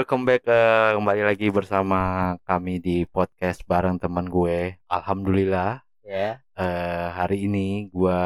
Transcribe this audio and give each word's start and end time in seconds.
welcome 0.00 0.24
back 0.24 0.48
eh, 0.48 0.96
kembali 0.96 1.28
lagi 1.28 1.52
bersama 1.52 2.32
kami 2.48 2.80
di 2.80 3.04
podcast 3.04 3.60
bareng 3.68 4.00
teman 4.00 4.32
gue. 4.32 4.80
Alhamdulillah. 4.88 5.84
Ya. 6.00 6.40
Eh, 6.56 7.08
hari 7.12 7.44
ini 7.44 7.92
gue 7.92 8.20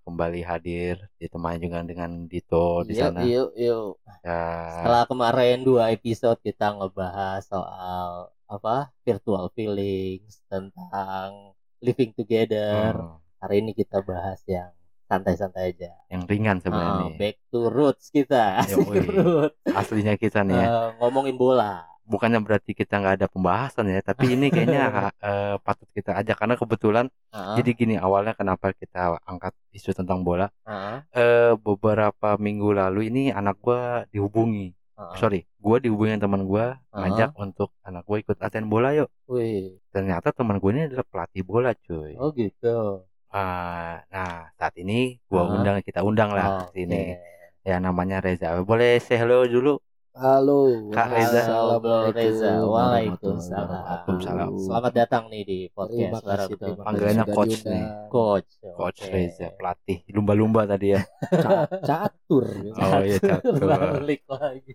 kembali 0.00 0.40
hadir 0.40 0.96
ditemani 1.20 1.68
juga 1.68 1.84
dengan 1.84 2.24
Dito 2.24 2.88
di 2.88 2.96
yuk 2.96 3.04
sana. 3.04 3.20
yuk 3.20 3.52
yuk. 3.52 4.00
Ya, 4.24 4.40
setelah 4.80 5.04
kemarin 5.04 5.60
dua 5.60 5.92
episode 5.92 6.40
kita 6.40 6.72
ngebahas 6.80 7.44
soal 7.44 8.32
apa 8.48 8.88
virtual 9.04 9.52
feelings 9.52 10.40
tentang 10.48 11.52
living 11.84 12.16
together. 12.16 12.96
Hmm, 12.96 13.20
hari 13.44 13.60
ini 13.60 13.76
kita 13.76 14.00
bahas 14.00 14.40
yang 14.48 14.72
santai-santai 15.10 15.74
aja 15.74 15.90
yang 16.06 16.22
ringan 16.24 16.62
sebenarnya 16.62 17.10
nih. 17.10 17.14
back 17.18 17.36
to 17.50 17.66
roots 17.66 18.06
kita 18.08 18.62
Yoi. 18.70 18.78
Asik 18.78 19.06
roots. 19.10 19.58
Aslinya 19.66 20.14
kita 20.14 20.46
nih 20.46 20.54
ya. 20.54 20.66
Eh, 20.70 20.88
ngomongin 21.02 21.34
bola 21.34 21.82
Bukannya 22.06 22.42
berarti 22.42 22.74
kita 22.74 22.98
nggak 22.98 23.22
ada 23.22 23.28
pembahasan 23.30 23.86
ya, 23.86 24.02
tapi 24.02 24.34
ini 24.34 24.50
kayaknya 24.50 24.82
eh, 25.30 25.54
patut 25.62 25.86
kita 25.94 26.10
ajak 26.18 26.42
karena 26.42 26.58
kebetulan. 26.58 27.06
Ah, 27.30 27.54
Jadi 27.54 27.70
gini 27.70 27.94
awalnya 27.94 28.34
kenapa 28.34 28.74
kita 28.74 29.14
angkat 29.22 29.54
isu 29.70 29.94
tentang 29.94 30.26
bola? 30.26 30.50
ah, 30.66 31.06
eh 31.14 31.54
beberapa 31.54 32.34
minggu 32.34 32.74
lalu 32.74 33.14
ini 33.14 33.22
anak 33.30 33.62
gua 33.62 34.02
dihubungi 34.10 34.74
sorry 35.16 35.46
gua 35.56 35.78
dihubungi 35.80 36.18
teman 36.18 36.44
gua 36.44 36.76
ngajak 36.92 37.30
untuk 37.38 37.70
anak 37.80 38.02
gua 38.04 38.18
ikut 38.20 38.36
latihan 38.36 38.66
bola 38.66 38.92
yuk 38.92 39.08
Wih, 39.30 39.80
ternyata 39.88 40.28
teman 40.34 40.60
gua 40.60 40.70
ini 40.76 40.82
adalah 40.92 41.06
pelatih 41.08 41.40
bola 41.40 41.72
cuy 41.72 42.12
oh 42.20 42.28
gitu 42.36 43.06
Ah, 43.30 44.02
nah 44.08 44.50
saat 44.52 44.74
ini 44.74 45.22
gua 45.24 45.46
Ah. 45.46 45.54
undang 45.54 45.76
kita 45.80 46.02
undang 46.02 46.34
lah 46.34 46.66
Oke. 46.66 46.74
sini 46.76 47.14
ya 47.62 47.78
namanya 47.78 48.18
Reza 48.18 48.58
boleh 48.60 48.98
say 48.98 49.14
hello 49.16 49.46
dulu 49.46 49.78
Halo, 50.10 50.90
Kak 50.90 51.06
Reza. 51.08 51.46
Halo, 51.46 51.78
Reza. 52.10 52.58
Waalaikumsalam. 52.60 53.70
Waalaikumsalam. 53.70 54.50
Selamat 54.58 54.92
datang 54.92 55.30
nih 55.30 55.42
di 55.46 55.58
Terima 55.62 55.78
podcast 56.18 56.26
kasih, 56.26 56.54
terima 56.58 56.82
Panggilannya 56.82 57.24
coach 57.30 57.54
diundang. 57.54 57.70
nih. 57.70 57.84
coach 58.10 58.50
Coach 58.74 59.00
Oke. 59.00 59.12
Reza 59.14 59.46
pelatih 59.54 59.98
lumba-lumba 60.10 60.66
tadi 60.66 60.86
ya 60.90 61.00
Ca- 61.30 61.70
catur. 61.80 62.42
oh 62.74 63.00
iya 63.00 63.16
catur 63.22 63.62
balik 63.62 64.22
lagi 64.26 64.74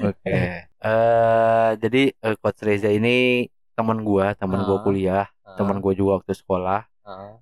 oke 0.00 0.40
eh 0.64 1.68
jadi 1.76 2.02
eh, 2.10 2.34
Coach 2.40 2.60
Reza 2.64 2.88
ini 2.88 3.44
teman 3.76 4.00
gua 4.00 4.32
teman 4.32 4.64
gua 4.64 4.80
Ah. 4.80 4.82
kuliah 4.82 5.24
teman 5.52 5.78
gua 5.78 5.92
juga 5.92 6.10
waktu 6.16 6.32
sekolah 6.32 6.88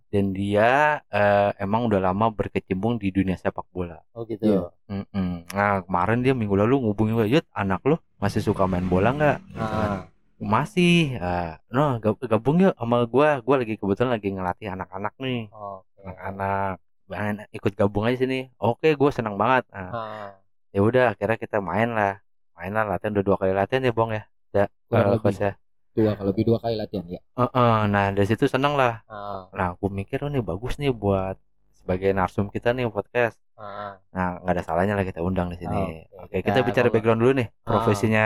Dan 0.08 0.32
dia 0.32 0.98
eh, 1.12 1.50
emang 1.60 1.84
udah 1.88 2.00
lama 2.00 2.32
berkecimpung 2.32 2.96
di 3.02 3.08
dunia 3.12 3.36
sepak 3.36 3.66
bola. 3.74 4.00
oh 4.16 4.22
gitu 4.24 4.72
Mm-mm. 4.88 5.44
Nah 5.52 5.84
kemarin 5.84 6.24
dia 6.24 6.32
minggu 6.32 6.56
lalu 6.56 6.74
ngubungin 6.80 7.14
gue, 7.20 7.28
Yud 7.28 7.44
anak 7.52 7.80
lo 7.84 7.96
masih 8.22 8.40
suka 8.40 8.64
main 8.64 8.86
bola 8.88 9.12
nggak? 9.12 9.36
Ah, 9.60 10.08
Masih. 10.38 11.18
Ah, 11.18 11.58
no 11.74 11.98
gab- 12.02 12.22
gabung 12.30 12.56
yuk 12.62 12.74
sama 12.78 12.96
gue. 13.04 13.28
Gue 13.44 13.54
lagi 13.60 13.74
kebetulan 13.80 14.10
lagi 14.16 14.28
ngelatih 14.32 14.68
anak-anak 14.74 15.12
nih, 15.24 15.40
oke 15.52 15.98
anak-anak. 16.06 16.72
Main, 17.08 17.34
ikut 17.56 17.72
gabung 17.80 18.04
aja 18.06 18.16
sini. 18.22 18.52
Oke, 18.60 18.88
gue 19.00 19.10
senang 19.16 19.34
banget. 19.40 19.64
Nah, 19.72 19.90
Ah, 19.96 20.30
ya 20.74 20.80
udah, 20.84 21.04
akhirnya 21.12 21.38
kita 21.44 21.58
main 21.64 21.88
lah, 21.98 22.12
main 22.56 22.72
lah 22.76 22.84
latihan 22.90 23.12
udah 23.16 23.24
dua 23.28 23.36
kali 23.40 23.52
latihan 23.56 23.82
ya, 23.88 23.92
bong 23.98 24.10
ya. 24.16 24.22
Ya, 24.56 24.64
Kurang 24.88 25.08
eh, 25.08 25.12
lebih. 25.16 25.22
coach 25.24 25.40
ya. 25.44 25.52
Dua 25.98 26.10
kalau 26.14 26.30
lebih 26.30 26.44
dua 26.46 26.58
kali 26.62 26.74
latihan 26.78 27.06
ya. 27.10 27.20
Heeh, 27.34 27.76
nah 27.92 28.04
dari 28.14 28.26
situ 28.30 28.46
seneng 28.46 28.78
lah. 28.78 29.02
ah, 29.10 29.50
Nah, 29.50 29.66
aku 29.74 29.90
mikir 29.90 30.22
oh, 30.22 30.30
nih 30.30 30.42
bagus 30.46 30.78
nih 30.78 30.94
buat 30.94 31.34
sebagai 31.74 32.10
narsum 32.14 32.46
kita 32.54 32.70
nih 32.76 32.86
podcast. 32.86 33.34
ah. 33.58 33.98
Nah, 34.14 34.38
nggak 34.40 34.54
ada 34.54 34.62
salahnya 34.62 34.94
lah 34.94 35.02
kita 35.02 35.18
undang 35.18 35.50
di 35.50 35.58
sini. 35.58 36.06
Oke, 36.14 36.22
Oke, 36.22 36.36
kita, 36.46 36.62
kita 36.62 36.66
bicara 36.68 36.86
mau- 36.86 36.94
background 36.94 37.20
dulu 37.22 37.32
nih. 37.42 37.48
Profesinya 37.66 38.24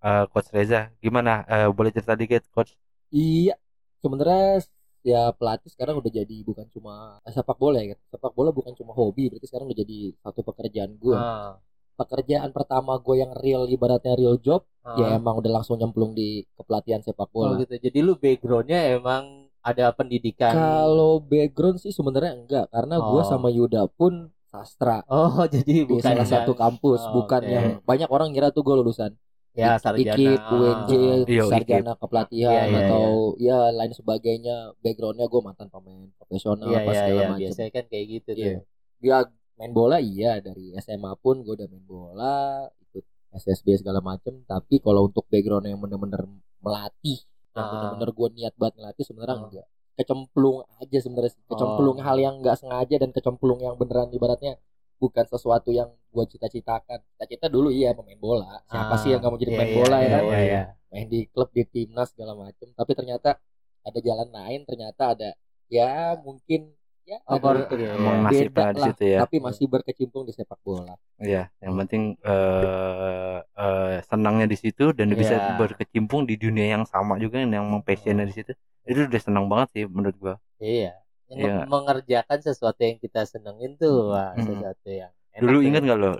eh, 0.00 0.24
Coach 0.32 0.48
Reza, 0.56 0.80
gimana? 1.04 1.44
Eh, 1.44 1.68
boleh 1.68 1.90
cerita 1.92 2.16
dikit, 2.16 2.42
Coach? 2.54 2.72
Iya, 3.12 3.54
sebenarnya 4.00 4.64
ya 5.04 5.28
pelatih 5.36 5.68
sekarang 5.68 6.00
udah 6.00 6.08
jadi 6.08 6.36
bukan 6.48 6.64
cuma 6.72 7.20
sepak 7.28 7.60
bola 7.60 7.84
ya. 7.84 7.92
Sepak 8.08 8.32
bola 8.32 8.50
bukan 8.56 8.72
cuma 8.72 8.96
hobi, 8.96 9.28
berarti 9.28 9.46
sekarang 9.52 9.68
udah 9.68 9.78
jadi 9.84 9.98
satu 10.24 10.40
pekerjaan 10.40 10.92
gue. 10.96 11.12
Ah, 11.18 11.60
Pekerjaan 11.94 12.50
pertama 12.50 12.96
gue 12.96 13.16
yang 13.16 13.30
real 13.34 13.64
ibaratnya 13.64 14.12
real 14.12 14.34
job, 14.36 14.66
ah. 14.80 14.94
ya 14.94 15.14
emang 15.14 15.38
udah 15.38 15.52
langsung 15.52 15.76
nyemplung 15.76 16.10
di 16.10 16.42
kepelatihan 16.52 16.98
sepak 16.98 17.28
Oh 17.28 17.46
bola. 17.46 17.58
gitu 17.58 17.78
jadi 17.78 17.98
lu 18.00 18.14
backgroundnya 18.14 18.94
emang 18.94 19.24
ada 19.60 19.88
pendidikan 19.90 20.50
Kalau 20.50 21.18
background 21.18 21.78
sih 21.78 21.88
sebenarnya 21.88 22.34
enggak, 22.36 22.66
karena 22.68 22.98
gue 22.98 23.16
Oh. 23.16 23.24
sama 23.24 23.48
Yuda 23.48 23.86
pun 23.88 24.28
sastra 24.44 25.06
oh 25.06 25.46
jadi 25.54 25.62
di 25.64 25.88
bukan 25.88 26.02
salah 26.04 26.20
yang- 26.20 26.34
satu 26.42 26.52
kampus, 26.52 27.00
Oh, 27.04 27.12
bukan 27.16 27.40
oke. 27.40 27.48
yang 27.48 27.66
banyak 27.80 28.08
orang 28.08 28.28
ngira 28.28 28.50
tuh 28.50 28.60
gue 28.60 28.74
lulusan 28.74 29.14
ya 29.52 29.78
sarjana 29.78 30.18
IKIP, 30.18 30.42
UNJ, 30.50 30.92
Iya, 31.24 31.44
sarjana 31.46 31.92
kepelatihan 31.94 32.50
Iya, 32.50 32.64
iya, 32.66 32.78
atau 32.84 33.04
ya 33.38 33.58
lain 33.70 33.92
sebagainya. 33.92 34.56
Backgroundnya 34.78 35.24
gue 35.24 35.40
mantan 35.40 35.70
pemain 35.70 36.10
profesional 36.12 36.66
Iya 36.66 36.76
apa 36.76 36.90
iya 36.90 36.98
segala 36.98 37.14
iya 37.14 37.26
macam. 37.28 37.40
biasanya 37.40 37.70
kan 37.70 37.84
kayak 37.86 38.06
gitu 38.10 38.30
Iya. 38.32 38.42
tuh. 38.50 38.62
Ya 39.00 39.16
main 39.54 39.70
bola 39.70 39.96
iya 39.98 40.38
dari 40.38 40.74
SMA 40.76 41.14
pun 41.16 41.40
gue 41.40 41.54
udah 41.54 41.68
main 41.70 41.84
bola, 41.84 42.36
ikut 42.80 43.04
SSB 43.32 43.78
segala 43.78 44.02
macam. 44.02 44.42
Tapi 44.42 44.78
kalau 44.78 45.06
untuk 45.06 45.24
background 45.26 45.66
yang 45.66 45.78
bener-bener 45.78 46.26
melatih, 46.58 47.22
yang 47.52 47.62
Ah. 47.62 47.70
bener-bener 47.70 48.10
gue 48.10 48.28
niat 48.34 48.54
banget 48.54 48.74
ngelatih 48.78 49.04
sebenarnya 49.04 49.36
Ah. 49.36 49.42
enggak. 49.46 49.66
Kecemplung 49.94 50.56
aja 50.76 50.98
sebenarnya, 50.98 51.32
kecemplung 51.46 51.98
Oh. 51.98 52.02
hal 52.02 52.16
yang 52.18 52.34
nggak 52.42 52.56
sengaja 52.58 52.96
dan 52.98 53.10
kecemplung 53.10 53.62
yang 53.62 53.78
beneran 53.78 54.10
ibaratnya 54.10 54.58
bukan 54.98 55.22
sesuatu 55.24 55.70
yang 55.70 55.90
gue 56.10 56.24
cita-citakan. 56.28 56.98
Cita-cita 57.14 57.46
dulu 57.46 57.70
iya 57.70 57.94
pemain 57.94 58.18
bola. 58.18 58.58
Siapa 58.66 58.94
Ah, 58.94 58.98
sih 58.98 59.10
yang 59.10 59.20
gak 59.20 59.30
mau 59.30 59.38
jadi 59.38 59.52
pemain 59.52 59.68
iya, 59.68 59.76
bola 59.76 59.96
ya 59.96 60.02
iya, 60.02 60.10
kan? 60.10 60.22
iya, 60.24 60.40
iya. 60.42 60.62
main 60.88 61.10
di 61.10 61.26
klub 61.26 61.50
di 61.50 61.66
timnas 61.66 62.14
segala 62.14 62.38
macam 62.38 62.70
tapi 62.70 62.94
ternyata 62.94 63.34
ada 63.82 63.98
jalan 63.98 64.30
lain 64.30 64.62
ternyata 64.62 65.10
ada 65.10 65.34
ya 65.66 66.14
mungkin 66.22 66.70
ya 67.04 67.18
iya, 67.20 67.92
Emang 67.94 68.16
iya. 68.16 68.24
nasibnya 68.24 68.50
beda 68.56 68.72
di 68.72 68.80
lah, 68.80 68.86
situ 68.90 69.04
ya. 69.04 69.18
tapi 69.24 69.36
masih 69.40 69.64
berkecimpung 69.68 70.22
di 70.24 70.32
sepak 70.32 70.60
bola 70.64 70.94
Iya, 71.20 71.42
yang 71.60 71.74
penting 71.80 72.02
eh 72.24 73.38
eh, 73.56 73.94
senangnya 74.08 74.46
di 74.48 74.56
situ 74.56 74.84
dan 74.96 75.08
bisa 75.12 75.34
Iya. 75.36 75.54
berkecimpung 75.60 76.24
di 76.24 76.34
dunia 76.40 76.66
yang 76.74 76.84
sama 76.88 77.20
juga 77.20 77.38
yang 77.44 77.50
memang 77.52 77.84
passionnya 77.84 78.24
di 78.24 78.34
situ. 78.34 78.52
Itu 78.84 79.08
udah 79.08 79.20
senang 79.22 79.46
banget 79.48 79.68
sih 79.76 79.84
menurut 79.88 80.16
gua. 80.18 80.34
Iya. 80.58 80.96
Iya. 81.24 81.64
mengerjakan 81.66 82.38
sesuatu 82.44 82.80
yang 82.84 83.00
kita 83.00 83.24
senengin 83.24 83.74
tuh 83.80 84.12
wah, 84.12 84.36
Mm. 84.36 84.44
sesuatu 84.44 84.88
yang 84.92 85.10
enak 85.34 85.40
Dulu 85.40 85.56
tuh. 85.56 85.66
ingat 85.66 85.80
nggak 85.88 85.98
lo? 85.98 86.12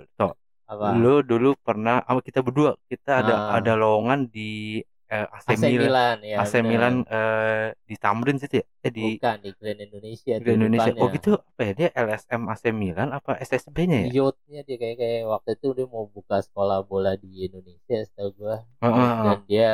Apa? 0.65 0.97
lo 0.97 1.21
dulu 1.21 1.53
pernah 1.61 2.01
sama 2.09 2.25
kita 2.25 2.41
berdua 2.41 2.73
kita 2.89 3.21
ada 3.21 3.33
Ah. 3.37 3.61
ada 3.61 3.77
lowongan 3.77 4.25
di 4.33 4.81
eh, 5.09 5.27
AC, 5.29 5.47
AC 5.53 5.61
Milan. 5.61 5.81
Milan 5.85 6.17
ya. 6.21 6.37
AC 6.41 6.53
bener. 6.59 6.65
Milan 6.69 6.95
eh, 7.07 7.67
di 7.83 7.95
Tamrin 7.95 8.37
situ 8.41 8.55
ya? 8.61 8.65
Eh 8.81 8.91
di 8.91 9.01
bukan 9.17 9.35
di 9.41 9.49
Grand 9.57 9.81
Indonesia 9.81 10.33
di 10.37 10.43
tuh 10.43 10.53
Indonesia. 10.57 10.91
Oh 10.97 11.07
gitu 11.09 11.31
apa 11.37 11.61
ya? 11.61 11.71
Dia 11.77 11.87
LSM 11.93 12.41
AC 12.49 12.63
Milan 12.73 13.09
apa 13.13 13.31
SSB-nya 13.39 13.97
ya? 14.05 14.09
Youth-nya 14.11 14.61
dia 14.63 14.77
kayak 14.81 14.97
kayak 14.97 15.21
waktu 15.27 15.49
itu 15.57 15.67
dia 15.77 15.87
mau 15.89 16.05
buka 16.09 16.37
sekolah 16.41 16.79
bola 16.83 17.13
di 17.15 17.45
Indonesia 17.45 17.97
setahu 18.05 18.29
gua 18.35 18.55
Heeh, 18.81 19.09
dan 19.25 19.39
dia 19.45 19.69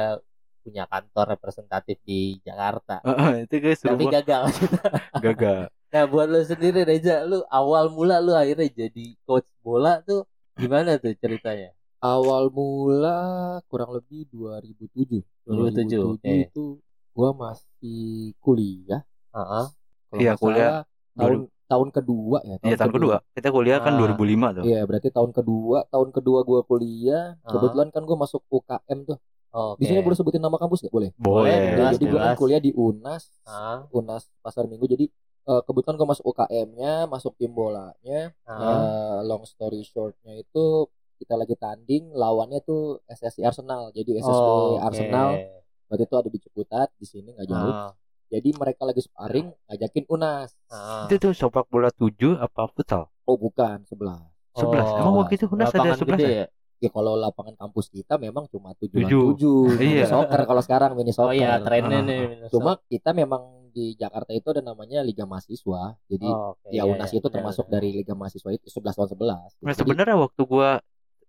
punya 0.62 0.86
kantor 0.86 1.26
representatif 1.34 1.98
di 2.06 2.38
Jakarta. 2.46 3.02
heeh. 3.02 3.50
itu 3.50 3.56
guys 3.58 3.82
Tapi 3.82 3.98
rumah 3.98 4.12
gagal. 4.22 4.44
gagal. 5.26 5.60
Nah 5.92 6.04
buat 6.08 6.28
lu 6.30 6.40
sendiri 6.46 6.86
Reza, 6.86 7.26
lu 7.26 7.42
awal 7.50 7.90
mula 7.92 8.22
lu 8.24 8.32
akhirnya 8.32 8.70
jadi 8.72 9.06
coach 9.26 9.50
bola 9.60 10.00
tuh 10.06 10.24
gimana 10.56 10.96
tuh 11.02 11.12
ceritanya? 11.18 11.74
Awal 12.02 12.50
mula 12.50 13.20
kurang 13.66 13.94
lebih 13.94 14.26
2007 14.28 15.22
2007, 15.44 16.02
oke. 16.02 16.26
itu 16.26 16.66
gua 17.12 17.30
masih 17.32 18.02
kuliah 18.38 19.06
Heeh. 19.32 19.66
kalau 20.10 20.20
Iya, 20.20 20.34
kuliah. 20.36 20.82
tahun 21.14 21.46
tahun 21.66 21.88
kedua 21.90 22.38
ya 22.42 22.56
Iya 22.62 22.76
tahun 22.76 22.94
kedua. 22.94 23.16
Kita 23.32 23.48
kuliah 23.48 23.80
kan 23.80 23.96
Ah. 23.96 24.00
2005 24.02 24.52
tuh. 24.52 24.64
Iya, 24.66 24.84
berarti 24.84 25.08
tahun 25.08 25.32
kedua, 25.32 25.88
tahun 25.88 26.10
kedua 26.12 26.40
gua 26.42 26.60
kuliah. 26.62 27.40
Ah. 27.40 27.50
Kebetulan 27.50 27.88
kan 27.90 28.04
gua 28.04 28.18
masuk 28.20 28.44
UKM 28.46 29.00
tuh. 29.06 29.18
Oke. 29.50 29.80
Di 29.80 29.86
sini 29.86 30.00
boleh 30.00 30.16
sebutin 30.16 30.40
nama 30.40 30.56
kampus 30.56 30.80
gak 30.82 30.92
boleh? 30.92 31.12
Boleh, 31.14 31.52
Boleh. 31.52 31.76
jelas, 31.76 31.94
jadi 31.94 32.06
gue 32.08 32.20
kan 32.22 32.36
kuliah 32.36 32.60
di 32.60 32.72
UNAS, 32.72 33.24
Ah, 33.44 33.84
UNAS 33.90 34.32
Pasar 34.40 34.64
Minggu. 34.64 34.88
Jadi 34.88 35.12
eh, 35.42 35.62
kebetulan 35.62 35.96
gue 35.96 36.08
masuk 36.08 36.26
UKM-nya, 36.26 36.94
masuk 37.06 37.36
tim 37.36 37.52
bolanya. 37.52 38.32
ah. 38.42 38.56
Eh, 38.56 39.18
long 39.26 39.44
story 39.44 39.84
short-nya 39.84 40.38
itu 40.38 40.88
kita 41.22 41.34
lagi 41.36 41.54
tanding, 41.54 42.10
lawannya 42.12 42.60
tuh 42.60 43.06
SSI 43.06 43.42
Arsenal. 43.44 43.94
Jadi 43.94 44.18
SSB 44.18 44.34
Oh, 44.34 44.76
oke. 44.76 44.84
Arsenal 44.84 45.30
waktu 45.86 46.04
itu 46.04 46.16
ada 46.16 46.28
di 46.28 46.40
Ciputat, 46.40 46.90
di 46.96 47.06
sini 47.06 47.30
nggak 47.32 47.46
jauh. 47.46 47.74
Ah, 47.78 47.92
Jadi 48.28 48.50
mereka 48.54 48.82
lagi 48.82 49.00
sparring, 49.00 49.48
ngajakin 49.68 50.06
UNAS. 50.08 50.56
ah. 50.68 51.06
Itu 51.06 51.20
tuh 51.20 51.34
sepak 51.34 51.68
bola 51.68 51.92
7 51.92 52.10
apa 52.38 52.66
futsal? 52.66 53.06
Oh 53.24 53.36
bukan, 53.36 53.84
sebelah. 53.86 54.24
11. 54.52 54.82
Oh, 54.82 54.98
Emang 54.98 55.16
waktu 55.18 55.36
itu 55.36 55.46
Unas 55.46 55.70
ada 55.70 55.84
lapangan 55.86 56.00
11 56.00 56.10
gede 56.10 56.24
ya? 56.24 56.32
ya? 56.34 56.46
Ya 56.82 56.90
kalau 56.90 57.14
lapangan 57.14 57.54
kampus 57.56 57.88
kita 57.88 58.18
memang 58.18 58.48
cuma 58.48 58.74
tujuh 58.74 58.98
Tujuh. 58.98 59.24
tujuh. 59.36 59.64
Iya. 60.02 60.08
Soccer 60.08 60.42
kalau 60.44 60.60
sekarang 60.60 60.92
mini 60.94 61.12
Oh 61.12 61.28
soccer. 61.28 61.38
iya, 61.38 61.60
trennya 61.60 62.00
Ah. 62.00 62.04
nih. 62.04 62.22
Cuma 62.48 62.80
kita 62.84 63.12
memang 63.12 63.42
di 63.70 63.96
Jakarta 63.96 64.32
itu 64.32 64.48
ada 64.50 64.60
namanya 64.62 65.00
Liga 65.00 65.24
Mahasiswa. 65.24 65.96
Jadi 66.06 66.28
Oh, 66.28 66.52
oke, 66.52 66.68
ya 66.68 66.82
iya, 66.82 66.84
UNAS 66.84 67.08
iya, 67.08 67.18
itu 67.18 67.24
benar, 67.24 67.36
termasuk 67.38 67.66
benar. 67.68 67.74
dari 67.78 67.90
Liga 67.94 68.14
Mahasiswa 68.14 68.50
itu 68.50 68.66
11 68.66 68.96
lawan 68.98 69.10
11. 69.12 69.52
Nah, 69.62 69.76
sebenarnya 69.76 70.16
waktu 70.18 70.42
gua 70.44 70.70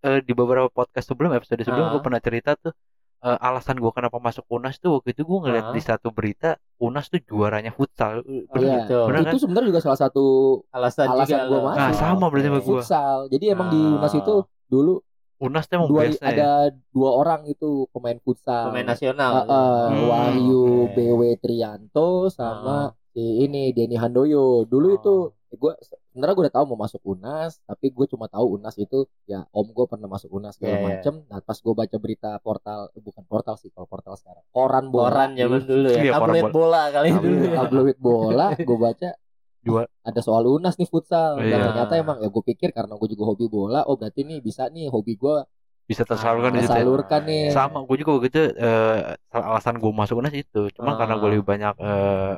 eh, 0.03 0.21
di 0.21 0.33
beberapa 0.33 0.69
podcast 0.69 1.07
sebelum 1.07 1.31
episode 1.33 1.61
sebelum 1.61 1.87
Ah. 1.87 1.93
gue 1.93 2.01
pernah 2.01 2.19
cerita 2.19 2.55
tuh 2.55 2.75
eh, 3.21 3.39
alasan 3.41 3.77
gue 3.77 3.87
kenapa 3.89 4.19
masuk 4.19 4.43
Unas 4.49 4.77
tuh 4.77 4.99
waktu 4.99 5.13
itu 5.13 5.23
gue 5.23 5.39
ngeliat 5.41 5.65
Ah. 5.65 5.73
di 5.73 5.81
satu 5.81 6.11
berita 6.11 6.55
Unas 6.77 7.07
tuh 7.07 7.21
juaranya 7.21 7.71
futsal. 7.71 8.21
Eh, 8.25 8.43
Oh, 8.45 8.59
Iya. 8.59 8.83
gitu. 8.83 8.99
bener 9.07 9.21
kan? 9.21 9.31
itu 9.31 9.39
sebenarnya 9.39 9.69
juga 9.69 9.81
salah 9.81 10.01
satu 10.01 10.25
alasan, 10.69 11.07
alasan 11.09 11.31
juga 11.33 11.47
gua 11.47 11.55
lo. 11.55 11.63
masuk. 11.65 11.79
Nah, 11.79 11.91
sama 11.93 12.25
berarti 12.27 12.47
sama 12.47 12.59
gua. 12.59 12.67
futsal 12.75 13.17
jadi 13.29 13.45
emang 13.49 13.69
di 13.71 13.81
Ah. 13.81 13.97
Unas 13.97 14.15
itu 14.17 14.35
dulu 14.67 14.95
Unas 15.39 15.67
tuh 15.67 15.75
emang 15.77 15.89
dua 15.89 16.03
biasa 16.05 16.19
ya. 16.21 16.31
ada 16.33 16.51
dua 16.89 17.11
orang 17.13 17.41
itu 17.45 17.69
pemain 17.91 18.19
futsal 18.19 18.71
pemain 18.71 18.87
nasional 18.89 19.33
Uh, 19.33 19.47
uh, 19.49 19.87
Hmm, 19.89 20.03
Wahyu 20.05 20.63
oke. 20.85 20.95
BW 20.97 21.21
Trianto 21.37 22.09
sama 22.29 22.91
Ah. 22.91 23.02
Si 23.13 23.21
ini 23.41 23.71
Denny 23.71 23.95
Handoyo 23.95 24.65
dulu 24.65 24.89
Oh. 24.89 24.97
itu 24.97 25.15
gue 25.53 25.73
sebenarnya 25.79 26.33
gue 26.33 26.45
udah 26.45 26.55
tahu 26.55 26.65
mau 26.67 26.81
masuk 26.81 27.01
Unas 27.07 27.61
tapi 27.63 27.89
gue 27.89 28.07
cuma 28.07 28.25
tahu 28.27 28.57
Unas 28.57 28.73
itu 28.75 29.05
ya 29.23 29.45
om 29.51 29.65
gue 29.67 29.85
pernah 29.85 30.07
masuk 30.07 30.33
Unas 30.33 30.57
segala 30.57 30.73
Iya, 30.73 30.79
iya. 30.79 30.87
macem 30.91 31.15
nah 31.27 31.39
pas 31.39 31.55
gue 31.55 31.75
baca 31.75 31.97
berita 31.99 32.31
portal 32.39 32.89
eh, 32.91 33.01
bukan 33.01 33.21
portal 33.23 33.55
sih 33.55 33.69
kalau 33.69 33.85
portal 33.85 34.17
sekarang 34.17 34.41
koran 34.49 34.89
bola 34.89 35.07
koran 35.07 35.31
zaman 35.35 35.61
dulu 35.63 35.87
ya 35.87 36.01
Iya, 36.01 36.13
koran 36.15 36.25
tabloid 36.35 36.45
bola 36.51 36.83
kali 36.89 37.09
Tabloid- 37.11 37.21
dulu 37.23 37.45
ya 37.45 37.57
tabloid 37.59 37.99
bola 37.99 38.47
gue 38.57 38.79
baca 38.81 39.09
Jual. 39.63 39.87
ada 40.09 40.21
soal 40.21 40.43
Unas 40.49 40.75
nih 40.75 40.89
futsal 40.89 41.37
dan 41.37 41.45
Iya. 41.47 41.65
ternyata 41.69 41.93
emang 41.95 42.17
ya 42.19 42.29
gue 42.29 42.45
pikir 42.47 42.69
karena 42.71 42.97
gue 42.97 43.09
juga 43.09 43.25
hobi 43.29 43.47
bola 43.47 43.85
oh 43.85 43.95
berarti 43.95 44.25
nih 44.25 44.41
bisa 44.41 44.67
nih 44.67 44.89
hobi 44.89 45.15
gue 45.15 45.37
bisa 45.85 46.03
tersalurkan 46.03 46.55
ya. 46.55 46.65
tersalurkan 46.65 47.21
nih 47.23 47.51
Sama, 47.51 47.83
gue 47.83 47.97
juga 47.99 48.13
begitu. 48.17 48.39
eh, 48.55 48.99
alasan 49.29 49.77
gue 49.77 49.91
masuk 49.93 50.17
Unas 50.17 50.33
itu. 50.33 50.71
Cuma 50.73 50.95
Ah. 50.95 50.97
karena 50.97 51.19
gue 51.19 51.29
lebih 51.29 51.45
banyak 51.45 51.75
eh, 51.77 52.35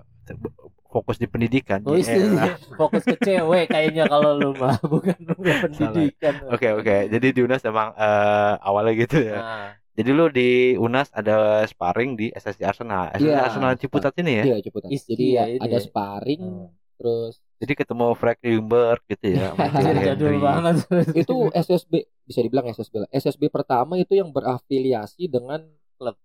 fokus 0.86 1.16
di 1.16 1.26
pendidikan. 1.26 1.82
Oh, 1.82 1.92
eh, 1.92 2.00
iya. 2.00 2.54
fokus 2.80 3.02
ke 3.02 3.16
cewek 3.16 3.66
kayaknya 3.66 4.06
kalau 4.06 4.32
lu 4.32 4.54
mah 4.54 4.78
bukan 4.86 5.18
bukan 5.28 5.56
pendidikan 5.66 6.34
Oke 6.48 6.70
oke. 6.70 6.96
Jadi 7.08 7.26
di 7.30 7.40
Unas 7.40 7.62
emang 7.62 7.90
eh, 7.92 8.54
awalnya 8.60 8.94
gitu 8.96 9.18
ya. 9.20 9.36
Nah, 9.36 9.68
Jadi 9.94 10.10
lu 10.10 10.26
di 10.26 10.50
Unas 10.74 11.06
ada 11.10 11.62
sparring 11.64 12.14
di 12.14 12.26
SSC 12.28 12.62
Arsenal. 12.62 13.10
SSC 13.10 13.26
Iya. 13.26 13.42
Arsenal 13.42 13.70
Ciputat 13.74 14.14
ini 14.16 14.32
ya. 14.36 14.44
iya 14.44 14.56
cepetan 14.60 14.88
Is- 14.88 15.04
jadi 15.04 15.24
iya, 15.24 15.42
ya 15.48 15.58
ada 15.60 15.78
sparring 15.78 16.42
Hmm. 16.42 16.70
terus 16.94 17.42
Jadi 17.54 17.72
ketemu 17.76 18.06
Frank 18.12 18.38
Limberg 18.40 19.02
gitu 19.08 19.26
ya. 19.34 19.50
jadul 20.04 20.30
Henry. 20.30 20.38
banget 20.38 20.76
itu 21.16 21.36
SSB 21.48 21.92
bisa 22.22 22.38
dibilang 22.38 22.66
SSB 22.68 22.94
lah. 23.00 23.08
SSB 23.10 23.48
pertama 23.48 23.94
itu 23.94 24.14
yang 24.14 24.30
berafiliasi 24.30 25.26
dengan 25.26 25.62
klub 25.94 26.18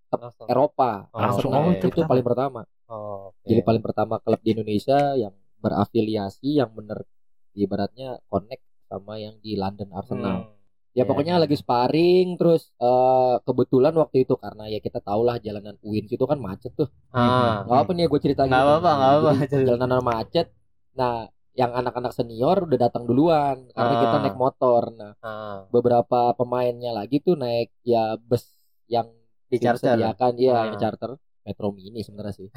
Eropa 0.46 1.06
Langsung, 1.10 1.54
Arsenal. 1.54 1.62
oh, 1.62 1.70
itu 1.70 1.78
itu, 1.80 1.94
pertama. 1.94 2.10
paling 2.10 2.26
pertama 2.26 2.60
Oh, 2.90 3.30
oke. 3.30 3.46
jadi 3.46 3.62
paling 3.62 3.80
pertama 3.80 4.18
klub 4.18 4.40
di 4.40 4.50
Indonesia 4.52 5.14
yang 5.14 5.30
berafiliasi 5.56 6.58
yang 6.58 6.70
bener 6.70 7.06
ibaratnya 7.54 8.18
connect 8.26 8.60
sama 8.84 9.14
yang 9.16 9.38
di 9.38 9.54
London 9.54 9.90
Arsenal 9.92 10.36
Hmm. 10.42 10.58
ya 10.90 10.96
Iya, 10.96 11.02
pokoknya 11.06 11.34
iya. 11.36 11.42
lagi 11.46 11.54
sparring 11.54 12.34
terus 12.34 12.74
eh, 12.76 13.34
kebetulan 13.40 13.94
waktu 13.94 14.26
itu 14.26 14.34
karena 14.34 14.66
ya 14.66 14.78
kita 14.78 14.98
tahulah 14.98 15.38
jalanan 15.38 15.78
UIN 15.80 16.04
itu 16.04 16.18
kan 16.20 16.34
macet 16.36 16.74
tuh 16.74 16.90
Ah. 17.10 17.62
nggak 17.62 17.78
apa 17.80 17.90
nih 17.92 18.04
gue 18.04 18.20
cerita 18.20 18.42
gitu 18.42 18.50
apa-apa, 18.52 18.90
nggak 18.90 19.10
apa-apa. 19.12 19.32
Jalanan 19.46 20.02
macet 20.02 20.46
nah 20.92 21.24
yang 21.52 21.70
anak-anak 21.72 22.10
senior 22.10 22.62
udah 22.62 22.78
datang 22.80 23.06
duluan 23.06 23.70
karena 23.70 23.94
kita 24.00 24.16
Ah. 24.16 24.22
naik 24.24 24.34
motor 24.36 24.82
nah 24.90 25.12
Ah. 25.20 25.62
beberapa 25.70 26.34
pemainnya 26.34 26.90
lagi 26.90 27.22
tuh 27.22 27.34
naik 27.34 27.70
ya 27.82 28.18
bus 28.18 28.42
yang 28.86 29.06
Di 29.46 29.58
charter. 29.58 29.94
disediakan 29.94 30.32
ya 30.36 30.50
Ah. 30.50 30.62
yang 30.66 30.78
charter 30.80 31.10
Metro 31.40 31.68
Mini 31.70 32.00
sebenarnya 32.00 32.34
sih 32.36 32.48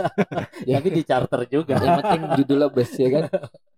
Tapi 0.66 0.88
di 0.88 1.02
charter 1.02 1.40
juga. 1.46 1.76
yang 1.76 2.00
penting 2.00 2.20
judulnya 2.36 2.68
bus 2.68 2.90
ya 2.92 3.08
kan 3.10 3.24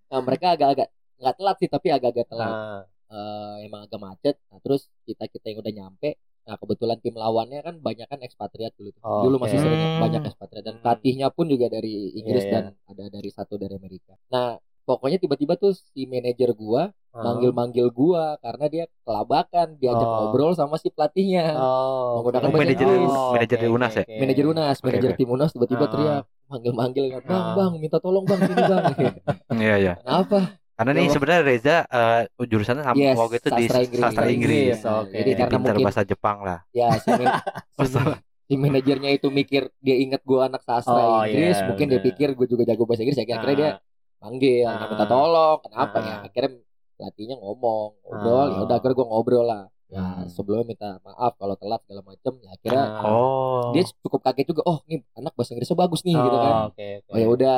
nah, 0.09 0.21
mereka 0.21 0.47
agak-agak 0.55 0.89
nggak 1.19 1.35
telat 1.35 1.57
sih 1.59 1.69
tapi 1.69 1.87
agak-agak 1.89 2.27
telat 2.27 2.51
Ah. 2.51 2.83
Eh, 3.09 3.65
emang 3.65 3.83
agak 3.83 3.97
macet 3.99 4.37
nah 4.47 4.59
terus 4.59 4.93
kita 5.03 5.25
kita 5.27 5.49
yang 5.49 5.59
udah 5.59 5.73
nyampe 5.75 6.11
nah 6.45 6.57
kebetulan 6.57 6.97
tim 6.97 7.13
lawannya 7.13 7.61
kan 7.61 7.77
banyak 7.79 8.05
kan 8.05 8.21
ekspatriat 8.21 8.73
dulu. 8.75 8.89
Oh, 9.01 9.21
dulu 9.23 9.37
masih 9.39 9.59
sering 9.59 9.81
banyak 9.99 10.23
ekspatriat 10.25 10.61
dan 10.63 10.75
Hmm. 10.77 10.83
pelatihnya 10.83 11.29
pun 11.29 11.45
juga 11.45 11.69
dari 11.69 12.13
Inggris 12.15 12.41
Iya, 12.43 12.49
iya. 12.49 12.61
dan 12.63 12.65
ada 12.87 13.05
dari 13.11 13.29
satu 13.29 13.57
dari 13.57 13.75
Amerika 13.75 14.17
nah 14.29 14.57
pokoknya 14.89 15.19
tiba-tiba 15.19 15.55
tuh 15.55 15.77
si 15.77 16.03
manajer 16.05 16.51
gua 16.53 16.89
Ah. 17.09 17.25
manggil-manggil 17.25 17.89
gua 17.91 18.37
karena 18.39 18.67
dia 18.67 18.85
kelabakan 19.03 19.77
diajak 19.77 20.01
Oh. 20.03 20.17
ngobrol 20.25 20.53
sama 20.53 20.77
si 20.77 20.89
pelatihnya 20.89 21.53
Oh, 21.53 22.21
Menggunakan 22.21 22.41
Oh, 22.43 22.51
bahasa 22.51 22.63
manajer 22.63 22.87
Inggris. 22.87 23.13
manajer 23.29 23.57
di 23.57 23.67
oke, 23.67 23.75
Unas 23.75 23.93
ya? 23.93 24.03
oke. 24.03 24.17
manajer 24.17 24.45
Unas 24.47 24.77
manajer 24.79 25.11
oke. 25.11 25.19
tim 25.19 25.29
Unas 25.29 25.51
tiba-tiba 25.51 25.83
Ah. 25.83 25.91
teriak 25.91 26.25
manggil-manggil 26.47 27.05
kan 27.11 27.23
bang 27.23 27.43
Ah. 27.43 27.55
bang 27.55 27.71
minta 27.77 27.99
tolong 27.99 28.25
bang 28.25 28.41
sini 28.41 28.63
bang 28.63 28.85
Iya 29.61 29.77
iya. 29.79 29.95
apa 30.03 30.41
Karena 30.73 30.91
nih 30.95 31.05
Ya, 31.05 31.11
sebenarnya 31.11 31.43
Reza 31.43 31.77
eh, 31.83 32.23
jurusannya 32.41 32.85
sama 32.85 32.95
Yes, 32.97 33.17
waktu 33.19 33.37
itu 33.37 33.49
di 33.51 33.65
sastra 33.67 33.81
Inggris. 33.81 33.99
sastra 33.99 34.07
Sastra 34.09 34.25
Inggris. 34.25 34.63
Inggris, 34.63 34.79
Nah, 34.79 34.95
oke. 34.97 35.11
jadi 35.13 35.31
karena 35.35 35.51
pintar 35.51 35.59
mungkin 35.67 35.85
bahasa 35.85 36.03
Jepang 36.05 36.39
lah. 36.41 36.59
ya 36.71 36.89
si, 36.95 37.11
Oh, 37.11 37.85
si- 38.47 38.57
manajernya 38.57 39.11
itu 39.13 39.29
mikir 39.29 39.63
dia 39.77 39.97
inget 39.97 40.23
gua 40.23 40.47
anak 40.47 40.63
sastra 40.63 40.95
Oh, 40.95 41.21
Inggris 41.21 41.59
iya, 41.59 41.67
mungkin 41.67 41.85
dia 41.85 41.99
benar. 41.99 42.09
pikir 42.09 42.29
gue 42.33 42.47
juga 42.47 42.63
jago 42.65 42.87
bahasa 42.87 43.03
Inggris 43.03 43.19
ya 43.19 43.27
akhirnya 43.29 43.57
dia 43.57 43.71
Ah. 44.19 44.21
panggil 44.21 44.67
Ah. 44.67 44.87
minta 44.89 45.07
tolong 45.07 45.59
kenapa 45.63 45.97
Ah. 45.97 46.03
ya 46.03 46.15
akhirnya 46.25 46.51
pelatihnya 46.95 47.37
ngomong 47.37 47.89
ngobrol 48.03 48.39
Ah. 48.41 48.51
ya 48.51 48.59
udah 48.65 48.77
akhirnya 48.77 48.97
gue 48.97 49.07
ngobrol 49.07 49.47
lah 49.47 49.65
ya 49.89 50.05
Hmm. 50.05 50.29
sebelumnya 50.29 50.67
minta 50.69 50.89
maaf 51.01 51.33
kalau 51.35 51.55
telat 51.55 51.81
segala 51.81 52.03
macem 52.05 52.33
ya 52.39 52.51
akhirnya 52.53 52.85
Ah. 52.93 53.05
Oh. 53.07 53.71
dia 53.73 53.83
cukup 53.97 54.21
kaget 54.21 54.47
juga 54.47 54.63
oh 54.65 54.79
nih 54.85 55.01
anak 55.15 55.33
bahasa 55.33 55.55
Inggrisnya 55.55 55.79
bagus 55.79 56.01
nih 56.03 56.13
Oh, 56.13 56.23
gitu 56.23 56.37
kan 56.37 56.55
Oke, 56.69 56.87
oke. 57.01 57.09
oh 57.09 57.17
ya 57.17 57.27
udah 57.27 57.57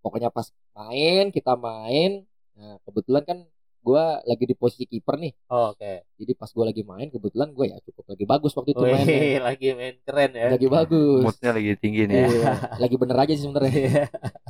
pokoknya 0.00 0.28
pas 0.28 0.46
main 0.74 1.30
kita 1.30 1.54
main 1.54 2.26
nah 2.52 2.76
kebetulan 2.82 3.22
kan 3.22 3.38
gua 3.80 4.04
lagi 4.22 4.44
di 4.44 4.52
posisi 4.52 4.84
kiper 4.84 5.16
nih 5.16 5.32
Oh, 5.48 5.72
Oke. 5.72 6.04
jadi 6.14 6.32
pas 6.34 6.48
gua 6.48 6.64
lagi 6.66 6.82
main 6.82 7.08
kebetulan 7.08 7.48
gue 7.50 7.66
ya 7.66 7.76
cukup 7.82 8.04
lagi 8.08 8.24
bagus 8.24 8.52
waktu 8.52 8.70
itu 8.70 8.82
mainnya 8.82 9.04
Wih, 9.06 9.36
lagi 9.48 9.68
main 9.72 9.96
keren 10.00 10.30
ya. 10.32 10.46
lagi 10.48 10.66
bagus 10.66 11.22
moodnya 11.22 11.50
lagi 11.52 11.70
tinggi 11.76 12.02
nih. 12.04 12.14
ya. 12.14 12.26
Iya, 12.26 12.52
lagi 12.78 12.96
bener 12.96 13.16
aja 13.18 13.32
sih 13.32 13.42
sebenarnya 13.42 13.72
Iya. 13.74 14.04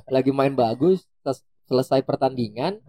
lagi 0.07 0.31
main 0.31 0.55
bagus 0.55 0.99
terus 1.21 1.39
selesai 1.65 2.03
pertandingan 2.03 2.83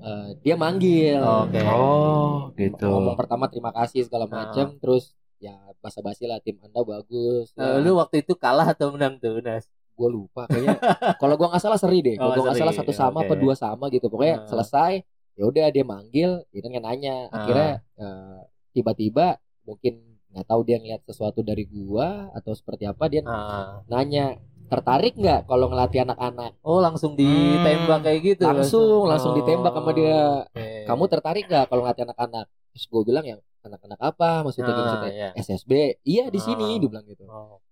eh, 0.00 0.28
dia 0.40 0.54
manggil 0.54 1.18
Oke. 1.18 1.60
Oh, 1.64 2.50
gitu. 2.54 2.86
ngomong 2.86 3.14
pertama 3.14 3.46
terima 3.46 3.70
kasih 3.70 4.04
segala 4.04 4.26
macam 4.26 4.76
terus 4.76 5.12
ya 5.36 5.52
basa-basi 5.78 6.24
lah 6.24 6.38
tim 6.38 6.56
anda 6.58 6.80
bagus 6.80 7.52
Nah, 7.54 7.76
lu 7.76 7.96
waktu 7.96 8.20
itu 8.20 8.32
kalah 8.34 8.64
atau 8.66 8.90
menang 8.90 9.18
tuh, 9.18 9.38
Nas? 9.40 9.66
gue 9.94 10.10
lupa 10.10 10.50
kayaknya 10.50 10.74
kalau 11.16 11.38
gua 11.38 11.54
nggak 11.54 11.62
salah 11.62 11.78
seri 11.78 12.02
deh 12.02 12.14
kalau 12.18 12.30
Oh, 12.30 12.34
gua 12.34 12.44
nggak 12.50 12.58
salah 12.60 12.74
satu 12.74 12.90
sama 12.92 13.22
oke. 13.22 13.30
apa 13.30 13.34
dua 13.36 13.54
sama 13.54 13.84
gitu 13.88 14.06
pokoknya 14.08 14.42
Hmm. 14.42 14.48
selesai 14.50 14.92
ya 15.34 15.44
udah 15.44 15.66
dia 15.68 15.84
manggil 15.84 16.30
dia 16.48 16.60
kan 16.60 16.72
nanya 16.80 17.26
akhirnya 17.28 17.70
eh, 17.94 18.38
tiba-tiba 18.72 19.38
mungkin 19.62 19.98
nggak 20.30 20.46
tahu 20.46 20.60
dia 20.62 20.76
ngeliat 20.76 21.02
sesuatu 21.02 21.40
dari 21.40 21.62
gua 21.64 22.30
atau 22.32 22.52
seperti 22.52 22.84
apa 22.84 23.06
dia 23.06 23.22
Ah. 23.24 23.82
nanya 23.86 24.34
tertarik 24.64 25.14
nggak 25.14 25.44
kalau 25.44 25.68
ngelatih 25.68 26.02
anak-anak 26.02 26.56
Oh, 26.60 26.80
langsung 26.80 27.14
ditembak 27.14 28.00
kayak 28.02 28.20
gitu. 28.24 28.42
langsung 28.42 29.06
langsung 29.06 29.32
ditembak 29.34 29.70
sama 29.70 29.90
dia 29.92 30.42
Oke. 30.44 30.66
kamu 30.84 31.04
tertarik 31.06 31.44
nggak 31.46 31.64
kalau 31.68 31.82
ngelatih 31.82 32.04
anak-anak 32.04 32.46
terus 32.72 32.84
gue 32.84 33.02
bilang 33.04 33.24
yang 33.24 33.40
anak-anak 33.60 34.00
apa 34.02 34.30
maksudnya 34.42 34.70
Ah, 34.70 34.78
maksudnya 34.80 35.12
iya. 35.12 35.28
SSB 35.36 35.72
iya 36.02 36.24
di 36.28 36.40
sini 36.40 36.66
Ah. 36.66 36.78
dia 36.78 36.88
bilang 36.88 37.06
gitu 37.06 37.24
Oh, 37.24 37.62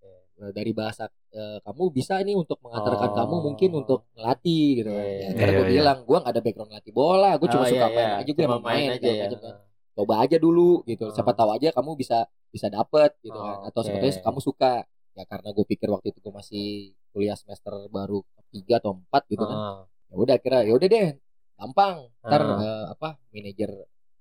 dari 0.50 0.72
bahasa 0.72 1.06
eh, 1.30 1.58
kamu 1.60 1.82
bisa 1.88 2.18
nih 2.18 2.34
untuk 2.34 2.58
mengantarkan 2.58 3.08
Oh. 3.08 3.16
kamu 3.16 3.36
mungkin 3.44 3.70
untuk 3.76 4.10
ngelatih 4.12 4.66
gitu 4.76 4.90
kan. 4.90 4.98
Iya, 4.98 5.06
Ya, 5.06 5.14
iya, 5.14 5.26
akhirnya 5.30 5.52
gue 5.52 5.62
iya. 5.62 5.72
bilang 5.72 5.98
gue 6.02 6.18
nggak 6.18 6.32
ada 6.32 6.42
background 6.42 6.70
ngelatih 6.72 6.92
bola, 6.92 7.30
gue 7.36 7.48
cuma 7.48 7.62
Oh, 7.62 7.70
suka 7.70 7.78
iya, 7.78 7.92
main 7.92 8.08
iya. 8.08 8.18
aja 8.18 8.30
gue 8.32 8.44
emang 8.44 8.62
main 8.62 8.88
aja 8.88 8.98
segala 8.98 9.14
ya. 9.14 9.22
macam 9.24 9.40
kan. 9.40 9.54
Coba 9.92 10.14
aja 10.18 10.36
dulu 10.38 10.70
gitu. 10.82 11.04
Oh. 11.04 11.12
Siapa 11.12 11.32
tahu 11.32 11.50
aja 11.52 11.68
kamu 11.70 11.90
bisa 11.94 12.18
bisa 12.48 12.66
dapet 12.68 13.10
gitu 13.20 13.36
kan. 13.36 13.56
Oh, 13.56 13.68
Atau 13.68 13.80
oke. 13.80 13.86
sebetulnya 13.86 14.14
kamu 14.20 14.40
suka. 14.40 14.72
Ya 15.12 15.24
karena 15.24 15.48
gue 15.50 15.64
pikir 15.64 15.86
waktu 15.86 16.08
itu 16.08 16.18
gue 16.18 16.32
masih 16.32 16.66
kuliah 17.08 17.36
semester 17.36 17.70
baru 17.86 18.24
tiga 18.48 18.80
atau 18.80 18.96
empat 18.96 19.22
gitu 19.26 19.44
kan. 19.44 19.54
Ah. 19.54 19.80
Ya 20.08 20.16
udah 20.16 20.36
kira 20.36 20.58
ya 20.62 20.72
udah 20.72 20.88
deh 20.88 21.06
gampang. 21.54 22.08
Ntar 22.20 22.40
Ah. 22.42 22.56
eh, 22.58 22.84
apa 22.90 23.08
manajer 23.28 23.70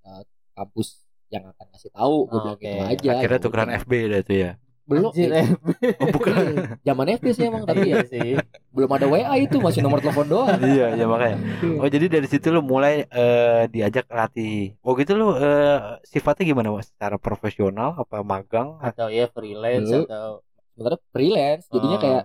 eh, 0.04 0.22
kampus 0.52 1.00
yang 1.28 1.48
akan 1.48 1.66
ngasih 1.72 1.90
tahu 1.90 2.16
gue 2.26 2.36
Oh, 2.36 2.44
bilang 2.44 2.60
gitu 2.60 2.76
oke. 2.76 2.92
aja. 2.92 3.10
Akhirnya 3.18 3.40
Ya 3.40 3.44
tukeran. 3.44 3.70
FB 3.74 3.92
dah 4.06 4.22
tuh 4.22 4.36
ya. 4.38 4.52
Belum 4.92 5.10
Anjir, 5.10 5.32
eh. 5.32 5.48
Oh, 5.96 6.08
bukan. 6.12 6.36
zaman 6.88 7.06
FB 7.16 7.26
sih 7.32 7.46
emang 7.48 7.64
tapi 7.64 7.88
Iya 7.88 7.96
ya 7.96 8.06
sih. 8.06 8.30
belum 8.70 8.92
ada 8.92 9.08
WA 9.08 9.36
itu 9.40 9.58
masih 9.58 9.80
nomor 9.80 10.04
telepon 10.04 10.28
doang. 10.28 10.60
iya, 10.62 10.92
ya 10.94 11.06
makanya. 11.08 11.40
Oh, 11.80 11.88
jadi 11.88 12.12
dari 12.12 12.28
situ 12.28 12.52
lu 12.52 12.60
mulai 12.60 13.08
eh, 13.08 13.64
diajak 13.68 14.06
latih. 14.08 14.76
Oh, 14.84 14.92
gitu 14.94 15.16
lu 15.16 15.32
eh, 15.34 15.80
sifatnya 16.04 16.44
gimana, 16.46 16.70
Mas? 16.70 16.92
Secara 16.92 17.16
profesional 17.16 17.96
apa 17.96 18.20
magang? 18.22 18.76
Atau 18.78 19.08
ya 19.08 19.26
freelance 19.28 19.88
Dulu. 19.88 20.04
atau 20.06 20.28
sebenarnya 20.72 21.00
freelance 21.10 21.66
jadinya 21.68 21.96
Ah. 21.96 22.04
kayak 22.04 22.24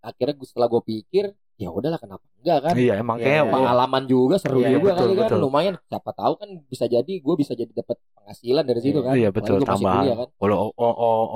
akhirnya 0.00 0.34
gue 0.34 0.46
setelah 0.46 0.68
gue 0.68 0.82
pikir 0.82 1.24
ya 1.58 1.68
udahlah 1.68 1.98
kenapa 1.98 2.22
enggak 2.38 2.58
kan 2.62 2.74
Iya, 2.74 2.94
emang 2.96 3.18
Iya, 3.18 3.24
kayaknya 3.24 3.42
iya. 3.42 3.50
pengalaman 3.50 4.02
juga 4.06 4.34
seru 4.38 4.58
Iya, 4.58 4.68
juga 4.72 4.88
betul, 4.88 4.98
kali 5.00 5.12
kan 5.12 5.26
betul. 5.26 5.38
lumayan 5.42 5.74
siapa 5.84 6.10
tahu 6.12 6.32
kan 6.38 6.48
bisa 6.64 6.84
jadi 6.86 7.12
gue 7.18 7.34
bisa 7.36 7.52
jadi 7.52 7.72
dapat 7.72 7.96
penghasilan 8.14 8.62
dari 8.62 8.80
situ 8.80 8.98
kan 9.00 9.12
Iya 9.12 9.28
betul 9.28 9.58
tambahan. 9.60 9.98
kuliah 10.00 10.16
kan 10.16 10.28
Kalau 10.32 10.56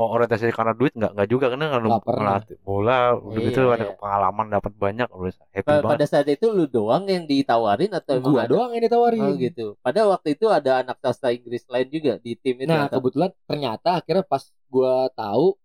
orientasi 0.08 0.46
karena 0.48 0.72
duit 0.72 0.92
nggak 0.92 1.12
nggak 1.12 1.28
juga 1.28 1.46
karena 1.50 1.66
kalau 1.68 1.88
Nggak 1.88 2.04
pernah. 2.04 2.22
ngelatih 2.38 2.56
bola 2.60 2.98
udah 3.12 3.34
Iya, 3.34 3.46
gitu 3.48 3.60
ada 3.66 3.84
iya. 3.84 3.94
pengalaman 3.94 4.46
dapat 4.48 4.72
banyak 4.76 5.08
udah 5.10 5.32
happy 5.50 5.66
Pa- 5.66 5.74
banget. 5.76 5.90
pada 5.90 6.04
saat 6.06 6.26
itu 6.28 6.46
lu 6.48 6.64
doang 6.66 7.04
yang 7.04 7.24
ditawarin 7.24 7.90
atau 7.90 8.12
emang 8.14 8.26
gua 8.28 8.40
ada? 8.40 8.50
doang 8.52 8.70
yang 8.72 8.82
ditawarin 8.82 9.20
Oh 9.22 9.34
gitu. 9.36 9.66
Pada 9.80 10.00
waktu 10.06 10.28
itu 10.32 10.46
ada 10.48 10.72
anak 10.80 10.96
sastra 10.98 11.30
Inggris 11.30 11.66
lain 11.66 11.88
juga 11.88 12.12
di 12.16 12.32
tim 12.34 12.56
itu. 12.56 12.70
nah 12.70 12.86
atau- 12.86 13.02
kebetulan 13.02 13.30
ternyata 13.42 13.98
akhirnya 13.98 14.22
pas 14.22 14.42
gua 14.68 15.10
tahu. 15.10 15.58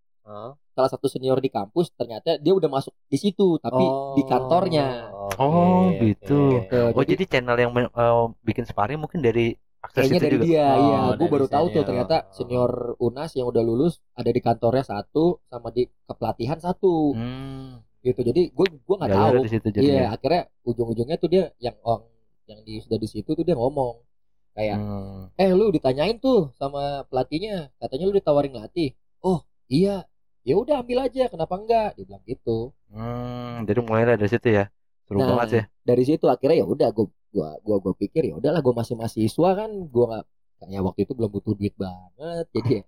Salah 0.78 0.88
satu 0.88 1.10
senior 1.10 1.38
di 1.38 1.50
kampus 1.50 1.90
ternyata 1.92 2.38
dia 2.38 2.54
udah 2.54 2.70
masuk 2.70 2.94
di 3.04 3.18
situ 3.18 3.58
tapi 3.58 3.82
di 4.14 4.24
kantornya 4.24 5.10
Oke, 5.10 5.34
Oh, 5.36 5.90
gitu. 6.00 6.40
Gitu. 6.56 6.80
Oh 6.94 7.04
jadi 7.04 7.24
channel 7.26 7.58
yang 7.58 7.74
eh, 7.74 7.90
bikin 8.42 8.64
sparring 8.64 8.96
mungkin 8.96 9.20
dari 9.20 9.52
akses 9.78 10.06
kayaknya 10.06 10.14
itu 10.14 10.24
dari 10.24 10.36
juga. 10.36 10.46
dia 10.46 10.66
Oh, 10.68 10.80
iya 10.80 11.00
gue 11.14 11.28
baru 11.28 11.46
tahu 11.48 11.66
tuh 11.66 11.74
senior. 11.74 11.86
ternyata 11.86 12.16
senior 12.32 12.72
unas 12.98 13.32
yang 13.32 13.46
udah 13.46 13.62
lulus 13.62 13.94
ada 14.12 14.28
di 14.28 14.40
kantornya 14.40 14.84
satu 14.84 15.24
sama 15.46 15.70
di 15.70 15.84
kepelatihan 16.04 16.58
satu 16.58 17.12
Hmm. 17.12 17.82
gitu 18.00 18.22
jadi 18.22 18.42
gue 18.48 18.66
gue 18.78 18.96
nggak 18.96 19.12
tahu 19.12 19.34
jadi. 19.68 19.78
iya 19.80 20.04
akhirnya 20.10 20.42
ujung-ujungnya 20.64 21.18
tuh 21.18 21.28
dia 21.28 21.44
yang 21.58 21.76
orang 21.82 22.08
yang 22.46 22.60
di 22.62 22.80
sudah 22.80 22.96
di 22.96 23.06
situ 23.06 23.30
tuh 23.30 23.44
dia 23.44 23.54
ngomong 23.54 24.00
kayak 24.54 24.76
Hmm. 24.76 25.30
eh 25.36 25.52
lu 25.52 25.70
ditanyain 25.70 26.18
tuh 26.18 26.50
sama 26.54 27.06
pelatihnya 27.06 27.70
katanya 27.78 28.04
lu 28.06 28.16
ditawarin 28.16 28.56
latih 28.56 28.96
oh 29.22 29.40
iya 29.68 30.08
ya 30.48 30.54
udah 30.62 30.76
ambil 30.82 30.98
aja 31.06 31.22
kenapa 31.34 31.54
enggak 31.62 31.88
dia 31.96 32.04
bilang 32.10 32.24
gitu 32.32 32.52
Hmm, 32.94 33.66
jadi 33.68 33.80
mulai 33.88 34.04
dari 34.12 34.26
situ 34.32 34.48
ya. 34.58 34.64
Seru 35.08 35.20
Nah, 35.20 35.30
banget 35.30 35.48
sih. 35.54 35.64
dari 35.88 36.04
situ 36.10 36.26
akhirnya 36.34 36.56
ya 36.62 36.66
udah 36.74 36.88
gue 36.96 37.06
gua 37.34 37.48
gua 37.66 37.78
gua 37.84 37.94
pikir 38.02 38.22
ya 38.30 38.34
udahlah 38.40 38.60
gue 38.66 38.74
masih 38.80 38.96
mahasiswa 39.00 39.50
kan 39.60 39.70
gue 39.94 40.04
nggak 40.10 40.24
kayaknya 40.58 40.80
waktu 40.88 41.00
itu 41.06 41.14
belum 41.18 41.30
butuh 41.36 41.54
duit 41.60 41.74
banget 41.84 42.44
jadi 42.56 42.70
ya, 42.78 42.82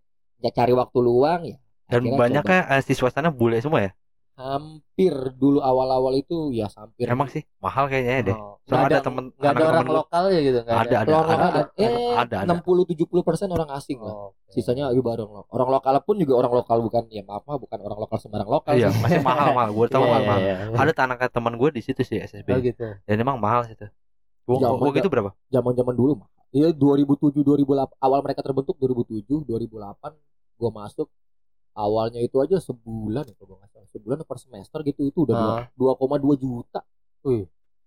ya 0.43 0.49
cari 0.57 0.73
waktu 0.81 0.97
luang 1.07 1.41
ya 1.51 1.55
Dan 1.91 2.03
banyaknya 2.19 2.61
coba. 2.63 2.69
eh, 2.73 2.81
siswa 2.87 3.09
sana 3.15 3.29
bule 3.39 3.57
semua 3.65 3.81
ya. 3.85 3.91
Hampir 4.39 5.11
dulu 5.35 5.59
awal-awal 5.59 6.15
itu 6.15 6.55
ya 6.55 6.71
hampir 6.71 7.05
Emang 7.05 7.27
sih 7.27 7.43
mahal 7.59 7.91
kayaknya 7.91 8.13
ya 8.15 8.23
deh. 8.31 8.37
Oh, 8.39 8.55
So, 8.63 8.77
ada 8.77 8.85
ada 8.85 8.97
temen 9.01 9.33
nggak 9.33 9.49
ada 9.49 9.63
orang 9.65 9.81
temen 9.81 9.95
lokal 9.97 10.23
ya 10.29 10.39
gitu 10.45 10.59
nggak 10.61 10.77
Ada, 10.77 10.95
ada, 11.01 11.09
lokal 11.09 11.35
ada, 11.35 11.47
ada, 11.49 11.61
eh 11.81 12.13
ada, 12.13 12.35
ada. 12.45 12.53
60 12.61 12.85
70 12.93 13.27
persen 13.27 13.47
orang 13.49 13.69
asing 13.73 13.97
lah 13.97 14.13
Oh, 14.13 14.29
oke. 14.29 14.53
sisanya 14.53 14.83
ayo 14.93 15.01
bareng 15.01 15.25
lo 15.25 15.41
orang 15.49 15.69
lokal 15.73 15.93
pun 16.05 16.15
juga 16.21 16.33
orang 16.37 16.53
lokal 16.53 16.77
bukan 16.85 17.03
ya 17.09 17.25
maaf 17.25 17.43
maaf 17.49 17.59
bukan 17.59 17.79
orang 17.81 17.99
lokal 17.99 18.17
sembarang 18.21 18.45
lokal 18.45 18.73
Iya, 18.77 18.93
sih. 18.93 19.01
masih 19.01 19.21
mahal 19.25 19.49
mahal. 19.57 19.69
Gue 19.73 19.85
tau 19.89 20.05
Iya, 20.05 20.09
mahal 20.09 20.21
iya, 20.21 20.29
mahal. 20.29 20.41
iya. 20.45 20.55
Ada 20.85 20.91
anak 21.03 21.17
teman 21.33 21.53
gue 21.57 21.69
di 21.73 21.81
situ 21.81 22.01
sih 22.05 22.21
SSB. 22.21 22.47
Oh 22.53 22.61
gitu. 22.61 22.85
Dan 23.09 23.15
emang 23.17 23.41
mahal 23.41 23.65
situ. 23.65 23.89
Gua 24.45 24.89
gitu 24.93 25.09
berapa? 25.13 25.29
zaman 25.53 25.73
zaman 25.77 25.93
dulu 25.93 26.25
mah 26.25 26.29
Iya 26.49 26.73
2007 26.73 27.45
2008 27.45 28.01
awal 28.01 28.19
mereka 28.25 28.41
terbentuk 28.41 28.73
2007 28.81 29.45
2008 29.45 30.13
gua 30.57 30.71
masuk 30.73 31.05
awalnya 31.71 32.19
itu 32.19 32.37
aja 32.37 32.57
sebulan 32.57 33.23
ya 33.23 33.33
kalau 33.33 33.47
gua 33.47 33.57
nggak 33.59 33.71
salah. 33.71 33.87
Sebulan 33.89 34.17
per 34.21 34.37
semester 34.37 34.79
gitu 34.83 35.01
itu 35.03 35.19
udah 35.23 35.35
dua- 35.71 35.95
2,2 35.95 36.35
juta. 36.35 36.81
Wih, 37.21 37.45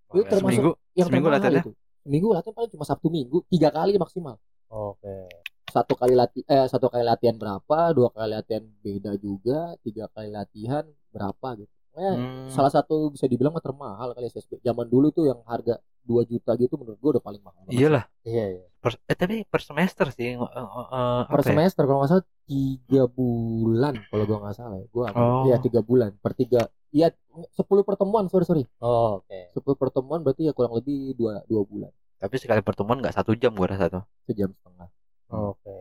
itu 0.09 0.17
Ya, 0.17 0.29
termasuk 0.29 0.53
seminggu? 0.53 0.71
yang 0.93 1.07
seminggu 1.07 1.27
latihannya? 1.29 1.61
itu. 1.61 1.71
Seminggu 1.99 2.27
latihan 2.31 2.53
paling 2.53 2.71
cuma 2.71 2.83
sabtu 2.83 3.07
minggu 3.07 3.37
tiga 3.47 3.69
kali 3.69 3.95
maksimal. 3.95 4.35
Oke. 4.67 5.29
satu 5.65 5.93
kali 5.95 6.13
latihan 6.13 6.45
eh 6.45 6.67
satu 6.67 6.85
kali 6.85 7.01
latihan 7.01 7.33
berapa 7.33 7.77
dua 7.89 8.09
kali 8.09 8.29
latihan 8.31 8.61
beda 8.79 9.17
juga 9.17 9.73
tiga 9.79 10.05
kali 10.07 10.29
latihan 10.29 10.85
berapa 11.09 11.47
gitu 11.57 11.73
Eh, 11.93 12.01
Hmm. 12.09 12.49
salah 12.49 12.69
satu 12.69 13.07
bisa 13.07 13.25
dibilang 13.25 13.51
mah 13.51 13.61
termahal 13.61 14.11
kali 14.11 14.25
SSB 14.25 14.57
zaman 14.59 14.85
dulu 14.85 15.09
tuh 15.09 15.25
yang 15.25 15.39
harga 15.43 15.77
2 16.01 16.23
juta 16.23 16.51
gitu 16.55 16.73
menurut 16.75 16.97
gua 16.97 17.11
udah 17.11 17.23
paling 17.23 17.39
mahal. 17.39 17.63
Iyalah. 17.67 18.09
Iya 18.21 18.45
iya. 18.51 18.65
Per, 18.75 18.97
eh 18.99 19.13
tapi 19.13 19.35
per 19.43 19.61
semester 19.61 20.09
sih. 20.09 20.33
eh, 20.33 20.35
eh, 20.35 20.59
eh, 20.59 21.21
per 21.23 21.37
apa 21.37 21.39
ya? 21.39 21.49
semester 21.49 21.83
kalau 21.83 21.99
nggak 21.99 22.11
salah 22.11 22.25
tiga 22.43 23.03
bulan 23.07 23.93
kalau 24.03 24.23
gua 24.23 24.37
nggak 24.41 24.55
salah 24.55 24.75
ya 24.75 24.87
gua 24.89 25.05
Oh. 25.11 25.45
iya 25.45 25.55
tiga 25.57 25.79
bulan 25.79 26.11
per 26.17 26.33
tiga 26.33 26.65
iya 26.89 27.13
sepuluh 27.49 27.81
pertemuan 27.81 28.25
sorry 28.25 28.43
sorry 28.43 28.63
Oh, 28.77 29.21
oke. 29.21 29.39
sepuluh 29.51 29.77
pertemuan 29.77 30.19
berarti 30.19 30.43
ya 30.43 30.51
kurang 30.51 30.73
lebih 30.73 31.13
dua 31.13 31.45
dua 31.45 31.61
bulan 31.63 31.93
Tapi 32.17 32.35
sekali 32.37 32.59
pertemuan 32.59 32.97
nggak 32.97 33.13
satu 33.13 33.31
jam 33.33 33.51
gua 33.51 33.69
rasa 33.69 33.87
tuh. 33.87 34.03
sejam 34.23 34.49
setengah 34.51 34.89
Oke. 35.29 35.77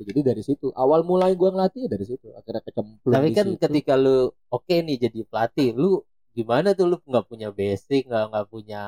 Jadi 0.00 0.20
dari 0.32 0.42
situ. 0.48 0.66
Awal 0.82 1.00
mulai 1.10 1.32
gua 1.40 1.50
ngelatih 1.54 1.80
ya 1.86 1.90
dari 1.94 2.04
situ. 2.10 2.26
Akhirnya 2.38 2.62
kecemplung 2.66 3.14
Tapi 3.14 3.28
kan 3.36 3.46
situ. 3.46 3.60
ketika 3.64 3.92
lu 4.04 4.16
oke 4.54 4.74
nih 4.86 4.96
jadi 5.04 5.18
pelatih, 5.30 5.68
lu 5.76 5.88
gimana 6.36 6.68
tuh 6.78 6.86
lu 6.90 6.96
nggak 7.10 7.26
punya 7.30 7.48
basic, 7.52 8.08
nggak 8.08 8.24
nggak 8.32 8.46
punya 8.52 8.78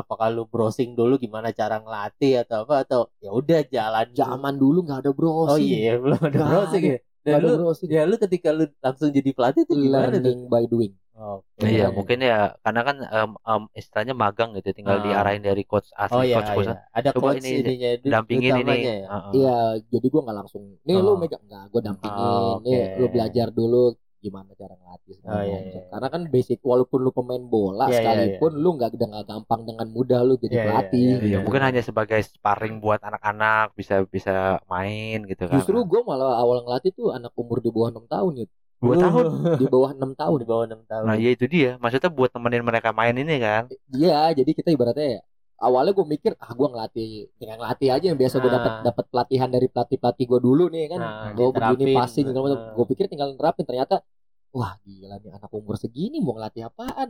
apakah 0.00 0.28
lu 0.32 0.42
browsing 0.52 0.90
dulu 0.98 1.14
gimana 1.24 1.48
cara 1.52 1.76
ngelatih 1.84 2.32
atau 2.42 2.64
apa 2.64 2.74
atau 2.88 3.00
ya 3.24 3.30
udah 3.40 3.60
jalan 3.74 4.06
zaman 4.20 4.54
dulu 4.62 4.78
nggak 4.86 5.00
ada 5.04 5.12
browsing. 5.18 5.52
Oh 5.52 5.58
iya, 5.60 6.00
belum 6.02 6.20
ada 6.28 6.40
Nggak 6.40 6.48
browsing 6.48 6.84
ya. 6.92 6.96
Dan 7.26 7.34
lu 7.42 7.52
browsing. 7.58 7.88
ya 7.96 8.02
lu 8.10 8.14
ketika 8.24 8.48
lu 8.56 8.64
langsung 8.84 9.10
jadi 9.12 9.30
pelatih 9.36 9.62
tuh 9.70 9.76
gimana 9.84 10.16
tuh? 10.24 10.34
learning 10.34 10.38
by 10.52 10.64
doing 10.72 10.92
Oke. 11.16 11.64
Iya, 11.64 11.68
Iya. 11.72 11.86
mungkin 11.88 12.18
ya 12.20 12.36
karena 12.60 12.80
kan 12.84 12.96
em, 13.00 13.30
em, 13.40 13.62
istilahnya 13.72 14.12
magang 14.12 14.52
gitu, 14.52 14.68
tinggal 14.76 15.00
Ah. 15.00 15.04
diarahin 15.08 15.40
dari 15.40 15.64
coach 15.64 15.88
asli 15.96 16.12
Oh 16.12 16.20
iya, 16.20 16.36
coach 16.44 16.50
coach 16.52 16.68
iya. 16.68 16.76
ada 16.92 17.10
Coba 17.16 17.32
coach 17.32 17.40
ini, 17.40 17.50
ininya 17.64 17.90
dampingin 18.04 18.52
ini. 18.60 18.74
ya. 18.84 18.96
Iya, 19.32 19.56
jadi 19.88 20.06
gua 20.12 20.20
nggak 20.28 20.38
langsung. 20.44 20.62
Nih 20.84 20.96
lu 21.00 21.12
Oh. 21.12 21.16
megang 21.16 21.40
nggak? 21.48 21.64
Gua 21.72 21.80
dampingin. 21.80 22.20
Oh, 22.20 22.60
Nih 22.60 22.76
oke. 22.76 22.98
lu 23.00 23.06
belajar 23.08 23.48
dulu 23.48 23.96
gimana 24.20 24.50
cara 24.58 24.74
ngelatih. 24.76 25.16
Oh, 25.22 25.40
iya, 25.40 25.56
macam. 25.56 25.60
iya. 25.72 25.80
Karena 25.88 26.08
kan 26.12 26.22
basic 26.28 26.58
walaupun 26.60 26.98
lu 27.00 27.10
pemain 27.16 27.44
bola 27.48 27.86
Iya, 27.86 27.88
iya, 27.88 27.96
sekalipun 27.96 28.52
lu 28.60 28.68
nggak 28.76 28.90
nggak 29.00 29.24
gampang 29.24 29.60
dengan 29.64 29.86
mudah 29.88 30.20
lu 30.20 30.34
jadi 30.36 30.52
Iya, 30.52 30.60
iya, 30.60 30.66
pelatih. 30.68 31.08
iya, 31.16 31.16
Iya, 31.32 31.38
mungkin 31.40 31.62
hanya 31.64 31.80
sebagai 31.80 32.20
sparring 32.20 32.76
buat 32.84 33.00
anak-anak 33.00 33.72
bisa 33.72 34.04
bisa 34.04 34.60
main 34.68 35.24
gitu 35.24 35.48
kan. 35.48 35.56
Justru 35.62 35.80
gua 35.88 36.00
malah 36.04 36.36
awal 36.42 36.60
ngelatih 36.66 36.92
tuh 36.92 37.08
anak 37.16 37.32
umur 37.40 37.64
di 37.64 37.70
bawah 37.72 37.88
enam 37.88 38.04
tahun 38.04 38.44
ya. 38.44 38.46
Dua 38.76 38.94
tahun. 38.98 39.24
Di 39.56 39.66
bawah 39.66 39.90
enam 39.92 40.12
tahun. 40.12 40.36
di 40.36 40.46
bawah 40.46 40.64
enam 40.64 40.80
tahun. 40.84 41.04
Nah, 41.04 41.16
iya 41.16 41.30
itu 41.32 41.44
dia. 41.46 41.76
Maksudnya 41.76 42.10
buat 42.10 42.28
temenin 42.28 42.60
mereka 42.60 42.92
main 42.92 43.14
ini 43.14 43.36
kan. 43.38 43.66
Iya, 43.88 44.32
jadi 44.32 44.50
kita 44.52 44.68
ibaratnya 44.70 45.08
ya, 45.16 45.20
awalnya 45.56 45.92
gue 45.92 46.04
mikir 46.04 46.32
ah 46.36 46.52
gue 46.52 46.68
ngelatih 46.68 47.08
dengan 47.36 47.56
ngelatih 47.64 47.88
aja 47.88 48.06
yang 48.12 48.18
biasa 48.20 48.36
gue 48.36 48.46
Nah. 48.46 48.56
dapat 48.60 48.72
dapat 48.84 49.04
pelatihan 49.08 49.48
dari 49.48 49.66
pelatih 49.66 49.96
pelatih 49.96 50.24
gue 50.28 50.40
dulu 50.40 50.64
nih 50.68 50.84
kan 50.92 51.00
Nah, 51.00 51.28
gue 51.32 51.46
begini 51.48 51.96
passing 51.96 52.24
segala 52.28 52.44
macam 52.44 52.58
Nah. 52.60 52.72
gue 52.76 52.86
pikir 52.92 53.04
tinggal 53.08 53.32
nerapin 53.32 53.64
ternyata 53.64 54.04
wah 54.52 54.72
gila 54.84 55.16
nih 55.16 55.32
anak 55.32 55.48
umur 55.48 55.76
segini 55.76 56.20
mau 56.20 56.36
ngelatih 56.36 56.68
apaan 56.68 57.08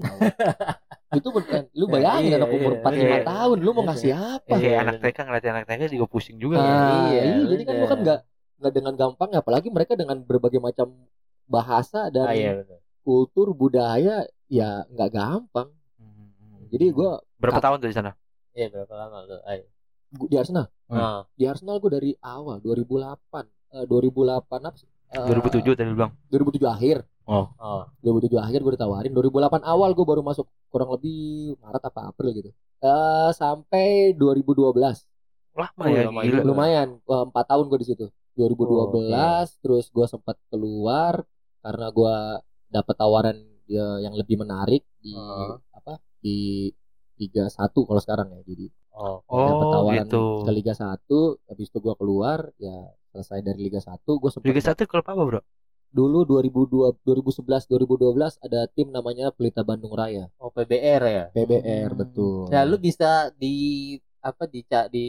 itu 1.12 1.28
bukan 1.28 1.62
lu 1.74 1.86
bayangin 1.94 2.30
Iya, 2.30 2.36
anak 2.38 2.50
umur 2.54 2.72
iya, 2.74 2.82
45 2.82 3.02
iya. 3.02 3.18
tahun 3.22 3.56
lu 3.58 3.70
mau 3.74 3.84
ngasih 3.86 4.12
apa 4.14 4.54
Iya, 4.54 4.62
iya, 4.62 4.76
anak. 4.82 4.94
TK 5.02 5.18
ngelatih 5.26 5.50
anak 5.50 5.64
TK 5.66 5.80
juga 5.90 6.06
pusing 6.06 6.36
juga. 6.38 6.56
Nah, 6.58 6.66
kan. 6.70 7.10
Iya, 7.10 7.22
iya, 7.26 7.42
jadi 7.50 7.62
kan 7.62 7.74
lu 7.76 7.86
kan 7.86 7.98
nggak 8.02 8.18
nggak 8.56 8.72
dengan 8.72 8.94
gampang 8.94 9.28
ya 9.30 9.38
apalagi 9.42 9.68
mereka 9.68 9.92
dengan 9.94 10.16
berbagai 10.22 10.58
macam 10.58 10.86
bahasa 11.46 12.08
dan 12.08 12.26
Ah, 12.26 12.34
iya 12.34 12.62
kultur 13.00 13.50
budaya 13.52 14.22
ya 14.46 14.84
nggak 14.86 15.10
gampang 15.10 15.68
Hmm. 15.96 16.66
jadi 16.68 16.90
gue 16.90 17.10
berapa 17.36 17.58
tahun 17.58 17.78
tuh 17.78 17.88
di 17.88 17.94
sana? 17.94 18.12
Iya 18.50 18.66
berapa 18.68 18.92
lama 18.92 19.18
tuh? 19.24 19.40
Ayo. 19.44 19.64
di 20.06 20.34
Arsenal 20.34 20.66
Hmm. 20.86 21.26
Di 21.32 21.44
Arsenal 21.44 21.76
gue 21.76 21.90
dari 21.90 22.10
awal 22.16 22.58
2008 22.58 23.46
eh, 23.72 23.84
2008 23.84 24.46
apa 24.60 24.76
sih? 24.76 24.86
Eh, 25.08 25.22
2007 25.24 25.74
tadi 25.74 25.86
lu 25.86 25.96
bilang. 25.96 26.12
2007 26.28 26.62
akhir 26.64 26.96
oh, 27.24 27.46
2007 28.00 28.38
akhir 28.40 28.58
gue 28.60 28.72
ditawarin 28.72 29.10
2008 29.10 29.62
awal 29.62 29.90
gue 29.92 30.02
baru 30.04 30.22
masuk 30.22 30.46
kurang 30.68 30.90
lebih 30.90 31.54
Maret 31.58 31.82
apa 31.84 32.00
April 32.08 32.30
gitu 32.32 32.50
eh 32.78 33.30
sampai 33.32 34.14
2012 34.14 34.78
Lama 35.56 35.72
Oh, 35.80 35.88
ya 35.88 36.04
lama 36.04 36.20
gila. 36.20 36.42
lumayan 36.42 36.88
eh, 36.98 37.24
empat 37.24 37.44
tahun 37.46 37.66
gue 37.66 37.78
di 37.80 37.88
situ 37.88 38.06
2012 38.36 39.08
terus 39.58 39.88
gue 39.88 40.06
sempat 40.06 40.36
keluar 40.46 41.22
karena 41.66 41.86
gue 41.90 42.14
dapet 42.68 42.94
tawaran 42.94 43.36
ya, 43.66 43.86
yang 44.00 44.14
lebih 44.14 44.38
menarik 44.38 44.86
di 45.02 45.12
Oh. 45.12 45.58
apa 45.74 45.98
di 46.22 46.70
Liga 47.16 47.48
1 47.48 47.82
kalau 47.82 47.98
sekarang 47.98 48.28
ya 48.30 48.40
jadi 48.44 48.66
oh, 48.92 49.18
dapat 49.26 49.66
Oh, 49.66 49.72
tawaran 49.72 50.06
gitu. 50.06 50.22
ke 50.44 50.50
Liga 50.52 50.74
1 50.76 51.18
habis 51.46 51.66
itu 51.66 51.78
gue 51.80 51.94
keluar 51.96 52.38
ya 52.56 52.76
selesai 53.10 53.40
dari 53.40 53.60
Liga 53.62 53.80
1 53.80 53.96
gue 54.20 54.30
sempat 54.30 54.46
Liga 54.46 54.62
1 54.62 54.84
klub 54.84 55.02
apa, 55.02 55.22
Bro? 55.24 55.40
dulu 55.86 56.28
2002 56.28 56.92
2011 57.08 57.72
2012 57.72 58.44
ada 58.44 58.68
tim 58.68 58.92
namanya 58.92 59.32
Pelita 59.32 59.64
Bandung 59.64 59.96
Raya 59.96 60.28
oh 60.36 60.52
PBR 60.52 61.02
ya. 61.08 61.24
PBR 61.32 61.90
Hmm. 61.94 62.00
betul 62.04 62.52
Nah, 62.52 62.62
lu 62.68 62.76
bisa 62.76 63.32
di 63.32 63.96
apa 64.30 64.42
di 64.46 64.60
di 64.94 65.06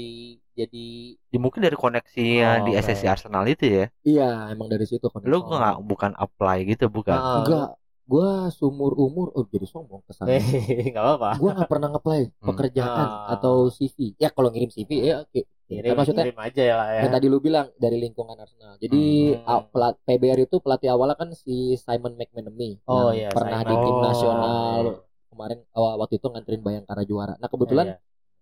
jadi 0.53 0.85
Ya, 1.33 1.39
mungkin 1.43 1.61
dari 1.61 1.77
koneksinya 1.77 2.47
Oh, 2.61 2.65
di. 2.65 2.71
SSC 2.77 3.03
Arsenal 3.05 3.43
itu 3.45 3.65
ya. 3.67 3.85
iya 4.03 4.49
emang 4.53 4.67
dari 4.73 4.85
situ 4.89 5.05
kan 5.11 5.19
Lu 5.25 5.37
nggak 5.43 5.75
bukan 5.83 6.11
apply 6.15 6.57
gitu 6.71 6.85
bukan? 6.87 7.17
Ah, 7.17 7.35
enggak 7.43 7.67
gua 8.07 8.47
sumur 8.49 8.95
umur 8.95 9.27
oh 9.35 9.43
jadi 9.51 9.67
sombong 9.67 9.99
kesan 10.07 10.31
Eh, 10.31 10.39
nggak 10.95 11.03
apa-apa. 11.03 11.29
gua 11.41 11.51
nggak 11.59 11.69
pernah 11.71 11.87
ngeplay 11.91 12.21
Hmm. 12.31 12.47
pekerjaan 12.49 13.07
Ah. 13.11 13.33
atau 13.35 13.67
CV 13.67 13.97
ya 14.15 14.29
kalau 14.31 14.47
ngirim 14.49 14.71
CV 14.71 14.91
ya 15.03 15.15
oke 15.25 15.41
Kirim, 15.67 15.83
Kan 15.91 15.95
maksudnya 15.99 16.23
kirim 16.23 16.39
aja 16.39 16.61
ya 16.63 16.75
lah 16.79 16.87
ya. 16.95 16.99
yang 17.03 17.11
tadi 17.11 17.27
lu 17.27 17.43
bilang 17.43 17.67
dari 17.75 17.97
lingkungan 17.99 18.39
Arsenal 18.39 18.79
jadi 18.79 19.01
Hmm. 19.35 19.51
ah, 19.51 19.61
pelat- 19.67 19.99
PBR 20.07 20.39
itu 20.47 20.55
pelatih 20.63 20.89
awalnya 20.95 21.19
kan 21.19 21.29
si 21.35 21.75
Simon 21.75 22.15
McManamy 22.15 22.79
Oh 22.87 23.11
iya, 23.11 23.27
pernah 23.35 23.59
Simon. 23.59 23.67
di 23.67 23.75
tim 23.83 23.91
Oh. 23.91 24.03
nasional 24.07 24.81
kemarin 25.27 25.59
awal 25.75 25.93
waktu 25.99 26.15
itu 26.17 26.27
nganterin 26.31 26.61
Bayangkara 26.63 27.03
juara. 27.03 27.33
Nah 27.37 27.49
kebetulan 27.51 27.87
Iya, 27.91 27.95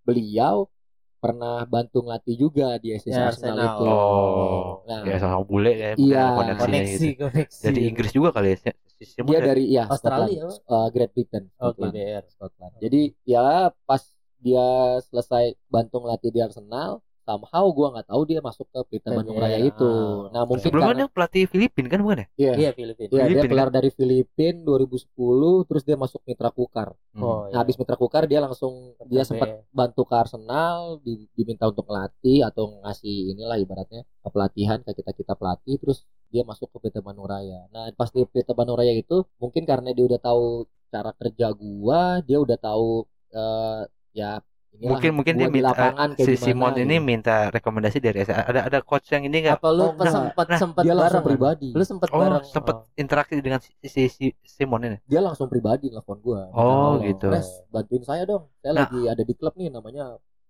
beliau 0.05 0.69
pernah 1.17 1.65
bantu 1.65 2.05
ngelatih 2.05 2.37
juga 2.37 2.77
di 2.77 2.93
SSC 2.93 3.09
Ya, 3.11 3.33
Arsenal 3.33 3.57
Arsenal. 3.57 3.73
itu. 3.73 3.85
Oh, 3.89 4.85
Nah, 4.85 5.01
ya 5.03 5.17
sama 5.17 5.41
bule 5.41 5.73
ya, 5.73 5.89
Iya. 5.97 6.23
koneksi 6.37 7.07
gitu. 7.11 7.25
koneksi 7.25 7.61
Dari 7.65 7.81
Inggris 7.89 8.11
juga 8.13 8.29
kali 8.29 8.53
ya. 8.53 8.57
Si 8.95 9.03
Simon 9.03 9.27
dia 9.27 9.39
dari- 9.41 9.67
ya 9.67 9.89
Australia, 9.89 10.45
Scotland, 10.47 10.69
uh, 10.71 10.87
Great 10.93 11.11
Britain, 11.11 11.43
Oh, 11.57 11.73
Scotland. 11.73 11.91
GBR. 11.91 12.23
Scotland. 12.29 12.73
Jadi 12.79 13.01
ya 13.25 13.43
pas 13.83 14.01
dia 14.37 14.67
selesai 15.01 15.45
bantu 15.65 15.95
ngelatih 15.99 16.29
di 16.29 16.39
Arsenal, 16.39 17.01
somehow 17.27 17.65
gua 17.77 17.87
nggak 17.93 18.07
tahu 18.11 18.21
dia 18.29 18.39
masuk 18.47 18.65
ke 18.73 18.79
Pelita 18.89 19.09
Bandung 19.17 19.37
PBR. 19.37 19.43
Raya 19.43 19.59
itu. 19.69 19.83
Ah. 19.83 20.31
Nah 20.33 20.43
mungkin 20.49 20.61
Sebelumnya 20.63 20.87
karena 20.87 20.99
dia 20.99 21.07
pelatih 21.15 21.43
Filipin 21.53 21.85
kan 21.91 21.99
bukan 22.05 22.17
ya? 22.23 22.27
iya, 22.41 22.51
Iya 22.59 22.69
Filipina. 22.77 23.09
iya, 23.11 23.23
dia 23.33 23.43
Filipin, 23.43 23.49
keluar 23.51 23.69
dari 23.75 23.89
Filipin 23.99 24.53
2010, 24.67 25.63
terus 25.67 25.83
dia 25.87 25.97
masuk 26.03 26.21
Mitra 26.27 26.49
Kukar. 26.57 26.89
Hmm. 27.15 27.21
Oh, 27.23 27.39
Nah, 27.51 27.59
habis 27.63 27.75
Mitra 27.79 27.95
Kukar 28.01 28.23
dia 28.31 28.39
langsung 28.45 28.73
dia 29.11 29.23
sempat 29.29 29.49
bantu 29.71 30.01
ke 30.09 30.15
Arsenal, 30.15 30.99
di- 31.05 31.27
diminta 31.37 31.65
untuk 31.71 31.85
melatih 31.89 32.43
atau 32.47 32.63
ngasih 32.83 33.15
inilah 33.35 33.57
ibaratnya 33.63 34.01
pelatihan 34.33 34.79
ke 34.85 34.91
kita 34.99 35.11
kita 35.19 35.33
pelatih, 35.39 35.75
terus 35.81 35.97
dia 36.33 36.43
masuk 36.43 36.67
ke 36.73 36.77
Pelita 36.83 36.99
Bandung 37.05 37.27
Raya. 37.29 37.67
Nah 37.71 37.87
pas 37.95 38.09
di 38.11 38.21
Pelita 38.27 38.51
Bandung 38.57 38.75
Raya 38.79 38.91
itu 38.95 39.23
mungkin 39.39 39.63
karena 39.63 39.89
dia 39.95 40.03
udah 40.09 40.19
tahu 40.19 40.43
cara 40.91 41.11
kerja 41.19 41.47
gua, 41.55 42.19
dia 42.27 42.37
udah 42.43 42.57
tahu 42.59 42.87
eh, 43.35 43.81
ya 44.15 44.39
inilah, 44.75 45.03
mungkin 45.07 45.11
mungkin 45.17 45.35
dia 45.39 45.47
minta 45.57 45.71
lapangan 45.71 46.09
eh, 46.09 46.15
kayak 46.15 46.29
si 46.29 46.31
gimana 46.33 46.59
Simon 46.59 46.73
ini 46.81 46.93
gitu. 46.95 47.01
minta 47.09 47.31
rekomendasi 47.55 47.97
dari 48.05 48.17
SA. 48.27 48.43
Ada 48.49 48.59
ada 48.69 48.79
coach 48.89 49.07
yang 49.13 49.23
ini 49.27 49.37
enggak? 49.43 49.59
Apa 49.59 49.67
lu 49.77 49.83
Oh, 49.83 49.91
enggak. 49.93 50.15
sempat 50.15 50.47
Nah, 50.51 50.61
sempat 50.61 50.85
dia 50.85 50.93
langsung 50.99 51.21
bareng? 51.21 51.27
pribadi. 51.27 51.71
Lu 51.75 51.83
sempat 51.91 52.11
Oh, 52.13 52.21
bareng. 52.21 52.47
sempat 52.53 52.75
interaksi 53.01 53.33
dengan 53.45 53.59
si, 53.65 53.71
si, 53.95 54.01
si 54.17 54.25
Simon 54.57 54.81
ini. 54.87 54.97
Dia 55.09 55.19
langsung 55.25 55.47
pribadi 55.53 55.85
nelfon 55.93 56.19
gua. 56.25 56.41
Oh, 56.51 56.97
gitu. 57.05 57.27
Mas, 57.29 57.47
bantuin 57.73 58.03
saya 58.09 58.23
dong. 58.31 58.43
Saya 58.61 58.73
Nah. 58.73 58.85
lagi 58.85 58.99
ada 59.11 59.21
di 59.29 59.33
klub 59.39 59.53
nih 59.59 59.69
namanya 59.75 60.03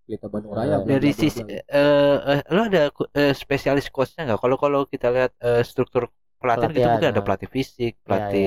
Pelita 0.06 0.28
Bandung 0.34 0.54
Raya. 0.56 0.78
bla, 0.84 0.96
Dari 1.00 1.10
sisi 1.22 1.42
eh 1.50 1.62
eh, 2.32 2.40
lo 2.56 2.60
ada 2.70 2.82
eh, 3.20 3.34
spesialis 3.42 3.86
coachnya 3.96 4.22
nggak? 4.26 4.40
Kalau 4.44 4.58
kalau 4.64 4.80
kita 4.94 5.08
lihat 5.16 5.32
eh, 5.46 5.62
struktur 5.70 6.04
pelatihan 6.40 6.72
gitu 6.76 6.88
Pelatihan, 6.88 6.92
mungkin 6.92 7.10
ada 7.14 7.22
pelatih 7.26 7.50
fisik, 7.56 7.92
pelatih 8.06 8.46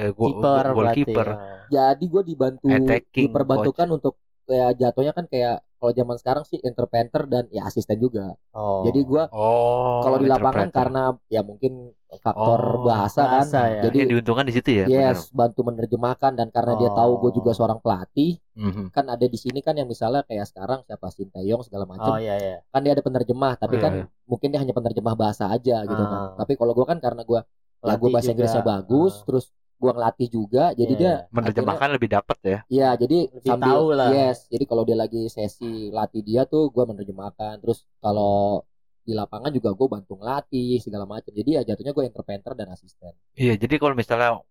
eh, 0.00 0.10
go- 0.18 0.32
Kiper, 0.32 0.64
go- 0.64 0.66
goalkeeper. 0.74 1.28
pelatih, 1.28 1.68
jadi 1.74 2.04
gue 2.12 2.22
dibantu 2.30 2.70
Attacking 2.76 3.20
diperbantukan 3.20 3.88
untuk 3.96 4.14
kayak 4.48 4.70
jatuhnya 4.74 5.12
kan 5.12 5.26
kayak 5.26 5.60
kalau 5.78 5.92
zaman 5.92 6.16
sekarang 6.16 6.42
sih 6.42 6.58
interpreter 6.58 7.22
dan 7.24 7.44
ya 7.48 7.62
asisten 7.62 7.96
juga 7.96 8.34
Oh. 8.50 8.82
jadi 8.82 8.98
gue 9.00 9.22
Oh, 9.30 10.00
kalau 10.00 10.16
di 10.16 10.26
lapangan 10.26 10.68
karena 10.70 11.02
ya 11.28 11.40
mungkin 11.40 11.92
faktor 12.10 12.58
Oh, 12.74 12.82
bahasa 12.82 13.20
kan 13.20 13.30
bahasa 13.44 13.60
ya. 13.68 13.82
jadi 13.84 13.96
yang 14.00 14.10
diuntungkan 14.10 14.42
di 14.42 14.54
situ 14.54 14.70
ya. 14.74 14.84
yes 14.86 15.28
bantu 15.30 15.60
menerjemahkan 15.62 16.32
dan 16.34 16.48
karena 16.48 16.72
dia 16.74 16.90
tahu 16.90 17.12
gue 17.20 17.32
juga 17.36 17.52
Oh. 17.52 17.56
seorang 17.56 17.78
pelatih. 17.78 18.40
Mhm. 18.56 18.90
kan 18.90 19.04
ada 19.06 19.22
di 19.22 19.36
sini 19.36 19.60
kan 19.60 19.72
yang 19.72 19.86
misalnya 19.86 20.24
kayak 20.24 20.48
sekarang 20.48 20.82
siapa 20.82 21.06
Sinteyong 21.08 21.62
segala 21.62 21.84
Oh 21.84 21.88
macam 21.88 22.18
iya 22.18 22.34
iya. 22.34 22.56
kan 22.66 22.80
dia 22.80 22.90
ada 22.90 23.04
penerjemah 23.04 23.54
tapi 23.54 23.76
Iya, 23.76 23.84
kan 23.84 23.92
iya. 23.94 24.04
mungkin 24.24 24.48
dia 24.48 24.58
hanya 24.58 24.72
penerjemah 24.72 25.14
bahasa 25.14 25.46
aja 25.46 25.84
gitu 25.84 26.02
kan 26.02 26.20
Ah. 26.24 26.34
tapi 26.34 26.56
kalau 26.56 26.72
gue 26.72 26.82
kan 26.82 26.98
karena 26.98 27.22
gue 27.22 27.40
ya 27.78 27.94
gue 27.94 28.08
bahasa 28.08 28.26
juga. 28.26 28.34
Inggrisnya 28.34 28.64
bagus 28.64 29.12
Ah. 29.14 29.24
terus 29.24 29.44
gue 29.78 29.90
ngelatih 29.94 30.28
juga 30.28 30.64
jadi 30.74 30.92
Iya. 30.92 31.00
dia 31.00 31.12
Menerjemahkan 31.30 31.88
lebih 31.94 32.08
dapat 32.10 32.38
ya. 32.42 32.58
Iya, 32.66 32.88
jadi 32.98 33.18
Lebih 33.30 33.48
sambil 33.48 33.70
tahu 33.70 33.86
lah. 33.94 34.08
yes, 34.10 34.38
jadi 34.50 34.64
kalau 34.66 34.82
dia 34.82 34.96
lagi 34.98 35.22
sesi 35.30 35.88
latih 35.88 36.22
dia 36.26 36.42
tuh 36.44 36.68
gua 36.74 36.84
menerjemahkan. 36.90 37.62
Terus 37.62 37.86
kalau 38.02 38.66
di 39.06 39.16
lapangan 39.16 39.48
juga 39.48 39.72
gue 39.72 39.88
bantu 39.88 40.12
ngelatih 40.20 40.84
segala 40.84 41.08
macam. 41.08 41.32
Jadi 41.32 41.50
ya 41.56 41.62
jatuhnya 41.64 41.96
gue 41.96 42.04
interpreter 42.04 42.52
dan 42.52 42.68
asisten. 42.74 43.12
Iya, 43.34 43.56
jadi 43.56 43.74
kalau 43.80 43.94
misalnya 43.96 44.44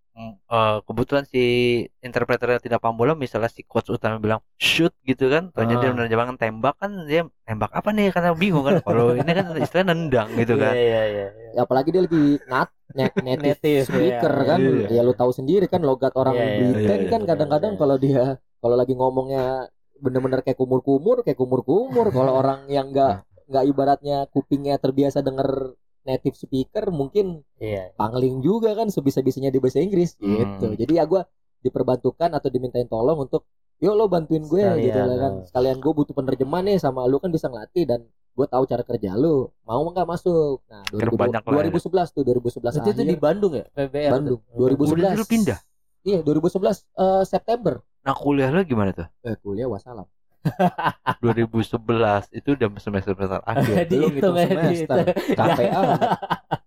eh, 0.50 0.78
kebetulan 0.82 1.30
si 1.30 1.44
interpreternya 2.02 2.58
tidak 2.58 2.82
paham 2.82 2.98
bola, 2.98 3.14
misalnya 3.14 3.54
si 3.54 3.62
coach 3.62 3.94
utama 3.94 4.18
bilang 4.18 4.42
shoot 4.58 4.90
gitu 5.06 5.30
kan, 5.30 5.54
taunya 5.54 5.78
dia 5.78 5.92
Ah. 5.92 5.94
menerjemahkan 5.94 6.42
tembak 6.42 6.74
kan 6.82 7.06
dia 7.06 7.22
tembak 7.46 7.70
apa 7.70 7.90
nih 7.94 8.10
karena 8.10 8.34
bingung 8.34 8.66
kan. 8.66 8.82
Kalau 8.82 9.14
ini 9.14 9.30
kan 9.30 9.46
istilahnya 9.62 9.94
nendang 9.94 10.30
gitu 10.34 10.58
kan. 10.58 10.74
Iya 10.74 10.82
iya 10.82 11.02
iya. 11.06 11.28
iya. 11.38 11.50
Ya, 11.54 11.60
apalagi 11.62 11.90
dia 11.94 12.02
lagi 12.02 12.42
nat 12.50 12.70
net, 12.98 13.14
native, 13.28 13.58
Native, 13.62 13.84
speaker 13.86 14.34
iya. 14.34 14.48
kan. 14.50 14.60
Iya. 14.60 14.88
Ya 14.90 15.02
lu 15.06 15.14
tahu 15.14 15.30
sendiri 15.30 15.70
kan 15.70 15.86
logat 15.86 16.18
orang 16.18 16.34
Iya, 16.34 16.46
iya, 16.46 16.58
Britain 16.58 17.02
kan 17.08 17.22
kadang-kadang 17.24 17.74
iya. 17.74 17.80
kalau 17.80 17.96
dia 17.96 18.24
kalau 18.58 18.76
lagi 18.76 18.94
ngomongnya 18.98 19.70
bener-bener 19.98 20.42
kayak 20.42 20.58
kumur-kumur, 20.58 21.22
kayak 21.22 21.38
kumur-kumur. 21.38 22.10
kalau 22.10 22.34
orang 22.42 22.66
yang 22.68 22.90
enggak 22.90 23.22
nggak 23.48 23.64
ibaratnya 23.64 24.18
kupingnya 24.28 24.76
terbiasa 24.76 25.22
denger 25.22 25.72
native 26.04 26.36
speaker 26.36 26.90
mungkin 26.90 27.46
Iya. 27.60 27.94
pangling 27.94 28.40
juga 28.42 28.74
kan 28.74 28.88
sebisa-bisanya 28.88 29.52
di 29.52 29.60
bahasa 29.60 29.80
Inggris 29.80 30.16
Hmm. 30.18 30.36
gitu. 30.58 30.68
Jadi 30.76 30.94
ya 30.96 31.06
gue 31.06 31.22
diperbantukan 31.62 32.32
atau 32.32 32.48
dimintain 32.48 32.88
tolong 32.88 33.24
untuk 33.24 33.44
yuk 33.78 33.94
lo 33.94 34.08
bantuin 34.08 34.42
gue 34.42 34.58
Sekalian, 34.58 34.84
gitu 34.84 35.00
lah 35.00 35.18
kan. 35.18 35.32
oh. 35.34 35.44
Sekalian 35.46 35.78
gue 35.78 35.94
butuh 35.94 36.14
penerjemah 36.14 36.62
nih 36.64 36.78
sama 36.78 37.06
lu 37.06 37.18
kan 37.18 37.30
bisa 37.30 37.48
ngelatih 37.48 37.84
dan 37.86 38.00
gue 38.38 38.46
tahu 38.46 38.64
cara 38.70 38.84
kerja 38.86 39.18
lu. 39.18 39.50
Mau 39.66 39.82
nggak 39.90 40.06
masuk? 40.06 40.62
Nah, 40.70 40.86
Biar 40.94 41.10
2000 41.10 41.18
banyak 41.18 41.42
lah 41.42 41.54
ya. 41.58 41.74
2011 41.74 42.14
tuh 42.14 42.22
2011 42.22 42.62
Berarti 42.62 42.78
itu 42.78 43.02
akhir. 43.02 43.10
di 43.10 43.18
Bandung 43.18 43.54
ya? 43.58 43.66
PBR. 43.74 44.12
Bandung. 44.14 44.40
tuh? 44.46 44.62
2011. 44.78 44.94
Udah 44.94 45.12
dulu 45.18 45.26
pindah. 45.26 45.60
Iya, 46.06 46.20
2011 46.22 46.86
eh, 46.86 47.24
September. 47.26 47.74
Nah, 48.06 48.14
kuliah 48.16 48.54
lo 48.54 48.62
gimana 48.62 48.94
tuh? 48.94 49.10
Eh, 49.26 49.36
kuliah 49.42 49.66
wassalam. 49.66 50.06
2011 51.26 52.32
itu 52.32 52.50
udah 52.54 52.68
semester 52.78 53.12
semester 53.18 53.42
akhir. 53.44 53.90
Belum 53.90 54.12
hitung 54.14 54.38
aja, 54.38 54.48
semester. 54.54 54.98
amat. 55.82 56.00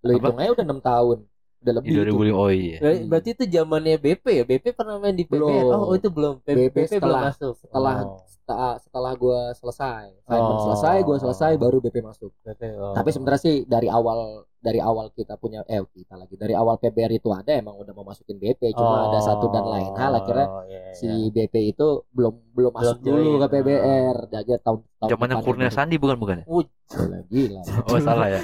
Lu 0.02 0.10
hitung 0.18 0.36
aja 0.36 0.50
udah 0.52 0.66
6 0.66 0.82
tahun. 0.90 1.18
Udah 1.60 1.72
lebih. 1.76 1.88
itu. 1.88 2.00
2005 2.02 2.32
oh 2.34 2.50
iya. 2.50 2.76
Ber- 2.78 3.04
Berarti 3.06 3.28
itu 3.30 3.44
zamannya 3.46 3.96
BP 3.96 4.24
ya? 4.32 4.44
BP 4.44 4.64
pernah 4.72 4.96
main 4.96 5.12
di 5.12 5.24
PBR. 5.24 5.36
Belum. 5.36 5.80
Oh, 5.82 5.92
itu 5.92 6.08
belum. 6.08 6.34
BP 6.40 6.58
BP, 6.66 6.76
belum 6.76 6.88
setelah- 6.90 7.22
masuk. 7.28 7.54
setelah 7.54 7.96
Oh, 8.02 8.18
setelah, 8.26 8.72
setelah 8.78 9.12
gue 9.14 9.40
selesai. 9.54 10.04
Simon 10.22 10.50
Oh. 10.50 10.62
selesai, 10.66 10.96
gue 11.00 11.16
selesai 11.18 11.52
baru 11.54 11.76
BP 11.78 11.96
masuk. 12.00 12.30
BP, 12.42 12.62
oh. 12.74 12.92
Tapi 12.92 13.08
sebenarnya 13.10 13.40
sih 13.40 13.56
dari 13.64 13.86
awal 13.86 14.48
dari 14.60 14.76
awal 14.76 15.08
kita 15.10 15.34
punya 15.34 15.64
eh 15.64 15.80
kita 15.82 16.14
lagi 16.14 16.36
dari 16.36 16.52
awal 16.52 16.76
PBR 16.76 17.12
itu 17.12 17.32
ada 17.32 17.48
emang 17.50 17.74
udah 17.74 17.90
mau 17.90 18.04
masukin 18.04 18.36
BP 18.36 18.72
cuma 18.72 19.08
ada 19.08 19.18
satu 19.18 19.48
dan 19.48 19.64
lain 19.64 19.92
hal 19.96 20.12
akhirnya 20.14 20.46
Oh, 20.46 20.62
iya, 20.64 20.80
iya. 20.86 20.94
si 20.94 21.08
BP 21.28 21.72
itu 21.72 22.04
belum 22.12 22.52
belum 22.52 22.68
masuk 22.70 23.00
Belum 23.00 23.16
dulu 23.24 23.38
ke 23.40 23.48
PBR 23.50 24.16
jadi 24.28 24.52
tahun 24.60 24.78
tahun 25.00 25.08
Zamannya 25.08 25.36
Kurnia 25.40 25.70
Sandi 25.70 25.96
bukan 25.96 26.16
bukan 26.16 26.36
ya? 26.42 26.46
Gila, 26.90 27.18
gila. 27.30 27.60
Oh 27.86 28.02
salah 28.02 28.26
ya. 28.28 28.40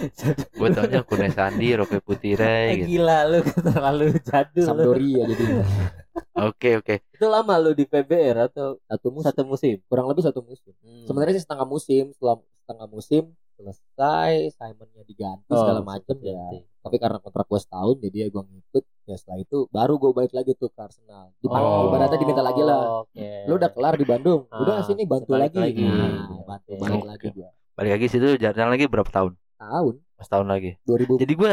Gue 0.55 0.69
taunya 0.71 1.03
Kurnia 1.03 1.29
Sandi, 1.29 1.75
Roke 1.75 1.99
Putire 1.99 2.47
Eh, 2.71 2.79
gitu. 2.79 2.89
Gila 2.95 3.19
lu 3.27 3.39
terlalu 3.43 4.07
jadul. 4.23 4.63
lu. 4.63 4.69
Sampdoria 4.71 5.23
jadi 5.27 5.45
Oke 6.39 6.71
oke. 6.79 6.95
Itu 7.11 7.27
lama 7.27 7.59
lu 7.59 7.75
di 7.75 7.85
PBR 7.85 8.47
atau 8.47 8.79
satu 8.81 9.07
musim 9.11 9.27
satu 9.27 9.43
musim? 9.45 9.77
kurang 9.85 10.07
lebih 10.07 10.23
satu 10.23 10.41
musim 10.41 10.73
Hmm. 10.81 11.05
sebenarnya 11.05 11.35
sih 11.37 11.45
setengah 11.45 11.67
musim 11.67 12.15
setelah 12.15 12.39
setengah 12.67 12.87
musim 12.87 13.23
selesai 13.57 14.33
Simonnya 14.53 15.03
diganti 15.03 15.49
Oh, 15.49 15.57
segala 15.57 15.81
macam 15.81 16.17
ya 16.21 16.43
tapi 16.83 16.97
karena 16.97 17.17
kontrak 17.17 17.47
gue 17.47 17.57
setahun 17.57 17.97
jadi 17.97 18.17
ya 18.19 18.29
gue 18.29 18.43
ngikut 18.45 18.85
ya 19.05 19.15
setelah 19.15 19.39
itu 19.41 19.57
baru 19.69 19.95
gue 19.97 20.11
balik 20.13 20.33
lagi 20.33 20.53
tuh 20.53 20.69
ke 20.69 20.81
Arsenal 20.81 21.31
di 21.37 21.47
Oh. 21.47 21.89
ibaratnya 21.89 22.15
diminta 22.17 22.43
lagi 22.43 22.61
lah 22.61 23.03
Oke. 23.03 23.47
lu 23.47 23.55
udah 23.55 23.71
kelar 23.71 23.95
di 23.95 24.05
Bandung 24.05 24.45
udah 24.47 24.75
Ah, 24.75 24.85
sini 24.85 25.03
bantu 25.05 25.31
balik 25.33 25.55
lagi, 25.55 25.81
lagi. 25.81 25.85
Nah, 25.85 26.43
bantu 26.45 26.71
Oke. 26.71 26.83
balik 26.83 27.05
lagi 27.07 27.27
gua 27.33 27.49
Balik 27.73 27.93
lagi 27.93 28.07
situ 28.09 28.29
jalan 28.37 28.69
lagi 28.69 28.85
berapa 28.87 29.07
tahun? 29.07 29.33
tahun 29.57 29.95
Setahun 30.17 30.47
lagi. 30.47 30.71
2014 30.83 31.17
Jadi 31.19 31.33
gue 31.35 31.51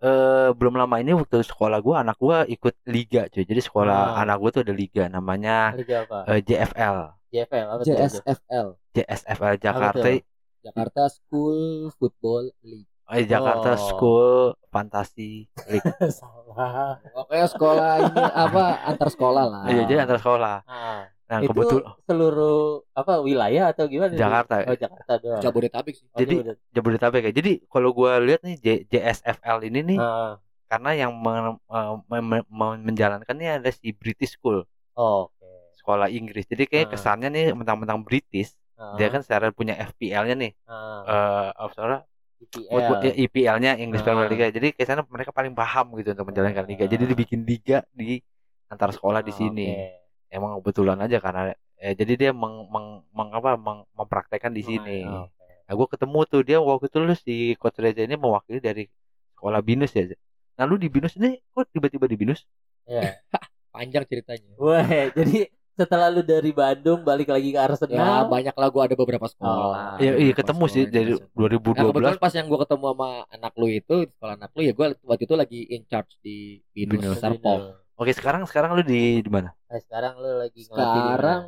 eh, 0.00 0.48
belum 0.52 0.74
lama 0.76 0.96
ini 0.96 1.12
waktu 1.12 1.42
sekolah 1.42 1.78
gue 1.78 1.94
anak 1.94 2.16
gue 2.16 2.36
ikut 2.50 2.74
liga 2.86 3.26
cuy. 3.26 3.42
Jadi 3.42 3.60
sekolah 3.60 4.14
Ah. 4.14 4.22
anak 4.22 4.38
gue 4.38 4.50
tuh 4.50 4.62
ada 4.62 4.72
liga 4.72 5.04
namanya 5.06 5.74
Liga 5.74 6.04
apa? 6.04 6.24
eh, 6.28 6.40
JFL. 6.40 6.96
JFL 7.28 7.66
apa 7.68 7.82
tuh? 7.82 7.86
JSFL 7.90 8.66
JSFL 8.98 9.54
Jakarta 9.56 10.02
tuh? 10.02 10.20
Jakarta 10.60 11.02
School 11.08 11.58
Football 11.94 12.50
League 12.60 12.90
eh, 13.08 13.24
Jakarta 13.24 13.72
Oh. 13.72 13.80
School 13.80 14.28
Fantasi 14.68 15.46
League. 15.64 15.86
Salah. 16.12 16.98
pokoknya 17.08 17.46
sekolah 17.46 17.90
ini 18.02 18.20
apa 18.20 18.62
antar 18.84 19.08
sekolah 19.08 19.44
lah 19.46 19.62
Iya, 19.64 19.82
jadi 19.84 19.98
antar 20.02 20.18
sekolah. 20.18 20.56
Ah, 20.64 21.06
Nah, 21.24 21.44
itu 21.44 21.52
kebetulan 21.52 21.92
seluruh 22.02 22.60
apa 22.90 23.20
wilayah 23.20 23.68
atau 23.68 23.84
gimana? 23.84 24.12
Jakarta. 24.12 24.64
Oh, 24.64 24.72
Jakarta 24.74 25.12
doang. 25.18 25.40
Jabodetabek 25.40 25.92
sih 25.92 26.04
Oh, 26.06 26.16
Jadi- 26.16 26.40
Jabodet- 26.40 26.60
Jabodetabek 26.70 27.22
ya. 27.22 27.32
Jadi 27.34 27.52
kalau 27.64 27.92
gue 27.92 28.12
lihat 28.24 28.40
nih 28.42 28.56
J- 28.56 28.84
JSFL 28.88 29.58
ini 29.62 29.80
nih 29.86 29.98
Ah, 29.98 30.40
karena 30.66 30.90
yang 30.98 31.12
men- 31.14 31.60
eh, 31.62 31.92
men- 32.10 32.48
men- 32.48 32.82
menjalankannya 32.82 33.60
ada 33.60 33.70
si 33.70 33.92
British 33.92 34.34
School, 34.34 34.64
oh, 34.94 35.28
Oke. 35.28 35.48
sekolah 35.76 36.08
Inggris. 36.08 36.44
Jadi 36.44 36.64
kayak 36.64 36.86
Ah. 36.86 36.90
kesannya 36.92 37.28
nih 37.28 37.46
mentang-mentang 37.52 38.00
British, 38.00 38.56
Ah, 38.78 38.94
dia 38.94 39.10
kan 39.10 39.26
secara 39.26 39.50
punya 39.50 39.74
FPL-nya 39.74 40.38
nih. 40.38 40.52
eh 40.54 41.48
apa 41.50 41.72
saudara? 41.74 41.98
IPL. 42.38 42.70
Buat- 42.70 42.86
buat- 42.86 43.02
ya, 43.02 43.12
IPL-nya 43.18 43.72
English 43.82 44.02
Ah. 44.02 44.06
Premier 44.06 44.30
League. 44.30 44.54
Jadi 44.54 44.68
ke 44.70 44.86
sana 44.86 45.02
mereka 45.10 45.34
paling 45.34 45.50
paham 45.52 45.98
gitu 45.98 46.14
untuk 46.14 46.30
menjalankan 46.30 46.62
liga. 46.64 46.86
Jadi 46.86 47.02
Ah. 47.04 47.08
dibikin 47.10 47.42
liga 47.42 47.82
di 47.90 48.22
antar 48.70 48.94
sekolah 48.94 49.26
di 49.26 49.34
Ah, 49.34 49.36
sini. 49.36 49.66
oke. 49.66 50.30
Emang 50.30 50.50
kebetulan 50.62 50.98
aja 51.02 51.18
karena 51.18 51.50
eh, 51.74 51.94
jadi 51.94 52.12
dia 52.14 52.30
meng, 52.30 52.66
meng, 52.70 53.06
meng- 53.10 53.34
apa 53.34 53.54
meng- 53.54 53.86
mempraktekkan 53.94 54.54
di 54.54 54.62
sini. 54.62 55.02
Ah, 55.02 55.26
oke. 55.26 55.46
Nah, 55.66 55.74
gue 55.74 55.86
ketemu 55.90 56.18
tuh 56.26 56.40
dia 56.42 56.58
waktu 56.58 56.86
itu 56.86 56.98
lu 56.98 57.14
si 57.14 57.34
Coach 57.58 57.78
Reza 57.78 58.02
ini 58.02 58.14
mewakili 58.14 58.58
dari 58.58 58.86
sekolah 59.34 59.58
Binus 59.58 59.90
ya. 59.92 60.06
Nah, 60.54 60.64
lu 60.66 60.74
di 60.74 60.86
Binus 60.86 61.18
ini 61.18 61.38
kok 61.50 61.66
tiba-tiba 61.70 62.06
di 62.06 62.14
Binus? 62.14 62.46
Iya. 62.86 63.18
panjang 63.74 64.06
ceritanya. 64.06 64.54
Wah, 64.58 64.82
jadi 65.14 65.50
setelah 65.78 66.10
lu 66.10 66.20
dari 66.20 66.50
Bandung 66.50 67.00
balik 67.00 67.30
lagi 67.30 67.48
ke 67.48 67.56
Ya 67.56 67.64
Arsenal. 67.64 68.26
banyak 68.26 68.50
lah 68.52 68.68
gue 68.68 68.82
ada 68.82 68.94
beberapa 68.94 69.24
sekolah. 69.24 69.96
Iya, 69.96 70.18
iya 70.18 70.34
Beberapa 70.34 70.38
ketemu 70.42 70.64
sih 70.66 70.82
sekolah 70.82 70.90
dari 70.90 71.10
Indonesia. 71.14 71.38
Nah, 71.38 71.78
2012 71.78 71.88
kebetulan 71.88 72.18
pas 72.18 72.32
yang 72.34 72.46
gue 72.46 72.58
ketemu 72.58 72.84
sama 72.84 73.08
anak 73.30 73.52
lu 73.54 73.66
itu 73.68 73.94
di 74.02 74.10
sekolah 74.10 74.34
anak 74.34 74.50
lu 74.50 74.60
ya 74.60 74.72
gue 74.74 74.86
waktu 75.00 75.22
itu 75.22 75.34
lagi 75.34 75.60
in 75.70 75.82
charge 75.86 76.12
di 76.18 76.36
Binus. 76.74 77.16
Serpong. 77.16 77.62
Oke, 77.94 78.10
sekarang 78.10 78.42
sekarang 78.44 78.74
lu 78.74 78.82
di 78.82 79.22
di 79.22 79.30
mana? 79.30 79.54
Nah, 79.54 79.78
sekarang 79.80 80.18
lu 80.18 80.30
lagi? 80.36 80.60
Sekarang 80.62 81.42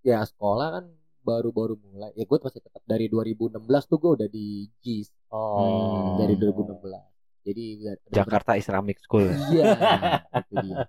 ya 0.00 0.22
sekolah 0.22 0.68
kan 0.72 0.84
baru-baru 1.20 1.74
mulai. 1.76 2.14
Ya 2.14 2.22
gue 2.22 2.38
masih 2.38 2.62
tetap 2.62 2.82
dari 2.82 3.10
2016 3.10 3.58
tuh 3.84 3.98
gue 3.98 4.12
udah 4.14 4.28
di 4.28 4.70
GIS 4.78 5.10
Oh. 5.26 6.14
Hmm. 6.14 6.22
dari 6.22 6.38
2016. 6.38 6.86
Jadi 7.42 7.64
Jakarta 8.10 8.54
Islamic 8.54 8.98
School. 8.98 9.26
Iya. 9.50 9.74
itu 10.40 10.54
dia. 10.60 10.86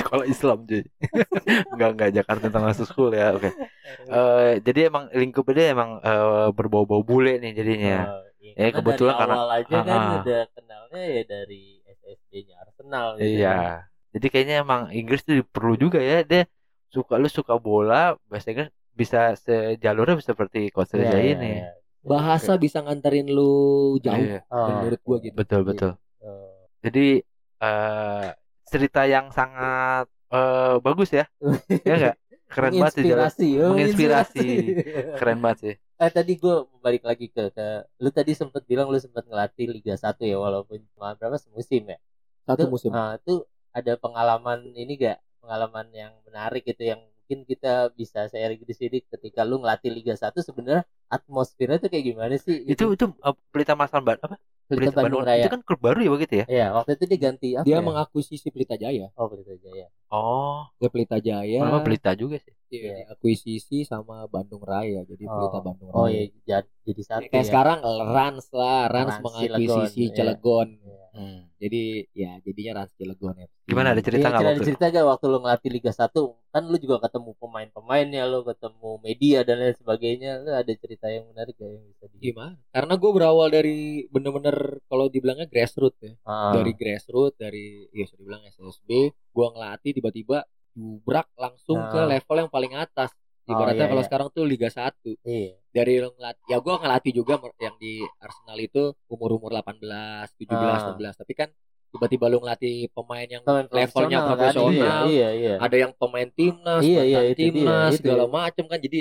Sekolah 0.00 0.24
Islam 0.24 0.58
cuy. 0.64 0.82
enggak 1.72 1.90
enggak 1.92 2.10
Jakarta 2.12 2.44
International 2.46 2.88
School 2.88 3.10
ya. 3.12 3.26
Oke. 3.32 3.50
Eh, 4.06 4.52
jadi 4.60 4.80
emang 4.86 5.08
lingkupnya 5.10 5.66
emang 5.70 5.90
eh, 5.98 6.48
berbau-bau 6.50 7.02
bule 7.02 7.36
nih 7.36 7.52
jadinya. 7.52 7.98
Oh, 8.10 8.24
iya. 8.38 8.52
Eh, 8.52 8.68
Karena 8.68 8.76
kebetulan 8.76 9.12
dari 9.12 9.20
karena- 9.20 9.36
awal 9.36 9.50
aja 9.52 9.76
kan 9.78 9.86
Ah, 9.90 10.00
ah. 10.00 10.14
udah 10.18 10.42
kenalnya 10.50 11.02
ya 11.06 11.22
dari 11.24 11.62
SSB-nya 11.84 12.54
Arsenal 12.58 13.06
gitu 13.14 13.22
kan. 13.22 13.30
Iya. 13.30 13.58
Jadi 14.10 14.26
kayaknya 14.26 14.56
emang 14.60 14.82
Inggris 14.90 15.22
tuh 15.22 15.38
perlu 15.44 15.74
juga 15.74 15.98
ya. 15.98 16.22
Dia 16.22 16.42
suka 16.88 17.14
lu 17.14 17.28
suka 17.28 17.54
bola, 17.56 18.18
bahasa 18.26 18.50
Inggris 18.50 18.68
bisa 18.90 19.32
sejalurnya 19.34 20.18
bisa 20.18 20.34
seperti 20.34 20.68
Coach 20.68 20.92
Iya, 20.92 21.06
Reza 21.06 21.18
iya, 21.18 21.30
ini. 21.32 21.52
iya. 21.56 21.70
Bahasa 22.00 22.56
bisa 22.56 22.80
nganterin 22.80 23.28
lu 23.28 23.52
jauh 23.98 24.16
Iya, 24.16 24.40
Oh, 24.48 24.82
menurut 24.82 24.98
gue 24.98 25.16
gitu. 25.22 25.34
betul 25.36 25.60
betul. 25.62 25.90
oh. 26.20 26.66
Jadi 26.80 27.20
eh 27.60 28.28
cerita 28.70 29.02
yang 29.04 29.34
sangat 29.34 30.06
eh, 30.30 30.76
bagus 30.78 31.10
ya. 31.10 31.26
ya 31.88 31.94
enggak? 31.98 32.16
Keren 32.50 32.72
banget 32.82 32.94
sih 33.38 33.52
oh, 33.62 33.70
Menginspirasi. 33.74 34.48
Keren 35.18 35.38
banget 35.38 35.58
sih. 35.62 35.74
Eh 36.02 36.10
tadi 36.10 36.34
gue 36.34 36.54
balik 36.82 37.06
lagi 37.06 37.30
ke, 37.30 37.54
ke 37.54 37.66
lu 38.02 38.10
tadi 38.10 38.32
sempet 38.34 38.66
bilang 38.66 38.90
lu 38.90 38.98
sempet 38.98 39.22
ngelatih 39.28 39.70
Liga 39.70 39.94
1 39.94 40.18
ya 40.26 40.34
walaupun 40.34 40.82
cuma 40.94 41.14
berapa 41.14 41.38
semusim 41.38 41.86
ya. 41.86 41.98
Satu 42.46 42.66
Itu- 42.66 42.72
musim. 42.72 42.90
Nah, 42.90 43.20
itu 43.22 43.46
ada 43.70 43.94
pengalaman 43.94 44.66
ini 44.74 44.98
gak? 44.98 45.22
Pengalaman 45.38 45.86
yang 45.94 46.12
menarik 46.26 46.66
gitu 46.66 46.82
yang 46.90 47.00
mungkin 47.30 47.46
kita 47.46 47.94
bisa 47.94 48.26
sharing 48.26 48.58
di 48.66 48.74
sini 48.74 48.98
ketika 49.06 49.46
lu 49.46 49.62
ngelatih 49.62 49.94
Liga 49.94 50.18
1 50.18 50.42
sebenarnya 50.42 50.82
atmosfernya 51.06 51.78
tuh 51.78 51.86
kayak 51.86 52.04
gimana 52.10 52.34
sih? 52.42 52.58
Itu 52.66 52.90
itu 52.90 53.06
eh, 53.06 53.34
Pelita 53.54 53.78
Masan 53.78 54.02
Ban 54.02 54.18
apa? 54.18 54.34
Pelita 54.66 54.98
Bandung 54.98 55.22
Itu 55.22 55.30
Raya. 55.30 55.46
kan 55.46 55.62
klub 55.62 55.78
baru 55.78 56.02
ya 56.02 56.10
begitu 56.10 56.34
ya? 56.42 56.46
Iya, 56.50 56.66
waktu 56.74 56.98
itu 56.98 57.04
dia 57.06 57.18
ganti 57.22 57.48
apa? 57.54 57.66
Dia 57.70 57.78
ya? 57.78 57.86
mengakuisisi 57.86 58.50
Pelita 58.50 58.74
Jaya. 58.74 59.14
Oh, 59.14 59.30
Pelita 59.30 59.54
Jaya. 59.62 59.86
Oh, 60.10 60.66
Dia 60.82 60.90
Pelita 60.90 61.16
Jaya. 61.22 61.58
nama 61.62 61.78
Pelita 61.86 62.10
juga 62.18 62.42
sih. 62.42 62.50
Iya, 62.72 62.94
diakuisisi 63.04 63.82
sama 63.82 64.24
Bandung 64.26 64.62
Raya. 64.62 65.02
Jadi 65.02 65.24
Oh. 65.24 65.34
Pelita 65.36 65.58
Bandung 65.60 65.88
Raya. 65.88 65.98
Oh 65.98 66.06
iya, 66.06 66.24
jadi, 66.40 66.68
jadi 66.86 67.02
satu 67.02 67.26
Kayak 67.26 67.34
ya. 67.36 67.48
sekarang 67.50 67.78
Rans 68.08 68.46
lah, 68.50 68.80
Rans, 68.86 69.10
Rans 69.10 69.16
mengakuisisi 69.20 70.04
Cilegon, 70.08 70.16
Cilegon. 70.16 70.68
Iya. 70.80 70.98
Hmm, 71.10 71.50
Jadi 71.58 71.82
ya 72.14 72.38
jadinya 72.40 72.72
Rans 72.80 72.94
Cilegon 72.94 73.34
ya. 73.34 73.48
Gimana 73.66 73.90
ada 73.90 73.98
cerita 73.98 74.22
Iya, 74.22 74.30
nggak 74.30 74.38
cerita 74.40 74.54
waktu? 74.54 74.66
cerita 74.70 74.84
gak 74.88 75.06
waktu 75.10 75.24
lu 75.26 75.38
ngelatih 75.40 75.70
Liga 75.70 75.90
1 75.90 76.20
kan 76.50 76.62
lu 76.64 76.76
juga 76.78 76.96
ketemu 77.00 77.30
pemain-pemainnya 77.36 78.22
lu 78.26 78.38
ketemu 78.42 78.90
media 78.98 79.38
dan 79.42 79.56
lain 79.58 79.74
sebagainya 79.74 80.30
lu 80.38 80.50
ada 80.50 80.72
cerita 80.72 81.06
yang 81.06 81.26
menarik 81.26 81.54
gak 81.54 81.66
yang 81.68 81.82
bisa 81.84 82.04
di 82.06 82.16
Gimana? 82.24 82.54
Karena 82.70 82.94
gue 82.94 83.10
berawal 83.10 83.48
dari 83.50 83.78
bener-bener 84.06 84.56
kalau 84.86 85.06
dibilangnya 85.06 85.46
grassroots 85.46 85.98
ya. 85.98 86.14
Ah. 86.22 86.54
Dari 86.54 86.72
grassroots, 86.72 87.34
dari 87.36 87.90
ya 87.90 88.06
bisa 88.06 88.14
dibilang 88.14 88.42
SSB, 88.46 88.90
gue 89.10 89.46
ngelatih 89.50 89.90
tiba-tiba 89.92 90.46
jubrak 90.72 91.28
langsung 91.34 91.78
ke 91.86 91.98
Ah. 91.98 92.06
level 92.08 92.36
yang 92.38 92.50
paling 92.50 92.72
atas. 92.74 93.10
Oh, 93.42 93.52
Ibaratnya 93.52 93.82
iya, 93.82 93.90
kalau 93.90 93.98
iya. 93.98 94.06
sekarang 94.06 94.28
tuh 94.30 94.44
Liga 94.44 94.68
1 94.68 95.18
iya 95.20 95.58
dari 95.68 95.98
ngelatih 95.98 96.44
ya 96.46 96.56
gue 96.56 96.74
ngelatih 96.76 97.12
juga 97.12 97.34
yang 97.58 97.74
di 97.76 97.98
Arsenal 98.16 98.58
itu 98.58 98.82
umur 99.06 99.30
umur 99.32 99.50
18 99.52 100.30
17 100.36 100.54
Ah. 100.54 100.94
16 100.94 101.14
tapi 101.16 101.32
kan 101.32 101.48
tiba-tiba 101.90 102.26
lu 102.26 102.38
ngelatih 102.38 102.86
pemain 102.90 103.26
yang 103.26 103.42
Pemain 103.42 103.66
levelnya 103.66 104.18
kan? 104.20 104.28
profesional 104.30 105.02
iya 105.08 105.28
iya 105.32 105.54
ada 105.58 105.74
yang 105.74 105.90
pemain 105.92 106.28
timnas 106.28 106.82
Iya, 106.82 107.02
iya, 107.02 107.20
itu 107.24 107.38
timnas 107.50 107.90
itu 107.92 107.98
segala 108.00 108.24
ya. 108.24 108.30
macem 108.30 108.64
kan 108.66 108.78
jadi 108.78 108.98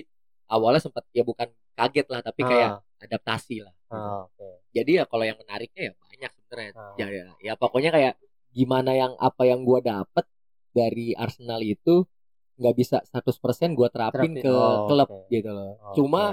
awalnya 0.48 0.82
sempat 0.82 1.06
ya 1.12 1.22
bukan 1.22 1.46
kaget 1.76 2.08
lah 2.08 2.22
tapi 2.24 2.42
kayak 2.44 2.70
adaptasi 3.00 3.62
lah 3.62 3.74
Ah, 3.88 4.26
oke 4.26 4.66
jadi 4.72 4.92
ya 4.92 5.04
kalau 5.06 5.26
yang 5.26 5.38
menariknya 5.38 5.82
ya 5.84 5.94
banyak 5.96 6.32
sebenarnya 6.34 6.72
Ah. 6.74 6.94
ya, 6.96 7.08
ya 7.08 7.26
ya 7.40 7.54
pokoknya 7.54 7.92
kayak 7.92 8.14
gimana 8.50 8.92
yang 8.94 9.14
apa 9.16 9.46
yang 9.46 9.62
gua 9.62 9.78
dapet 9.80 10.26
dari 10.72 11.14
Arsenal 11.14 11.62
itu 11.62 12.06
nggak 12.60 12.76
bisa 12.76 12.98
100% 13.08 13.72
gua 13.72 13.88
terapin 13.88 14.36
Terapin, 14.36 14.44
ke 14.44 14.52
oh, 14.52 14.86
klub 14.86 15.08
oke. 15.08 15.32
gitu 15.32 15.50
loh 15.50 15.80
Oke. 15.80 15.96
cuma 15.96 16.24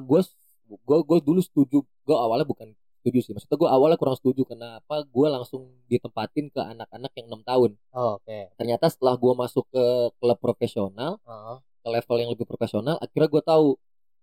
gue 0.00 0.20
gue 0.68 0.98
gue 1.04 1.18
dulu 1.20 1.40
setuju 1.40 1.78
gue 1.80 2.16
awalnya 2.16 2.44
bukan 2.44 2.72
setuju 3.00 3.18
sih 3.20 3.32
maksudnya 3.32 3.56
gue 3.56 3.68
awalnya 3.68 3.96
kurang 3.96 4.16
setuju 4.16 4.44
kenapa 4.44 5.04
gue 5.04 5.26
langsung 5.28 5.68
ditempatin 5.86 6.48
ke 6.48 6.60
anak-anak 6.60 7.12
yang 7.14 7.26
enam 7.28 7.40
tahun 7.44 7.70
Oh, 7.92 8.16
oke 8.16 8.38
ternyata 8.56 8.88
setelah 8.88 9.14
gue 9.14 9.32
masuk 9.32 9.64
ke 9.68 9.84
klub 10.16 10.38
profesional 10.40 11.20
Ah, 11.24 11.60
ke 11.78 11.88
level 11.88 12.16
yang 12.16 12.30
lebih 12.32 12.44
profesional 12.44 12.96
akhirnya 12.98 13.28
gue 13.28 13.42
tahu 13.44 13.66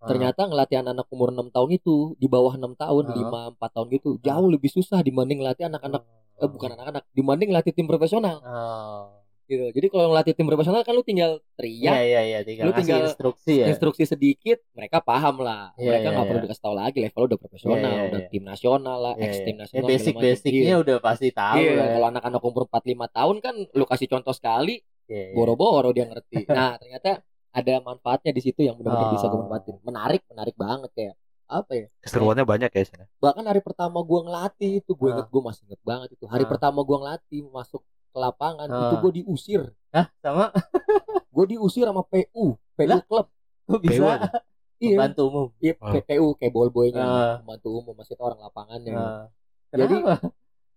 ah. 0.01 0.09
ternyata 0.09 0.45
ngelatih 0.45 0.81
anak-anak 0.81 1.07
umur 1.09 1.29
6 1.29 1.49
tahun 1.49 1.69
itu 1.71 1.95
di 2.17 2.25
bawah 2.25 2.53
enam 2.53 2.73
tahun 2.73 3.03
Ah. 3.05 3.13
lima 3.15 3.41
empat 3.53 3.69
tahun 3.73 3.87
gitu 3.93 4.09
jauh 4.21 4.47
lebih 4.49 4.69
susah 4.69 5.01
dibanding 5.01 5.41
ngelatih 5.41 5.69
anak-anak 5.69 6.01
eh, 6.41 6.49
bukan 6.49 6.69
anak-anak 6.73 7.03
dibanding 7.13 7.53
ngelatih 7.53 7.73
tim 7.73 7.85
profesional 7.85 8.41
Oh. 8.41 9.24
Gitu 9.47 9.65
jadi 9.71 9.87
kalau 9.87 10.09
ngelatih 10.09 10.33
tim 10.33 10.43
profesional 10.43 10.81
kan 10.81 10.91
lu 10.91 11.01
tinggal 11.01 11.31
Iya 11.35 11.53
teriak 11.55 11.95
iya 12.01 12.21
iya 12.21 12.39
tinggal 12.41 12.65
Lu 12.65 12.73
tinggal 12.73 12.99
instruksi 13.05 13.53
ya. 13.57 13.65
instruksi 13.67 14.03
sedikit 14.03 14.59
mereka 14.71 14.99
paham 14.99 15.39
lah 15.39 15.71
Iya, 15.73 15.87
mereka 15.87 16.01
iya, 16.01 16.13
nggak 16.13 16.25
perlu 16.25 16.35
iya. 16.35 16.45
dikasih 16.45 16.63
tahu 16.63 16.75
lagi 16.75 16.97
level 16.99 17.23
udah 17.25 17.39
profesional 17.39 17.77
Iya, 17.77 17.89
iya, 17.91 18.07
udah 18.07 18.19
iya. 18.19 18.29
tim 18.29 18.43
nasional 18.43 18.97
lah 18.99 19.13
Iya, 19.15 19.23
ex 19.23 19.33
tim 19.37 19.45
iya. 19.47 19.61
nasional 19.61 19.79
Ya, 19.79 19.89
basic 19.89 20.13
basicnya 20.15 20.65
Iya. 20.65 20.75
udah 20.77 20.97
pasti 20.99 21.27
tahu 21.31 21.57
Iya, 21.57 21.71
lah. 21.71 21.75
ya. 21.79 21.93
kalau 21.93 22.07
anak-anak 22.09 22.41
umur 22.41 22.63
45 22.67 23.07
tahun 23.09 23.35
kan 23.39 23.55
lu 23.71 23.85
kasih 23.85 24.07
contoh 24.07 24.33
sekali 24.33 24.75
Iya, 25.05 25.21
iya. 25.21 25.33
boro-boro 25.33 25.89
dia 25.89 26.05
ngerti 26.05 26.37
nah 26.51 26.75
ternyata 26.75 27.21
ada 27.49 27.73
manfaatnya 27.79 28.31
di 28.31 28.41
situ 28.41 28.59
yang 28.59 28.75
benar-benar 28.75 29.05
Oh. 29.05 29.13
bisa 29.13 29.25
gue 29.25 29.39
manfaatin 29.39 29.75
menarik 29.81 30.21
menarik 30.27 30.55
banget 30.55 30.91
kayak 30.91 31.15
apa 31.45 31.71
ya 31.71 31.87
Keseruannya 32.01 32.41
banyak 32.41 32.67
ya 32.67 32.83
sana. 32.83 33.05
bahkan 33.15 33.45
hari 33.45 33.61
pertama 33.61 34.01
gua 34.01 34.25
ngelatih 34.25 34.81
itu 34.81 34.91
gue 34.91 35.07
Ah. 35.07 35.13
inget 35.13 35.27
gue 35.29 35.41
masih 35.41 35.61
inget 35.63 35.81
banget 35.81 36.09
itu 36.11 36.25
hari 36.25 36.41
Ah. 36.41 36.49
pertama 36.49 36.81
gua 36.81 36.97
ngelatih 36.99 37.45
masuk 37.47 37.85
ke 38.15 38.19
lapangan 38.21 38.67
Ah. 38.67 38.79
itu 38.87 38.95
gue 38.97 39.11
diusir 39.19 39.61
Hah, 39.91 40.07
sama 40.17 40.55
gue 41.35 41.45
diusir 41.49 41.83
sama 41.83 42.01
PU 42.01 42.55
PU 42.55 42.87
Lah? 42.87 43.03
klub 43.03 43.27
kok 43.65 43.79
bisa 43.81 43.99
PU 43.99 44.39
iya 44.77 44.95
bantu 44.97 45.21
umum. 45.25 45.47
Iya, 45.57 45.73
Oh. 45.77 45.91
kayak 45.91 46.05
PU 46.05 46.27
kayak 46.35 46.51
ball 46.51 46.69
boynya 46.69 47.03
Ah. 47.03 47.33
pembantu 47.39 47.67
umum 47.73 47.93
maksudnya 47.93 48.23
orang 48.23 48.39
lapangannya 48.39 48.93
Nah, 48.93 49.27
Jadi, 49.73 49.95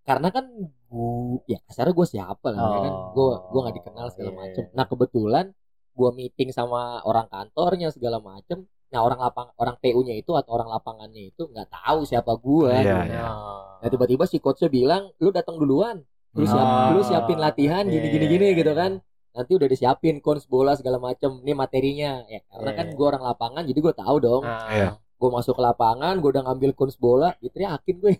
karena 0.02 0.28
kan 0.28 0.44
gua 0.88 1.38
ya 1.44 1.58
kasarnya 1.62 1.92
gue 1.92 2.06
siapa 2.08 2.46
lah 2.48 2.58
ya 2.58 2.78
kan 2.80 2.92
Oh, 2.92 3.06
gue 3.12 3.28
gue 3.46 3.60
nggak 3.60 3.76
dikenal 3.76 4.06
segala 4.08 4.28
iya, 4.28 4.36
macem 4.36 4.62
iya. 4.64 4.72
nah 4.72 4.84
kebetulan 4.84 5.46
gue 5.92 6.10
meeting 6.12 6.48
sama 6.48 6.80
orang 7.02 7.26
kantornya 7.26 7.90
segala 7.90 8.18
macem 8.18 8.64
nah 8.88 9.04
orang 9.04 9.20
lapang 9.20 9.52
orang 9.54 9.76
PU-nya 9.76 10.16
itu 10.16 10.32
atau 10.32 10.50
orang 10.50 10.70
lapangannya 10.70 11.28
itu 11.28 11.44
nggak 11.44 11.68
tahu 11.68 12.02
siapa 12.02 12.32
gue 12.34 12.72
Iya, 12.72 12.80
gitu. 13.04 13.12
iya. 13.12 13.20
Oh. 13.22 13.76
nah 13.78 13.88
tiba-tiba 13.88 14.24
si 14.24 14.38
coachnya 14.38 14.66
bilang 14.68 15.12
lu 15.16 15.28
datang 15.28 15.54
duluan 15.54 16.00
lu 16.38 16.46
siap 16.46 16.62
Ah, 16.62 16.88
lu 16.94 17.02
siapin 17.02 17.38
latihan 17.42 17.84
iya, 17.84 17.92
gini 17.98 18.06
gini 18.14 18.24
iya, 18.24 18.32
gini 18.32 18.46
iya. 18.54 18.58
gitu 18.62 18.72
kan. 18.78 18.92
Nanti 19.34 19.52
udah 19.54 19.68
disiapin 19.70 20.22
kons 20.22 20.46
bola 20.46 20.78
segala 20.78 20.98
macem. 21.02 21.42
Ini 21.42 21.52
materinya 21.54 22.22
ya. 22.26 22.40
Karena 22.46 22.70
Iya, 22.70 22.78
kan 22.78 22.86
iya. 22.86 22.94
gue 22.94 23.06
orang 23.06 23.22
lapangan 23.26 23.62
jadi 23.66 23.78
gue 23.82 23.94
tahu 23.94 24.16
dong. 24.22 24.42
Ah, 24.46 24.70
Iya. 24.70 24.88
gue 25.18 25.30
masuk 25.34 25.58
ke 25.58 25.62
lapangan 25.66 26.14
gue 26.22 26.30
udah 26.30 26.44
ngambil 26.46 26.70
kons 26.78 26.96
bola 26.96 27.34
diteriakin 27.42 27.96
gue. 27.98 28.14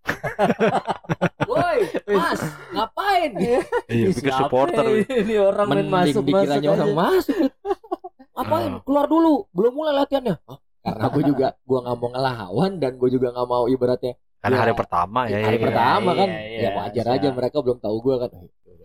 Woi 1.50 1.78
mas 2.10 2.40
ngapain? 2.74 3.30
Iya, 3.38 3.60
pikir 3.86 4.30
siapa 4.30 4.50
supporter. 4.50 4.84
Ini? 5.06 5.34
Orang 5.38 5.66
main 5.70 5.86
masuk 5.86 6.22
masuk 6.22 6.24
dikiranya 6.26 6.68
orang 6.74 6.92
masuk. 6.94 7.36
Ngapain? 8.34 8.70
Ah. 8.74 8.80
keluar 8.82 9.06
dulu. 9.06 9.46
Belum 9.54 9.72
mulai 9.74 9.94
latihannya. 9.94 10.36
Hah? 10.46 10.58
karena 10.80 11.06
gue 11.12 11.22
juga 11.28 11.48
gue 11.60 11.78
nggak 11.84 11.96
mau 12.00 12.08
ngelawan 12.08 12.72
dan 12.80 12.92
gue 12.96 13.08
juga 13.12 13.28
nggak 13.36 13.48
mau 13.48 13.64
ibaratnya 13.68 14.16
Karena 14.40 14.54
Iya. 14.54 14.62
hari 14.62 14.72
pertama 14.72 15.20
ya. 15.26 15.36
hari 15.38 15.54
ya. 15.54 15.62
pertama 15.62 16.10
kan 16.14 16.28
iya, 16.28 16.40
ya 16.40 16.58
iya, 16.58 16.70
wajar 16.74 17.04
siap. 17.04 17.16
aja 17.16 17.28
mereka 17.30 17.56
belum 17.58 17.78
tahu 17.78 17.96
gue 17.98 18.14
kan 18.18 18.30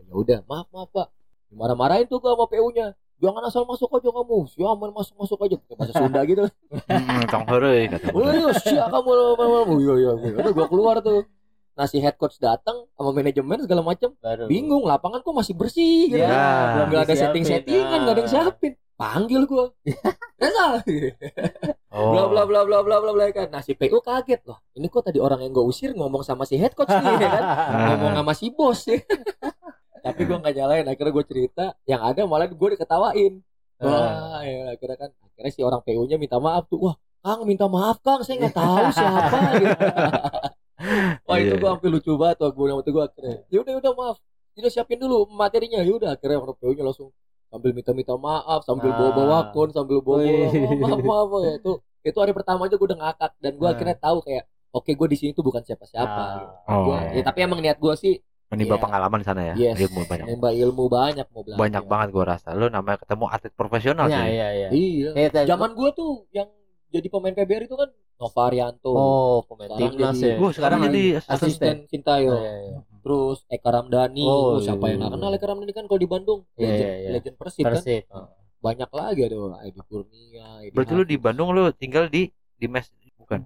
ya 0.06 0.13
udah 0.13 0.39
maaf 0.46 0.68
maaf 0.70 0.89
pak 0.89 1.08
marah-marahin 1.50 2.06
tuh 2.06 2.20
gue 2.20 2.28
sama 2.28 2.46
PU 2.46 2.68
nya 2.70 2.88
jangan 3.15 3.41
asal 3.41 3.63
masuk 3.63 3.88
aja 3.89 4.10
kamu 4.10 4.38
siapa 4.46 4.76
main 4.76 4.91
masuk 4.91 5.15
masuk 5.15 5.39
aja 5.41 5.56
pakai 5.58 5.76
bahasa 5.78 5.94
Sunda 5.96 6.22
gitu 6.24 6.44
Hmm, 6.86 7.24
tong 7.26 7.46
heureuy 7.46 7.88
kata 7.88 8.06
Oh 8.10 8.20
gua. 8.20 8.30
iya, 8.30 8.50
siap 8.54 8.88
kamu 8.89 9.10
kamu 9.34 9.56
iya 9.80 9.94
iya 9.96 10.12
iya. 10.13 10.32
Udah 10.36 10.52
gua 10.52 10.68
keluar 10.68 10.96
tuh. 11.00 11.24
Nah 11.74 11.86
si 11.86 11.98
head 11.98 12.15
coach 12.15 12.36
datang 12.38 12.88
sama 12.89 13.12
manajemen 13.12 13.60
segala 13.60 13.82
macam 13.82 14.12
bingung 14.46 14.84
lapangan 14.84 15.20
kok 15.20 15.32
masih 15.34 15.54
bersih 15.54 16.08
gitu. 16.08 16.20
Ya, 16.22 16.72
belum 16.74 16.88
Nggak 16.89 17.02
ada 17.02 17.15
setting-settingan, 17.18 17.98
nggak 18.02 18.13
ada 18.13 18.22
yang 18.22 18.30
Ah. 18.30 18.34
siapin. 18.44 18.74
Panggil 18.95 19.43
gua. 19.43 19.71
Reza. 20.39 20.79
Oh. 21.91 22.12
Bla 22.12 22.27
bla 22.27 22.43
bla 22.43 22.62
bla 22.63 22.79
bla 22.79 22.97
bla 22.99 23.12
bla 23.12 23.25
kan. 23.29 23.47
Nah 23.51 23.60
si 23.60 23.75
PU 23.75 23.99
kaget 23.99 24.43
loh. 24.43 24.60
Ini 24.71 24.88
kok 24.88 25.03
tadi 25.05 25.19
orang 25.19 25.43
yang 25.43 25.51
gua 25.51 25.63
usir 25.63 25.91
ngomong 25.91 26.23
sama 26.23 26.43
si 26.43 26.55
head 26.55 26.71
coach 26.71 26.91
nih 26.91 27.15
ya 27.15 27.29
kan. 27.29 27.43
Ngomong 27.95 28.13
sama 28.23 28.34
si 28.34 28.47
bos 28.49 28.79
ya. 28.88 28.99
tapi 30.05 30.21
gue 30.21 30.38
nggak 30.38 30.53
nyalain 30.53 30.86
akhirnya 30.86 31.10
gue 31.12 31.25
cerita 31.25 31.65
yang 31.89 32.05
ada 32.05 32.29
malah 32.29 32.45
gue 32.45 32.69
diketawain 32.77 33.41
Ah. 33.75 34.38
wah 34.38 34.41
ya 34.45 34.77
akhirnya 34.77 34.97
kan 35.01 35.10
akhirnya 35.19 35.51
si 35.51 35.65
orang 35.65 35.81
PU 35.81 36.05
nya 36.05 36.15
minta 36.15 36.38
maaf 36.38 36.69
tuh 36.69 36.77
wah 36.77 36.95
Kang 37.19 37.41
minta 37.43 37.65
maaf 37.65 37.97
Kang 37.99 38.21
saya 38.21 38.38
nggak 38.39 38.53
tahu 38.53 38.86
siapa 38.93 39.39
gitu. 39.60 39.86
wah 41.27 41.38
itu 41.41 41.49
Iya, 41.49 41.60
gue 41.60 41.69
sampai 41.73 41.89
lucu 41.89 42.12
banget 42.15 42.38
wah 42.39 42.51
gue 42.53 42.65
waktu 42.69 42.91
gue 42.93 43.03
akhirnya 43.03 43.36
ya 43.49 43.58
udah 43.65 43.73
udah 43.81 43.91
maaf 43.97 44.17
udah 44.55 44.71
siapin 44.71 45.01
dulu 45.01 45.25
materinya 45.27 45.81
ya 45.81 45.89
udah 45.91 46.10
akhirnya 46.13 46.38
orang 46.38 46.53
PU 46.55 46.71
nya 46.71 46.84
langsung 46.86 47.10
sambil 47.47 47.71
minta-minta 47.71 48.13
maaf 48.15 48.62
sambil 48.62 48.89
Ah. 48.89 48.97
bawa-bawa 48.97 49.36
akun 49.45 49.69
sambil 49.69 49.99
bawa 49.99 50.21
Wih. 50.21 50.49
maaf 50.77 50.99
maaf 50.99 51.29
ya 51.41 51.53
itu 51.55 51.71
itu 52.03 52.17
hari 52.17 52.31
pertama 52.31 52.62
aja 52.63 52.75
gue 52.75 52.88
udah 52.88 52.99
ngakak 52.99 53.31
dan 53.38 53.53
gue 53.53 53.63
Ah. 53.63 53.73
akhirnya 53.73 53.97
tahu 53.97 54.17
kayak 54.21 54.43
oke 54.69 54.91
gue 54.91 55.08
di 55.08 55.17
sini 55.17 55.31
tuh 55.31 55.41
bukan 55.41 55.62
siapa-siapa 55.62 56.23
gitu. 56.36 56.45
Ah. 56.63 56.73
Oh, 56.73 56.81
Gua- 56.89 57.10
ya, 57.10 57.21
tapi 57.21 57.39
emang 57.41 57.60
niat 57.60 57.77
gue 57.77 57.93
sih 57.95 58.13
menimba 58.45 58.75
Iya. 58.75 58.84
pengalaman 58.84 59.17
di 59.17 59.25
sana 59.25 59.41
ya. 59.43 59.53
yes 59.55 59.75
Ilmu 59.79 60.01
banyak. 60.03 60.25
nambah 60.27 60.53
ilmu 60.53 60.84
banyak 60.86 61.25
mau 61.27 61.41
belajar 61.41 61.60
Banyak 61.60 61.84
banget 61.84 62.08
gua 62.12 62.25
rasa. 62.29 62.47
Lu 62.51 62.67
namanya 62.67 62.97
ketemu 62.99 63.25
atlet 63.27 63.53
profesional 63.53 64.05
Iya, 64.05 64.15
sih. 64.15 64.29
iya, 64.29 64.47
iya. 64.51 64.67
iya 64.71 65.27
tadi- 65.29 65.47
zaman 65.47 65.73
gue 65.73 65.89
tuh 65.91 66.12
yang 66.29 66.45
jadi 66.88 67.08
pemain 67.10 67.34
PBR 67.34 67.65
itu 67.65 67.75
kan 67.75 67.89
Novarianto 68.15 68.89
Oh, 68.89 69.38
pemain 69.43 69.67
timnas 69.75 70.15
ya. 70.17 70.36
Gua 70.36 70.49
sekarang 70.49 70.79
jadi 70.84 71.19
asisten. 71.19 71.36
asisten 71.36 71.75
Sintayo 71.89 72.31
Iya, 72.34 72.53
iya. 72.62 72.79
Terus 73.06 73.46
Eka 73.48 73.70
Ramdhani 73.70 74.26
Oh, 74.26 74.58
oh, 74.58 74.58
siapa 74.58 74.82
iya, 74.84 74.89
yang 74.89 74.98
nggak 74.98 75.12
iya. 75.13 75.18
kenal 75.22 75.32
Eka 75.32 75.46
Ramdhani 75.46 75.74
kan 75.74 75.86
kalau 75.86 76.02
di 76.02 76.10
Bandung 76.10 76.39
Iya, 76.56 76.65
legend, 76.65 76.82
iya, 76.82 76.96
iya. 76.98 77.10
legend 77.13 77.36
Persib 77.38 77.63
kan 77.63 77.72
Persib. 77.72 78.04
Oh. 78.10 78.28
banyak 78.58 78.89
lagi 78.91 79.22
ada 79.22 79.38
Edi 79.62 79.82
Kurnia 79.84 80.48
Edi 80.60 80.74
Berarti 80.74 80.91
lu 80.91 81.04
di. 81.04 81.15
Bandung 81.15 81.54
lu 81.54 81.70
tinggal 81.72 82.10
di 82.10 82.26
di 82.56 82.65
mes 82.65 82.89
bukan? 83.15 83.46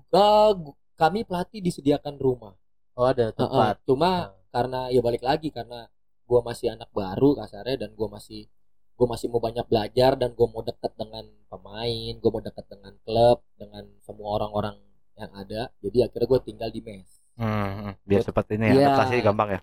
Gu- 0.56 0.76
kami 0.96 1.20
pelatih 1.22 1.60
disediakan 1.60 2.16
rumah 2.16 2.56
Oh, 2.94 3.04
ada 3.06 3.32
tempat. 3.32 3.80
cuma 3.84 4.10
Ah. 4.10 4.24
karena 4.50 4.88
ya 4.88 5.00
balik 5.00 5.22
lagi 5.22 5.48
karena 5.50 5.88
gua 6.24 6.40
masih 6.42 6.72
anak 6.72 6.88
baru 6.90 7.36
kasarnya 7.36 7.76
dan 7.78 7.92
gua 7.94 8.08
masih 8.10 8.48
gua 8.96 9.08
masih 9.10 9.28
mau 9.28 9.40
banyak 9.40 9.64
belajar 9.66 10.16
dan 10.16 10.32
gua 10.34 10.48
mau 10.48 10.60
dekat 10.60 10.92
dengan 10.94 11.22
pemain 11.48 12.14
gua 12.18 12.30
mau 12.30 12.40
dekat 12.40 12.66
dengan 12.66 12.94
klub 13.02 13.44
dengan 13.56 13.84
semua 14.00 14.36
orang-orang 14.36 14.76
yang 15.16 15.32
ada 15.34 15.68
jadi 15.80 16.08
akhirnya 16.08 16.28
gua 16.28 16.40
tinggal 16.40 16.68
di 16.68 16.80
mes 16.80 17.19
Hmm, 17.40 17.96
biar 18.04 18.20
Buat- 18.22 18.28
seperti 18.28 18.52
ini 18.60 18.66
ya. 18.68 18.74
Iya. 18.74 18.86
Adaptasi 18.92 19.16
gampang 19.24 19.50
ya. 19.56 19.62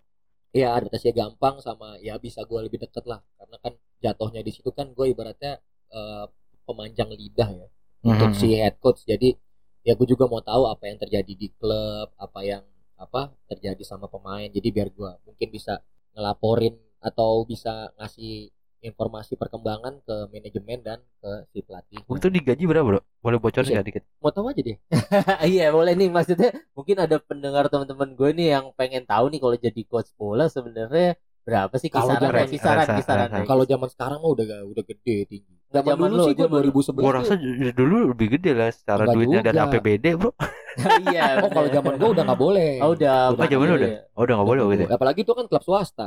ya 0.56 0.68
adaptasinya 0.72 1.14
gampang 1.28 1.60
sama 1.60 2.00
ya 2.00 2.16
bisa 2.16 2.40
gua 2.48 2.64
lebih 2.64 2.80
deket 2.80 3.04
lah 3.04 3.20
karena 3.36 3.56
kan 3.60 3.72
jatuhnya 4.00 4.40
di 4.40 4.48
situ 4.56 4.72
kan 4.72 4.88
gue 4.96 5.12
ibaratnya 5.12 5.60
eh, 5.92 6.24
pemanjang 6.64 7.12
lidah 7.12 7.48
ya 7.52 7.66
untuk 8.00 8.32
Mhm. 8.32 8.38
si 8.40 8.56
head 8.56 8.80
coach 8.80 9.04
jadi 9.04 9.36
ya 9.84 9.92
gue 9.92 10.08
juga 10.08 10.24
mau 10.24 10.40
tahu 10.40 10.64
apa 10.64 10.88
yang 10.88 10.96
terjadi 10.96 11.28
di 11.36 11.52
klub 11.60 12.08
apa 12.16 12.40
yang 12.40 12.64
apa 12.96 13.36
terjadi 13.46 13.82
sama 13.84 14.08
pemain 14.08 14.48
jadi 14.48 14.68
biar 14.72 14.88
gue 14.96 15.10
mungkin 15.28 15.48
bisa 15.52 15.84
ngelaporin 16.16 16.72
atau 17.04 17.44
bisa 17.44 17.92
ngasih 18.00 18.48
informasi 18.78 19.34
perkembangan 19.34 19.98
ke 20.00 20.16
manajemen 20.28 20.78
dan 20.80 20.98
ke 21.16 21.30
si 21.48 21.60
pelatih 21.60 22.00
Itu 22.02 22.28
digaji 22.28 22.64
berapa, 22.64 22.84
Bro? 22.86 23.00
Boleh 23.18 23.38
bocorin 23.38 23.62
Bisa. 23.62 23.74
nggak 23.74 23.86
dikit? 23.86 24.02
mau 24.18 24.30
tahu 24.30 24.46
aja 24.48 24.60
deh 24.60 24.76
iya 25.50 25.68
boleh 25.68 25.92
nih 25.92 26.08
maksudnya 26.08 26.48
mungkin 26.72 26.96
ada 26.98 27.16
pendengar 27.18 27.66
teman-teman 27.66 28.12
gue 28.12 28.30
nih 28.32 28.48
yang 28.52 28.64
pengen 28.72 29.02
tahu 29.02 29.28
nih 29.28 29.38
kalau 29.38 29.56
jadi 29.56 29.82
coach 29.84 30.10
bola 30.14 30.46
sebenarnya 30.46 31.14
berapa 31.42 31.74
sih 31.76 31.88
Kalau 31.88 32.10
kisaran 32.10 32.26
zaman- 32.26 32.50
kisaran 32.50 32.78
rasa- 32.80 32.96
kisaran 32.96 33.28
rasa. 33.28 33.44
kalau 33.44 33.64
zaman 33.64 33.88
sekarang 33.88 34.18
mah 34.18 34.30
udah 34.30 34.46
udah 34.66 34.84
gede 34.84 35.16
tinggi 35.26 35.54
zaman, 35.68 35.86
Zaman 35.88 35.96
dulu 36.04 36.14
lu, 36.16 36.24
sih 36.24 36.32
gue 36.32 36.42
zaman 36.42 36.58
lu. 36.58 36.70
2011 36.70 36.90
Gua 36.96 37.06
tuh- 37.06 37.14
rasa 37.16 37.34
dulu 37.72 37.96
lebih 38.10 38.28
gede 38.32 38.50
lah 38.52 38.68
secara 38.68 39.02
Enggak 39.04 39.14
duitnya 39.14 39.40
dan 39.40 39.54
juga. 39.54 39.64
APBD, 39.68 40.06
Bro. 40.16 40.30
iya 41.06 41.24
oh 41.38 41.48
kalau 41.48 41.68
zaman 41.68 41.92
gue 41.96 42.08
udah 42.12 42.24
nggak 42.24 42.40
boleh 42.40 42.72
oh, 42.78 42.90
udah 42.92 43.14
Oh, 43.26 43.36
zaman 43.38 43.66
udah. 43.72 43.90
Oh, 44.12 44.22
udah 44.22 44.34
enggak 44.36 44.48
boleh 44.48 44.62
gitu. 44.76 44.84
apalagi 44.90 45.20
itu 45.22 45.32
kan 45.32 45.44
klub 45.46 45.62
swasta 45.62 46.06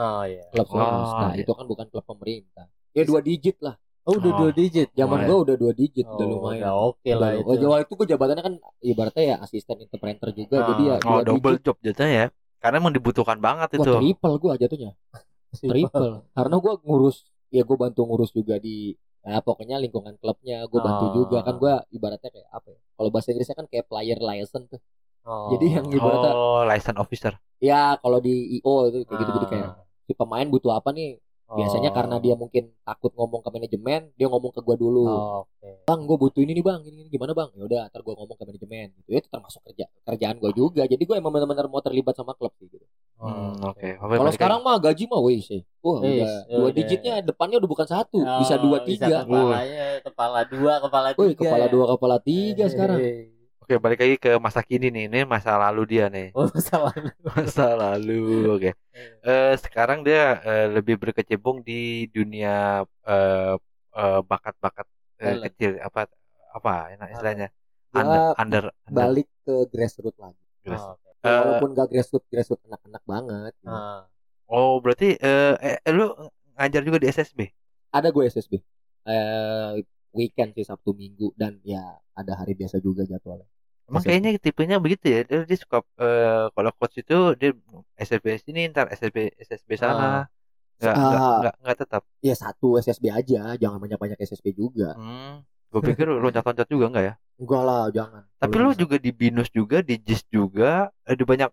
oh 0.00 0.22
iya 0.24 0.44
klub 0.48 0.66
Oh, 0.66 0.72
swasta 0.72 1.26
iya. 1.30 1.42
itu 1.42 1.52
kan 1.52 1.64
bukan 1.66 1.86
klub 1.86 2.04
pemerintah 2.04 2.66
ya 2.90 3.02
dua 3.04 3.20
digit 3.20 3.60
lah 3.60 3.76
oh 4.00 4.16
udah 4.16 4.30
Oh. 4.30 4.38
dua 4.40 4.50
digit 4.50 4.88
zaman 4.92 5.12
Lumayan. 5.14 5.28
gua 5.28 5.38
udah 5.44 5.56
dua 5.56 5.72
digit 5.72 6.04
oh, 6.04 6.14
udah 6.14 6.26
lumayan 6.26 6.62
udah 6.62 6.72
oke 6.88 7.10
lah 7.12 7.30
Udah- 7.30 7.36
itu 7.36 7.46
oh, 7.46 7.56
Jawa 7.60 7.76
itu 7.78 7.92
gue 7.94 8.06
jabatannya 8.08 8.42
kan 8.42 8.54
ibaratnya 8.80 9.24
ya 9.26 9.36
asisten 9.38 9.76
interpreter 9.78 10.28
juga 10.32 10.56
Ah. 10.56 10.66
jadi 10.66 10.82
ya 10.82 10.96
Oh, 11.02 11.20
double 11.22 11.54
digit. 11.54 11.64
job 11.64 11.76
jatuhnya 11.80 12.10
ya. 12.10 12.26
Karena 12.58 12.76
emang 12.76 12.92
dibutuhkan 12.92 13.38
banget 13.38 13.68
Wah, 13.70 13.76
itu. 13.78 13.92
triple 13.94 14.34
gue 14.38 14.52
jatuhnya 14.58 14.90
triple 15.62 16.08
karena 16.30 16.56
gue 16.56 16.72
ngurus 16.82 17.16
ya 17.48 17.62
gue 17.62 17.76
bantu 17.76 18.00
ngurus 18.02 18.30
juga 18.30 18.56
di 18.56 18.94
ya 19.20 19.38
pokoknya 19.38 19.76
lingkungan 19.78 20.16
klubnya 20.16 20.64
gue 20.64 20.80
bantu 20.80 21.04
Ah. 21.04 21.12
juga 21.14 21.38
kan 21.42 21.54
gue 21.56 21.72
ibaratnya 21.90 22.30
kayak 22.30 22.48
apa 22.48 22.68
ya 22.70 22.80
kalau 22.94 23.08
bahasa 23.10 23.28
Inggrisnya 23.30 23.52
kan 23.54 23.66
kayak 23.66 23.84
player 23.86 24.18
liaison 24.18 24.64
tuh 24.66 24.80
Oh. 25.20 25.52
jadi 25.52 25.66
yang 25.76 25.86
ibaratnya 25.86 26.32
Oh, 26.32 26.64
license 26.64 26.96
officer. 26.96 27.36
ya 27.58 27.92
kalau 27.94 28.18
di 28.18 28.32
IO 28.56 28.88
itu 28.88 29.04
kayak 29.04 29.20
gitu 29.20 29.30
jadi 29.34 29.46
kayak 29.50 29.68
Ah. 29.68 29.84
Si 30.10 30.18
pemain 30.18 30.42
butuh 30.44 30.74
apa 30.74 30.90
nih? 30.90 31.22
Biasanya 31.50 31.90
Oh. 31.90 31.96
karena 31.98 32.16
dia 32.22 32.34
mungkin 32.34 32.70
takut 32.80 33.10
ngomong 33.10 33.42
ke 33.42 33.50
manajemen 33.50 34.14
dia 34.14 34.26
ngomong 34.26 34.50
ke 34.50 34.62
gue 34.62 34.76
dulu. 34.76 35.02
Oh, 35.02 35.42
oke. 35.42 35.82
Bang 35.82 36.06
gue 36.06 36.14
butuh 36.14 36.38
ini 36.38 36.54
nih 36.54 36.62
bang. 36.62 36.78
Ini, 36.80 36.98
ini 37.02 37.10
gimana 37.10 37.34
bang? 37.34 37.50
Ya 37.54 37.62
udah 37.66 37.82
ntar 37.90 38.02
gue 38.02 38.14
ngomong 38.14 38.34
ke 38.34 38.44
manajemen. 38.44 38.86
Gitu. 38.94 39.08
Ya 39.10 39.18
itu 39.18 39.26
termasuk 39.26 39.58
kerja 39.66 39.90
kerjaan 40.04 40.38
gue 40.38 40.50
juga. 40.54 40.86
Jadi 40.86 41.02
gue 41.02 41.16
emang 41.16 41.30
benar-benar 41.30 41.66
mau 41.66 41.82
terlibat 41.82 42.14
sama 42.14 42.38
klub 42.38 42.54
sih 42.54 42.70
gitu. 42.70 42.86
Hmm, 43.18 43.58
Oh, 43.58 43.74
oke. 43.74 43.82
Apa 43.98 44.12
kalau 44.14 44.30
sekarang 44.30 44.58
mah 44.62 44.78
gaji 44.78 45.10
mah 45.10 45.18
wih 45.20 45.42
sih. 45.42 45.66
Wah 45.82 45.98
udah 45.98 46.10
ya 46.14 46.28
dua 46.48 46.70
digitnya 46.70 47.14
depannya 47.20 47.58
udah 47.58 47.66
bukan 47.68 47.86
satu 47.88 48.22
Oh, 48.22 48.38
bisa 48.38 48.54
dua 48.54 48.78
tiga. 48.82 49.26
kepalanya 49.26 49.84
kepala 50.06 50.40
dua 50.46 50.72
kepala 50.78 51.08
tiga 51.10 51.22
wih 51.24 51.34
kepala 51.34 51.64
ya. 51.66 51.68
dua 51.68 51.84
kepala 51.90 52.16
tiga 52.22 52.64
sekarang. 52.70 52.98
Hei. 53.02 53.39
Oke, 53.70 53.78
balik 53.78 54.02
lagi 54.02 54.16
ke 54.18 54.34
masa 54.42 54.66
kini 54.66 54.90
nih. 54.90 55.06
Ini 55.06 55.22
masa 55.30 55.54
lalu 55.54 55.94
dia 55.94 56.10
nih. 56.10 56.34
oh 56.34 56.50
salah 56.58 56.90
Masa 57.38 57.78
lalu. 57.78 58.50
Oke. 58.50 58.74
Eh 59.22 59.54
sekarang 59.62 60.02
dia 60.02 60.42
eh, 60.42 60.66
lebih 60.74 60.98
berkecimpung 60.98 61.62
di 61.62 62.10
dunia 62.10 62.82
eh, 63.06 63.54
eh, 63.94 64.20
bakat-bakat 64.26 64.90
Talent. 65.14 65.46
kecil 65.46 65.78
apa 65.86 66.10
apa 66.50 66.98
enak 66.98 67.14
istilahnya 67.14 67.48
Gua 67.94 68.02
under 68.02 68.20
under, 68.42 68.64
under 68.74 68.90
balik 68.90 69.30
ke 69.46 69.54
grassroots 69.70 70.18
lagi 70.18 70.42
grass. 70.66 70.90
Oh, 70.90 70.98
oke. 70.98 71.06
Ya, 71.22 71.30
Eh, 71.30 71.38
walaupun 71.38 71.70
gak 71.78 71.88
grassroots 71.94 72.26
grassroots 72.26 72.66
anak-anak 72.66 73.02
banget. 73.06 73.54
Ah. 73.70 74.02
oh 74.50 74.82
berarti 74.82 75.14
eh, 75.14 75.78
eh, 75.78 75.94
lu 75.94 76.10
ngajar 76.58 76.82
juga 76.82 76.98
di 76.98 77.06
SSB 77.06 77.38
ada 77.94 78.10
gue 78.10 78.26
SSB 78.26 78.58
eh 79.06 79.78
weekend 80.10 80.58
sih 80.58 80.66
Sabtu 80.66 80.90
Minggu 80.90 81.30
dan 81.38 81.62
ya 81.62 82.02
ada 82.18 82.34
hari 82.34 82.58
biasa 82.58 82.82
juga 82.82 83.06
jadwalnya 83.06 83.46
emang 83.90 84.00
SSB. 84.00 84.08
kayaknya 84.08 84.30
tipenya 84.38 84.76
begitu 84.78 85.04
ya. 85.06 85.20
Dia, 85.22 85.38
dia 85.42 85.58
suka 85.58 85.82
eh, 85.96 86.46
kalau 86.48 86.70
coach 86.72 86.96
itu 86.96 87.18
dia 87.34 87.50
SSB 87.96 88.26
sini 88.40 88.70
ntar 88.70 88.86
SSB 88.88 89.34
SSB 89.36 89.70
sana. 89.74 90.30
Nggak 90.78 90.94
nggak 90.94 91.12
Ah. 91.12 91.38
nggak 91.40 91.54
nggak 91.60 91.76
tetap. 91.76 92.02
Ya 92.20 92.32
satu 92.32 92.78
SSB 92.78 93.10
aja. 93.10 93.52
Jangan 93.54 93.76
banyak-banyak 93.76 94.16
SSB 94.16 94.54
juga. 94.54 94.94
Hmm, 94.94 95.42
gue 95.68 95.80
pikir 95.84 96.06
lu 96.06 96.18
loncat-loncat 96.18 96.64
juga 96.64 96.88
enggak 96.88 97.04
ya? 97.04 97.14
Enggak 97.36 97.62
lah 97.62 97.82
jangan. 97.90 98.22
Tapi 98.36 98.54
lu 98.54 98.72
juga 98.74 98.96
di 98.96 99.10
binus 99.10 99.48
juga 99.48 99.80
di 99.80 99.96
JIS 99.96 100.24
juga 100.26 100.88
banyak 101.04 101.50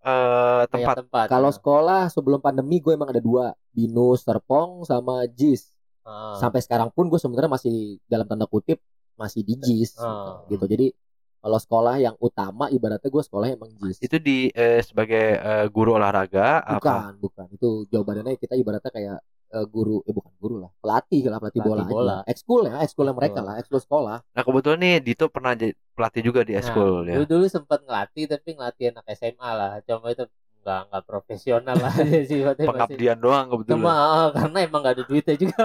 eh, 0.00 0.62
Banyak 0.64 0.70
tempat. 0.70 0.94
tempat 0.96 1.26
kalau 1.28 1.48
ya. 1.48 1.56
sekolah 1.56 2.02
sebelum 2.08 2.38
pandemi 2.38 2.78
gue 2.78 2.92
emang 2.92 3.08
ada 3.08 3.20
dua. 3.20 3.52
Binus 3.70 4.22
serpong 4.22 4.84
sama 4.84 5.26
jis. 5.28 5.68
Ah. 6.00 6.32
sampai 6.34 6.64
sekarang 6.64 6.88
pun 6.88 7.06
gue 7.06 7.20
sebenarnya 7.20 7.52
masih 7.52 8.00
dalam 8.08 8.24
tanda 8.24 8.48
kutip 8.48 8.80
masih 9.14 9.44
di 9.44 9.52
jis 9.54 9.92
Ah. 9.96 10.40
gitu. 10.48 10.64
Jadi 10.64 10.96
kalau 11.40 11.58
sekolah 11.58 11.94
yang 11.96 12.14
utama 12.20 12.68
ibaratnya 12.68 13.08
gue 13.08 13.22
sekolah 13.24 13.46
emang 13.48 13.70
jis 13.80 13.96
itu 13.98 14.16
di 14.20 14.52
eh, 14.52 14.84
sebagai 14.84 15.24
eh, 15.40 15.66
guru 15.72 15.96
olahraga 15.96 16.60
apa? 16.60 16.76
Bukan 16.78 17.12
bukan. 17.18 17.46
Itu 17.56 17.68
jawabannya 17.88 18.36
kita 18.36 18.54
ibaratnya 18.54 18.92
kayak 18.92 19.18
eh, 19.50 19.66
guru 19.66 20.04
eh 20.04 20.12
bukan 20.12 20.32
guru 20.36 20.54
lah. 20.60 20.70
Pelatih 20.78 21.22
lah 21.26 21.38
pelatih, 21.40 21.60
Pelatih 21.64 21.84
bola, 21.88 21.94
bola. 21.96 22.16
aja 22.20 22.30
ekskul 22.30 22.62
ya 22.68 22.74
ekskulnya 22.84 23.14
mereka 23.16 23.40
lah 23.40 23.54
ekskul 23.56 23.80
sekolah. 23.80 24.16
Nah 24.22 24.42
kebetulan 24.44 24.78
nih 24.78 24.94
Dito 25.00 25.26
pernah 25.26 25.52
jadi 25.56 25.72
pelatih 25.96 26.22
juga 26.22 26.40
di 26.44 26.52
Nah, 26.52 26.60
eskul 26.60 27.08
ya. 27.08 27.14
dulu 27.16 27.24
dulu 27.26 27.46
sempat 27.48 27.78
ngelatih 27.82 28.24
tapi 28.28 28.48
ngelatih 28.54 28.84
anak 28.92 29.04
SMA 29.16 29.50
lah. 29.50 29.72
Cuma 29.82 30.12
itu 30.12 30.24
nggak 30.60 30.80
nggak 30.92 31.04
profesional 31.08 31.72
lah. 31.74 31.92
Sih 32.28 32.44
Maksudnya 32.44 32.52
masih- 32.52 32.68
pengabdian 32.68 33.16
doang 33.16 33.46
kebetulan. 33.48 33.80
Cuma 33.80 33.92
ah, 33.96 34.28
karena 34.30 34.58
emang 34.60 34.80
gak 34.84 34.94
ada 35.00 35.04
duitnya 35.08 35.34
juga. 35.40 35.56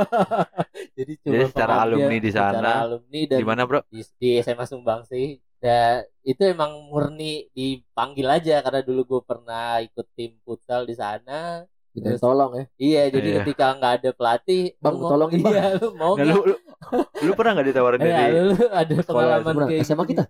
Jadi 0.97 1.13
cuma 1.19 1.33
Jadi 1.35 1.43
secara 1.51 1.73
pengabdian, 1.75 1.83
alumni 1.91 2.17
di 2.23 2.31
sana, 2.31 2.47
secara 2.47 2.71
alumni 2.87 3.21
dan 3.27 3.39
di 3.39 3.45
mana 3.45 3.61
bro? 3.67 3.79
di, 3.91 3.99
di 4.15 4.29
SMA 4.39 4.65
Sumbang 4.65 5.01
sih 5.03 5.25
dan 5.57 5.91
itu 6.21 6.41
emang 6.43 6.71
murni 6.85 7.47
dipanggil 7.51 8.27
aja 8.27 8.59
karena 8.59 8.81
dulu 8.81 9.01
gue 9.05 9.21
pernah 9.23 9.77
ikut 9.79 10.07
tim 10.13 10.35
futsal 10.41 10.83
di 10.83 10.93
sana. 10.93 11.63
Minta 11.91 12.11
Terus- 12.11 12.21
tolong 12.21 12.51
ya? 12.51 12.63
iya 12.75 13.01
jadi 13.07 13.29
Iya. 13.29 13.37
ketika 13.41 13.65
nggak 13.73 13.93
ada 13.97 14.09
pelatih 14.11 14.75
Bang, 14.77 14.93
lu 14.93 14.99
mau- 14.99 15.11
tolongin, 15.11 15.39
Bang. 15.39 15.53
iya 15.53 15.65
lu 15.73 15.87
mau 15.95 16.13
Nah, 16.13 16.25
lu, 16.25 16.37
lu, 16.43 16.55
lu 17.21 17.31
pernah 17.33 17.51
nggak 17.55 17.67
ditawarin 17.69 17.99
Iya, 17.99 18.11
dari 18.11 18.35
lu 18.41 18.55
ada 18.67 18.95
pengalaman 19.01 19.53
kayak 19.65 19.79
SMA 19.81 20.03
gitu? 20.03 20.11
kita? 20.11 20.23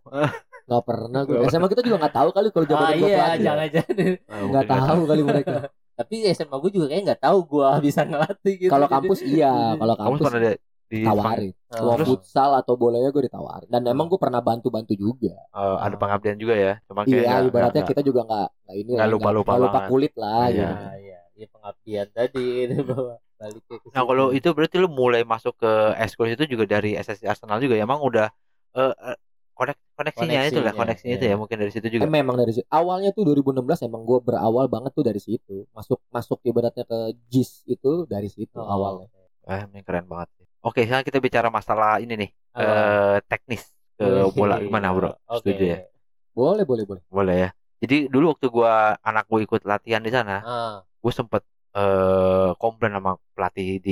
Nggak 0.66 0.84
pernah 0.84 1.22
gue 1.24 1.36
SMA 1.48 1.68
kita 1.68 1.82
juga 1.82 1.98
nggak 2.00 2.16
tahu 2.16 2.30
kali 2.32 2.48
kalau 2.50 2.66
ah 2.66 2.70
zaman 2.70 2.86
gue 2.86 2.98
iya 3.04 3.18
pelatih. 3.18 3.44
jangan-jangan. 3.44 3.96
Ah, 3.98 4.40
nggak 4.46 4.64
mungkin 4.64 4.86
tahu 4.86 5.02
kali 5.04 5.22
mereka. 5.24 5.56
Tapi 6.00 6.16
SMA 6.30 6.56
gue 6.60 6.72
juga 6.72 6.86
kayak 6.86 7.04
nggak 7.04 7.22
tahu 7.24 7.38
gue 7.48 7.68
bisa 7.88 8.02
ngelatih 8.04 8.54
gitu. 8.60 8.70
Kalau 8.70 8.86
kampus 8.88 9.20
iya. 9.24 9.54
Kalau 9.74 9.96
kamu 9.96 10.06
kampus. 10.12 10.26
pernah 10.30 10.42
di, 10.96 11.02
di 11.02 11.06
tawarin 11.06 11.52
Ah, 11.68 11.84
mau 11.84 12.00
Terus? 12.00 12.08
futsal 12.08 12.56
atau 12.56 12.80
bolanya 12.80 13.12
gue 13.12 13.24
ditawarin 13.28 13.68
dan 13.68 13.84
emang 13.84 14.08
gue 14.08 14.16
pernah 14.16 14.40
bantu 14.40 14.72
bantu 14.72 14.96
juga 14.96 15.36
eh, 15.36 15.78
ada 15.84 15.96
pengabdian 15.96 16.40
juga 16.40 16.56
ya 16.56 16.74
cuma 16.88 17.04
kayak 17.04 17.12
iya 17.20 17.28
nggak- 17.36 17.48
ibaratnya 17.52 17.82
nggak- 17.84 17.92
kita 17.92 18.02
juga 18.02 18.22
nggak 18.24 18.48
nggak 18.64 18.76
ini 18.80 18.92
nggak 18.96 19.08
nggak 19.12 19.34
lupa 19.36 19.52
banget. 19.76 19.90
kulit 19.92 20.14
lah 20.16 20.44
Iya. 20.48 20.56
gitu. 20.56 20.72
Nah, 20.72 20.96
iya. 20.96 21.20
ya 21.36 21.48
pengabdian 21.52 22.08
tadi 22.10 22.46
itu 22.64 22.80
bawa 22.82 23.16
balik 23.36 23.64
ke 23.68 23.76
Nah 23.92 24.04
kalau 24.08 24.26
itu 24.32 24.48
berarti 24.56 24.76
lu 24.80 24.88
mulai 24.88 25.28
masuk 25.28 25.60
ke 25.60 25.72
eskul 26.00 26.32
itu 26.32 26.48
juga 26.48 26.64
dari 26.66 26.96
SSI 26.96 27.28
Arsenal 27.28 27.60
juga 27.60 27.76
ya? 27.76 27.84
emang 27.84 28.00
udah 28.00 28.32
eh, 28.74 28.94
eh, 29.12 29.18
konek 29.52 29.76
koneksinya 29.96 30.42
itu 30.46 30.60
lah 30.60 30.72
Koneksinya, 30.72 30.80
koneksinya 30.80 31.14
itu 31.14 31.24
ya 31.24 31.32
iya. 31.32 31.36
mungkin 31.36 31.58
dari 31.60 31.72
situ 31.72 31.88
Eh, 31.88 31.92
juga. 31.92 32.04
memang 32.08 32.36
dari 32.36 32.52
situ. 32.52 32.68
Awalnya 32.70 33.12
tuh 33.12 33.24
2016 33.24 33.84
emang 33.84 34.04
gue 34.04 34.20
berawal 34.20 34.68
banget 34.68 34.92
tuh 34.92 35.04
dari 35.04 35.20
situ. 35.20 35.68
Masuk 35.72 36.00
masuk 36.08 36.40
ibaratnya 36.44 36.84
ke 36.84 37.00
JIS 37.28 37.64
itu 37.66 38.04
dari 38.06 38.28
situ 38.28 38.56
Oh, 38.56 38.64
awalnya. 38.64 39.08
Wah 39.44 39.64
ini 39.66 39.84
keren 39.84 40.08
banget. 40.08 40.28
Oke 40.66 40.80
sekarang 40.86 41.06
kita 41.08 41.20
bicara 41.26 41.48
masalah 41.58 41.90
ini 42.04 42.14
nih 42.22 42.30
eh 42.62 43.16
teknis 43.30 43.64
ke 43.98 44.06
Wih, 44.06 44.34
bola 44.38 44.56
gimana 44.66 44.88
bro? 44.96 45.10
oke. 45.36 45.36
Setuju 45.38 45.64
ya? 45.74 45.78
Boleh, 46.36 46.66
boleh, 46.70 46.86
boleh. 46.90 47.04
Boleh 47.16 47.36
ya. 47.44 47.50
Jadi 47.82 47.96
dulu 48.14 48.26
waktu 48.34 48.48
gua 48.56 48.72
anak 49.08 49.24
gua 49.30 49.40
ikut 49.46 49.62
latihan 49.72 50.02
di 50.08 50.12
sana, 50.18 50.34
Ah, 50.42 50.86
gue 51.04 51.14
sempet 51.20 51.44
eh 51.78 52.50
komplain 52.62 52.94
sama 52.98 53.12
pelatih 53.36 53.68
di 53.86 53.92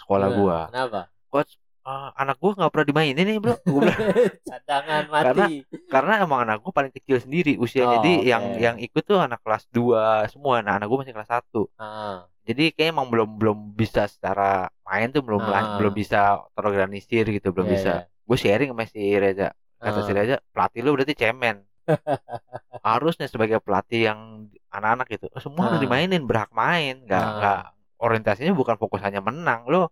sekolah 0.00 0.28
gimana? 0.28 0.38
gua. 0.38 0.56
Kenapa? 0.66 1.00
Coach, 1.32 1.52
eh, 1.82 2.08
anak 2.14 2.36
gua 2.38 2.50
nggak 2.54 2.70
pernah 2.70 2.86
dimainin 2.86 3.24
nih 3.24 3.38
bro. 3.38 3.54
Gua 3.62 3.80
bilang, 3.82 3.98
Cadangan 4.48 5.04
mati. 5.08 5.66
karena 5.86 6.12
emang 6.20 6.40
anak 6.44 6.56
gua 6.60 6.72
paling 6.72 6.90
kecil 6.90 7.18
sendiri 7.18 7.54
usianya. 7.56 7.88
Oh, 7.88 7.94
Jadi 7.98 8.12
oke. 8.18 8.26
yang 8.26 8.44
yang 8.56 8.76
ikut 8.78 9.02
tuh 9.02 9.18
anak 9.18 9.40
kelas 9.40 9.66
2 9.68 10.26
semua. 10.26 10.60
Nah 10.60 10.76
anak 10.76 10.86
gua 10.86 11.02
masih 11.02 11.12
kelas 11.12 11.28
1 11.28 11.66
Ah, 11.76 12.26
Jadi 12.42 12.74
kayaknya 12.74 12.92
emang 12.92 13.06
belum 13.06 13.28
belum 13.38 13.58
bisa 13.72 14.06
secara 14.06 14.66
main 14.82 15.08
tuh 15.08 15.22
belum 15.22 15.42
Ah. 15.42 15.78
belum 15.78 15.92
bisa 15.92 16.20
terorganisir 16.52 17.22
gitu, 17.26 17.50
belum 17.50 17.66
iya, 17.66 17.74
bisa. 17.74 17.92
iya. 18.02 18.10
Gue 18.22 18.38
sharing 18.38 18.70
sama 18.70 18.84
si 18.86 19.02
Reza. 19.14 19.50
Kata 19.76 19.98
Ah. 19.98 20.06
si 20.06 20.10
Reza, 20.10 20.36
pelatih 20.50 20.80
lu 20.80 20.94
berarti 20.94 21.14
cemen. 21.14 21.62
Harusnya 22.82 23.26
sebagai 23.26 23.58
pelatih 23.58 24.10
yang 24.10 24.20
anak-anak 24.68 25.06
gitu, 25.08 25.26
semua 25.38 25.68
harus 25.68 25.78
Ah. 25.78 25.84
dimainin, 25.84 26.22
berhak 26.22 26.50
main, 26.50 27.02
nggak 27.04 27.26
nggak 27.38 27.60
orientasinya 27.98 28.50
bukan 28.52 28.74
fokus 28.74 28.98
hanya 29.02 29.22
menang 29.22 29.62
lo. 29.66 29.90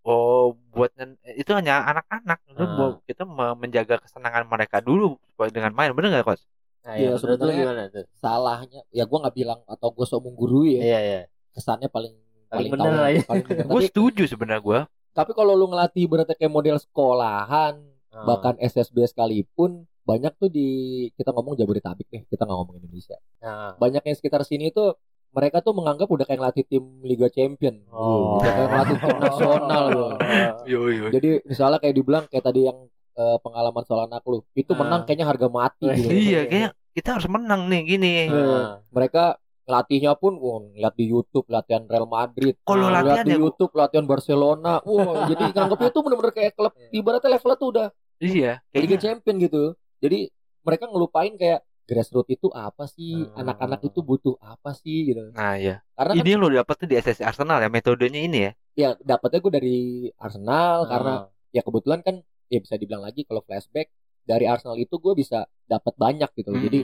Oh, 0.00 0.56
buat 0.72 0.88
itu 1.36 1.50
hanya 1.52 1.84
anak-anak. 1.84 2.38
Lu 2.50 2.64
Ah. 2.64 2.72
mau- 2.72 2.98
kita 3.04 3.22
me- 3.22 3.56
menjaga 3.58 4.00
kesenangan 4.00 4.48
mereka 4.48 4.80
dulu 4.80 5.20
supaya 5.26 5.52
dengan 5.52 5.72
main, 5.72 5.92
bener 5.92 6.08
nggak 6.10 6.24
coach? 6.24 6.44
Nah, 6.80 6.96
Iya, 6.96 7.04
ya, 7.04 7.10
lu 7.12 7.18
sebenarnya- 7.20 7.60
gimana 7.60 7.82
tuh? 7.92 8.04
Salahnya 8.16 8.80
ya 8.88 9.04
gue 9.04 9.18
nggak 9.20 9.36
bilang 9.36 9.60
atau 9.64 9.88
gue 9.90 10.06
sok 10.06 10.24
menggurui 10.24 10.80
ya. 10.80 10.82
Iya, 10.82 10.98
iya. 11.00 11.20
Kesannya 11.52 11.88
paling 11.88 12.16
Paling 12.48 12.66
tahu, 12.66 12.82
bener 12.82 12.92
lah 12.96 13.10
ya. 13.12 13.22
paling. 13.22 13.44
Gue 13.68 13.82
setuju 13.84 14.22
sebenarnya 14.26 14.60
gue. 14.60 14.80
tapi 15.10 15.34
kalau 15.34 15.52
lu 15.52 15.66
ngelatih 15.66 16.06
berarti 16.06 16.32
kayak 16.32 16.48
model 16.48 16.78
sekolahan, 16.78 17.82
Ah, 18.10 18.24
bahkan 18.24 18.54
SSB 18.58 19.04
sekalipun 19.04 19.84
banyak 20.00 20.32
tuh 20.34 20.46
di 20.46 20.68
kita 21.14 21.30
ngomong 21.30 21.54
Jabodetabek 21.54 22.06
nih, 22.08 22.22
kita 22.26 22.42
nggak 22.42 22.56
ngomong 22.56 22.76
Indonesia. 22.78 23.18
ah. 23.38 23.74
Banyak 23.76 24.00
yang 24.00 24.16
sekitar 24.16 24.42
sini 24.42 24.70
tuh 24.70 24.94
mereka 25.30 25.62
tuh 25.62 25.72
menganggap 25.72 26.06
udah 26.06 26.24
kayak 26.26 26.38
ngelatih 26.42 26.64
tim 26.66 26.84
Liga 27.02 27.30
Champion. 27.30 27.86
Oh. 27.90 28.42
Udah 28.42 28.50
kayak 28.50 28.68
ngelatih 28.68 28.96
tim 28.98 29.16
nasional 29.18 29.84
loh. 29.88 30.12
Yo 30.70 30.80
yo. 30.90 31.06
Jadi 31.08 31.42
misalnya 31.46 31.78
kayak 31.78 31.94
dibilang 31.94 32.24
kayak 32.26 32.44
tadi 32.44 32.66
yang 32.66 32.78
eh, 33.10 33.36
pengalaman 33.38 33.84
soal 33.84 34.06
anak 34.06 34.22
lu, 34.24 34.40
itu 34.54 34.72
Ah. 34.72 34.78
menang 34.80 35.02
kayaknya 35.04 35.26
harga 35.28 35.46
mati 35.46 35.86
gitu. 35.92 36.08
Iya, 36.30 36.40
kayaknya 36.46 36.70
kita 36.90 37.08
harus 37.14 37.28
menang 37.28 37.68
nih 37.68 37.80
gini. 37.86 38.12
Ah. 38.26 38.80
Mereka 38.90 39.36
latihnya 39.66 40.18
pun 40.18 40.34
wah, 40.34 40.66
lihat 40.74 40.98
di 40.98 41.06
YouTube 41.06 41.46
latihan 41.46 41.86
Real 41.86 42.10
Madrid. 42.10 42.58
Kalau 42.66 42.90
Ah, 42.90 42.98
latihan 42.98 43.22
lihat 43.22 43.26
di 43.30 43.34
ya, 43.34 43.38
YouTube 43.38 43.72
latihan 43.78 44.02
Barcelona. 44.02 44.82
Wah, 44.82 45.30
jadi 45.30 45.54
nganggapnya 45.54 45.88
itu 45.90 46.00
bener-bener 46.02 46.32
kayak 46.34 46.52
klub 46.58 46.72
ibaratnya 46.98 47.30
levelnya 47.38 47.56
tuh 47.56 47.68
udah 47.70 47.86
iya, 48.18 48.52
Liga 48.74 48.96
Champion 48.98 49.36
gitu. 49.38 49.62
Jadi 50.02 50.26
mereka 50.60 50.90
ngelupain 50.90 51.34
kayak 51.38 51.62
grassroots 51.90 52.30
itu 52.30 52.46
apa 52.48 52.86
sih? 52.86 53.26
Hmm. 53.26 53.34
Anak-anak 53.36 53.82
itu 53.82 53.98
butuh 54.00 54.38
apa 54.38 54.70
sih 54.72 55.10
gitu. 55.10 55.34
Nah 55.34 55.58
ya, 55.58 55.82
Karena 55.92 56.14
ini 56.14 56.28
yang 56.28 56.38
lo 56.38 56.48
dapet 56.48 56.74
tuh 56.76 56.86
di 56.86 56.94
SSI 56.94 57.26
Arsenal 57.26 57.58
ya 57.58 57.66
metodenya 57.66 58.20
ini 58.20 58.38
ya. 58.40 58.52
kan 58.54 58.78
ya 58.78 58.90
dapetnya 58.96 59.38
gue 59.40 59.52
dari 59.52 59.78
Arsenal 60.16 60.86
Ah. 60.86 60.88
karena 60.88 61.12
ya 61.50 61.60
kebetulan 61.60 62.00
kan 62.00 62.14
ya 62.46 62.58
bisa 62.58 62.74
dibilang 62.74 63.02
lagi 63.02 63.26
kalau 63.26 63.42
flashback 63.42 63.90
dari 64.22 64.46
Arsenal 64.46 64.78
itu 64.78 64.94
gue 64.94 65.12
bisa 65.12 65.42
dapat 65.66 65.92
banyak 65.96 66.30
gitu. 66.32 66.54
Hmm. 66.54 66.62
Jadi 66.62 66.80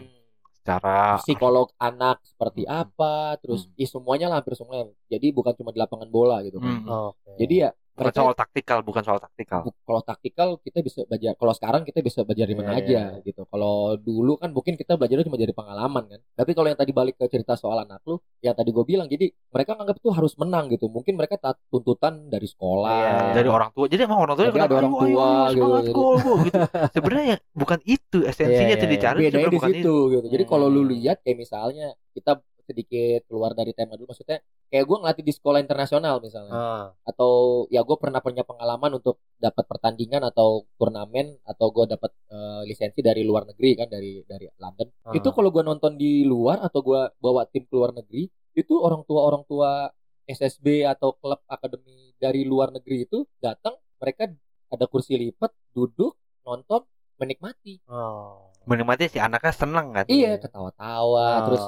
Secara 0.57 1.15
psikolog 1.23 1.71
anak 1.79 2.27
seperti 2.27 2.67
Hmm. 2.67 2.83
apa, 2.83 3.39
terus 3.39 3.65
Hmm. 3.65 3.79
ya 3.79 3.87
semuanya 3.87 4.27
lah 4.27 4.43
hampir 4.43 4.59
semuanya. 4.59 4.91
Jadi 5.07 5.31
bukan 5.31 5.55
cuma 5.55 5.71
di 5.71 5.79
lapangan 5.79 6.11
bola 6.11 6.43
gitu 6.43 6.59
kan. 6.59 6.83
Hmm. 6.83 7.15
Oke. 7.15 7.39
Jadi 7.39 7.55
ya 7.63 7.71
bukan 7.97 8.13
soal 8.13 8.35
taktikal, 8.35 8.79
bukan 8.81 9.01
soal 9.01 9.17
taktikal. 9.17 9.61
kalau 9.83 10.01
taktikal 10.01 10.49
kita 10.61 10.79
bisa 10.81 11.03
belajar 11.03 11.33
kalau 11.35 11.51
sekarang 11.51 11.83
kita 11.83 11.99
bisa 11.99 12.23
belajar 12.23 12.45
di 12.45 12.53
mana 12.53 12.71
Iya, 12.71 12.81
aja 12.81 13.01
iya. 13.17 13.25
gitu 13.25 13.43
kalau 13.45 13.97
dulu 13.97 14.37
kan 14.37 14.53
mungkin 14.53 14.77
kita 14.77 14.95
belajarnya 14.95 15.25
cuma 15.25 15.35
dari 15.35 15.51
pengalaman 15.51 16.05
kan 16.07 16.21
tapi 16.33 16.51
kalau 16.53 16.69
yang 16.69 16.77
tadi 16.77 16.93
balik 16.93 17.17
ke 17.17 17.25
cerita 17.27 17.57
soal 17.57 17.81
anak 17.81 18.05
lu 18.05 18.17
yang 18.39 18.53
tadi 18.53 18.69
gue 18.69 18.85
bilang 18.85 19.09
jadi 19.09 19.27
mereka 19.49 19.75
nganggap 19.75 19.97
itu 19.97 20.09
harus 20.13 20.37
menang 20.37 20.69
gitu 20.69 20.87
mungkin 20.87 21.17
mereka 21.17 21.35
tak 21.37 21.57
tuntutan 21.67 22.29
dari 22.29 22.45
sekolah 22.45 22.95
Iya, 22.97 23.11
iya. 23.11 23.35
Dari 23.35 23.49
orang 23.49 23.71
tua. 23.73 23.87
Jadi 23.89 24.01
emang 24.03 24.21
orang 24.21 24.35
tua 24.35 24.45
Jadi 24.47 24.61
ada 24.61 24.77
orang 24.77 24.93
tua 24.93 25.07
gitu. 25.49 25.57
semangat 25.57 25.85
gol, 25.91 26.15
gol, 26.21 26.37
gitu. 26.45 26.59
Sebenarnya 26.97 27.35
bukan 27.53 27.79
itu 27.83 28.19
esensinya 28.23 28.69
Iya, 28.69 28.77
tuh 28.77 28.87
iya, 28.87 28.95
dicari 28.95 29.19
bedanya 29.25 29.49
di 29.49 29.59
gitu 29.81 29.97
jadi 30.27 30.45
Hmm. 30.45 30.51
kalau 30.53 30.67
lu 30.69 30.83
lihat 30.85 31.25
kayak 31.25 31.39
misalnya 31.39 31.87
kita 32.13 32.39
sedikit 32.67 33.25
keluar 33.25 33.53
dari 33.53 33.71
tema 33.71 33.95
dulu 33.95 34.11
maksudnya 34.11 34.39
kayak 34.67 34.83
gue 34.83 34.97
ngelatih 34.99 35.23
di 35.23 35.33
sekolah 35.33 35.59
internasional 35.59 36.19
misalnya 36.19 36.53
Ah, 36.53 36.87
atau 37.03 37.31
ya 37.69 37.81
gue 37.81 37.97
pernah 37.97 38.19
punya 38.19 38.43
pengalaman 38.43 38.99
untuk 38.99 39.17
dapat 39.37 39.65
pertandingan 39.65 40.27
atau 40.27 40.67
turnamen 40.75 41.39
atau 41.43 41.71
gue 41.71 41.87
dapat 41.89 42.11
eh, 42.27 42.61
lisensi 42.65 43.01
dari 43.01 43.23
luar 43.23 43.47
negeri 43.47 43.71
kan 43.77 43.87
dari 43.87 44.21
dari 44.23 44.51
London 44.57 44.91
ah. 45.03 45.15
itu 45.15 45.29
kalau 45.31 45.49
gue 45.49 45.63
nonton 45.63 45.95
di 45.95 46.23
luar 46.23 46.59
atau 46.61 46.83
gue 46.83 47.01
bawa 47.17 47.47
tim 47.47 47.63
ke 47.63 47.73
luar 47.73 47.95
negeri 47.95 48.27
itu 48.53 48.75
orang 48.75 49.01
tua 49.03 49.23
orang 49.23 49.45
tua 49.45 49.87
SSB 50.25 50.83
atau 50.85 51.15
klub 51.15 51.39
akademi 51.47 52.11
dari 52.17 52.43
luar 52.43 52.69
negeri 52.69 53.07
itu 53.07 53.23
datang 53.39 53.79
mereka 53.97 54.27
ada 54.67 54.85
kursi 54.85 55.15
lipat 55.15 55.55
duduk 55.71 56.19
nonton 56.43 56.83
menikmati 57.17 57.81
Oh. 57.87 58.51
menikmati 58.67 59.07
si 59.07 59.17
anaknya 59.17 59.55
seneng 59.55 59.95
kan. 59.95 60.05
iya 60.07 60.37
ketawa-tawa 60.37 61.27
Ah. 61.31 61.43
terus 61.47 61.65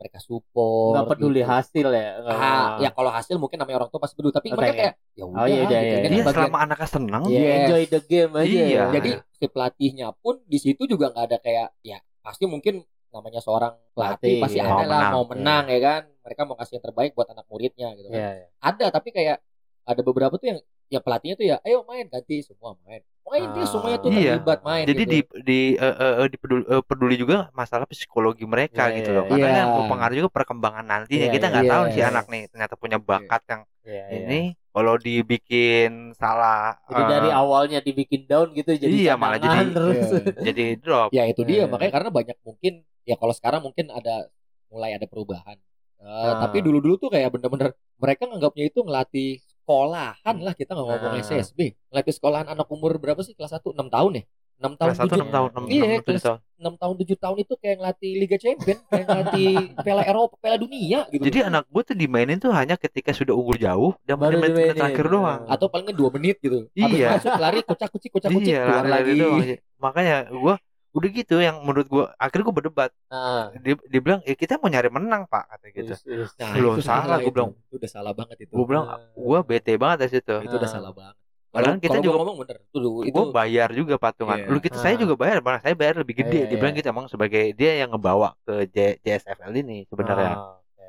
mereka 0.00 0.16
support 0.18 0.96
nggak 0.96 1.08
peduli 1.10 1.40
gitu. 1.40 1.46
hasil 1.46 1.86
ya. 1.92 2.08
Ah, 2.24 2.80
ya 2.80 2.88
kalau 2.88 3.12
hasil 3.12 3.36
mungkin 3.36 3.60
namanya 3.60 3.84
orang 3.84 3.90
tua 3.92 4.00
pasti 4.00 4.16
peduli 4.16 4.32
tapi 4.32 4.48
Oh, 4.48 4.56
mereka 4.56 4.74
kayak 4.74 4.94
ya 5.12 5.24
udah 5.24 5.36
Oh, 5.36 5.44
iya, 5.44 5.52
iya, 5.52 5.60
gitu. 5.60 5.74
iya. 5.76 5.76
Kan 5.76 5.84
Iya, 5.84 6.00
bagian- 6.18 6.34
selama 6.34 6.58
anaknya 6.58 6.88
seneng, 6.88 7.22
Iya, 7.22 7.36
Yes. 7.38 7.52
enjoy 7.60 7.82
the 7.86 8.00
game 8.02 8.32
aja. 8.32 8.48
Iya. 8.48 8.82
Jadi 8.90 9.10
si 9.30 9.44
pelatihnya 9.46 10.08
pun 10.16 10.34
di 10.42 10.58
situ 10.58 10.82
juga 10.84 11.06
nggak 11.08 11.24
ada 11.26 11.38
kayak 11.38 11.68
ya 11.80 11.98
pasti 12.18 12.44
mungkin 12.44 12.80
namanya 13.10 13.40
seorang 13.40 13.72
pelatih 13.92 14.40
pasti 14.40 14.56
ya. 14.56 14.64
ada 14.64 14.72
Mau 14.72 14.80
lah 14.80 14.88
menang. 14.88 15.12
mau 15.12 15.24
menang 15.28 15.64
ya 15.68 15.78
kan. 15.78 16.02
Mereka 16.20 16.40
mau 16.42 16.56
kasih 16.56 16.72
yang 16.74 16.84
terbaik 16.84 17.10
buat 17.12 17.28
anak 17.28 17.44
muridnya 17.46 17.88
gitu 17.92 18.08
kan. 18.08 18.16
Iya, 18.16 18.30
iya. 18.34 18.46
Ada 18.58 18.86
tapi 18.90 19.08
kayak 19.10 19.36
ada 19.82 20.00
beberapa 20.00 20.34
tuh 20.34 20.48
yang 20.48 20.60
ya 20.90 20.98
pelatihnya 20.98 21.36
tuh 21.38 21.46
ya 21.46 21.56
ayo 21.62 21.86
main 21.86 22.04
ganti 22.04 22.42
semua 22.42 22.74
main. 22.82 23.00
Main 23.22 23.46
dia 23.54 23.62
Ah. 23.62 23.70
semuanya 23.70 23.98
tuh 23.98 24.10
Iya. 24.10 24.32
terlibat 24.36 24.60
main. 24.60 24.84
Jadi 24.84 25.02
gitu. 25.06 25.12
di 25.12 25.18
di 25.40 25.60
eh, 25.78 25.86
eh, 25.86 26.14
eh, 26.18 26.28
dipeduli, 26.28 26.62
eh, 26.66 26.82
peduli 26.82 27.14
juga 27.14 27.46
masalah 27.52 27.86
psikologi 27.86 28.42
mereka 28.42 28.90
Iya, 28.90 28.96
gitu 28.98 29.10
iya, 29.10 29.16
loh. 29.16 29.24
Karena 29.24 29.46
iya. 29.46 29.54
kan 29.54 29.66
mempengaruhi 29.78 30.18
juga 30.18 30.30
perkembangan 30.34 30.84
nantinya. 30.84 31.14
Iya, 31.22 31.30
Kita 31.30 31.46
iya, 31.46 31.52
nggak 31.54 31.64
tahu 31.64 31.80
iya, 31.80 31.86
nih 31.86 31.94
si 31.94 32.00
iya. 32.02 32.10
anak 32.10 32.24
nih 32.26 32.42
ternyata 32.50 32.74
punya 32.74 32.98
bakat 32.98 33.42
yang 33.46 33.62
Iya, 33.80 34.02
iya. 34.04 34.18
ini 34.18 34.40
kalau 34.70 34.94
dibikin 34.98 35.92
salah 36.12 36.74
Jadi 36.84 37.02
eh, 37.02 37.08
dari 37.08 37.30
awalnya 37.30 37.78
dibikin 37.80 38.22
down 38.26 38.50
gitu 38.52 38.70
jadi 38.72 38.90
Iya, 38.92 39.14
malah 39.14 39.38
jadi- 39.38 39.72
terus. 39.72 39.96
Iya. 40.10 40.42
jadi 40.42 40.64
drop. 40.76 41.08
ya 41.10 41.22
itu 41.24 41.42
dia 41.44 41.56
Iya. 41.56 41.64
makanya 41.66 41.92
karena 41.92 42.10
banyak 42.10 42.36
mungkin 42.42 42.72
ya 43.02 43.14
kalau 43.14 43.32
sekarang 43.32 43.62
mungkin 43.62 43.88
ada 43.88 44.26
mulai 44.68 44.90
ada 44.92 45.06
perubahan. 45.06 45.54
Eh, 46.00 46.02
Ah. 46.02 46.40
Tapi 46.40 46.64
dulu-dulu 46.64 46.96
tuh 46.98 47.10
kayak 47.10 47.28
bener-bener 47.28 47.72
mereka 47.94 48.24
nganggapnya 48.24 48.64
itu 48.66 48.80
ngelatih 48.80 49.36
sekolahan 49.70 50.36
lah 50.42 50.52
kita 50.52 50.70
nggak 50.72 50.86
ngomong 50.88 51.12
Ah. 51.12 51.22
SSB 51.22 51.58
ngelatih 51.88 52.12
sekolahan 52.12 52.46
anak 52.48 52.66
umur 52.68 52.98
berapa 52.98 53.22
sih 53.22 53.32
kelas 53.32 53.54
1 53.54 53.70
6 53.70 53.86
tahun 53.86 54.12
ya 54.12 54.24
6 54.60 54.76
tahun 54.76 54.88
Kelas 54.90 54.98
satu 55.00 55.08
7 55.08 55.16
enam 55.16 55.30
tahun, 55.30 55.48
enam 55.48 55.64
Iya, 55.64 55.80
enam, 55.80 55.88
tujuh 55.96 56.04
kelas- 56.10 56.26
tahun. 56.26 56.38
6 56.60 56.74
tahun 56.76 56.94
7 57.00 57.16
tahun 57.16 57.36
itu 57.40 57.54
kayak 57.56 57.76
ngelatih 57.80 58.12
Liga 58.14 58.36
Champion 58.36 58.78
kayak 58.84 59.06
ngelatih 59.08 59.48
Piala 59.86 60.02
Eropa 60.04 60.34
Piala 60.36 60.58
Dunia 60.58 60.98
gitu 61.08 61.22
Jadi 61.22 61.38
anak 61.40 61.64
gue 61.64 61.82
tuh 61.82 61.96
dimainin 61.96 62.36
tuh 62.36 62.52
hanya 62.52 62.74
ketika 62.76 63.10
sudah 63.10 63.32
unggul 63.32 63.56
jauh 63.56 63.96
dan 64.02 64.18
Baru 64.18 64.36
menit-menit 64.36 64.52
dimainin. 64.68 64.76
terakhir 64.76 65.06
doang. 65.08 65.40
atau 65.46 65.66
paling 65.66 65.84
nggak 65.86 65.96
2 65.96 66.12
menit 66.12 66.36
gitu 66.38 66.58
Habis 66.74 66.92
Iya. 66.92 67.08
masuk 67.14 67.32
lari 67.38 67.60
kocak-kucik 67.62 68.10
kocak-kucik 68.12 68.50
Iya, 68.50 68.60
keluar 68.60 68.84
lari-lari 68.84 69.00
lagi 69.06 69.16
doang. 69.16 69.40
Makanya 69.80 70.16
gue 70.28 70.54
udah 70.90 71.08
gitu 71.08 71.38
yang 71.38 71.62
menurut 71.62 71.86
gue 71.86 72.04
akhirnya 72.14 72.44
gue 72.44 72.56
berdebat. 72.56 72.90
Nah, 73.06 73.54
Dia, 73.56 73.78
dia 73.78 74.00
bilang, 74.00 74.20
ya 74.22 74.34
kita 74.34 74.58
mau 74.58 74.66
nyari 74.66 74.88
menang 74.88 75.22
pak 75.24 75.46
kata 75.48 75.66
gitu. 75.70 75.92
Nah, 76.36 76.50
Belum 76.52 76.74
itu 76.74 76.82
salah, 76.82 77.16
gua 77.16 77.18
itu. 77.20 77.30
bilang. 77.30 77.50
Itu 77.62 77.74
udah 77.78 77.90
salah 77.90 78.12
banget 78.12 78.36
itu 78.40 78.52
Gue 78.52 78.64
bilang, 78.64 78.86
gue 79.12 79.38
bete 79.44 79.72
banget 79.74 79.96
dari 80.00 80.10
situ. 80.12 80.34
itu 80.40 80.50
udah 80.52 80.66
Ah. 80.66 80.74
salah 80.76 80.90
banget 80.90 81.14
Padahal 81.50 81.76
kita 81.76 81.98
juga 81.98 82.14
ngomong 82.16 82.38
bener 82.38 82.62
itu 82.62 82.78
itu 83.02 83.10
gue 83.12 83.26
bayar 83.32 83.68
juga 83.70 83.94
patungan. 83.96 84.38
Iya. 84.38 84.46
Lu 84.46 84.58
kita 84.58 84.78
saya 84.78 84.94
Ah. 84.94 85.00
juga 85.00 85.14
bayar, 85.16 85.38
malah 85.40 85.58
saya 85.58 85.74
bayar 85.74 85.98
lebih 85.98 86.14
gede. 86.16 86.30
Iya, 86.36 86.46
dia 86.46 86.56
bilang 86.56 86.74
iya. 86.74 86.78
gitu 86.78 86.88
emang 86.88 87.06
sebagai 87.06 87.44
dia 87.52 87.72
yang 87.76 87.90
ngebawa 87.90 88.38
ke 88.40 88.70
J- 88.70 88.98
JSFL 89.00 89.50
ini 89.56 89.82
sebenarnya. 89.84 90.38
Oke. 90.62 90.86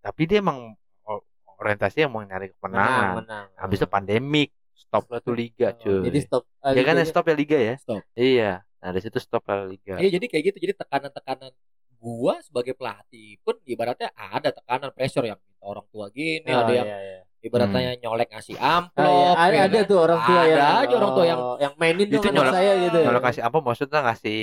Tapi 0.00 0.22
dia 0.26 0.38
emang 0.38 0.76
o- 1.02 1.24
orientasinya 1.58 2.08
mau 2.08 2.20
nyari 2.20 2.52
Menang, 2.54 2.60
kemenangan. 2.60 3.12
menang. 3.18 3.46
Habis 3.56 3.76
itu 3.78 3.88
pandemik, 3.88 4.48
stop 4.74 5.08
lah 5.08 5.20
tuh 5.20 5.32
liga 5.32 5.72
cuy. 5.74 6.04
Jadi 6.04 6.18
stop. 6.20 6.44
ah, 6.58 6.72
ya 6.72 6.82
kan 6.82 6.94
ya 6.94 7.04
stop 7.04 7.24
ya 7.24 7.34
liga 7.34 7.56
ya? 7.56 7.74
Stop. 7.78 8.00
Iya. 8.12 8.52
Nah 8.82 8.90
dari 8.90 9.00
situ 9.00 9.18
stop 9.18 9.46
lah 9.46 9.64
liga. 9.64 9.94
Iya 9.96 10.10
jadi 10.12 10.26
kayak 10.26 10.44
gitu 10.50 10.58
jadi 10.60 10.74
tekanan-tekanan 10.76 11.52
gua 11.96 12.42
sebagai 12.42 12.74
pelatih 12.74 13.38
pun 13.40 13.54
ibaratnya 13.62 14.10
ada 14.12 14.50
tekanan 14.50 14.90
pressure 14.90 15.22
yang 15.24 15.38
orang 15.62 15.86
tua 15.88 16.10
gini 16.10 16.50
Oh, 16.50 16.58
ada 16.60 16.72
yang 16.74 16.82
iya, 16.84 16.98
iya. 16.98 17.20
ibaratnya 17.38 17.94
nyolek 17.96 18.26
ngasih 18.28 18.58
amplop 18.58 19.06
Ah, 19.06 19.14
iya. 19.14 19.30
ada, 19.38 19.54
ya 19.54 19.62
ada 19.62 19.78
tuh 19.86 19.98
orang 20.02 20.18
tua 20.20 20.34
Ada 20.34 20.50
yang 20.50 20.74
aja 20.82 20.94
orang 20.98 21.12
tua 21.14 21.24
yang 21.24 21.38
oh, 21.38 21.56
yang 21.62 21.72
mainin 21.78 22.06
dong 22.10 22.18
Itu 22.18 22.26
anak 22.26 22.34
nyolok- 22.34 22.54
saya 22.58 22.72
gitu. 22.76 22.98
Kalau 23.06 23.20
kasih 23.22 23.42
apa 23.46 23.58
maksudnya 23.62 23.98
ngasih 24.02 24.38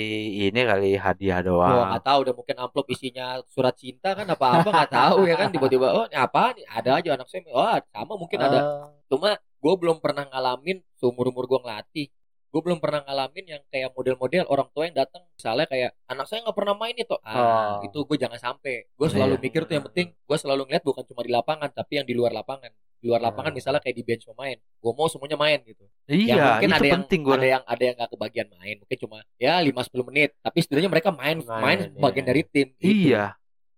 ini 0.48 0.60
kali 0.64 0.90
hadiah 0.96 1.38
Gua 1.38 1.48
doang. 1.52 1.88
nggak 1.92 2.02
tahu 2.02 2.18
udah 2.24 2.34
mungkin 2.34 2.56
amplop 2.56 2.86
isinya 2.88 3.26
surat 3.44 3.76
cinta 3.76 4.16
kan 4.16 4.24
apa 4.24 4.46
apa 4.56 4.68
nggak 4.72 4.90
tahu 4.90 5.18
ya 5.28 5.36
kan 5.36 5.48
tiba-tiba 5.52 5.86
oh 5.92 6.04
ini 6.08 6.16
apa 6.16 6.42
nih 6.56 6.64
ada 6.64 6.90
aja 6.96 7.08
anak 7.12 7.28
saya 7.28 7.44
oh 7.52 7.76
sama 7.92 8.12
mungkin 8.16 8.40
ada 8.40 8.58
Ah, 8.58 8.88
cuma 9.04 9.30
gue 9.36 9.74
belum 9.76 10.00
pernah 10.00 10.24
ngalamin 10.24 10.80
seumur 10.96 11.28
umur 11.28 11.44
gue 11.44 11.60
ngelatih 11.60 12.08
gue 12.50 12.60
belum 12.60 12.78
pernah 12.78 13.00
ngalamin 13.00 13.44
yang 13.48 13.62
kayak 13.66 13.90
model-model 13.90 14.42
orang 14.44 14.68
tua 14.68 14.82
yang 14.84 14.96
datang 14.96 15.22
misalnya 15.30 15.64
kayak 15.64 15.90
anak 16.04 16.26
saya 16.26 16.42
nggak 16.42 16.52
pernah 16.52 16.74
main 16.74 16.94
itu 16.94 17.14
ah 17.22 17.38
Oh. 17.78 17.86
itu 17.86 17.98
gue 18.02 18.16
jangan 18.18 18.36
sampai 18.36 18.90
gue 18.90 19.08
selalu 19.08 19.34
Iya. 19.34 19.42
mikir 19.42 19.60
tuh 19.64 19.74
yang 19.74 19.86
penting 19.86 20.06
gue 20.10 20.36
selalu 20.36 20.66
ngeliat 20.66 20.82
bukan 20.82 21.04
cuma 21.04 21.22
di 21.22 21.30
lapangan 21.30 21.70
tapi 21.70 21.92
yang 21.96 22.04
di 22.04 22.12
luar 22.12 22.32
lapangan 22.32 22.68
di 23.00 23.06
luar 23.06 23.22
lapangan 23.22 23.48
Hmm. 23.48 23.58
misalnya 23.58 23.80
kayak 23.80 23.94
di 23.94 24.02
bench 24.02 24.24
pemain 24.24 24.58
gue 24.58 24.92
mau 24.92 25.06
semuanya 25.06 25.36
main 25.36 25.58
gitu 25.62 25.86
Iya, 26.04 26.34
ya 26.34 26.44
mungkin 26.50 26.68
itu 26.68 26.74
ada 26.74 26.84
yang 26.84 26.94
penting 27.00 27.20
gue. 27.22 27.32
ada 27.32 27.46
yang 27.48 27.62
ada 27.64 27.82
yang 27.82 27.94
nggak 27.94 28.10
kebagian 28.10 28.48
main 28.52 28.76
mungkin 28.76 28.98
cuma 28.98 29.16
ya 29.36 29.54
5-10 29.60 30.02
menit 30.04 30.30
tapi 30.36 30.58
setidaknya 30.58 30.90
mereka 30.90 31.10
main 31.10 31.36
Main, 31.38 31.62
main 31.62 31.78
iya. 31.86 31.96
bagian 31.96 32.26
dari 32.26 32.42
tim 32.44 32.68
gitu. 32.76 33.14
Iya. 33.14 33.24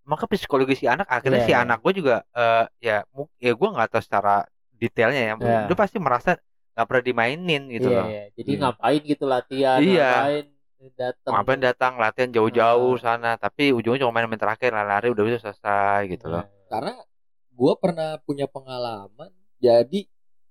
Maka 0.03 0.27
psikologi 0.27 0.75
si 0.75 0.89
anak 0.89 1.07
akhirnya 1.07 1.39
Iya, 1.39 1.47
si 1.47 1.53
iya. 1.53 1.61
anak 1.61 1.79
gue 1.79 1.93
juga 1.95 2.25
eh 2.33 2.65
ya 2.81 2.97
ya 3.39 3.53
gue 3.53 3.69
nggak 3.69 3.89
tahu 3.89 4.01
secara 4.01 4.43
detailnya 4.73 5.23
ya. 5.23 5.35
Iya. 5.37 5.59
Dia 5.69 5.77
pasti 5.77 6.01
merasa 6.01 6.35
nggak 6.73 6.87
pernah 6.87 7.05
dimainin 7.05 7.63
gitu 7.69 7.89
iya, 7.89 7.99
loh. 8.01 8.07
iya. 8.09 8.25
Jadi 8.33 8.51
Hmm. 8.53 8.61
ngapain 8.65 9.01
gitu 9.03 9.25
latihan? 9.25 9.79
Iya. 9.79 10.11
Ngapain 10.11 10.47
datang? 10.93 11.33
Ngapain 11.33 11.61
datang 11.61 11.93
latihan 11.97 12.31
jauh-jauh 12.33 12.93
Ah. 12.97 13.01
sana, 13.01 13.31
tapi 13.37 13.71
ujungnya 13.71 14.03
cuma 14.03 14.13
main-main 14.13 14.37
terakhir 14.37 14.71
lari-lari 14.71 15.09
udah 15.09 15.25
bisa 15.25 15.39
selesai 15.41 16.01
gitu 16.09 16.27
loh. 16.27 16.45
karena 16.67 16.97
gue 17.53 17.73
pernah 17.77 18.17
punya 18.19 18.49
pengalaman 18.49 19.29
jadi 19.59 20.09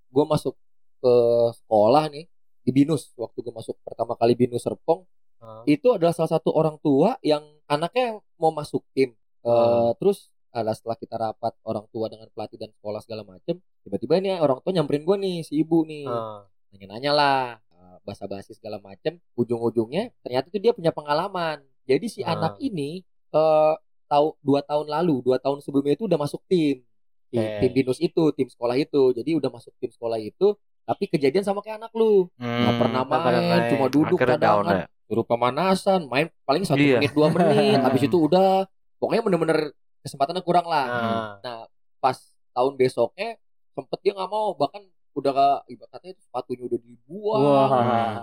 gue 0.08 0.24
masuk 0.24 0.54
ke 0.98 1.14
sekolah 1.52 2.08
nih 2.08 2.30
di 2.62 2.72
binus 2.72 3.10
waktu 3.16 3.42
gue 3.42 3.50
masuk 3.50 3.74
pertama 3.82 4.14
kali 4.14 4.38
binus 4.38 4.62
serpong 4.62 5.02
Ah. 5.38 5.66
itu 5.66 5.90
adalah 5.90 6.14
salah 6.14 6.30
satu 6.32 6.54
orang 6.54 6.78
tua 6.78 7.18
yang 7.22 7.42
anaknya 7.66 8.22
mau 8.38 8.54
masuk 8.54 8.86
tim 8.94 9.18
Hmm. 9.42 9.98
terus 9.98 10.30
ada 10.52 10.72
setelah 10.72 10.96
kita 10.96 11.16
rapat 11.16 11.54
orang 11.62 11.88
tua 11.88 12.06
dengan 12.06 12.28
pelatih 12.28 12.56
dan 12.56 12.70
sekolah 12.72 13.00
segala 13.00 13.24
macem 13.24 13.56
tiba-tiba 13.82 14.14
ini 14.18 14.36
orang 14.36 14.60
tua 14.60 14.72
nyamperin 14.72 15.02
gue 15.02 15.18
nih 15.18 15.38
si 15.42 15.58
ibu 15.58 15.84
nih 15.84 16.06
Ah. 16.06 16.44
nanya-nanya 16.70 17.12
lah 17.12 17.40
eh, 17.70 17.98
basa-basi 18.02 18.52
segala 18.52 18.78
macem 18.78 19.18
ujung-ujungnya 19.34 20.12
ternyata 20.22 20.48
tuh 20.48 20.60
dia 20.60 20.72
punya 20.72 20.90
pengalaman 20.90 21.60
jadi 21.84 22.06
si 22.06 22.22
Ah. 22.22 22.34
anak 22.34 22.60
ini 22.60 23.02
eh 23.30 23.74
tahu 24.06 24.36
dua 24.40 24.60
tahun 24.62 24.88
lalu 24.90 25.24
dua 25.24 25.38
tahun 25.38 25.60
sebelumnya 25.60 25.96
itu 25.96 26.04
udah 26.04 26.20
masuk 26.20 26.44
tim 26.46 26.84
Oke. 27.32 27.60
tim 27.60 27.72
binus 27.74 27.98
itu 27.98 28.24
tim 28.32 28.46
sekolah 28.46 28.76
itu 28.76 29.12
jadi 29.14 29.34
udah 29.34 29.50
masuk 29.50 29.72
tim 29.78 29.88
sekolah 29.88 30.20
itu 30.20 30.52
tapi 30.82 31.08
kejadian 31.08 31.42
sama 31.42 31.60
kayak 31.60 31.80
anak 31.80 31.92
lu 31.94 32.28
Hmm, 32.36 32.76
pernah 32.76 33.02
nggak 33.02 33.20
pernah 33.24 33.40
main, 33.40 33.52
main. 33.56 33.70
cuma 33.72 33.86
duduk 33.88 34.20
down 34.20 34.30
cadangan 34.30 34.76
ya. 34.76 34.86
suruh 35.02 35.24
pemanasan 35.26 36.02
main 36.06 36.28
paling 36.42 36.64
satu 36.64 36.76
Iya. 36.78 37.00
menit 37.00 37.12
dua 37.14 37.28
menit 37.30 37.80
habis 37.88 38.04
itu 38.04 38.18
udah 38.20 38.68
pokoknya 38.98 39.24
bener-bener 39.24 39.60
kesempatannya 40.02 40.42
kurang 40.42 40.66
lah 40.66 40.86
Ah. 40.86 41.30
Nah, 41.40 41.60
pas 41.98 42.18
tahun 42.52 42.74
besoknya 42.76 43.38
sempet 43.72 44.00
dia 44.02 44.12
nggak 44.12 44.28
mau 44.28 44.52
bahkan 44.52 44.82
udah 45.12 45.36
ibarat 45.68 45.92
katanya 45.92 46.14
itu 46.16 46.24
sepatunya 46.24 46.64
udah 46.66 46.80
dibuang. 46.80 47.42
Wah. 47.44 47.68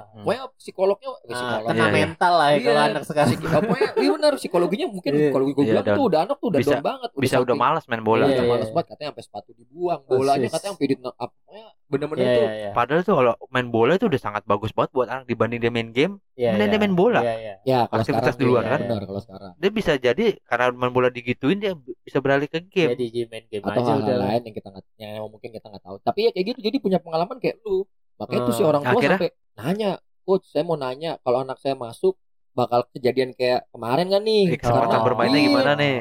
Hmm. 0.08 0.24
Pokoknya 0.24 0.44
psikolognya 0.56 1.08
eh, 1.20 1.28
Ah, 1.28 1.36
psikolog. 1.36 1.68
kena 1.68 1.76
Iya, 1.78 1.92
mental 1.92 2.32
lah 2.32 2.48
ya 2.48 2.54
Iya. 2.54 2.64
kalau 2.64 2.80
anak 2.82 3.02
sekarang. 3.04 3.28
Psiki- 3.28 3.48
pokoknya 3.60 3.88
iya 3.94 4.10
benar 4.10 4.32
psikologinya 4.34 4.86
mungkin 4.88 5.12
Iya. 5.12 5.28
kalau 5.28 5.44
gue 5.44 5.52
Iya, 5.52 5.68
bilang 5.68 5.84
tuh 5.86 6.04
udah 6.08 6.20
anak 6.24 6.36
tuh 6.40 6.48
udah 6.48 6.60
Bisa- 6.64 6.72
down 6.72 6.84
banget 6.84 7.08
Bisa 7.12 7.36
udah 7.36 7.44
saking- 7.44 7.60
malas 7.60 7.84
main 7.86 8.00
bola. 8.00 8.18
Iya, 8.18 8.24
Iya, 8.24 8.34
udah 8.34 8.46
males 8.48 8.64
iya. 8.64 8.72
banget 8.72 8.88
katanya 8.88 9.08
sampai 9.12 9.24
sepatu 9.28 9.50
dibuang. 9.52 10.00
Bolanya 10.02 10.48
katanya 10.48 10.70
sampai 10.72 10.86
di 10.88 10.96
apa 10.96 11.24
pokoknya 11.28 11.66
bener-bener 11.88 12.20
Iya, 12.22 12.32
tuh 12.32 12.44
iya, 12.44 12.52
iya. 12.54 12.70
Padahal 12.70 13.00
tuh 13.00 13.14
kalau 13.16 13.32
main 13.48 13.68
bola 13.68 13.96
itu 13.96 14.04
udah 14.04 14.20
sangat 14.20 14.42
bagus 14.44 14.70
banget 14.70 14.90
buat 14.92 15.08
anak 15.08 15.24
dibanding 15.24 15.56
dia 15.58 15.68
main 15.68 15.88
game. 15.88 16.20
Iya, 16.32 16.52
Mending 16.52 16.68
dia 16.68 16.74
iya. 16.74 16.82
main 16.82 16.94
bola. 16.94 17.20
Iya, 17.20 17.34
iya. 17.34 17.54
ya 17.62 17.78
kalau 17.84 18.00
Aktivitas 18.00 18.24
sekarang 18.28 18.38
di 18.38 18.44
luar, 18.44 18.62
iya, 18.62 18.70
kan? 18.70 18.80
benar 18.84 19.02
kalau 19.02 19.20
sekarang 19.20 19.52
Dia 19.56 19.70
bisa 19.70 19.92
jadi 19.96 20.26
karena 20.40 20.64
main 20.70 20.92
bola 20.92 21.08
digituin 21.08 21.58
dia 21.58 21.72
bisa 21.74 22.18
beralih 22.18 22.46
ke 22.46 22.60
game. 22.62 22.92
Jadi 22.92 23.04
main 23.26 23.44
game 23.46 23.64
atau 23.64 23.72
aja 23.74 23.90
hal-hal 23.90 24.04
udah. 24.04 24.16
lah. 24.16 24.26
lain 24.28 24.42
yang 24.42 24.54
kita 24.54 24.68
nggak 24.68 24.84
yang 24.96 25.12
mungkin 25.26 25.48
kita 25.50 25.66
nggak 25.66 25.82
tahu 25.82 25.96
tapi 25.98 26.18
ya 26.20 26.30
kayak 26.30 26.46
gitu 26.46 26.60
jadi 26.62 26.76
punya 26.78 26.98
pengalaman 26.98 27.36
kayak 27.36 27.56
lu 27.62 27.88
makanya 28.16 28.40
tuh 28.44 28.52
si 28.52 28.60
Hmm. 28.60 28.70
orang 28.70 28.82
tua 28.82 28.92
Akhirnya- 28.94 29.18
sampai 29.18 29.30
nanya 29.56 29.90
coach 30.22 30.44
saya 30.46 30.62
mau 30.62 30.76
nanya 30.76 31.10
kalau 31.18 31.38
anak 31.40 31.56
saya 31.56 31.72
masuk 31.72 32.14
bakal 32.50 32.84
kejadian 32.90 33.32
kayak 33.32 33.64
kemarin 33.68 34.06
kan 34.08 34.20
nih 34.20 34.44
kesempatan 34.52 34.90
Karena- 34.90 35.06
bermainnya 35.06 35.38
Iya. 35.38 35.46
gimana 35.46 35.72
nih? 35.74 35.96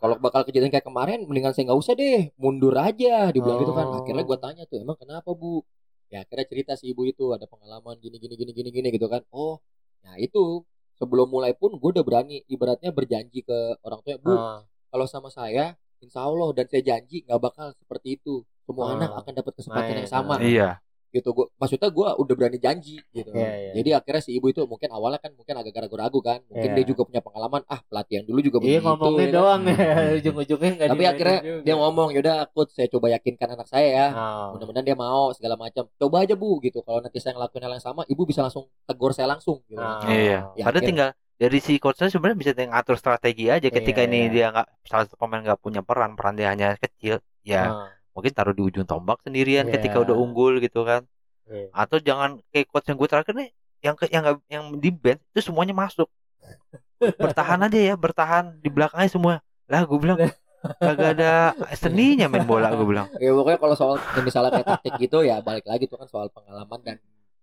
Kalau 0.00 0.16
bakal 0.16 0.42
kejadian 0.42 0.72
kayak 0.72 0.82
kemarin 0.82 1.28
mendingan 1.28 1.52
saya 1.52 1.68
nggak 1.68 1.76
usah 1.78 1.92
deh 1.94 2.32
mundur 2.34 2.72
aja 2.74 3.28
dibilang 3.30 3.60
gitu 3.60 3.72
kan 3.72 3.86
Oh. 3.86 4.00
akhirnya 4.00 4.24
gua 4.24 4.38
tanya 4.38 4.64
tuh 4.64 4.80
emang 4.80 4.96
kenapa 4.96 5.30
bu 5.30 5.60
ya 6.08 6.24
akhirnya 6.24 6.46
cerita 6.48 6.72
si 6.74 6.90
ibu 6.90 7.04
itu 7.04 7.30
ada 7.30 7.44
pengalaman 7.44 7.94
gini 7.96 8.16
gini 8.16 8.34
gini 8.34 8.50
gini 8.50 8.68
gini 8.70 8.88
gitu 8.90 9.06
kan 9.06 9.22
oh 9.30 9.60
nah 10.00 10.16
itu 10.16 10.64
sebelum 10.96 11.28
mulai 11.28 11.52
pun 11.52 11.76
gue 11.76 11.90
udah 11.92 12.02
berani 12.02 12.42
ibaratnya 12.46 12.90
berjanji 12.90 13.40
ke 13.40 13.58
orang 13.80 14.00
tua 14.00 14.16
bu 14.16 14.32
Ah. 14.32 14.60
kalau 14.88 15.04
sama 15.04 15.28
saya 15.28 15.76
insya 16.00 16.24
Allah 16.24 16.48
dan 16.50 16.64
saya 16.64 16.82
janji 16.82 17.22
nggak 17.22 17.38
bakal 17.38 17.70
seperti 17.76 18.16
itu 18.16 18.40
semua 18.64 18.90
Hmm. 18.90 18.96
anak 18.98 19.10
akan 19.20 19.32
dapat 19.34 19.52
kesempatan 19.54 19.92
Main, 19.92 20.00
yang 20.00 20.10
sama. 20.10 20.34
Iya. 20.40 20.68
Gitu 21.10 21.30
gua 21.30 21.46
maksudnya 21.54 21.88
gue 21.88 22.08
udah 22.16 22.34
berani 22.34 22.56
janji 22.56 23.02
gitu 23.10 23.30
Iya, 23.30 23.50
iya. 23.52 23.70
jadi 23.74 23.90
akhirnya 23.98 24.22
si 24.22 24.30
ibu 24.32 24.46
itu 24.46 24.62
mungkin 24.62 24.88
awalnya 24.88 25.18
kan 25.18 25.34
mungkin 25.34 25.54
agak 25.54 25.74
ragu-ragu 25.76 26.18
kan 26.18 26.38
mungkin 26.46 26.68
Iya. 26.68 26.76
dia 26.76 26.84
juga 26.86 27.02
punya 27.02 27.18
pengalaman 27.18 27.62
ah 27.66 27.80
pelatihan 27.82 28.22
dulu 28.22 28.38
juga 28.40 28.56
Iya 28.58 28.78
begitu 28.78 28.86
ngomongnya 28.86 29.18
ya 29.18 29.26
kan. 29.26 29.34
doang 29.34 29.60
ya, 29.62 29.74
ujung-ujungnya 30.18 30.70
tapi 30.86 31.04
akhirnya 31.04 31.38
juga. 31.40 31.62
dia 31.62 31.74
ngomong 31.76 32.08
yaudah 32.10 32.34
coach 32.48 32.72
saya 32.72 32.88
coba 32.88 33.06
yakinkan 33.10 33.48
anak 33.50 33.66
saya 33.66 33.88
ya 33.88 34.06
Ah. 34.10 34.48
mudah-mudahan 34.52 34.84
dia 34.84 34.94
mau 34.94 35.30
segala 35.30 35.54
macam 35.54 35.84
coba 35.90 36.16
aja 36.20 36.34
bu 36.34 36.58
gitu 36.60 36.80
kalau 36.80 36.98
nanti 36.98 37.18
saya 37.18 37.34
ngelakuin 37.34 37.62
hal 37.62 37.72
yang 37.72 37.84
sama 37.84 38.02
ibu 38.04 38.22
bisa 38.22 38.40
langsung 38.40 38.70
tegur 38.84 39.10
saya 39.10 39.26
langsung 39.26 39.60
gitu 39.66 39.76
Ah. 39.76 40.00
Iya. 40.06 40.54
Ya, 40.54 40.64
Padahal 40.64 40.84
tinggal 40.84 41.10
dari 41.34 41.58
si 41.58 41.76
coachnya 41.76 42.06
sebenarnya 42.06 42.38
bisa 42.38 42.52
ngatur 42.54 42.94
strategi 42.94 43.48
aja 43.48 43.66
ketika 43.66 44.00
Iya, 44.00 44.06
ini 44.06 44.18
iya. 44.20 44.30
dia 44.30 44.46
nggak 44.52 44.68
salah 44.84 45.04
satu 45.04 45.16
pemain 45.16 45.40
nggak 45.40 45.58
punya 45.58 45.80
peran 45.80 46.12
peran 46.12 46.34
dia 46.34 46.48
hanya 46.48 46.76
kecil 46.76 47.18
ya 47.42 47.64
Ah. 47.66 47.88
Mungkin 48.20 48.32
taruh 48.36 48.52
di 48.52 48.60
ujung 48.60 48.84
tombak 48.84 49.24
sendirian 49.24 49.64
Iya. 49.64 49.80
ketika 49.80 49.96
udah 50.04 50.12
unggul 50.12 50.60
gitu 50.60 50.84
kan. 50.84 51.08
Iya. 51.50 51.66
atau 51.74 51.98
jangan 51.98 52.38
kayak 52.54 52.70
coach 52.70 52.86
yang 52.86 52.94
gue 52.94 53.08
terakhir 53.10 53.34
nih 53.34 53.50
yang 53.82 53.98
ke, 53.98 54.06
yang 54.06 54.22
nggak 54.22 54.36
yang 54.46 54.64
di 54.78 54.90
bench 54.94 55.18
itu 55.34 55.50
semuanya 55.50 55.74
masuk. 55.74 56.06
Bertahan 57.00 57.58
aja 57.66 57.80
ya 57.80 57.94
bertahan 57.98 58.60
di 58.60 58.68
belakangnya 58.70 59.10
semua. 59.10 59.34
Lah 59.66 59.82
gue 59.82 59.98
bilang 59.98 60.18
kagak 60.78 61.16
ada 61.16 61.56
seninya 61.74 62.28
main 62.28 62.44
bola 62.46 62.70
gue 62.70 62.86
bilang. 62.86 63.08
Ya 63.18 63.32
pokoknya 63.34 63.58
kalau 63.58 63.74
soal 63.74 63.96
ya 63.98 64.20
misalnya 64.22 64.50
kayak 64.54 64.68
taktik 64.78 64.94
gitu 65.00 65.24
ya 65.24 65.40
balik 65.40 65.66
lagi 65.66 65.88
tuh 65.88 65.98
kan 65.98 66.06
soal 66.06 66.28
pengalaman 66.30 66.78
dan 66.86 66.96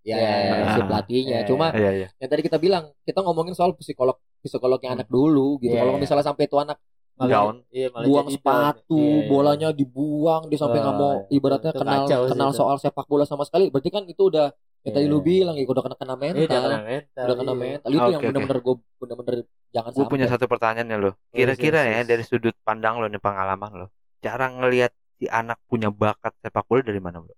ya 0.08 0.16
Iya, 0.16 0.30
iya, 0.40 0.56
si 0.72 0.82
pelatihnya. 0.88 1.38
Iya, 1.44 1.48
cuma 1.50 1.68
iya 1.76 1.92
iya. 1.92 2.08
yang 2.22 2.30
tadi 2.32 2.42
kita 2.48 2.58
bilang 2.64 2.96
kita 3.04 3.20
ngomongin 3.26 3.58
soal 3.60 3.76
psikolog 3.76 4.16
psikolognya 4.40 4.96
anak 5.04 5.12
dulu 5.12 5.60
gitu. 5.60 5.76
Iya, 5.76 5.84
kalau 5.84 6.00
iya. 6.00 6.02
misalnya 6.06 6.26
sampai 6.32 6.48
tuh 6.48 6.64
anak 6.64 6.80
Malah- 7.18 7.32
Down. 7.32 7.56
iya, 7.70 7.88
malah 7.90 8.06
buang 8.06 8.26
jadi 8.26 8.36
sepatu 8.36 8.94
down. 8.94 9.02
Iya, 9.02 9.18
iya. 9.18 9.28
bolanya 9.28 9.70
dibuang 9.72 10.42
dia 10.46 10.58
sampai 10.58 10.80
nggak 10.80 10.96
mau 10.96 11.14
ibaratnya 11.28 11.72
kenal 11.72 12.06
kacau 12.06 12.22
sih 12.22 12.32
kenal 12.32 12.50
itu. 12.50 12.58
soal 12.58 12.76
sepak 12.78 13.06
bola 13.06 13.26
sama 13.26 13.42
sekali 13.42 13.68
berarti 13.68 13.90
kan 13.90 14.04
itu 14.06 14.22
udah 14.24 14.48
yang 14.80 14.94
tadi 14.94 15.04
Iya. 15.04 15.12
lu 15.12 15.20
bilang 15.20 15.56
ya 15.56 15.66
udah 15.66 15.84
kena 15.84 15.96
kena 15.96 16.16
mental 16.16 16.38
Iya, 16.38 16.46
udah 16.48 16.62
kena 16.62 16.78
mental. 16.80 17.24
udah 17.26 17.36
kena 17.36 17.50
iya. 17.50 17.58
mental 17.60 17.90
itu 17.90 17.98
Oke, 17.98 18.08
yang 18.08 18.20
oke. 18.20 18.28
bener-bener 18.28 18.60
gue 18.60 18.76
bener-bener 18.98 19.36
jangan 19.68 19.90
gue 19.92 20.06
punya 20.08 20.28
satu 20.28 20.46
pertanyaan 20.46 20.88
ya 20.88 20.98
lo 20.98 21.08
Yes, 21.08 21.18
kira-kira 21.34 21.80
yes, 21.82 21.92
ya 21.92 22.02
dari 22.06 22.24
sudut 22.24 22.56
pandang 22.62 22.96
lo 22.96 23.06
nih 23.06 23.18
pengalaman 23.18 23.72
lo 23.76 23.88
cara 24.18 24.46
ngelihat 24.48 24.92
si 25.16 25.26
anak 25.28 25.58
punya 25.66 25.90
bakat 25.90 26.38
sepak 26.38 26.64
bola 26.64 26.82
dari 26.82 26.98
mana 27.00 27.18
bro 27.18 27.34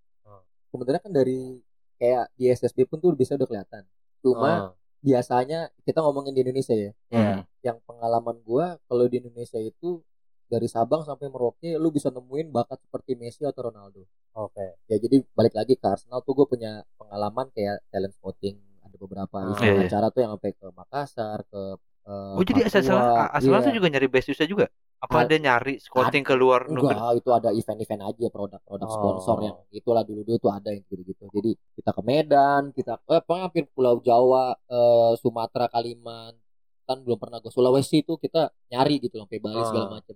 sebenarnya 0.67 1.01
kan 1.01 1.11
dari 1.11 1.39
kayak 1.95 2.31
di 2.33 2.45
SSB 2.47 2.83
pun 2.85 2.97
tuh 2.97 3.11
bisa 3.11 3.33
udah 3.33 3.43
kelihatan 3.45 3.83
cuma 4.19 4.51
Ah. 4.51 4.71
Biasanya 4.99 5.59
kita 5.81 5.99
ngomongin 5.99 6.31
di 6.31 6.41
Indonesia 6.41 6.73
ya 6.73 6.91
Iya. 7.09 7.35
yang 7.61 7.77
pengalaman 7.83 8.39
gua 8.41 8.77
kalau 8.83 9.05
di 9.05 9.19
Indonesia 9.19 9.57
itu 9.57 10.03
dari 10.45 10.65
Sabang 10.65 11.01
sampai 11.01 11.27
Merauke 11.27 11.75
lu 11.75 11.89
bisa 11.89 12.09
nemuin 12.09 12.49
bakat 12.49 12.81
seperti 12.81 13.13
Messi 13.13 13.43
atau 13.43 13.69
Ronaldo 13.69 14.03
Oke. 14.33 14.75
ya 14.85 14.97
jadi 14.97 15.23
balik 15.31 15.53
lagi 15.53 15.73
ke 15.73 15.85
Arsenal 15.85 16.19
tuh 16.19 16.33
gue 16.33 16.47
punya 16.47 16.81
pengalaman 16.95 17.47
kayak 17.49 17.79
talent 17.87 18.13
scouting 18.13 18.57
ada 18.81 18.95
beberapa 18.95 19.37
Ah. 19.37 19.55
Iya, 19.55 19.73
iya. 19.75 19.87
acara 19.87 20.07
tuh 20.09 20.19
yang 20.19 20.31
sampai 20.33 20.51
ke 20.51 20.67
Makassar 20.69 21.39
ke 21.45 21.61
eh, 22.05 22.33
oh 22.35 22.43
jadi 22.43 22.59
asal 22.65 22.81
asal 23.29 23.49
Iya. 23.51 23.61
tuh 23.61 23.73
juga 23.73 23.87
nyari 23.87 24.07
beasiswa 24.07 24.43
juga 24.43 24.65
apa 24.99 25.15
Ad- 25.15 25.25
ada 25.25 25.35
nyari 25.39 25.79
scouting 25.79 26.21
ke 26.21 26.35
luar 26.35 26.67
negeri 26.67 26.91
enggak 26.91 27.15
itu 27.17 27.29
ada 27.31 27.49
event-event 27.51 28.01
aja 28.03 28.25
produk-produk 28.27 28.87
Oh. 28.87 28.93
sponsor 28.93 29.37
yang 29.41 29.55
itulah 29.71 30.03
dulu-dulu 30.03 30.37
tuh 30.37 30.51
ada 30.51 30.69
yang 30.69 30.83
gitu-gitu 30.85 31.23
jadi 31.31 31.51
kita 31.73 31.91
ke 31.91 32.01
Medan 32.03 32.63
kita 32.71 32.99
eh 33.01 33.19
pokoknya 33.19 33.43
hampir 33.47 33.63
Pulau 33.71 33.99
Jawa 33.99 34.59
eh, 34.59 35.11
Sumatera 35.15 35.71
Kalimantan 35.71 36.97
belum 36.99 37.15
pernah 37.15 37.39
ke 37.39 37.47
Sulawesi 37.47 38.03
tuh 38.03 38.17
kita 38.17 38.51
nyari 38.67 38.99
gitu 38.99 39.17
sampai 39.17 39.39
Bali 39.39 39.63
segala 39.63 39.87
Ah. 39.87 39.91
macam 39.97 40.15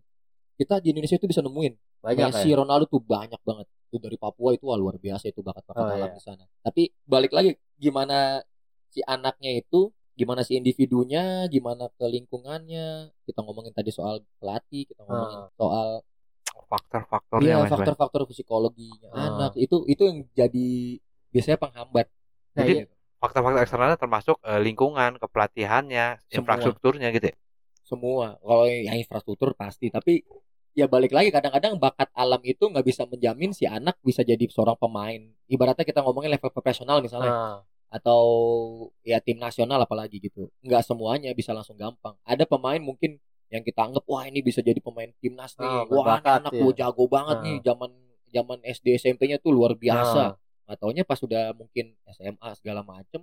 kita 0.54 0.78
di 0.78 0.92
Indonesia 0.92 1.16
itu 1.16 1.26
bisa 1.26 1.42
nemuin 1.42 1.74
Banyak 2.04 2.36
Messi, 2.36 2.52
ya. 2.52 2.60
Ronaldo 2.60 2.84
tuh 2.86 3.00
banyak 3.00 3.40
banget. 3.42 3.64
Itu 3.88 3.96
dari 3.96 4.20
Papua 4.20 4.52
itu 4.52 4.68
wah, 4.68 4.76
luar 4.76 5.00
biasa 5.00 5.32
itu 5.32 5.40
bakat-bakat 5.40 5.80
Oh, 5.80 5.88
alam 5.88 6.12
iya. 6.12 6.12
di 6.12 6.20
sana. 6.20 6.44
Tapi 6.60 6.92
balik 7.02 7.32
lagi 7.32 7.56
gimana 7.74 8.44
si 8.92 9.00
anaknya 9.00 9.56
itu, 9.56 9.88
gimana 10.14 10.42
si 10.42 10.54
individunya, 10.54 11.46
gimana 11.48 11.90
ke 11.90 12.06
lingkungannya. 12.06 13.12
Kita 13.24 13.40
ngomongin 13.42 13.74
tadi 13.74 13.90
soal 13.90 14.22
pelatih, 14.38 14.86
kita 14.86 15.02
ngomongin 15.04 15.40
Ah. 15.40 15.50
soal 15.54 15.88
faktor-faktornya 16.64 17.56
Iya, 17.60 17.68
faktor-faktor 17.68 18.22
psikologinya 18.30 19.10
Ah. 19.10 19.26
anak 19.30 19.54
itu 19.58 19.84
itu 19.86 20.04
yang 20.06 20.18
jadi 20.34 20.68
biasanya 21.30 21.58
penghambat. 21.58 22.08
Nah, 22.54 22.62
Jadi 22.62 22.74
Iya. 22.78 22.86
faktor-faktor 23.18 23.60
eksternalnya 23.62 23.98
termasuk 23.98 24.38
eh, 24.42 24.60
lingkungan, 24.60 25.18
kepelatihannya, 25.18 26.22
Semua. 26.22 26.36
infrastrukturnya 26.38 27.10
gitu 27.12 27.30
ya. 27.30 27.38
semua 27.84 28.40
kalau 28.40 28.64
yang 28.66 28.96
infrastruktur 28.96 29.54
pasti 29.54 29.92
tapi 29.92 30.24
ya 30.74 30.88
balik 30.88 31.12
lagi 31.12 31.30
kadang-kadang 31.30 31.78
bakat 31.78 32.10
alam 32.16 32.40
itu 32.42 32.66
nggak 32.66 32.82
bisa 32.82 33.04
menjamin 33.06 33.52
si 33.52 33.68
anak 33.70 34.00
bisa 34.02 34.24
jadi 34.24 34.40
seorang 34.50 34.80
pemain 34.80 35.20
ibaratnya 35.46 35.84
kita 35.84 36.00
ngomongin 36.02 36.32
level 36.32 36.50
profesional 36.50 37.04
misalnya 37.04 37.30
Ah, 37.30 37.58
atau 37.94 38.22
ya 39.02 39.22
tim 39.22 39.38
nasional 39.38 39.78
apalagi 39.78 40.18
gitu 40.18 40.50
nggak 40.60 40.82
semuanya 40.82 41.30
bisa 41.32 41.54
langsung 41.54 41.78
gampang 41.78 42.18
ada 42.24 42.42
pemain 42.44 42.82
mungkin 42.82 43.22
yang 43.48 43.62
kita 43.62 43.86
anggap 43.86 44.02
wah 44.04 44.26
ini 44.26 44.42
bisa 44.42 44.60
jadi 44.60 44.82
pemain 44.82 45.14
timnas 45.22 45.54
nih 45.56 45.62
Ah, 45.64 45.86
wah 45.86 45.86
ini 45.86 45.94
berbakat, 45.94 46.40
anak 46.42 46.52
ya. 46.52 46.66
jago 46.76 47.06
banget 47.06 47.38
Ah. 47.38 47.44
nih 47.46 47.58
zaman 47.62 47.92
zaman 48.28 48.60
SD 48.66 48.88
SMP-nya 48.98 49.38
tuh 49.38 49.54
luar 49.54 49.78
biasa 49.78 50.22
ah. 50.26 50.32
nggak 50.66 50.78
taunya 50.80 51.04
pas 51.06 51.22
udah 51.22 51.54
mungkin 51.54 51.94
SMA 52.10 52.50
segala 52.58 52.82
macem 52.82 53.22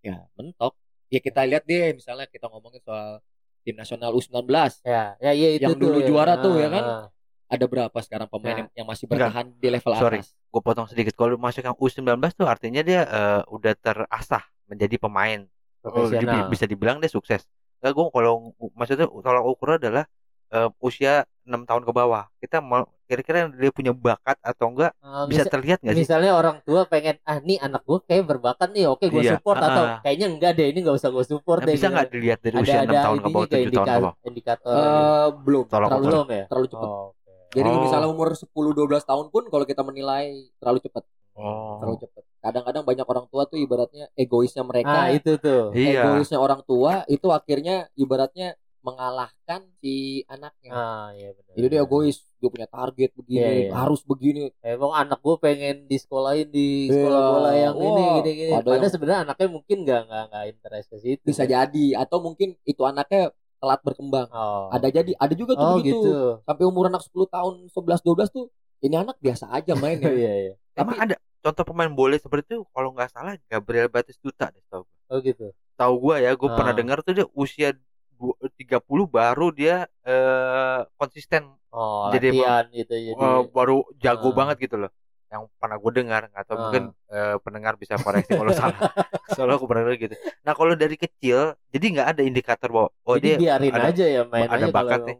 ya 0.00 0.20
mentok 0.36 0.76
ya 1.08 1.18
kita 1.18 1.40
lihat 1.42 1.64
deh 1.64 1.96
misalnya 1.96 2.28
kita 2.28 2.44
ngomongin 2.46 2.84
soal 2.84 3.24
tim 3.60 3.72
nasional 3.72 4.12
U19 4.12 4.44
ya 4.84 5.16
ya 5.16 5.32
iya 5.32 5.48
itu 5.54 5.64
Yang 5.64 5.72
tuh, 5.72 5.80
dulu 5.80 5.98
ya. 5.98 6.06
juara 6.06 6.34
tuh, 6.36 6.54
Ah, 6.54 6.60
ya 6.60 6.68
kan? 6.68 6.84
ah. 6.84 7.06
ada 7.48 7.64
berapa 7.66 7.98
sekarang 7.98 8.28
pemain 8.28 8.52
Nah. 8.52 8.58
yang, 8.60 8.70
yang 8.74 8.86
masih 8.86 9.04
Enggak. 9.04 9.16
bertahan 9.32 9.46
di 9.56 9.68
level 9.70 9.92
Sorry. 9.96 10.20
atas 10.20 10.28
Gue 10.50 10.60
potong 10.60 10.84
sedikit. 10.84 11.14
Kalau 11.14 11.34
masuk 11.36 11.62
yang 11.62 11.74
U19 11.74 12.02
tuh 12.32 12.44
artinya 12.44 12.82
dia 12.82 13.00
eh, 13.02 13.42
udah 13.46 13.72
terasah 13.74 14.42
menjadi 14.66 14.96
pemain. 14.96 15.46
Oh, 15.82 16.06
dia 16.06 16.44
bisa 16.46 16.66
dibilang 16.66 16.98
dia 16.98 17.08
sukses. 17.08 17.46
Enggak 17.78 17.92
gue 17.94 18.06
kalau 18.10 18.32
maksudnya 18.74 19.06
kalau 19.08 19.48
ukur 19.48 19.76
adalah 19.76 20.04
eh, 20.50 20.68
usia 20.78 21.24
6 21.42 21.64
tahun 21.64 21.82
ke 21.82 21.92
bawah. 21.92 22.26
Kita 22.36 22.58
mau 22.58 22.84
kira-kira 23.06 23.50
dia 23.50 23.70
punya 23.70 23.90
bakat 23.90 24.38
atau 24.38 24.70
enggak 24.70 24.94
Ah, 24.98 25.26
bisa 25.26 25.42
terlihat 25.44 25.82
nggak 25.82 25.94
sih? 25.94 26.06
misalnya 26.06 26.30
orang 26.30 26.62
tua 26.62 26.86
pengen 26.86 27.18
ah 27.24 27.38
nih 27.38 27.58
anak 27.58 27.82
gue 27.82 27.98
kayak 28.04 28.22
berbakat 28.22 28.70
nih 28.70 28.86
oke 28.86 29.02
gue 29.02 29.18
Iya, 29.20 29.34
support 29.34 29.58
atau 29.58 29.82
ah. 29.82 29.98
kayaknya 29.98 30.26
enggak 30.30 30.54
deh 30.54 30.70
ini 30.70 30.78
nggak 30.78 30.94
usah 30.94 31.10
gue 31.10 31.24
support 31.26 31.58
Nah, 31.58 31.66
deh 31.66 31.74
bisa 31.74 31.86
gitu. 31.86 31.94
nggak 31.98 32.06
dilihat 32.08 32.38
dari 32.38 32.54
ada 32.54 32.62
usia 32.62 32.78
6 32.78 32.86
ada 32.86 33.00
tahun 33.02 33.18
ke 33.18 33.28
bawah, 33.28 33.46
kayak 33.48 33.64
7 33.66 33.74
tahun 33.74 33.82
ke 33.84 33.98
bawah? 33.98 34.14
indikator 34.22 34.70
Eh, 34.70 35.28
belum 35.42 35.64
Tolong 35.66 35.90
terlalu 35.90 35.98
ukur. 35.98 36.06
belum 36.06 36.26
ya 36.30 36.44
terlalu 36.46 36.66
cepat 36.68 36.86
Oh. 36.86 37.08
Jadi 37.50 37.68
Oh. 37.68 37.82
misalnya 37.82 38.08
umur 38.08 38.30
10-12 38.32 38.78
tahun 39.02 39.26
pun 39.28 39.42
kalau 39.46 39.64
kita 39.64 39.80
menilai 39.80 40.26
terlalu 40.56 40.78
cepat 40.80 41.02
terlalu 41.34 41.94
Oh. 41.94 42.00
cepat 42.00 42.22
kadang-kadang 42.40 42.82
banyak 42.82 43.06
orang 43.06 43.26
tua 43.26 43.42
tuh 43.44 43.56
ibaratnya 43.56 44.08
egoisnya 44.14 44.62
mereka 44.62 44.88
nah 44.88 45.08
itu 45.08 45.36
tuh 45.36 45.72
Iya. 45.72 46.08
egoisnya 46.08 46.36
orang 46.36 46.62
tua 46.62 47.04
itu 47.06 47.26
akhirnya 47.28 47.76
ibaratnya 47.94 48.54
mengalahkan 48.80 49.60
si 49.76 49.94
anaknya 50.24 50.70
ah 50.70 51.08
iya 51.12 51.30
benar 51.30 51.52
jadi 51.52 51.66
dia 51.68 51.80
egois 51.80 52.16
dia 52.34 52.48
punya 52.48 52.64
target 52.66 53.12
begini 53.12 53.36
Iya, 53.38 53.50
iya. 53.62 53.70
harus 53.70 54.00
begini 54.02 54.48
emang 54.58 54.92
anak 54.94 55.20
gue 55.20 55.36
pengen 55.36 55.84
disekolahin 55.84 56.48
di 56.48 56.88
Iya. 56.88 56.96
sekolah 56.96 57.20
bola 57.22 57.50
yang 57.54 57.74
Wah, 57.74 57.84
ini 57.84 58.04
gini 58.16 58.30
gini 58.34 58.50
ada 58.50 58.64
padahal 58.64 58.80
yang- 58.80 58.88
sebenarnya 58.90 59.20
anaknya 59.22 59.48
mungkin 59.50 59.76
nggak 59.84 60.00
nggak 60.02 60.24
nggak 60.26 60.44
interest 60.48 60.86
ke 60.86 60.96
situ 60.98 61.22
bisa 61.22 61.42
jadi 61.44 61.86
atau 61.98 62.18
mungkin 62.18 62.48
itu 62.62 62.82
anaknya 62.82 63.22
telat 63.60 63.80
berkembang 63.80 64.28
oh 64.30 64.72
ada 64.72 64.88
jadi 64.88 65.12
ada 65.14 65.34
juga 65.34 65.52
tuh 65.52 65.62
oh 65.62 65.76
begitu 65.76 66.00
gitu 66.00 66.12
sampai 66.42 66.64
umur 66.64 66.88
anak 66.88 67.04
10 67.04 67.28
tahun 67.28 67.54
11 67.68 68.00
12 68.00 68.32
tuh 68.32 68.44
ini 68.80 68.96
anak 68.96 69.16
biasa 69.18 69.52
aja 69.52 69.72
mainnya 69.74 70.08
iya 70.16 70.32
iya 70.42 70.54
Emang 70.72 70.96
ada 70.96 71.14
contoh 71.38 71.64
pemain 71.66 71.88
bola 71.88 72.16
seperti 72.16 72.50
itu 72.50 72.64
kalau 72.70 72.90
nggak 72.90 73.10
salah 73.10 73.36
Gabriel 73.44 73.86
Batistuta 73.86 74.48
deh 74.48 74.64
tahu. 74.66 74.84
oh 74.84 75.18
gitu 75.20 75.52
Tahu 75.76 75.94
gua 75.96 76.16
ya, 76.16 76.36
pernah 76.36 76.72
Ah. 76.72 76.76
dengar 76.76 77.00
tuh 77.00 77.12
dia 77.12 77.26
usia 77.32 77.72
du- 78.12 78.36
30 78.56 78.80
baru 79.04 79.48
dia 79.48 79.84
eh 80.04 80.80
konsisten 80.94 81.48
oh 81.68 82.08
Jadi 82.12 82.36
latihan 82.36 82.64
gitu 82.68 82.92
jadi 82.92 83.16
eh, 83.16 83.40
baru 83.48 83.84
jago 83.96 84.28
Ah. 84.28 84.36
banget 84.36 84.56
gitu 84.68 84.76
loh. 84.76 84.90
Yang 85.30 85.42
pernah 85.56 85.76
gue 85.78 85.92
dengar 85.94 86.22
atau 86.32 86.54
Ah. 86.54 86.60
mungkin 86.60 86.82
eh, 87.08 87.36
pendengar 87.40 87.74
bisa 87.74 87.94
koreksi 87.96 88.34
kalau 88.34 88.50
salah. 88.50 88.74
Soalnya 89.38 89.56
aku 89.56 89.66
pernah 89.66 89.86
dengar 89.86 89.98
gitu. 90.00 90.14
Nah, 90.42 90.52
kalau 90.52 90.74
dari 90.74 90.96
kecil 90.96 91.38
jadi 91.70 91.86
nggak 91.88 92.08
ada 92.10 92.22
indikator 92.22 92.68
bahwa 92.68 92.88
oh 93.00 93.14
jadi 93.14 93.38
dia 93.38 93.38
biarin 93.38 93.72
ada- 93.72 93.88
aja 93.88 94.04
ya 94.06 94.22
main 94.24 94.46
ada 94.46 94.58
aja 94.58 94.66
bakat 94.68 94.98
kalau 94.98 95.08
nih. 95.08 95.16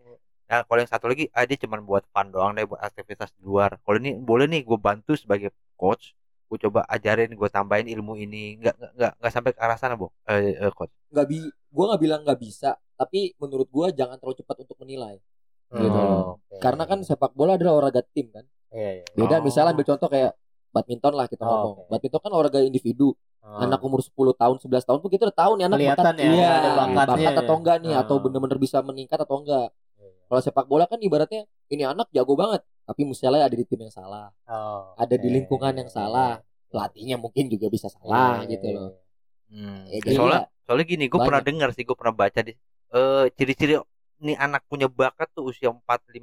Nah, 0.50 0.60
kalau 0.66 0.78
yang 0.78 0.90
satu 0.90 1.06
lagi, 1.06 1.30
ah 1.30 1.46
dia 1.46 1.54
cuma 1.56 1.78
buat 1.78 2.02
fun 2.10 2.26
doang 2.28 2.50
deh, 2.52 2.66
buat 2.66 2.82
aktivitas 2.82 3.30
di 3.32 3.46
luar. 3.46 3.78
Kalau 3.78 3.96
ini 3.96 4.18
boleh 4.18 4.50
nih, 4.50 4.66
gue 4.66 4.74
bantu 4.76 5.14
sebagai 5.14 5.54
coach, 5.74 6.10
gue 6.50 6.58
coba 6.58 6.82
ajarin, 6.90 7.30
gue 7.30 7.48
tambahin 7.48 7.86
ilmu 7.86 8.18
ini, 8.18 8.58
nggak 8.58 8.74
nggak 8.74 8.92
nggak 8.98 9.12
nggak 9.14 9.30
sampai 9.30 9.50
ke 9.54 9.60
arah 9.62 9.78
sana, 9.78 9.94
bu, 9.94 10.10
eh, 10.26 10.58
eh, 10.58 10.72
coach. 10.74 10.90
nggak 11.06 11.26
bi 11.26 11.38
gua 11.70 11.94
nggak 11.94 12.02
bilang 12.02 12.20
nggak 12.22 12.40
bisa 12.40 12.70
tapi 12.92 13.30
menurut 13.36 13.66
gua 13.66 13.90
jangan 13.90 14.18
terlalu 14.18 14.42
cepat 14.42 14.56
untuk 14.60 14.74
menilai 14.78 15.22
gitu. 15.70 15.86
Oh, 15.88 16.34
oke. 16.34 16.58
karena 16.58 16.82
kan 16.82 16.98
sepak 17.00 17.30
bola 17.30 17.54
adalah 17.54 17.78
olahraga 17.78 18.02
tim 18.04 18.26
kan 18.28 18.42
iya, 18.72 18.90
iya. 18.98 19.04
beda 19.12 19.36
Oh. 19.36 19.42
misalnya 19.42 19.70
ambil 19.72 19.86
contoh 19.86 20.08
kayak 20.08 20.32
badminton 20.70 21.12
lah 21.12 21.26
kita 21.26 21.42
Oh, 21.42 21.50
ngomong 21.50 21.72
oke. 21.76 21.88
badminton 21.88 22.20
kan 22.20 22.30
olahraga 22.30 22.60
individu 22.60 23.12
Oh. 23.40 23.56
anak 23.58 23.80
umur 23.80 24.00
10 24.00 24.12
tahun 24.32 24.56
11 24.58 24.84
tahun 24.84 24.98
tuh 25.00 25.08
kita 25.08 25.22
udah 25.26 25.36
tahu 25.36 25.52
nih 25.54 25.64
anak 25.64 25.78
Kelihatan 25.78 26.04
bakat 26.04 26.16
ya, 26.18 26.30
iya, 26.30 26.50
ada 26.52 26.70
bakat, 26.70 27.06
bakatnya 27.08 27.28
atau 27.32 27.42
ya. 27.46 27.58
enggak 27.58 27.76
nih 27.80 27.94
atau 27.96 28.14
Ah. 28.14 28.20
bener-bener 28.20 28.58
bisa 28.58 28.78
meningkat 28.80 29.18
atau 29.18 29.36
enggak 29.38 29.68
Iya. 29.96 30.10
kalau 30.26 30.40
sepak 30.40 30.66
bola 30.66 30.84
kan 30.84 30.98
ibaratnya 30.98 31.42
ini 31.66 31.82
anak 31.82 32.06
jago 32.10 32.34
banget 32.34 32.60
tapi 32.82 33.00
misalnya 33.02 33.44
ada 33.44 33.54
di 33.54 33.64
tim 33.64 33.80
yang 33.80 33.90
salah 33.90 34.28
Oh, 34.44 34.92
ada 34.94 35.14
di 35.14 35.24
oke. 35.24 35.34
lingkungan 35.34 35.74
yang 35.76 35.88
salah. 35.88 36.38
pelatihnya 36.66 37.18
mungkin 37.18 37.50
juga 37.50 37.66
bisa 37.66 37.90
salah 37.90 38.46
Iya, 38.46 38.54
gitu 38.54 38.66
iya, 38.66 38.76
loh 38.78 38.90
iya. 38.92 39.02
Hmm. 39.50 39.82
Ya, 39.90 40.14
soalnya, 40.14 40.40
ya, 40.40 40.62
soalnya 40.62 40.86
gini, 40.86 41.04
gue 41.06 41.18
pernah 41.18 41.42
dengar 41.42 41.68
sih, 41.74 41.82
gue 41.82 41.96
pernah 41.98 42.14
baca 42.14 42.38
di, 42.38 42.54
eh 42.88 43.24
ciri-ciri 43.34 43.74
nih 44.20 44.36
anak 44.36 44.62
punya 44.64 44.86
bakat 44.86 45.28
tuh 45.30 45.44
usia 45.46 45.68
4-5 45.68 45.80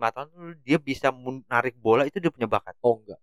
tahun 0.07 0.27
tuh 0.27 0.53
dia 0.61 0.77
bisa 0.77 1.09
menarik 1.09 1.75
bola 1.75 2.03
itu 2.03 2.17
dia 2.17 2.29
punya 2.29 2.45
bakat. 2.45 2.73
oh 2.79 2.95
enggak 2.95 3.19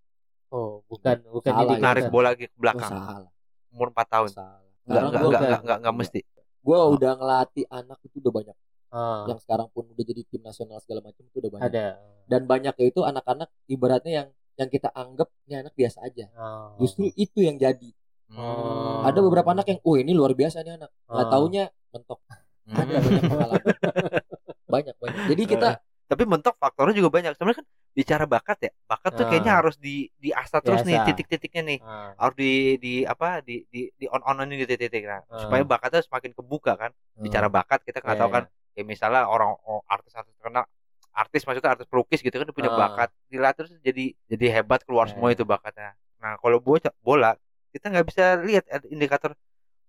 Oh, 0.49 0.87
bukan 0.87 1.19
bukan 1.29 1.51
Salah. 1.51 1.79
Narik 1.81 2.07
bola 2.09 2.31
ke 2.33 2.47
oh, 2.47 2.55
belakang 2.57 2.87
salah 2.87 3.27
umur 3.69 3.91
4 3.91 4.07
tahun. 4.09 4.31
salah 4.31 4.63
Enggak 4.85 5.03
enggak 5.03 5.21
enggak 5.21 5.41
enggak 5.41 5.61
enggak, 5.61 5.79
enggak 5.81 5.95
mesti. 5.97 6.21
gua 6.61 6.77
Oh. 6.81 6.95
udah 6.95 7.13
ngelatih 7.13 7.65
anak 7.69 7.99
itu 8.03 8.17
udah 8.21 8.33
banyak 8.33 8.57
Ah, 8.89 9.27
yang 9.27 9.37
sekarang 9.37 9.67
pun 9.69 9.83
udah 9.85 10.05
jadi 10.05 10.23
tim 10.23 10.39
nasional 10.41 10.79
segala 10.79 11.03
macam 11.03 11.23
itu 11.23 11.37
udah 11.37 11.51
banyak 11.51 11.67
ada. 11.69 11.99
dan 12.25 12.41
banyaknya 12.45 12.87
itu 12.87 13.03
anak-anak 13.03 13.51
ibaratnya 13.67 14.13
yang 14.15 14.29
yang 14.55 14.69
kita 14.69 14.87
anggap 14.89 15.27
ini 15.45 15.55
anak 15.59 15.75
biasa 15.75 15.99
aja 16.01 16.31
Oh. 16.33 16.79
justru 16.79 17.11
itu 17.13 17.39
yang 17.41 17.55
jadi 17.57 17.91
Oh. 18.31 19.03
ada 19.03 19.19
beberapa 19.19 19.51
anak 19.51 19.67
yang 19.67 19.81
oh 19.81 19.95
ini 19.95 20.11
luar 20.11 20.31
biasa 20.33 20.63
nih 20.63 20.79
anak 20.79 20.91
nggak 21.05 21.27
taunya 21.29 21.65
mentok 21.91 22.23
Hmm. 22.65 22.81
ada 22.81 22.97
banyak 22.97 23.23
pengalaman 23.25 23.65
banyak 24.75 24.95
banyak. 24.99 25.25
Jadi 25.31 25.43
kita 25.47 25.69
tapi 26.05 26.23
mentok 26.27 26.55
faktornya 26.59 26.95
juga 26.95 27.11
banyak. 27.11 27.33
Sebenarnya 27.35 27.65
kan 27.65 27.69
bicara 27.95 28.25
bakat 28.27 28.59
ya 28.61 28.73
bakat 28.85 29.11
tuh 29.15 29.25
Ah. 29.25 29.29
kayaknya 29.31 29.53
harus 29.55 29.79
di 29.79 30.11
diasah 30.19 30.59
terus 30.61 30.83
nih 30.83 30.99
Biasa. 30.99 31.07
titik-titiknya 31.09 31.63
nih. 31.65 31.79
Ah, 31.81 32.11
harus 32.19 32.37
di 32.37 32.53
di 32.77 32.93
apa 33.03 33.39
di 33.41 33.63
di 33.71 33.87
di 33.95 34.05
on 34.07 34.21
onin 34.21 34.59
gitu 34.59 34.75
titik 34.75 35.07
nah 35.07 35.23
Ah. 35.25 35.39
supaya 35.41 35.63
bakatnya 35.63 36.03
semakin 36.03 36.35
kebuka 36.35 36.75
kan. 36.75 36.91
Bicara 37.15 37.47
bakat 37.49 37.81
kita 37.83 38.03
nggak 38.03 38.19
Iya, 38.19 38.23
tahu 38.23 38.31
kan 38.31 38.45
kayak 38.75 38.87
misalnya 38.87 39.23
orang 39.25 39.55
oh, 39.63 39.81
artis-artis 39.87 40.35
terkenal 40.35 40.67
artis 41.15 41.47
maksudnya 41.47 41.71
artis 41.71 41.87
pelukis 41.87 42.19
gitu 42.19 42.35
kan 42.35 42.51
punya 42.51 42.69
Ah. 42.69 42.79
bakat. 42.81 43.09
Dilatih 43.27 43.57
terus 43.63 43.73
jadi 43.81 44.05
jadi 44.27 44.47
hebat 44.53 44.83
keluar 44.83 45.07
Iya, 45.07 45.15
semua 45.15 45.29
iya. 45.31 45.39
itu 45.39 45.45
bakatnya. 45.47 45.95
Nah 46.19 46.35
kalau 46.37 46.59
bola 46.59 46.91
bola 47.01 47.31
kita 47.71 47.89
nggak 47.89 48.07
bisa 48.07 48.25
lihat 48.39 48.67
indikator 48.87 49.33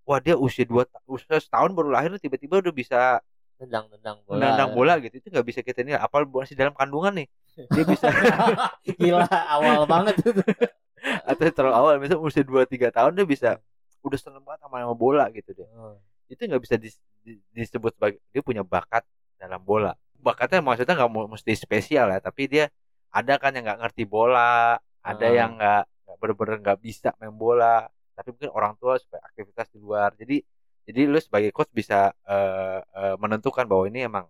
wah 0.05 0.21
dia 0.21 0.37
usia 0.37 0.61
dua 0.63 0.85
usia 1.07 1.41
setahun 1.41 1.73
baru 1.73 1.89
lahir 1.89 2.13
tiba-tiba 2.17 2.61
udah 2.61 2.69
bisa 2.71 3.17
tendang 3.55 3.85
tendang 3.87 4.17
bola. 4.21 4.35
menendang 4.37 4.71
bola 4.71 4.93
gitu 4.99 5.15
itu 5.15 5.27
nggak 5.27 5.45
bisa 5.45 5.59
kita 5.59 5.79
nilai 5.79 5.97
apal 5.97 6.23
masih 6.25 6.53
dalam 6.53 6.71
kandungan 6.71 7.15
nih 7.15 7.27
dia 7.71 7.83
bisa 7.83 8.07
Gila 8.99 9.25
awal 9.47 9.83
banget 9.85 10.19
itu. 10.19 10.31
atau 11.29 11.43
terlalu 11.47 11.75
awal 11.75 11.93
misalnya 11.97 12.19
usia 12.19 12.41
2 12.41 12.65
3 12.65 12.89
tahun 12.89 13.11
dia 13.13 13.25
bisa 13.25 13.49
udah 14.01 14.19
seneng 14.19 14.41
banget 14.41 14.65
sama 14.65 14.81
sama 14.81 14.93
bola 14.93 15.29
gitu 15.31 15.53
deh. 15.53 15.65
Itu 16.27 16.41
nggak 16.43 16.61
bisa 16.61 16.75
dis- 16.75 17.01
di- 17.21 17.41
disebut 17.51 17.93
sebagai 17.93 18.19
dia 18.29 18.41
punya 18.41 18.61
bakat 18.61 19.05
dalam 19.37 19.61
bola. 19.61 19.93
Bakatnya 20.17 20.59
maksudnya 20.59 20.97
nggak 20.97 21.11
mesti 21.29 21.53
spesial 21.53 22.09
ya, 22.09 22.19
tapi 22.19 22.45
dia 22.45 22.65
ada 23.09 23.37
kan 23.37 23.53
yang 23.53 23.63
nggak 23.63 23.79
ngerti 23.81 24.03
bola, 24.03 24.75
ada 24.99 25.25
Ah. 25.25 25.31
yang 25.31 25.55
nggak 25.55 25.83
bener-bener 26.17 26.57
nggak 26.59 26.79
bisa 26.81 27.13
main 27.17 27.31
bola, 27.31 27.85
tapi 28.13 28.33
mungkin 28.33 28.51
orang 28.51 28.73
tua 28.75 28.97
supaya 28.97 29.21
aktivitas 29.23 29.69
di 29.69 29.77
luar. 29.77 30.11
Jadi 30.13 30.41
jadi 30.85 31.01
lu 31.05 31.17
sebagai 31.17 31.49
coach 31.49 31.69
bisa 31.71 32.13
eh, 32.23 32.79
eh, 32.81 33.15
menentukan 33.17 33.65
bahwa 33.65 33.85
ini 33.85 34.05
emang 34.05 34.25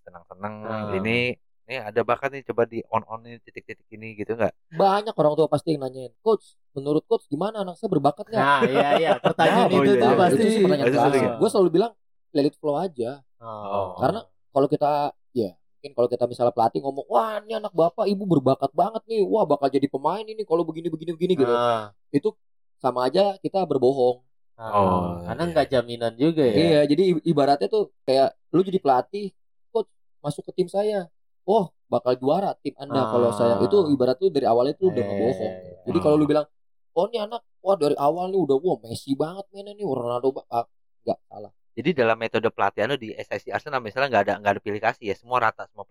senang-senang 0.00 0.54
Ah. 0.62 0.90
ini 0.92 1.34
ini 1.64 1.76
ada 1.78 2.02
bakat 2.02 2.30
nih 2.30 2.42
coba 2.44 2.66
di 2.66 2.82
on 2.86 3.06
on 3.06 3.22
titik-titik 3.38 3.86
ini 3.88 4.14
gitu 4.14 4.34
nggak? 4.34 4.50
banyak 4.74 5.14
orang 5.14 5.34
tua 5.34 5.46
pasti 5.46 5.70
yang 5.70 5.86
nanyain 5.86 6.10
coach 6.18 6.58
menurut 6.72 7.06
coach 7.06 7.26
gimana 7.26 7.62
anak 7.62 7.78
saya 7.78 7.86
berbakat 7.88 8.26
nggak 8.26 8.42
Nah, 8.42 8.60
iya 8.64 8.88
iya, 8.98 9.10
pertanyaan 9.22 9.66
Nah, 9.66 9.70
oh 9.70 9.78
itu 9.78 9.92
iya, 9.92 10.02
tuh 10.02 10.08
iya. 10.08 10.18
pasti. 10.18 10.34
itu 10.36 10.46
sih 10.48 10.60
pertanyaan 10.60 10.90
ya? 11.14 11.30
gue 11.38 11.48
selalu 11.48 11.70
bilang 11.70 11.92
let 12.30 12.46
it 12.46 12.56
flow 12.58 12.76
aja 12.76 13.22
Oh. 13.40 13.96
Karena 13.96 14.20
kalau 14.50 14.68
kita 14.68 14.90
ya 15.32 15.50
mungkin 15.72 15.96
kalau 15.96 16.08
kita 16.08 16.24
misalnya 16.26 16.52
pelatih 16.52 16.84
ngomong 16.84 17.08
wah 17.08 17.40
ini 17.40 17.56
anak 17.56 17.72
bapak 17.72 18.04
ibu 18.04 18.28
berbakat 18.28 18.68
banget 18.74 19.00
nih 19.08 19.24
wah 19.24 19.48
bakal 19.48 19.64
jadi 19.66 19.88
pemain 19.88 20.20
ini 20.20 20.44
kalau 20.44 20.60
begini 20.60 20.92
begini 20.92 21.16
begini 21.16 21.32
gitu 21.34 21.48
Ah, 21.48 21.88
itu 22.10 22.36
sama 22.76 23.06
aja 23.06 23.40
kita 23.40 23.64
berbohong. 23.64 24.20
Oh, 24.60 25.24
karena 25.24 25.42
iya. 25.42 25.50
nggak 25.50 25.66
jaminan 25.68 26.12
juga 26.14 26.44
ya. 26.44 26.52
iya 26.54 26.80
jadi 26.84 27.16
ibaratnya 27.24 27.66
tuh 27.66 27.96
kayak 28.04 28.36
lu 28.52 28.60
jadi 28.60 28.76
pelatih 28.76 29.32
coach 29.68 29.88
masuk 30.20 30.52
ke 30.52 30.60
tim 30.60 30.68
saya 30.68 31.08
oh 31.42 31.72
bakal 31.88 32.12
juara 32.14 32.52
tim 32.60 32.76
anda 32.76 33.00
Ah. 33.00 33.08
kalau 33.08 33.30
saya 33.32 33.54
itu 33.58 33.88
ibarat 33.88 34.20
tuh 34.20 34.28
dari 34.28 34.44
awalnya 34.44 34.76
tuh 34.76 34.92
udah 34.92 35.00
Iya, 35.00 35.08
ngebohong 35.08 35.40
iya, 35.40 35.64
iya. 35.64 35.74
jadi 35.88 35.98
kalau 35.98 36.16
lu 36.16 36.28
bilang 36.28 36.44
oh 36.92 37.08
ini 37.08 37.18
anak 37.18 37.40
wah 37.58 37.74
dari 37.74 37.96
awal 37.96 38.28
nih 38.28 38.36
udah 38.36 38.56
wah 38.58 38.76
Messi 38.84 39.16
banget 39.16 39.48
mainnya 39.48 39.72
nih 39.72 39.86
Ronaldo 39.86 40.28
ah, 40.46 40.68
nggak 41.02 41.18
salah 41.24 41.52
Jadi 41.70 41.96
dalam 41.96 42.18
metode 42.18 42.50
pelatihan 42.50 42.92
lo 42.92 42.98
di 42.98 43.14
SSI 43.14 43.48
Arsenal 43.48 43.80
misalnya 43.80 44.12
nggak 44.12 44.24
ada 44.28 44.34
nggak 44.42 44.52
ada 44.52 44.60
pilih 44.60 44.80
kasih 44.82 45.06
ya, 45.08 45.16
semua 45.16 45.40
rata 45.40 45.64
semua 45.70 45.86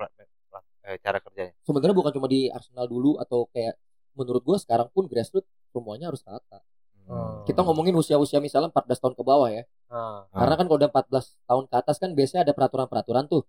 eh, 0.85 0.99
cara 1.01 1.17
kerjanya. 1.17 1.53
sebenarnya 1.63 1.95
bukan 1.97 2.11
cuma 2.13 2.27
di 2.27 2.49
Arsenal 2.49 2.85
dulu 2.85 3.17
atau 3.17 3.49
kayak 3.49 3.73
menurut 4.13 4.43
gua 4.43 4.57
sekarang 4.59 4.91
pun 4.91 5.07
grassroots 5.07 5.49
semuanya 5.71 6.13
harus 6.13 6.21
rata 6.21 6.61
Hmm. 7.09 7.41
kita 7.41 7.59
ngomongin 7.59 7.91
usia-usia 7.95 8.37
misalnya 8.37 8.69
14 8.69 8.85
tahun 8.95 9.13
ke 9.13 9.23
bawah 9.23 9.49
ya 9.49 9.65
Ah. 9.89 10.29
karena 10.31 10.53
kan 10.53 10.65
kalau 10.65 10.77
udah 10.77 10.89
14 10.89 11.09
tahun 11.41 11.63
ke 11.65 11.75
atas 11.75 11.95
kan 11.97 12.09
biasanya 12.13 12.41
ada 12.43 12.53
peraturan-peraturan 12.53 13.25
tuh 13.25 13.41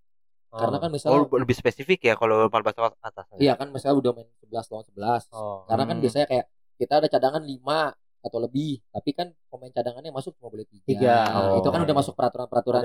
ah. 0.48 0.56
karena 0.56 0.76
kan 0.78 0.88
Oh, 0.88 0.94
misalnya 0.96 1.20
lebih 1.36 1.52
spesifik 1.54 2.00
ya 2.02 2.14
kalau 2.14 2.48
14 2.48 2.72
tahun 2.72 2.92
atas. 2.98 3.24
iya 3.36 3.52
kan 3.54 3.68
misalnya 3.68 4.00
udah 4.00 4.12
main 4.14 4.28
11 4.40 4.64
lawan 4.66 4.84
11 4.86 5.28
Oh. 5.30 5.62
Karena 5.66 5.84
kan 5.84 5.94
Hmm. 5.94 6.02
biasanya 6.02 6.26
kayak 6.26 6.46
kita 6.74 6.92
ada 6.96 7.06
cadangan 7.06 7.42
5 7.44 7.92
atau 8.20 8.36
lebih, 8.38 8.84
tapi 8.86 9.10
kan 9.12 9.32
pemain 9.46 9.68
cadangannya 9.70 10.08
masuk 10.10 10.36
cuma 10.36 10.48
boleh 10.48 10.64
3. 10.64 10.84
Tiga. 10.86 11.16
Oh. 11.30 11.56
itu 11.56 11.68
kan 11.68 11.80
udah 11.80 11.94
masuk 11.94 12.12
peraturan-peraturan 12.14 12.82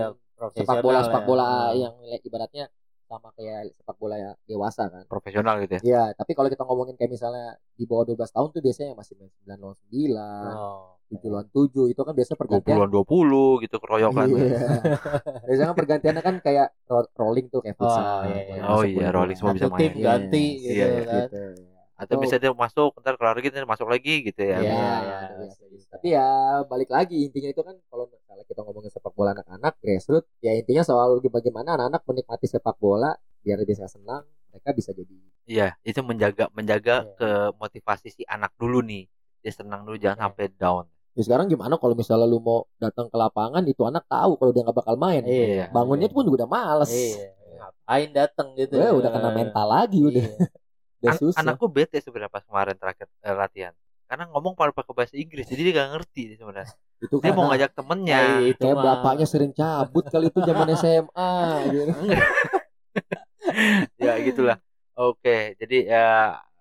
sepak 0.54 0.80
bola 0.80 1.00
ya. 1.00 1.04
sepak 1.04 1.24
bola 1.26 1.44
Ah. 1.44 1.68
yang 1.72 1.96
ibaratnya 2.22 2.68
sama 3.06 3.30
kayak 3.32 3.72
sepak 3.72 3.96
bola 3.96 4.16
ya 4.16 4.32
dewasa 4.44 4.86
kan. 4.86 5.04
Profesional 5.06 5.62
gitu 5.62 5.78
ya. 5.78 5.82
Iya, 5.82 6.04
tapi 6.14 6.34
kalau 6.34 6.48
kita 6.48 6.64
ngomongin 6.64 6.94
kayak 6.94 7.12
misalnya 7.12 7.48
di 7.74 7.86
bawah 7.86 8.04
12 8.04 8.18
tahun 8.28 8.48
tuh 8.50 8.62
biasanya 8.62 8.88
yang 8.92 9.00
masih 9.00 9.14
main 9.16 9.32
9 9.32 9.62
lawan 9.62 9.78
9, 9.86 10.52
Oh. 10.52 10.98
7 11.06 11.30
lawan 11.30 11.48
7 11.48 11.86
itu 11.88 12.02
kan 12.02 12.14
biasanya 12.14 12.38
pergantian. 12.38 12.76
20-an 12.76 12.92
20 12.92 13.64
gitu 13.64 13.76
keroyokan. 13.78 14.26
Iya. 14.28 14.60
biasanya 15.46 15.68
kan 15.70 15.78
pergantiannya 15.78 16.24
kan 16.24 16.36
kayak 16.42 16.68
ro- 16.86 17.12
rolling 17.14 17.46
tuh 17.48 17.62
kayak 17.62 17.78
Oh, 17.78 17.86
futsal. 17.86 18.22
iya, 18.26 18.42
iya. 18.44 18.62
Oh 18.66 18.82
iya, 18.84 19.08
rolling 19.10 19.38
semua 19.38 19.54
bisa 19.54 19.70
main. 19.70 19.94
ganti 19.94 20.46
Iya, 20.58 20.66
gitu 20.66 20.74
iya, 20.74 20.88
kan. 21.06 21.22
Gitu. 21.30 21.44
Atau 21.96 22.20
bisa 22.20 22.36
dia 22.36 22.52
masuk, 22.52 22.92
ntar 23.00 23.16
kelar 23.16 23.34
lagi, 23.34 23.48
ntar 23.48 23.64
masuk 23.64 23.88
lagi 23.88 24.20
gitu 24.22 24.42
ya. 24.44 24.60
Iya, 24.60 24.68
Iya, 24.68 24.92
iya, 25.00 25.18
biasa. 25.40 25.64
bisa. 25.72 25.88
Tapi 25.96 26.08
ya 26.12 26.28
balik 26.64 26.90
lagi 26.90 27.18
intinya 27.24 27.50
itu 27.50 27.62
kan 27.62 27.76
kalau 27.88 28.06
misalnya 28.08 28.44
kita 28.44 28.62
ngomongin 28.62 28.92
sepak 28.92 29.12
bola 29.12 29.32
anak-anak 29.32 29.74
grassroots 29.80 30.28
ya 30.40 30.52
intinya 30.52 30.84
soal 30.84 31.24
bagaimana 31.24 31.80
anak-anak 31.80 32.04
menikmati 32.04 32.46
sepak 32.46 32.76
bola 32.76 33.16
biar 33.40 33.64
bisa 33.64 33.88
senang 33.88 34.28
mereka 34.52 34.70
bisa 34.72 34.92
jadi 34.92 35.16
Iya, 35.46 35.68
itu 35.82 36.02
menjaga 36.02 36.52
menjaga 36.52 36.96
Iya. 37.02 37.16
ke 37.16 37.30
motivasi 37.56 38.08
si 38.12 38.24
anak 38.26 38.52
dulu 38.56 38.82
nih. 38.82 39.08
Dia 39.40 39.54
senang 39.54 39.86
dulu 39.86 39.96
jangan 39.96 40.18
Iya. 40.18 40.26
sampai 40.28 40.46
down. 40.52 40.86
ya 41.16 41.24
sekarang 41.24 41.48
gimana 41.48 41.80
kalau 41.80 41.96
misalnya 41.96 42.28
lu 42.28 42.44
mau 42.44 42.68
datang 42.76 43.08
ke 43.08 43.16
lapangan 43.16 43.64
itu 43.64 43.88
anak 43.88 44.04
tahu 44.04 44.36
kalau 44.36 44.52
dia 44.52 44.68
nggak 44.68 44.76
bakal 44.76 45.00
main 45.00 45.24
Iya. 45.24 45.72
bangunnya 45.72 46.12
pun 46.12 46.28
juga 46.28 46.44
udah 46.44 46.50
males 46.52 46.92
Iya. 46.92 47.32
Ngapain 47.56 48.10
datang 48.12 48.48
gitu. 48.54 48.76
Eh, 48.76 48.92
udah 48.92 49.10
kena 49.10 49.32
mental 49.32 49.64
lagi 49.66 50.04
udah 50.04 50.20
Iya. 50.20 50.36
An- 51.12 51.20
susah 51.22 51.40
anakku 51.42 51.66
bete 51.70 51.98
sebenarnya 52.02 52.32
pas 52.32 52.44
kemarin 52.46 52.76
terakhir 52.78 53.08
eh, 53.22 53.36
latihan. 53.36 53.74
Karena 54.06 54.30
ngomong 54.30 54.54
pakai 54.54 54.74
pakai 54.74 54.94
bahasa 54.94 55.16
Inggris, 55.18 55.50
jadi 55.50 55.62
dia 55.66 55.74
gak 55.82 55.90
ngerti 55.98 56.22
dia 56.30 56.38
sebenarnya. 56.38 56.74
itu 57.02 57.16
Dia 57.20 57.32
mau 57.34 57.50
ngajak 57.50 57.72
temennya. 57.74 58.22
Nah, 58.22 58.38
itu 58.46 58.62
kayak 58.62 58.76
mah. 58.78 58.84
bapaknya 58.86 59.26
sering 59.26 59.52
cabut 59.52 60.06
kali 60.08 60.26
itu 60.30 60.40
zaman 60.46 60.68
SMA 60.78 61.32
gitu. 61.74 61.92
ya 64.06 64.14
gitulah. 64.22 64.58
Oke, 64.96 65.58
jadi 65.60 65.78
ya 65.92 66.08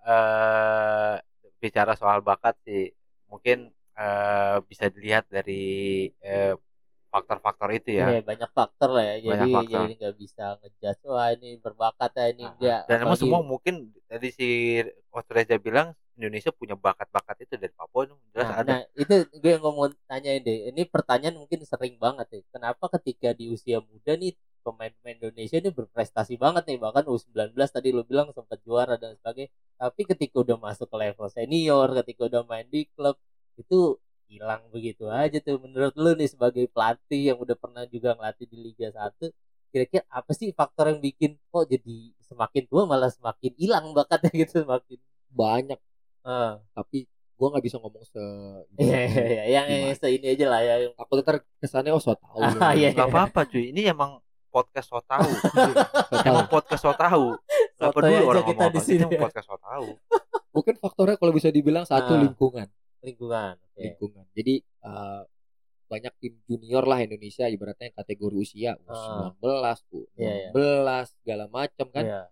eh 0.04 1.14
bicara 1.62 1.96
soal 1.96 2.20
bakat 2.20 2.56
sih, 2.66 2.92
mungkin 3.30 3.70
eh, 3.96 4.56
bisa 4.68 4.88
dilihat 4.90 5.24
dari 5.30 6.08
eh, 6.24 6.56
faktor-faktor 7.14 7.68
itu 7.70 7.90
ya. 7.94 8.06
Iya, 8.10 8.20
banyak 8.26 8.50
faktor 8.50 8.90
lah 8.90 9.04
ya. 9.06 9.14
Jadi 9.22 9.30
Banyak 9.30 9.48
faktor. 9.54 9.78
jadi 9.86 9.94
nggak 10.02 10.16
bisa 10.18 10.44
ngejudge 10.58 11.02
wah 11.06 11.28
ini 11.30 11.50
berbakat 11.62 12.10
ya 12.18 12.26
ini 12.34 12.44
enggak. 12.50 12.80
Dan 12.90 12.96
emang 13.06 13.18
semua 13.18 13.40
mungkin 13.46 13.74
tadi 14.10 14.28
si 14.34 14.48
Coach 15.14 15.30
Reza 15.30 15.56
bilang 15.62 15.94
Indonesia 16.18 16.50
punya 16.50 16.74
bakat-bakat 16.74 17.36
itu 17.46 17.54
dari 17.54 17.74
Papua 17.74 18.06
itu 18.06 18.14
jelas 18.34 18.46
Nah, 18.50 18.58
ada. 18.58 18.70
nah, 18.70 18.80
itu 18.94 19.14
gue 19.30 19.50
yang 19.50 19.62
ngomong 19.62 19.94
tanyain 20.06 20.42
deh. 20.42 20.70
Ini 20.74 20.82
pertanyaan 20.90 21.38
mungkin 21.38 21.62
sering 21.62 21.94
banget 22.02 22.26
ya. 22.34 22.40
Kenapa 22.50 22.90
ketika 22.98 23.30
di 23.34 23.50
usia 23.50 23.78
muda 23.82 24.14
nih 24.14 24.34
pemain-pemain 24.64 25.20
Indonesia 25.20 25.60
ini 25.60 25.70
berprestasi 25.70 26.40
banget 26.40 26.64
nih 26.64 26.80
bahkan 26.80 27.04
U19 27.04 27.52
tadi 27.68 27.92
lu 27.92 28.00
bilang 28.02 28.32
sempat 28.32 28.56
juara 28.64 28.96
dan 28.96 29.12
sebagainya 29.20 29.52
tapi 29.76 30.08
ketika 30.08 30.40
udah 30.40 30.56
masuk 30.56 30.88
ke 30.88 30.96
level 30.96 31.28
senior 31.28 31.92
ketika 32.00 32.32
udah 32.32 32.42
main 32.48 32.64
di 32.72 32.88
klub 32.96 33.20
itu 33.60 34.00
hilang 34.34 34.62
begitu 34.68 35.06
aja 35.06 35.38
tuh 35.38 35.56
menurut 35.56 35.94
lu 35.94 36.12
nih 36.12 36.26
sebagai 36.26 36.66
pelatih 36.66 37.30
yang 37.30 37.38
udah 37.38 37.54
pernah 37.54 37.84
juga 37.86 38.12
ngelatih 38.12 38.46
di 38.46 38.56
Liga 38.60 38.88
1 38.88 39.30
kira-kira 39.68 40.02
apa 40.08 40.30
sih 40.30 40.50
faktor 40.50 40.86
yang 40.88 41.00
bikin 41.00 41.34
kok 41.44 41.66
jadi 41.66 41.96
semakin 42.20 42.62
tua 42.64 42.82
malah 42.84 43.08
semakin 43.08 43.52
hilang 43.54 43.90
bakatnya 43.90 44.30
gitu 44.40 44.62
semakin 44.62 44.98
banyak 45.28 45.78
ah 46.22 46.62
tapi 46.70 47.04
gua 47.34 47.50
nggak 47.50 47.64
bisa 47.64 47.76
ngomong 47.78 48.02
se 48.02 48.22
iya 48.78 48.98
iya 49.04 49.22
iya 49.24 49.44
yang 49.52 49.66
yang 49.66 49.92
se- 49.92 50.08
ini 50.08 50.26
aja 50.30 50.46
lah 50.46 50.60
ya 50.60 50.74
yang 50.80 50.94
aku 50.94 51.18
ntar 51.18 51.42
kesannya 51.58 51.90
oh 51.90 51.98
so 51.98 52.14
tau 52.14 52.38
Ah, 52.38 52.70
iya. 52.72 52.90
Gak 52.90 53.10
apa-apa 53.10 53.44
cuy, 53.44 53.70
ini 53.70 53.84
emang 53.84 54.22
podcast 54.48 54.86
so 54.86 55.02
tau. 55.02 55.26
emang 56.22 56.46
podcast 56.46 56.78
so 56.80 56.94
tahu. 56.94 57.34
Gak 57.74 57.90
peduli 57.90 58.22
orang 58.22 58.44
kita 58.44 58.54
ngomong 58.54 58.70
di 58.70 58.78
apa, 58.78 58.86
sini 58.86 59.04
ya. 59.04 59.18
podcast 59.18 59.46
so 59.46 59.58
tahu. 59.58 59.86
mungkin 60.54 60.74
faktornya 60.78 61.18
kalau 61.18 61.34
bisa 61.34 61.50
dibilang 61.50 61.82
satu 61.82 62.14
Ah. 62.14 62.22
lingkungan 62.22 62.70
lingkungan 63.04 63.54
oke 63.60 63.78
lingkungan. 63.78 64.24
Jadi 64.32 64.54
eh, 64.60 65.22
banyak 65.84 66.14
tim 66.18 66.34
junior 66.44 66.82
lah 66.82 66.98
Indonesia 66.98 67.44
ibaratnya 67.46 67.92
yang 67.92 67.96
kategori 67.96 68.34
usia 68.34 68.70
Ah. 68.88 69.30
U19, 69.36 69.44
U16 70.16 70.16
Iya, 70.16 70.96
segala 71.06 71.44
macam 71.46 71.86
kan. 71.88 72.04
Iya, 72.04 72.22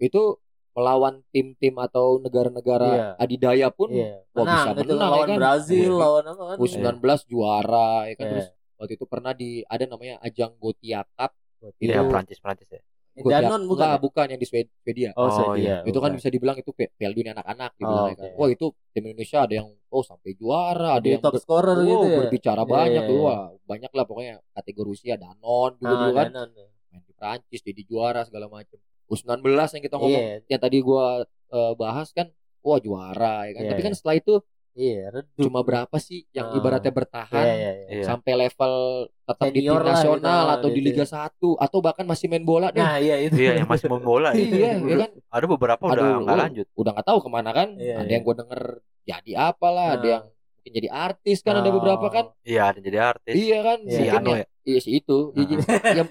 Itu 0.00 0.40
melawan 0.72 1.20
tim-tim 1.28 1.76
atau 1.76 2.16
negara-negara 2.18 2.88
Iya. 2.88 3.08
adidaya 3.20 3.68
pun 3.68 3.92
iya. 3.92 4.24
Wah, 4.32 4.42
bisa 4.42 4.70
Menang 4.74 4.98
lawan 4.98 5.20
ya 5.20 5.28
kan? 5.28 5.38
Brazil 5.38 5.90
Iya. 5.92 6.00
lawan 6.00 6.24
apa 6.24 6.42
kan 6.42 6.56
U19 6.58 6.98
juara 7.28 7.92
ya 8.08 8.14
kan 8.16 8.24
Iya. 8.24 8.32
terus 8.32 8.46
waktu 8.80 8.92
itu 8.96 9.04
pernah 9.04 9.32
di 9.32 9.50
ada 9.62 9.84
namanya 9.84 10.16
ajang 10.18 10.56
Gotia 10.56 11.04
Cup 11.06 11.36
Iya, 11.78 12.00
Itu- 12.00 12.10
Prancis 12.10 12.40
Prancis 12.40 12.66
ya. 12.66 12.80
Gotia- 13.14 13.44
Danon 13.44 13.62
bukan 13.64 13.76
Enggak, 13.84 13.92
ya? 13.92 14.00
bukan 14.00 14.26
yang 14.32 14.40
di 14.40 14.46
Swed- 14.46 14.72
Swedia 14.78 15.10
oh, 15.12 15.22
Oh, 15.22 15.30
Swedia 15.30 15.84
itu 15.84 15.98
kan 16.00 16.10
bisa 16.12 16.28
dibilang 16.28 16.56
itu 16.56 16.70
Piala 16.72 17.12
Dunia 17.12 17.32
anak-anak 17.32 17.70
dibilang 17.76 18.04
Oh, 18.04 18.08
ya 18.08 18.16
kan. 18.16 18.30
Wah, 18.34 18.48
itu 18.48 18.66
tim 18.88 19.02
Indonesia 19.04 19.38
ada 19.40 19.54
yang 19.54 19.68
oh 19.68 20.00
sampai 20.00 20.30
juara, 20.32 20.96
ada 20.96 21.04
yang 21.06 21.20
top 21.20 21.36
scorer 21.36 21.76
oh, 21.76 21.84
gitu 21.84 22.04
ya 22.06 22.18
berbicara 22.22 22.62
Iya, 22.62 22.70
banyak 22.70 22.90
iya, 22.98 23.10
tuh. 23.10 23.18
iya. 23.18 23.26
Wah, 23.28 23.40
banyak 23.62 23.90
lah 23.90 24.04
pokoknya 24.04 24.34
kategori 24.52 24.88
usia 24.90 25.14
Danon 25.16 25.70
dulu 25.76 25.84
Ah, 25.86 25.98
dulu 25.98 26.12
kan 26.14 26.28
Danon. 26.30 26.48
main 26.88 27.02
di 27.02 27.12
Prancis 27.12 27.60
jadi 27.60 27.82
juara 27.82 28.20
segala 28.22 28.46
macam. 28.46 28.80
U19 29.06 29.44
yang 29.44 29.82
kita 29.82 29.96
ngomong 29.98 30.24
Iya. 30.24 30.36
yang 30.46 30.60
tadi 30.60 30.78
gua 30.80 31.04
eh, 31.26 31.72
bahas 31.74 32.08
kan 32.10 32.32
wah 32.60 32.78
juara 32.78 33.44
ya 33.44 33.52
kan. 33.52 33.62
Iya, 33.62 33.70
Tapi 33.70 33.82
kan 33.82 33.92
iya. 33.92 33.98
setelah 33.98 34.16
itu 34.16 34.34
iya 34.72 35.12
redup 35.12 35.36
cuma 35.36 35.60
berapa 35.60 35.96
sih 35.96 36.24
yang 36.32 36.52
ibaratnya 36.52 36.88
bertahan 36.88 37.44
iya, 37.44 37.54
iya, 37.54 37.70
iya. 37.76 37.88
Iya. 38.00 38.04
sampai 38.08 38.32
level 38.38 38.72
tetap 39.22 39.46
di 39.48 39.60
tim 39.60 39.70
lah 39.70 39.84
nasional 39.84 40.42
gitu, 40.42 40.54
atau 40.56 40.68
di 40.68 40.80
gitu. 40.80 40.86
Liga 40.88 41.04
1 41.04 41.28
atau 41.60 41.78
bahkan 41.78 42.04
masih 42.04 42.26
main 42.26 42.40
bola 42.42 42.68
deh. 42.68 42.80
nah 42.80 42.96
iya 42.96 43.16
itu 43.20 43.36
Iya, 43.36 43.52
yang 43.60 43.68
masih 43.68 43.86
main 43.86 44.00
bola 44.02 44.28
ya. 44.32 44.40
iya, 44.40 44.70
ya 44.80 44.96
kan? 45.02 45.10
Ada 45.28 45.46
beberapa 45.46 45.82
udah 45.82 45.92
Aduh, 45.94 46.20
nggak 46.24 46.34
oh, 46.34 46.40
lanjut. 46.40 46.66
Udah 46.72 46.90
nggak 46.92 47.06
tahu 47.06 47.18
ke 47.20 47.28
mana 47.28 47.50
kan? 47.52 47.68
Iya, 47.76 47.94
ada 48.00 48.08
iya. 48.08 48.12
yang 48.16 48.22
gue 48.22 48.34
denger 48.40 48.62
jadi 49.02 49.32
apalah, 49.50 49.88
ada 49.92 50.02
Ah. 50.02 50.10
yang 50.10 50.24
mungkin 50.56 50.72
jadi 50.72 50.88
artis 50.90 51.38
kan 51.40 51.54
ada 51.58 51.70
beberapa 51.70 52.06
kan? 52.06 52.24
Iya, 52.42 52.62
ada 52.70 52.78
jadi 52.80 52.98
artis. 53.02 53.34
Iya 53.34 53.58
kan? 53.60 53.78
Iya. 53.82 53.96
Si 53.98 54.02
Ano 54.08 54.30
ya- 54.30 54.38
ya. 54.38 54.46
Iya 54.62 54.78
si 54.80 54.90
itu. 54.94 55.18
Iya, 55.32 55.42
Ah. 55.42 55.48
jadi- 55.50 55.64
yang 55.98 56.08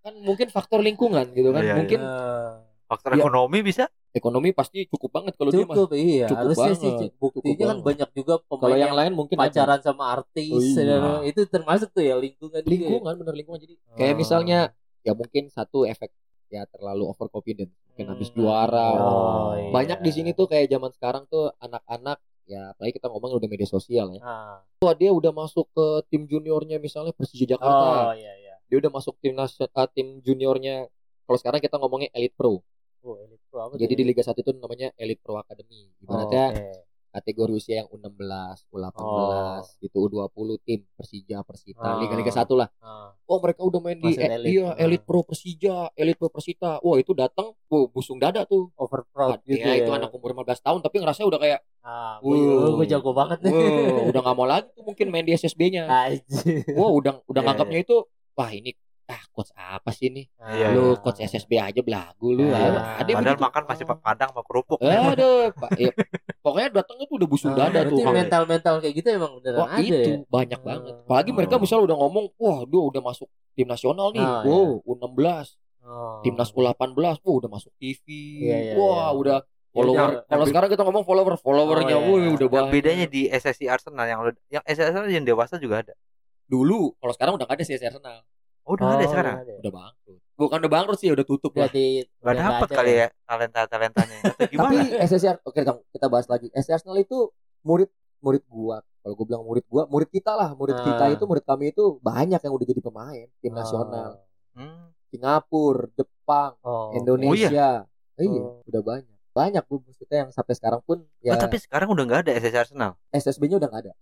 kan 0.00 0.14
mungkin 0.22 0.46
faktor 0.48 0.80
lingkungan 0.80 1.26
gitu 1.32 1.50
kan. 1.50 1.62
Iya, 1.62 1.68
iya. 1.68 1.76
mungkin 1.76 2.00
Ah. 2.00 2.67
Faktor 2.88 3.10
Iya. 3.12 3.20
ekonomi 3.20 3.58
bisa? 3.60 3.84
ekonomi 4.10 4.50
pasti 4.50 4.88
cukup 4.88 5.10
banget 5.12 5.36
kalau 5.36 5.52
dia 5.52 5.62
mah. 5.62 5.76
cukup 5.76 5.92
iya 5.92 6.24
Cukup 6.26 6.40
harusnya 6.42 6.72
sih 6.74 6.88
banget. 6.88 7.10
Buktinya 7.14 7.44
Cukup 7.44 7.60
kan 7.60 7.68
banget. 7.70 7.84
banyak 7.84 8.10
juga 8.14 8.34
pemain 8.40 8.62
Kalau 8.64 8.74
yang 8.74 8.82
yang 8.82 8.94
lain 8.96 9.12
mungkin 9.12 9.36
ada. 9.36 9.44
pacaran 9.44 9.80
sama 9.80 10.04
artis 10.10 10.48
Oh, 10.50 10.60
iya. 10.64 10.82
dan 10.88 11.02
itu 11.22 11.40
termasuk 11.46 11.88
tuh 11.90 12.02
ya 12.02 12.14
lingkungan 12.16 12.58
juga 12.58 12.66
ya. 12.66 12.72
lingkungan 12.88 13.14
bener 13.14 13.34
lingkungan 13.36 13.60
jadi 13.60 13.74
kayak 13.94 14.10
Ah. 14.10 14.18
misalnya 14.18 14.58
ya 15.00 15.12
mungkin 15.12 15.42
satu 15.48 15.84
efek 15.84 16.10
ya 16.48 16.64
terlalu 16.66 17.04
overconfident 17.06 17.68
mungkin 17.68 18.06
habis 18.08 18.28
Hmm. 18.28 18.36
juara 18.38 18.88
Oh, 18.96 19.52
iya. 19.52 19.68
banyak 19.70 19.98
di 20.00 20.10
sini 20.10 20.30
tuh 20.32 20.46
kayak 20.46 20.66
zaman 20.66 20.90
sekarang 20.90 21.22
tuh 21.26 21.52
anak-anak 21.58 22.16
ya 22.44 22.72
apalagi 22.72 22.96
kita 22.96 23.06
ngomong 23.06 23.36
udah 23.36 23.44
media 23.46 23.68
sosial 23.68 24.08
ya 24.10 24.20
Ah. 24.20 24.64
Wah 24.78 24.94
dia 24.94 25.12
udah 25.12 25.30
masuk 25.30 25.68
ke 25.68 25.86
tim 26.08 26.24
juniornya 26.24 26.78
misalnya 26.78 27.12
Persija 27.12 27.44
oh 27.44 27.48
Jakarta 27.54 28.16
iya 28.16 28.32
iya 28.34 28.54
dia 28.64 28.76
udah 28.78 28.90
masuk 28.90 29.14
tim 29.18 29.32
nasi- 29.32 29.60
eh, 29.62 29.88
tim 29.90 30.18
juniornya 30.18 30.88
kalau 31.22 31.36
sekarang 31.36 31.60
kita 31.60 31.76
ngomongnya 31.76 32.08
Elite 32.10 32.32
Pro 32.32 32.64
oh 33.08 33.16
Elite 33.18 33.44
Pro 33.46 33.58
apa 33.62 33.72
jadi 33.74 33.88
tuh? 33.88 33.98
di 33.98 34.04
Liga 34.04 34.22
1 34.22 34.36
itu 34.36 34.50
namanya 34.54 34.88
Elite 34.94 35.18
Pro 35.18 35.34
Academy 35.36 35.88
Oh, 35.88 36.02
ibaratnya 36.04 36.44
oke. 36.50 36.66
kategori 37.10 37.52
usia 37.54 37.74
yang 37.78 37.88
U16 37.88 38.20
U18 38.68 38.94
Oh. 38.94 39.58
gitu 39.80 39.96
U20 40.04 40.28
tim 40.60 40.80
Persija 40.92 41.40
Persita 41.40 41.80
Oh. 41.88 41.98
Liga-Liga 41.98 42.28
1 42.30 42.52
lah 42.54 42.68
Ah. 42.78 43.16
oh 43.24 43.38
mereka 43.38 43.60
udah 43.62 43.80
main 43.80 43.96
di 43.96 44.12
Masuk 44.12 44.20
eh, 44.20 44.28
elite. 44.30 44.52
iya 44.52 44.66
Ah. 44.68 44.78
Elite 44.78 45.02
Pro 45.02 45.20
Persija 45.22 45.74
Elite 45.94 46.16
Pro 46.16 46.28
Persita 46.28 46.78
wah 46.78 46.96
itu 46.96 47.12
datang 47.12 47.56
wow, 47.64 47.84
busung 47.86 48.16
dada 48.16 48.44
tuh 48.44 48.68
overproud 48.74 49.40
gitu 49.42 49.56
ya, 49.58 49.72
ya, 49.72 49.80
itu 49.80 49.90
anak 49.90 50.10
umur 50.10 50.36
15 50.36 50.60
tahun 50.60 50.80
tapi 50.80 50.96
ngerasa 50.98 51.24
udah 51.24 51.38
kayak 51.38 51.60
ah 51.80 52.20
Wow. 52.20 52.36
gue, 52.36 52.38
gue 52.76 52.86
jago 52.88 53.10
banget 53.12 53.38
nih 53.40 53.50
wow, 53.50 54.04
udah 54.06 54.20
nggak 54.20 54.36
mau 54.36 54.46
lagi 54.46 54.68
tuh 54.70 54.84
mungkin 54.84 55.06
main 55.08 55.24
di 55.24 55.32
SSB-nya. 55.32 55.88
Wah 56.78 56.90
udah 56.90 57.24
udah 57.24 57.40
Iya, 57.40 57.46
nganggapnya 57.46 57.80
itu 57.80 57.96
wah 58.34 58.50
ini 58.50 58.70
ah 59.08 59.22
coach 59.32 59.48
apa 59.52 59.88
sih 59.88 60.06
ini 60.06 60.28
Iya, 60.36 60.70
lu 60.70 60.92
iya. 60.92 61.00
coach 61.00 61.18
SSB 61.18 61.56
aja 61.56 61.80
belagu 61.80 62.28
lu 62.28 62.44
Iya. 62.44 62.60
Ah, 62.76 63.00
ada 63.00 63.08
Padahal 63.08 63.24
begitu. 63.34 63.46
makan 63.48 63.62
masih 63.64 63.84
padang 63.88 64.28
sama 64.30 64.42
kerupuk. 64.44 64.78
Aduh, 64.78 65.48
Pak. 65.50 65.70
Ya, 65.74 65.90
pokoknya 66.38 66.68
datangnya 66.70 67.04
tuh 67.04 67.16
udah 67.16 67.28
busuk 67.28 67.50
Ah, 67.50 67.56
dada 67.66 67.80
tuh. 67.84 68.04
mental 68.04 68.42
mental 68.44 68.74
kayak 68.78 68.94
gitu 68.94 69.08
emang 69.10 69.32
beneran 69.40 69.58
Wah 69.58 69.68
ada 69.72 69.80
itu 69.80 70.10
ya 70.12 70.16
banyak 70.28 70.60
Ah. 70.60 70.66
banget. 70.68 70.94
Apalagi 71.02 71.30
mereka 71.32 71.54
Oh. 71.56 71.60
misalnya 71.60 71.84
udah 71.88 71.96
ngomong, 71.98 72.24
wah 72.36 72.58
dia 72.62 72.80
udah 72.84 73.02
masuk 73.02 73.28
tim 73.56 73.66
nasional 73.66 74.12
nih, 74.12 74.20
Ah, 74.20 74.44
wow 74.44 74.84
U16, 74.84 75.56
Oh. 75.80 76.20
timnas 76.20 76.52
U18, 76.52 76.84
wah 77.18 77.34
udah 77.34 77.50
masuk 77.50 77.72
TV, 77.74 78.04
Iya, 78.44 78.56
iya, 78.60 78.72
wah 78.76 79.08
iya. 79.08 79.16
udah 79.16 79.38
follower. 79.68 79.96
Yang- 79.96 80.24
Kalau 80.26 80.44
sekarang 80.44 80.68
kita 80.68 80.82
ngomong 80.84 81.04
follower, 81.04 81.34
followernya, 81.38 81.96
Oh, 81.96 82.20
iya. 82.20 82.28
wih 82.28 82.36
udah 82.36 82.46
banyak. 82.46 82.70
bedanya 82.70 83.06
di 83.06 83.24
SSI 83.26 83.66
Arsenal 83.66 84.04
yang 84.04 84.20
yang 84.48 84.62
SSI 84.62 84.84
Arsenal 84.86 85.08
yang 85.08 85.24
dewasa 85.24 85.56
juga 85.56 85.80
ada. 85.80 85.96
Dulu, 86.44 86.92
kalau 86.96 87.12
sekarang 87.12 87.32
udah 87.36 87.44
gak 87.44 87.56
ada 87.56 87.64
sih 87.64 87.76
Arsenal, 87.78 88.20
Oh, 88.68 88.76
udah 88.76 88.86
ada 88.92 89.00
Oh, 89.00 89.08
sekarang. 89.08 89.36
ada 89.40 89.48
ya? 89.48 89.58
udah 89.58 89.72
bangkrut. 89.72 90.20
Bukan 90.36 90.56
udah 90.60 90.70
bangkrut 90.70 90.98
sih, 91.00 91.08
udah 91.08 91.24
tutup 91.24 91.52
lah. 91.56 91.66
Jadi 91.66 92.04
Gak 92.04 92.20
udah 92.28 92.44
ada 92.60 92.66
kali 92.68 92.92
ya 92.94 93.06
talenta-talentanya. 93.24 94.18
Atau 94.28 94.46
gimana? 94.46 94.70
Tapi 94.70 94.76
SSR, 95.02 95.36
oke 95.40 95.60
Kang, 95.64 95.80
kita 95.88 96.06
bahas 96.06 96.28
lagi. 96.28 96.52
SSR 96.52 96.76
Arsenal 96.78 97.00
itu 97.00 97.32
murid 97.64 97.88
murid 98.20 98.44
gua. 98.46 98.84
Kalau 99.00 99.14
gua 99.14 99.26
bilang 99.26 99.42
murid 99.42 99.64
gua, 99.66 99.88
murid 99.88 100.10
kita 100.10 100.32
lah, 100.32 100.52
murid 100.52 100.76
Ah. 100.76 100.84
kita 100.84 101.04
itu, 101.10 101.24
murid 101.24 101.42
kami 101.42 101.72
itu 101.72 101.96
banyak 101.98 102.38
yang 102.38 102.52
udah 102.52 102.66
jadi 102.66 102.80
pemain 102.80 103.26
tim 103.40 103.50
Oh. 103.50 103.56
nasional. 103.56 104.10
Hmm. 104.52 104.92
Singapura, 105.08 105.88
Jepang, 105.94 106.52
Oh, 106.60 106.92
Indonesia. 106.92 107.88
Iya, 108.14 108.38
Oh. 108.38 108.60
udah 108.62 108.82
banyak. 108.84 109.16
Banyak 109.30 109.62
bu 109.64 109.80
maksudnya 109.80 110.26
yang 110.26 110.30
sampai 110.30 110.52
sekarang 110.52 110.82
pun 110.82 111.06
ya 111.18 111.32
Oh, 111.32 111.40
tapi 111.40 111.56
sekarang 111.56 111.88
udah 111.88 112.04
nggak 112.04 112.20
ada 112.26 112.32
SSI 112.36 112.58
Arsenal. 112.58 112.92
SSB-nya 113.08 113.56
udah 113.56 113.68
nggak 113.70 113.82
ada. 113.86 113.94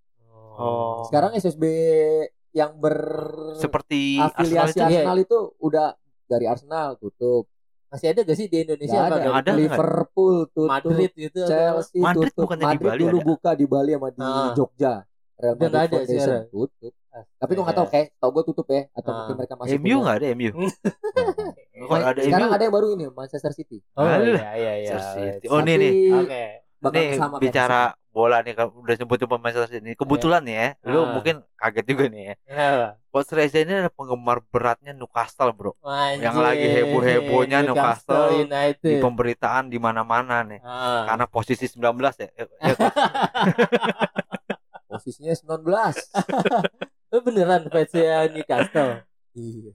Oh. 0.57 1.05
Sekarang 1.05 1.31
SSB 1.31 1.63
yang 2.57 2.71
Seperti 3.55 4.17
Arsenal 4.17 4.33
berafiliasi 4.33 4.73
itu 4.73 4.81
Iya. 4.81 4.87
Arsenal 4.97 5.17
itu 5.19 5.37
udah 5.59 5.87
dari 6.25 6.45
Arsenal 6.45 6.87
tutup. 6.97 7.43
masih 7.87 8.11
ada 8.11 8.19
gak 8.21 8.35
sih 8.35 8.47
di 8.47 8.57
Indonesia? 8.59 8.99
Apa 8.99 9.07
ada. 9.09 9.23
Yang 9.23 9.35
ada? 9.37 9.51
Liverpool 9.55 10.35
tutup. 10.49 10.67
Madrid 10.67 11.11
gitu 11.15 11.39
atau- 11.39 11.47
Chelsea 11.47 11.97
Madrid 11.97 12.27
tutup. 12.29 12.43
bukannya 12.43 12.59
di 12.59 12.67
Madrid 12.67 12.83
Bali 12.83 12.99
dulu 12.99 13.15
ada? 13.15 13.25
buka 13.25 13.51
di 13.53 13.65
Bali 13.65 13.91
sama 13.93 14.09
di 14.09 14.19
Ah. 14.19 14.51
Jogja. 14.51 14.93
Real 15.37 15.53
Udah 15.53 15.55
Madrid 15.55 15.69
nggak 15.69 15.79
ada 15.79 15.95
Foundation 15.95 16.19
sekarang. 16.19 16.45
tutup. 16.49 16.93
Ah, 17.07 17.23
Tapi 17.33 17.51
gua 17.51 17.63
nggak 17.63 17.71
iya. 17.71 17.79
tahu 17.79 17.87
kayak 17.89 18.07
tau 18.13 18.29
gue 18.29 18.43
tutup 18.43 18.67
ya 18.67 18.81
atau 18.91 19.07
Ah. 19.07 19.15
mungkin 19.15 19.35
mereka 19.37 19.53
masih 19.55 19.71
MU 19.71 19.79
punya. 19.79 19.97
nggak 20.03 20.15
ada 20.15 20.27
MU. 20.29 20.51
Nah, 21.77 21.85
Kalau 21.87 22.05
ada 22.09 22.19
sekarang 22.19 22.49
MU, 22.49 22.55
ada 22.57 22.63
yang 22.65 22.73
baru 22.73 22.87
ini 22.91 23.05
Manchester 23.07 23.51
City. 23.53 23.77
Oh 23.93 24.01
Ada. 24.01 24.17
iya 24.19 24.49
iya 24.51 24.73
iya. 24.75 24.89
Manchester 24.89 25.13
City. 25.31 25.45
Oh, 25.47 25.59
nih, 25.61 25.75
nih. 25.77 25.91
Oke. 26.11 26.43
bakal 26.77 26.91
nih 26.99 27.17
bicara 27.39 27.81
bola 28.17 28.41
nih 28.41 28.57
kalau 28.57 28.73
udah 28.81 28.95
sebut-sebut 28.97 29.37
Manchester 29.37 29.77
City. 29.77 29.93
Kebetulan 29.93 30.41
nih 30.41 30.55
ya, 30.57 30.67
lu 30.89 31.05
Ah. 31.05 31.13
mungkin 31.13 31.35
kaget 31.53 31.85
juga 31.85 32.05
nih 32.09 32.23
ya. 32.25 32.33
Ya. 32.49 32.69
Coach 33.13 33.29
Reza 33.29 33.61
ini 33.61 33.73
ada 33.75 33.89
penggemar 33.89 34.41
beratnya 34.49 34.89
Newcastle, 34.91 35.53
Bro. 35.53 35.77
Anjir. 35.81 36.25
Yang 36.25 36.37
lagi 36.41 36.65
heboh-hebohnya 36.67 37.57
Newcastle 37.61 38.41
United. 38.41 38.81
Di 38.81 38.97
pemberitaan 38.97 39.69
di 39.69 39.77
mana-mana 39.77 40.41
nih. 40.41 40.61
Ah. 40.61 41.05
Karena 41.05 41.25
posisi 41.25 41.69
19 41.69 42.17
ya. 42.17 42.29
Eh, 42.33 42.45
eh, 42.65 42.75
Posisinya 44.87 45.33
19. 45.33 45.61
Lu 47.11 47.17
beneran 47.21 47.69
fansnya 47.69 48.27
Newcastle? 48.27 49.03
iya. 49.33 49.69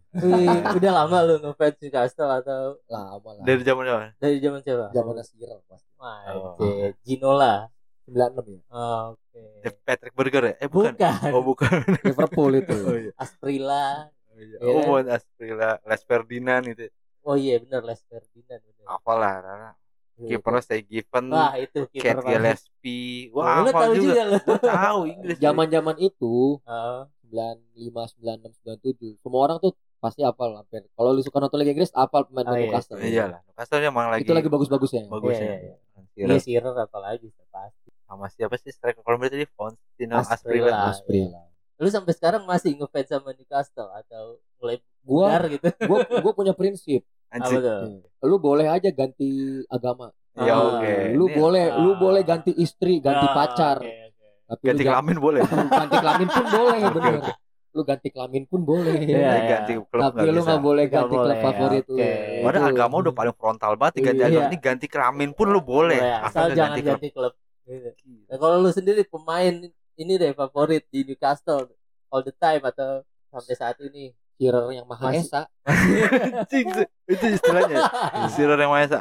Udah 0.74 0.92
lama 0.92 1.22
lu 1.22 1.38
ngefans 1.38 1.78
Newcastle 1.78 2.26
atau 2.28 2.82
Lama 2.90 3.30
lah. 3.38 3.44
dari 3.46 3.62
zaman 3.62 3.86
zaman. 3.86 4.08
dari 4.18 4.36
zaman 4.42 4.58
siapa? 4.58 4.86
Zaman 4.90 5.14
Shearer 5.22 5.60
pasti. 5.64 5.86
Anjir, 6.02 6.98
Ginola. 7.00 7.70
96 8.04 8.50
ya. 8.50 8.60
Oke. 9.08 9.42
Patrick 9.82 10.14
Burger 10.14 10.42
ya? 10.44 10.54
Eh 10.58 10.68
bukan. 10.68 10.92
Bukan. 10.94 11.30
Oh 11.30 11.42
bukan. 11.42 11.78
Liverpool 12.06 12.52
itu. 12.54 12.74
Oh 12.76 12.96
iya. 12.96 13.12
Asprilla. 13.16 14.10
Iya. 14.32 14.56
Iya. 14.58 14.68
Oh 14.68 14.82
bukan 14.84 15.06
Asprilla, 15.08 15.70
Les 15.82 16.02
Ferdinand 16.02 16.64
itu. 16.66 16.86
Oh 17.22 17.34
iya 17.34 17.58
bener 17.58 17.82
Les 17.82 18.00
Ferdinand 18.02 18.60
bener. 18.60 18.84
Apalah, 18.84 19.34
karena 19.38 19.70
kipernya 20.18 20.60
Stay 20.60 20.82
Given, 20.82 21.24
Wah, 21.30 21.54
itu 21.56 21.82
kiper 21.88 22.16
Cat 22.16 22.26
Gillespie. 22.28 23.30
Wah, 23.30 23.64
hafal 23.64 23.72
tahu 23.72 23.94
juga. 23.96 24.22
juga 24.28 24.54
tahu 24.60 25.00
Inggris. 25.08 25.36
Zaman-zaman 25.44 25.96
itu 25.98 26.62
Ah, 26.62 27.06
95, 27.26 28.20
96, 28.20 28.54
97. 28.60 29.18
Semua 29.18 29.40
orang 29.42 29.58
tuh 29.58 29.72
pasti 29.98 30.20
hafal 30.20 30.54
hampir. 30.54 30.82
Kalau 30.88 31.10
lu 31.10 31.22
suka 31.22 31.38
nonton 31.38 31.58
Liga 31.58 31.72
Inggris, 31.72 31.90
hafal 31.90 32.26
pemain 32.26 32.44
Oh, 32.44 32.54
iya. 32.54 32.60
Newcastle. 32.60 32.98
Iyalah, 32.98 33.40
Newcastle 33.42 33.80
emang 33.80 34.06
lagi 34.10 34.22
Itu 34.22 34.32
lagi 34.32 34.46
bagus-bagusnya. 34.46 35.02
bagus 35.08 35.32
Iya, 35.32 35.42
ya. 35.42 35.56
iya, 35.56 35.58
Shearer 35.58 35.78
Iya 36.12 36.36
Shearer 36.36 36.76
apalagi 36.76 37.28
pasti. 37.48 37.88
sama 38.02 38.28
siapa 38.28 38.54
sih 38.56 38.68
striker 38.68 39.00
kalau 39.00 39.16
berarti 39.16 39.38
di 39.38 39.48
Faustino 39.48 40.16
Asprilla. 40.16 40.32
Asprilla. 40.32 40.76
Asprilla. 40.88 41.40
Lu 41.76 41.88
sampai 41.88 42.12
sekarang 42.12 42.42
masih 42.44 42.76
ngefans 42.76 43.08
sama 43.08 43.32
Newcastle 43.32 43.88
atau 43.90 44.24
mulai 44.56 44.78
Gua 45.02 45.34
gitu? 45.48 45.66
gua 45.90 45.98
gua 46.20 46.32
punya 46.32 46.52
prinsip. 46.52 47.02
Apa 47.26 47.48
Anjir. 47.48 47.58
tuh? 47.58 48.04
Lu 48.22 48.36
boleh 48.38 48.68
aja 48.68 48.86
ganti 48.88 49.26
agama. 49.66 50.12
Ya 50.32 50.52
Ah, 50.52 50.78
oke. 50.78 50.94
Lu 51.12 51.26
Ini 51.26 51.34
boleh 51.34 51.64
lu 51.76 51.90
Ah. 51.92 51.98
boleh 51.98 52.22
ganti 52.22 52.52
istri, 52.54 53.00
ganti 53.00 53.26
Ah, 53.26 53.34
pacar. 53.34 53.78
oke, 53.80 53.88
oke. 53.88 54.26
Tapi 54.46 54.62
ganti 54.64 54.82
kelamin 54.84 55.16
boleh. 55.18 55.42
ganti 55.82 55.96
kelamin 55.98 56.28
pun 56.28 56.44
boleh 56.46 56.80
bener. 56.88 57.14
oke. 57.18 57.32
Lu 57.72 57.82
ganti 57.82 58.08
kelamin 58.08 58.44
pun 58.44 58.60
boleh. 58.62 59.00
Iya, 59.00 59.16
Nah, 59.16 59.32
iya. 59.34 59.48
ganti 59.48 59.72
klub 59.80 60.12
Tapi 60.12 60.28
lu 60.28 60.40
nggak 60.40 60.60
boleh 60.60 60.84
Nggak 60.84 60.94
ganti 60.98 61.16
klub 61.16 61.38
favorit 61.40 61.84
lu. 61.88 61.96
oke. 61.96 62.10
Padahal 62.42 62.62
Itu. 62.62 62.74
agama 62.74 62.94
udah 62.98 63.14
paling 63.14 63.34
frontal 63.34 63.72
banget 63.74 63.94
ganti 64.02 64.20
Iya. 64.20 64.28
agama. 64.28 64.46
Ini 64.46 64.56
ganti 64.58 64.86
kelamin 64.86 65.30
pun 65.32 65.46
lu 65.48 65.60
boleh. 65.60 65.96
Boleh, 65.96 66.20
Asal 66.22 66.52
jangan 66.52 66.58
ganti 66.68 66.80
klub. 66.80 66.92
ganti 66.92 67.08
klub. 67.10 67.34
Gitu. 67.62 67.88
Nah, 68.28 68.36
kalau 68.36 68.56
lu 68.58 68.70
sendiri 68.70 69.02
pemain 69.02 69.54
ini 69.94 70.12
deh 70.14 70.32
favorit 70.32 70.84
di 70.86 71.00
Newcastle 71.02 71.72
all 72.08 72.20
the 72.20 72.34
time 72.34 72.60
atau 72.62 73.00
sampai 73.28 73.54
saat 73.54 73.76
ini? 73.80 74.12
Shearer 74.34 74.74
yang 74.74 74.84
Maha 74.84 75.14
Esa. 75.14 75.46
Anjing, 75.62 76.66
itu 77.06 77.24
istilahnya. 77.30 77.78
Shearer 78.34 78.58
yang 78.58 78.68
Maha 78.68 78.82
Esa. 78.82 78.98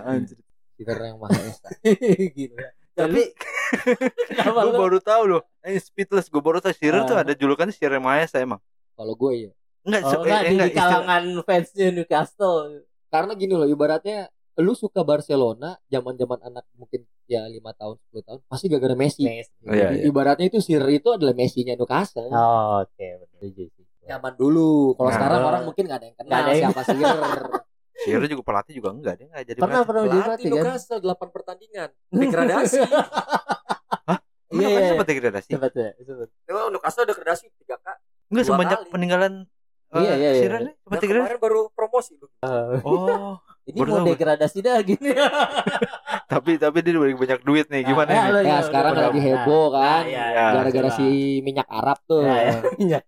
Shearer 0.77 1.01
yang 1.03 1.17
Maha 1.17 1.39
Esa. 1.41 1.67
Gila. 2.37 2.67
Tapi 3.03 3.23
gue 4.61 4.73
baru 4.73 4.99
tahu 4.99 5.23
loh. 5.27 5.41
Ini 5.61 5.77
speedless. 5.77 6.27
Gue 6.27 6.39
baru 6.39 6.57
tahu 6.57 6.71
Shearer 6.71 7.01
Ah. 7.01 7.07
tuh 7.07 7.17
ada 7.17 7.31
julukannya 7.31 7.71
Shearer 7.71 7.97
yang 7.97 8.05
Maha 8.05 8.21
Esa 8.21 8.37
emang. 8.37 8.59
Kalau 8.93 9.13
gue 9.13 9.31
ya. 9.39 9.51
Enggak, 9.81 10.01
Oh, 10.03 10.21
enggak, 10.21 10.39
eh, 10.39 10.43
di, 10.43 10.53
enggak, 10.53 10.67
di 10.67 10.71
istilah- 10.71 10.91
kalangan 10.93 11.23
fansnya 11.41 11.87
Newcastle. 11.91 12.57
Karena 13.07 13.31
gini 13.33 13.53
loh, 13.53 13.65
ibaratnya 13.65 14.17
lu 14.57 14.73
suka 14.73 15.01
Barcelona 15.01 15.73
zaman-zaman 15.85 16.37
anak 16.43 16.67
mungkin 16.73 17.01
ya 17.25 17.47
lima 17.47 17.71
tahun 17.71 17.95
10 18.05 18.21
tahun 18.21 18.39
pasti 18.45 18.65
gara-gara 18.67 18.93
Messi. 18.93 19.23
Messi. 19.23 19.49
Oh, 19.63 19.71
iya, 19.71 19.89
Jadi 19.89 19.97
iya. 19.97 20.03
Ibaratnya 20.05 20.45
itu 20.47 20.59
Shearer 20.59 20.91
itu 20.91 21.09
adalah 21.09 21.33
Messi-nya 21.33 21.73
Newcastle. 21.73 22.27
Oh, 22.27 22.83
oke, 22.83 23.07
betul 23.25 23.47
juga 23.47 23.63
sih. 23.73 23.85
Zaman 24.03 24.33
dulu. 24.35 24.93
Kalau 24.93 25.07
Nah. 25.07 25.15
sekarang 25.15 25.41
orang 25.41 25.63
mungkin 25.63 25.83
nggak 25.87 25.97
ada 25.97 26.05
yang 26.05 26.17
kenal 26.17 26.35
ada 26.35 26.51
yang- 26.51 26.61
siapa 26.67 26.81
Shearer. 26.91 27.41
Shearer 28.01 28.25
juga 28.25 28.43
pelatih 28.43 28.73
juga 28.75 28.89
enggak. 28.91 29.13
Dia 29.15 29.25
enggak 29.27 29.43
jadi 29.45 29.59
Pernah 29.59 29.71
pelatih. 29.77 29.87
pernah 29.87 30.01
jadi 30.01 30.11
Pelatih 30.11 30.25
pelatih 30.25 30.49
kan? 30.49 30.63
Newcastle 30.63 30.99
8 30.99 31.29
pertandingan. 31.29 31.89
Degradasi. 32.09 32.79
Emang 34.51 34.61
Iya, 34.61 34.67
apa 34.67 34.75
sih 34.75 34.83
iya. 34.83 34.89
sempat 34.91 35.07
degradasi? 35.07 35.49
Sempat 35.49 35.71
ya, 35.73 35.89
sempat. 35.97 36.27
Newcastle 36.67 37.05
degradasi 37.05 37.45
3 37.57 37.75
kali. 37.77 37.99
Enggak 38.27 38.43
semenjak 38.45 38.79
kali. 38.79 38.89
peninggalan 38.89 39.33
eh, 39.87 39.97
Iya, 39.97 40.13
iya, 40.13 40.29
iya. 40.29 40.31
Shearer 40.37 40.59
nih 40.61 40.73
sempat 40.77 40.99
degradasi. 40.99 41.35
baru 41.37 41.61
promosi 41.69 42.11
lu. 42.15 42.27
Oh, 42.81 43.39
Ini 43.61 43.77
Baru 43.77 43.91
mau 43.93 44.09
degradasi 44.09 44.57
dah 44.59 44.81
gini. 44.81 45.13
tapi 46.31 46.57
tapi 46.57 46.81
dia 46.81 46.97
banyak 46.97 47.13
banyak 47.15 47.39
duit 47.41 47.65
nih. 47.67 47.85
Gimana 47.85 48.09
Ah, 48.09 48.17
ini? 48.17 48.29
lu- 48.33 48.41
Ya 48.41 48.57
lu- 48.57 48.65
sekarang 48.65 48.91
lagi 48.91 49.05
nah, 49.13 49.25
heboh 49.29 49.65
kan. 49.69 49.83
nah, 49.83 50.01
iya, 50.03 50.23
iya. 50.27 50.45
Gara-gara 50.51 50.89
coba. 50.89 50.97
si 50.97 51.07
minyak 51.39 51.67
Arab 51.69 51.97
tuh. 52.03 52.21
Ya, 52.21 52.35
ya. 52.41 52.53
Iya. 52.77 52.99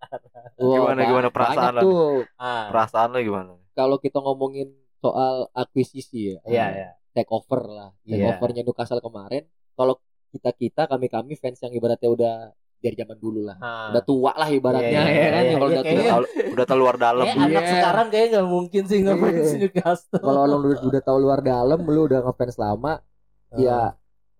Wah, 0.55 0.75
Gimana- 0.77 1.03
gimana 1.03 1.27
perasaan 1.27 1.71
lo 1.73 1.81
tuh. 1.81 2.13
Ah, 2.35 2.69
Perasaan 2.69 3.09
lo 3.09 3.19
gimana? 3.19 3.51
Kalau 3.73 3.97
kita 3.97 4.21
ngomongin 4.21 4.69
soal 5.04 5.36
akuisisi 5.51 6.32
ya. 6.32 6.39
Iya, 6.47 6.66
iya. 6.72 6.89
Take 7.12 7.28
over 7.30 7.62
lah. 7.68 7.89
Take 8.01 8.24
Iya. 8.24 8.32
overnya 8.32 8.64
Newcastle 8.64 9.04
kemarin. 9.04 9.43
Kalau 9.76 9.99
kita-kita 10.32 10.88
kami-kami 10.88 11.36
fans 11.36 11.60
yang 11.60 11.74
ibaratnya 11.74 12.10
udah 12.10 12.36
dari 12.80 12.95
zaman 12.95 13.16
dulu 13.16 13.43
lah. 13.43 13.58
Ah. 13.60 13.91
Udah 13.91 14.04
tua 14.04 14.32
lah 14.34 14.49
ibaratnya 14.49 14.91
Iya, 14.91 15.04
iya, 15.06 15.20
ya 15.20 15.30
kan. 15.30 15.43
iya, 15.43 15.54
Kalau 15.54 15.68
iya, 15.68 15.74
udah 15.76 15.84
kayaknya- 15.84 16.04
tua. 16.04 16.20
Udah, 16.20 16.54
udah 16.54 16.66
keluar 16.66 16.95
dalam. 16.97 17.26
Kayak 17.26 17.38
Iya. 17.38 17.47
anak 17.49 17.64
sekarang 17.70 18.08
kayaknya 18.08 18.30
nggak 18.34 18.49
mungkin 18.49 18.84
sih 18.84 18.97
ngefans 18.99 19.36
Iya. 19.36 19.60
Newcastle. 19.62 20.20
Kalau 20.20 20.41
lu 20.43 20.56
udah, 20.64 20.80
udah 20.84 21.01
tahu 21.01 21.18
luar 21.20 21.39
dalam, 21.39 21.80
lu 21.84 22.01
udah 22.04 22.20
ngefans 22.22 22.56
lama, 22.58 22.93
Ah. 22.93 23.58
ya 23.58 23.80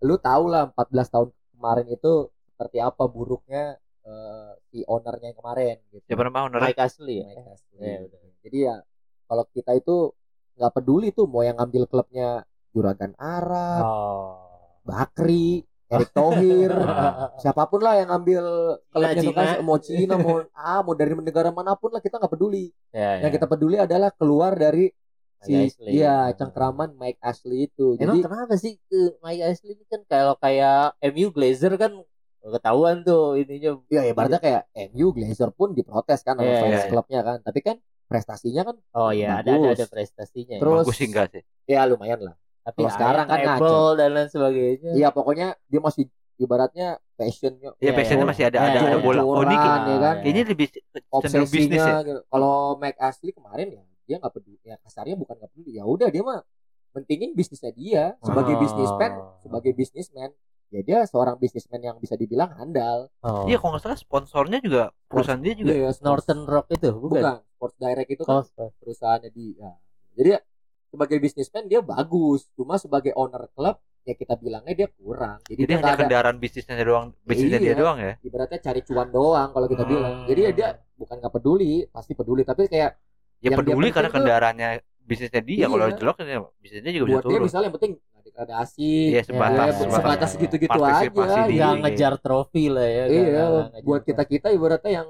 lu 0.00 0.14
tahu 0.18 0.44
lah 0.46 0.68
14 0.68 1.08
tahun 1.08 1.28
kemarin 1.54 1.86
itu 1.88 2.12
seperti 2.46 2.78
apa 2.78 3.04
buruknya 3.04 3.76
eh, 4.04 4.50
si 4.68 4.84
ownernya 4.84 5.32
yang 5.32 5.38
kemarin 5.38 5.80
gitu. 5.88 6.04
Siapa 6.04 6.28
nama? 6.28 6.44
Mike 6.44 6.76
Ashley 6.76 7.24
ya. 7.24 7.26
Mike 7.32 7.48
Ashley. 7.48 7.80
Iya, 7.80 7.98
udah. 8.04 8.20
Jadi 8.44 8.58
ya 8.60 8.76
kalau 9.24 9.44
kita 9.48 9.72
itu 9.72 9.96
nggak 10.54 10.72
peduli 10.72 11.10
tuh 11.10 11.26
mau 11.26 11.40
yang 11.40 11.56
ngambil 11.56 11.84
klubnya 11.84 12.42
Juragan 12.70 13.14
Arab, 13.16 13.80
Oh. 13.80 14.34
Bakri, 14.82 15.62
Erick 15.94 16.10
Thohir, 16.10 16.72
siapa 17.40 17.64
pun 17.64 17.78
lah 17.78 17.94
yang 17.96 18.10
ngambil 18.10 18.42
klubnya 18.88 19.14
Cina. 19.14 19.30
Newcastle, 19.30 19.62
mau 19.62 19.78
Cina 19.78 20.14
mau 20.16 20.36
ah 20.52 20.80
mau 20.80 20.92
dari 20.92 21.14
negara 21.14 21.48
mana 21.48 21.72
pun 21.72 21.90
lah 21.90 22.00
kita 22.00 22.18
nggak 22.18 22.32
peduli. 22.32 22.72
Ya, 22.90 23.22
Yang 23.22 23.38
kita 23.38 23.46
peduli 23.46 23.76
adalah 23.76 24.10
keluar 24.10 24.54
dari 24.54 24.90
si 25.38 25.52
Ashley. 25.52 25.92
iya 25.94 26.32
cengkraman 26.32 26.96
Mike 26.96 27.20
Ashley 27.20 27.68
itu. 27.68 27.94
Emang 27.94 28.16
Jadi 28.16 28.18
kenapa 28.24 28.54
sih 28.56 28.80
ke 28.82 29.20
Mike 29.20 29.44
Ashley 29.44 29.76
ini 29.76 29.84
kan 29.84 30.00
kalau 30.04 30.34
kayak 30.36 30.96
MU 31.04 31.28
Glazer 31.30 31.76
kan 31.76 31.92
ketahuan 32.42 33.00
tuh 33.00 33.36
ininya 33.36 33.80
ya 33.88 34.04
ibaratnya 34.04 34.36
kayak 34.36 34.62
MU 34.90 35.12
Glazer 35.12 35.48
pun 35.48 35.72
diprotes 35.72 36.20
kan 36.20 36.36
sama 36.36 36.44
Iya, 36.44 36.58
fans 36.58 36.72
iya, 36.72 36.80
iya. 36.80 36.90
klubnya 36.90 37.20
kan. 37.22 37.38
Tapi 37.40 37.60
kan 37.60 37.76
prestasinya 38.06 38.62
kan 38.64 38.76
Oh 38.92 39.10
iya, 39.10 39.40
ada 39.40 39.50
ada 39.52 39.68
ada 39.72 39.86
prestasinya. 39.86 40.56
ya. 40.56 40.60
Terus- 40.60 40.80
Bagus 40.82 40.94
sih 40.94 41.06
enggak 41.06 41.26
sih. 41.30 41.42
ya 41.64 41.84
lumayan 41.84 42.20
lah 42.22 42.34
tapi 42.60 42.78
kalau 42.78 42.92
sekarang 42.92 43.26
kan 43.26 43.38
Apple 43.46 43.88
dan 43.94 44.08
lain 44.10 44.28
sebagainya. 44.28 44.90
iya 44.94 45.08
pokoknya 45.08 45.46
dia 45.64 45.80
masih 45.80 46.04
ibaratnya 46.36 46.86
passionnya 47.14 47.70
Ya 47.74 47.80
Iya, 47.80 47.92
passionnya 47.94 48.22
iya. 48.22 48.30
masih 48.30 48.44
ada 48.44 48.56
Iya, 48.56 48.64
ada 48.64 48.72
iya, 48.74 48.80
ada 48.82 48.90
iya. 48.90 49.04
bola. 49.04 49.20
Oh 49.22 49.42
ini 49.42 49.54
ya 49.54 49.60
kan? 49.98 50.14
kayaknya 50.18 50.42
lebih 50.46 50.66
cenderung 50.66 51.46
bisnis 51.46 51.48
obsesinya 51.70 51.84
ya. 51.86 51.98
gitu. 52.02 52.20
kalau 52.26 52.54
Mac 52.76 52.94
asli 52.98 53.30
kemarin 53.30 53.66
ya 53.70 53.82
dia 54.04 54.16
nggak 54.18 54.32
peduli 54.32 54.58
ya 54.62 54.74
kasarnya 54.78 55.14
bukan 55.14 55.34
nggak 55.34 55.50
peduli 55.50 55.70
ya 55.72 55.84
udah 55.84 56.08
dia 56.08 56.22
mah 56.22 56.40
pentingin 56.90 57.30
bisnisnya 57.32 57.72
dia 57.72 58.04
sebagai 58.18 58.54
Oh. 58.54 58.60
bisnisman 58.60 59.12
sebagai 59.40 59.72
bisnisman 59.72 60.30
ya 60.70 60.80
dia 60.80 60.98
seorang 61.04 61.36
bisnisman 61.36 61.80
yang 61.80 61.96
bisa 61.96 62.14
dibilang 62.14 62.50
handal 62.52 63.08
Oh. 63.20 63.44
Iya 63.44 63.56
kalau 63.56 63.74
nggak 63.74 63.84
salah 63.84 63.96
sponsornya 63.96 64.58
juga 64.58 64.82
perusahaan 65.06 65.38
dia 65.38 65.54
juga. 65.54 65.70
Iya, 65.70 65.88
sports- 65.88 66.02
Northern 66.02 66.42
Rock 66.44 66.66
itu 66.70 66.90
bukan? 66.92 67.14
bukan 67.14 67.36
Sports 67.64 67.80
Direct 67.80 68.10
itu 68.12 68.22
Oh, 68.28 68.44
kan 68.44 68.68
perusahaannya 68.76 69.30
dia 69.32 69.72
jadi 70.12 70.28
ya, 70.36 70.40
sebagai 70.92 71.16
bisnisman 71.16 71.64
dia 71.64 71.80
bagus 71.80 72.44
cuma 72.52 72.76
sebagai 72.76 73.16
owner 73.16 73.48
klub 73.56 73.80
ya 74.04 74.12
kita 74.12 74.36
bilangnya 74.36 74.84
dia 74.84 74.88
kurang 74.92 75.40
jadi, 75.48 75.64
Jadi 75.64 75.70
dia 75.72 75.76
hanya 75.80 75.88
ada 75.88 76.00
kendaraan 76.04 76.36
bisnisnya 76.36 76.76
doang, 76.84 77.16
bisnisnya 77.24 77.56
dia 77.56 77.72
Iya. 77.72 77.80
doang 77.80 77.96
ya. 77.96 78.12
ibaratnya 78.20 78.60
cari 78.60 78.80
cuan 78.84 79.08
doang 79.08 79.48
kalau 79.48 79.64
kita 79.64 79.82
Hmm. 79.88 79.92
bilang 79.96 80.14
jadi 80.28 80.40
ya 80.44 80.50
dia 80.52 80.68
bukan 81.00 81.16
nggak 81.24 81.32
peduli 81.32 81.88
pasti 81.88 82.12
peduli 82.12 82.44
tapi 82.44 82.68
kayak 82.68 83.00
Ya 83.40 83.48
Yang 83.48 83.52
dia 83.52 83.60
peduli 83.64 83.88
karena 83.92 84.08
kendaraannya 84.12 84.68
bisnisnya 85.04 85.42
dia. 85.44 85.68
Kalau 85.68 85.84
Iya. 85.88 85.96
jelek 86.00 86.16
ya 86.20 86.38
bisnisnya 86.60 86.92
juga 86.96 87.04
bisa 87.04 87.12
buat 87.16 87.24
dia 87.24 87.32
turun. 87.32 87.44
misalnya 87.48 87.66
yang 87.68 87.76
penting 87.80 87.92
degradasi 88.24 88.92
Iya 89.12 89.22
sebatas, 89.24 89.72
Ya, 89.76 89.88
sebatas 89.92 90.28
segitu-gitu 90.32 90.70
Partisipasi 90.72 91.38
aja, 91.40 91.48
Nggak 91.48 91.72
ngejar 91.84 92.14
trofi 92.20 92.64
lah 92.72 92.88
ya. 92.88 93.04
iya 93.08 93.44
buat 93.84 94.02
kita 94.04 94.22
kita 94.24 94.48
ibaratnya 94.52 94.92
yang 95.04 95.08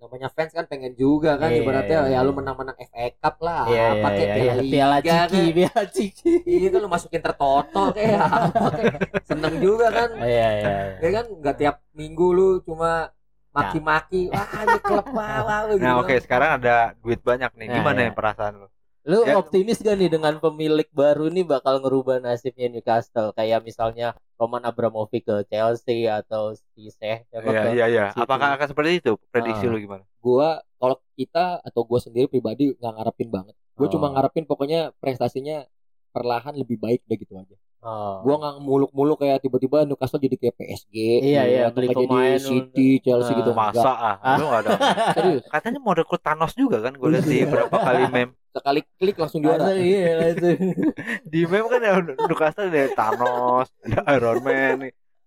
namanya 0.00 0.28
fans 0.32 0.52
kan 0.56 0.64
pengen 0.64 0.92
juga 0.96 1.30
kan 1.36 1.50
Iya, 1.50 1.60
ibaratnya 1.60 1.98
iya, 2.08 2.12
ya 2.16 2.18
lu 2.26 2.32
iya. 2.32 2.38
menang-menang 2.40 2.76
FA 2.88 3.04
Cup 3.20 3.36
lah 3.46 3.62
Iya, 3.68 3.86
iya, 3.92 4.02
pakai 4.04 4.24
iya, 4.24 4.34
Piala 4.34 4.54
iya. 4.54 4.62
Liga 4.64 4.72
Piala 4.74 4.98
kan. 5.00 5.28
Ciki, 5.30 5.42
Piala 5.56 5.82
Ciki. 5.96 6.32
itu 6.46 6.76
lu 6.76 6.88
masukin 6.88 7.22
tertoto 7.22 7.82
kayak 7.92 8.20
apa 8.48 8.66
kayak 8.76 8.98
seneng 9.28 9.54
juga 9.60 9.86
kan 9.92 10.10
Iya, 10.18 10.48
iya, 10.58 10.70
iya. 10.96 10.98
ya 11.04 11.08
kan 11.16 11.26
nggak 11.40 11.56
tiap 11.60 11.76
minggu 11.92 12.26
lu 12.32 12.48
cuma 12.66 13.12
maki-maki 13.50 14.30
wah 14.30 14.46
ini 14.62 14.78
klub 14.78 15.06
wah, 15.10 15.60
gitu 15.70 15.82
Nah 15.82 15.92
oke 16.00 16.14
kan. 16.14 16.22
sekarang 16.24 16.50
ada 16.62 16.70
duit 17.02 17.20
banyak 17.20 17.50
nih. 17.58 17.66
Nah, 17.66 17.74
Gimana 17.76 17.98
iya. 17.98 18.06
yang 18.08 18.16
perasaan 18.18 18.54
lu? 18.62 18.68
Lu 19.02 19.24
Ya. 19.24 19.34
optimis 19.34 19.78
gak 19.78 19.96
nih 19.96 20.08
dengan 20.08 20.36
pemilik 20.36 20.84
baru 20.90 21.26
ini 21.26 21.40
bakal 21.42 21.80
ngerubah 21.80 22.20
nasibnya 22.20 22.68
Newcastle 22.68 23.32
kayak 23.32 23.64
misalnya 23.64 24.12
Roman 24.36 24.60
Abramovich 24.62 25.24
ke 25.24 25.40
Chelsea 25.46 26.04
atau 26.04 26.52
si 26.52 26.88
Seh 26.90 27.24
siapa 27.26 27.48
Iya 27.48 27.60
ke- 27.62 27.72
iya 27.72 27.86
iya. 27.86 28.04
City. 28.10 28.20
Apakah 28.20 28.48
akan 28.54 28.66
seperti 28.68 28.90
itu? 28.98 29.12
Prediksi 29.30 29.64
Ah. 29.64 29.70
lu 29.70 29.78
gimana? 29.78 30.04
gua 30.20 30.48
kalau 30.76 31.00
kita 31.14 31.60
atau 31.60 31.80
gua 31.82 31.96
sendiri 31.96 32.28
pribadi 32.28 32.76
nggak 32.76 32.92
ngarepin 32.92 33.28
banget 33.30 33.56
gue 33.72 33.88
Oh. 33.88 33.90
cuma 33.90 34.12
ngarepin 34.12 34.44
pokoknya 34.44 34.92
prestasinya 34.94 35.64
perlahan 36.10 36.52
lebih 36.52 36.76
baik 36.76 37.00
udah 37.02 37.16
gitu 37.16 37.32
aja 37.34 37.56
Oh. 37.80 38.20
gua 38.20 38.34
nggak 38.36 38.54
muluk-muluk 38.60 39.16
kayak 39.16 39.40
tiba-tiba 39.40 39.82
Newcastle 39.82 40.20
jadi 40.20 40.36
kayak 40.36 40.54
PSG 40.54 40.94
Iya, 41.24 41.42
iya, 41.44 41.60
atau 41.64 41.74
beli 41.74 41.88
pemain, 41.88 42.36
jadi 42.36 42.44
City 42.44 42.88
Chelsea 43.00 43.32
Ah. 43.32 43.38
gitu 43.38 43.50
Masa 43.52 43.80
Nggak. 43.80 43.96
ah, 43.96 44.16
Ah. 44.20 44.36
lu 44.36 44.44
nggak 44.44 44.60
ada. 44.60 44.70
serius 45.16 45.42
Katanya 45.48 45.78
mau 45.78 45.92
rekrut 45.92 46.20
Thanos 46.20 46.52
juga 46.52 46.76
kan? 46.78 46.92
Gue 46.92 47.08
lihat 47.10 47.24
di 47.24 47.36
Iya. 47.36 47.46
berapa 47.48 47.72
kali 47.72 48.02
meme. 48.06 48.32
sekali 48.50 48.82
klik 48.98 49.14
langsung 49.14 49.40
juara 49.40 49.70
iya 49.72 50.10
langsung. 50.18 50.58
Di 51.32 51.40
meme 51.46 51.66
kan 51.66 51.80
ya 51.80 51.92
Newcastle 52.02 52.66
ada 52.66 52.82
Thanos, 52.90 53.68
ada 53.80 54.00
Iron 54.12 54.38
Man. 54.42 54.78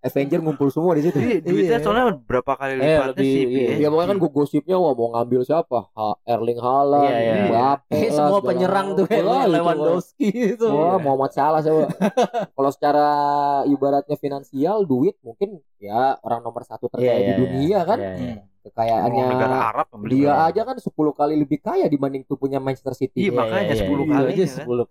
Avenger 0.03 0.39
ngumpul 0.39 0.67
semua 0.67 0.93
di 0.93 1.01
situ 1.01 1.15
Iya, 1.15 1.39
duitnya 1.39 1.77
Iya. 1.79 1.79
soalnya 1.79 2.05
berapa 2.19 2.51
kali 2.53 2.73
Eh, 2.73 2.77
lipatnya 2.77 3.07
lebih- 3.15 3.31
sih. 3.31 3.43
iya. 3.47 3.71
Ya 3.79 3.87
pokoknya 3.87 4.09
kan 4.11 4.17
gue 4.19 4.31
gosipnya 4.31 4.75
wah 4.75 4.91
mau 4.91 5.07
ngambil 5.09 5.41
siapa? 5.41 5.79
Ha, 5.89 6.05
Erling 6.27 6.59
Haaland, 6.59 7.07
Iya, 7.07 7.17
iya, 7.17 7.33
iya. 7.33 7.45
Mbappe 7.47 7.95
Eh, 7.97 8.11
semua 8.11 8.39
penyerang 8.39 8.87
tuh 8.93 9.05
itu, 9.07 9.23
Lewandowski 9.49 10.27
itu. 10.53 10.67
Wah, 10.67 10.99
Muhammad 10.99 11.31
Salah 11.31 11.59
siapa? 11.59 11.87
Kalau 12.55 12.69
secara 12.69 13.07
ibaratnya 13.65 14.15
finansial 14.15 14.83
duit 14.83 15.15
mungkin 15.19 15.63
ya 15.77 16.19
orang 16.19 16.41
nomor 16.41 16.63
satu 16.63 16.87
terkaya 16.87 17.07
Iya, 17.09 17.17
di 17.17 17.23
iya, 17.25 17.35
dunia 17.37 17.79
kan. 17.83 17.99
Iya, 17.99 18.13
iya. 18.17 18.35
Kekayaannya 18.63 19.23
negara 19.27 19.57
Arab 19.69 19.87
dia 20.07 20.39
aja 20.41 20.63
kan 20.63 20.79
10 20.79 20.87
kali 21.11 21.35
lebih 21.35 21.59
kaya 21.59 21.83
dibanding 21.85 22.23
tuh 22.23 22.35
punya 22.35 22.59
Manchester 22.59 22.95
City. 22.95 23.27
Iya, 23.27 23.35
makanya 23.35 23.75
10 23.75 23.91
Itu 23.99 24.03
kali 24.09 24.27
aja 24.29 24.39
ya 24.39 24.47
kan? 24.47 24.63
10 24.63 24.85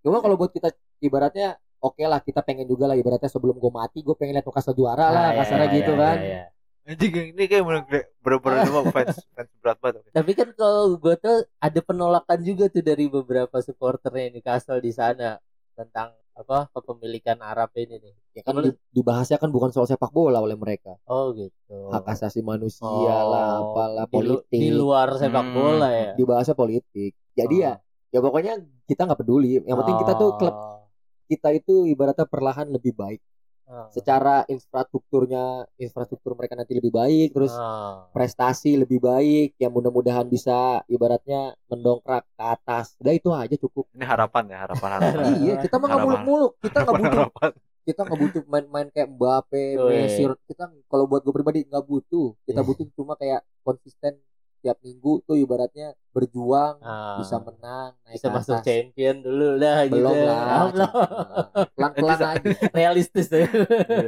Cuma 0.00 0.16
kalau 0.20 0.36
buat 0.36 0.52
kita 0.52 0.68
ibaratnya 1.00 1.56
oke 1.84 2.00
lah 2.02 2.18
kita 2.18 2.40
pengen 2.40 2.64
juga 2.64 2.84
lah 2.86 2.96
ibaratnya 2.96 3.28
sebelum 3.28 3.54
gue 3.54 3.68
mati 3.70 4.00
gue 4.00 4.14
pengen 4.14 4.34
lihat 4.34 4.44
Newcastle 4.44 4.72
juara 4.72 5.06
lah 5.06 5.20
Ah, 5.20 5.30
iya, 5.30 5.38
kasarnya 5.38 5.66
iya, 5.66 5.76
gitu 5.76 5.92
iya, 5.92 6.00
kan. 6.00 6.16
iya. 6.18 6.42
Anjing 6.84 7.12
ini 7.32 7.44
kayak 7.44 7.64
bener-bener 7.64 8.60
cuma 8.62 8.80
fans 8.94 9.16
fans 9.30 9.50
berat 9.58 9.78
banget. 9.78 10.02
Tapi 10.10 10.32
kan 10.32 10.48
kalau 10.52 10.84
gue 10.94 11.14
tuh 11.16 11.36
ada 11.58 11.80
penolakan 11.80 12.38
juga 12.40 12.68
tuh 12.68 12.80
dari 12.80 13.04
beberapa 13.06 13.56
supporternya 13.58 14.28
Newcastle 14.30 14.80
di 14.80 14.92
sana 14.92 15.40
tentang 15.72 16.12
apa 16.34 16.68
kepemilikan 16.68 17.40
Arab 17.40 17.72
ini 17.74 17.96
nih. 17.96 18.14
Ya 18.34 18.42
kan 18.42 18.58
di- 18.58 18.74
dibahasnya 18.90 19.38
kan 19.38 19.48
bukan 19.48 19.70
soal 19.70 19.86
sepak 19.86 20.10
bola 20.10 20.38
oleh 20.38 20.54
mereka. 20.54 20.98
Oh 21.04 21.32
gitu. 21.32 21.88
Hak 21.88 22.04
asasi 22.10 22.42
manusia 22.42 22.84
Oh, 22.84 23.30
lah, 23.30 23.62
apalah 23.62 24.04
politik. 24.04 24.52
Di, 24.52 24.68
luar 24.68 25.14
sepak 25.14 25.40
Hmm. 25.42 25.54
bola 25.54 25.88
ya. 25.88 26.10
dibahasnya 26.12 26.52
politik. 26.52 27.16
Jadi 27.32 27.56
ya 27.60 27.78
ya 28.10 28.18
pokoknya 28.18 28.58
kita 28.84 29.06
nggak 29.06 29.20
peduli. 29.20 29.56
Yang 29.58 29.76
penting 29.78 29.96
kita 29.96 30.12
tuh 30.14 30.30
klub 30.36 30.52
Oh. 30.52 30.73
Kita 31.26 31.54
itu 31.56 31.88
ibaratnya 31.88 32.26
perlahan 32.28 32.68
lebih 32.68 32.92
baik. 32.94 33.20
Oh. 33.64 33.88
Secara 33.88 34.44
infrastrukturnya 34.44 35.64
infrastruktur 35.80 36.36
mereka 36.36 36.52
nanti 36.52 36.76
lebih 36.76 36.92
baik, 36.92 37.32
terus 37.32 37.56
Oh. 37.56 38.04
prestasi 38.12 38.76
lebih 38.76 39.00
baik. 39.00 39.56
Yang 39.56 39.72
mudah-mudahan 39.72 40.28
bisa 40.28 40.84
ibaratnya 40.84 41.56
mendongkrak 41.72 42.28
ke 42.28 42.44
atas. 42.44 42.92
Udah 43.00 43.14
itu 43.16 43.28
aja 43.32 43.56
cukup. 43.56 43.88
Ini 43.96 44.04
harapan 44.04 44.52
ya, 44.52 44.58
harapan 44.68 44.88
harapan. 45.00 45.24
iya, 45.48 45.54
kita 45.64 45.80
mah 45.80 45.86
nggak 45.88 46.04
muluk-muluk. 46.04 46.52
Kita 46.60 46.78
nggak 46.84 46.94
butuh 47.00 47.20
harapan. 47.24 47.50
kita 47.84 48.00
nggak 48.00 48.20
butuh 48.20 48.42
main-main 48.48 48.88
kayak 48.92 49.08
Mbappe. 49.12 49.64
Messi. 49.76 50.22
Kita 50.48 50.64
kalau 50.88 51.04
buat 51.08 51.24
gue 51.24 51.32
pribadi 51.32 51.64
nggak 51.64 51.84
butuh. 51.88 52.36
Kita 52.44 52.60
butuh 52.60 52.84
cuma 52.92 53.16
kayak 53.16 53.40
konsisten 53.64 54.20
tiap 54.64 54.80
minggu 54.80 55.20
tuh 55.22 55.36
ibaratnya 55.36 55.92
berjuang, 56.08 56.80
Ah. 56.80 57.18
bisa 57.18 57.36
menang, 57.38 57.92
naik 58.00 58.16
bisa 58.16 58.26
ke 58.26 58.34
masuk 58.34 58.54
atas. 58.54 58.64
champion 58.64 59.16
dulu 59.18 59.48
lah 59.54 59.78
gitu. 59.84 59.94
belum 59.94 60.16
Ah, 60.16 60.24
lah 60.24 60.64
belum. 60.66 60.90
pelan-pelan 61.70 62.16
Itu- 62.16 62.24
aja 62.24 62.38
Realistis 62.74 63.28
ya. 63.28 63.44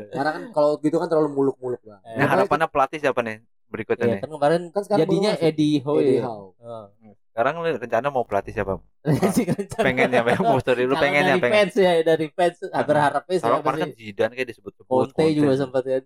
karena 0.08 0.30
kan 0.32 0.42
kalau 0.50 0.70
gitu 0.78 0.96
kan 0.96 1.06
terlalu 1.06 1.30
muluk-muluk 1.30 1.82
lah 1.82 2.00
Eh, 2.02 2.16
Nah, 2.16 2.26
harapannya 2.26 2.66
pelatih 2.66 2.98
siapa 2.98 3.20
nih 3.20 3.38
berikutnya 3.66 4.02
Iya, 4.02 4.12
nih? 4.12 4.20
kan 4.22 4.30
kemarin 4.32 4.60
kan 4.70 4.80
sekarang 4.80 5.00
jadinya. 5.04 5.30
Eddie 5.36 5.76
Howe. 5.80 5.98
Eddie 5.98 6.16
ya? 6.16 6.22
Howe. 6.24 6.48
Oh. 6.56 6.86
Sekarang 7.28 7.54
lu 7.58 7.68
rencana 7.68 8.06
mau 8.08 8.24
pelatih 8.24 8.48
siapa? 8.50 8.80
Rencana- 9.04 9.84
Pengennya, 9.84 10.20
mau 10.40 10.56
story 10.56 10.82
lu 10.82 10.96
pengennya 10.96 11.36
dari 11.36 11.42
pengen. 11.42 11.56
fans 11.60 11.74
ya 11.76 11.92
dari 12.00 12.26
fans 12.30 12.56
ah, 12.66 12.80
berharapnya 12.80 13.36
Kalau 13.36 13.42
siapa 13.52 13.60
kemarin 13.60 13.78
kan 13.78 13.88
sih? 13.92 13.98
Zidane 14.08 14.32
kayak 14.32 14.48
disebut 14.48 14.72
Conte 14.80 15.24
juga 15.28 15.52
sempat 15.54 15.82
kan 15.84 16.02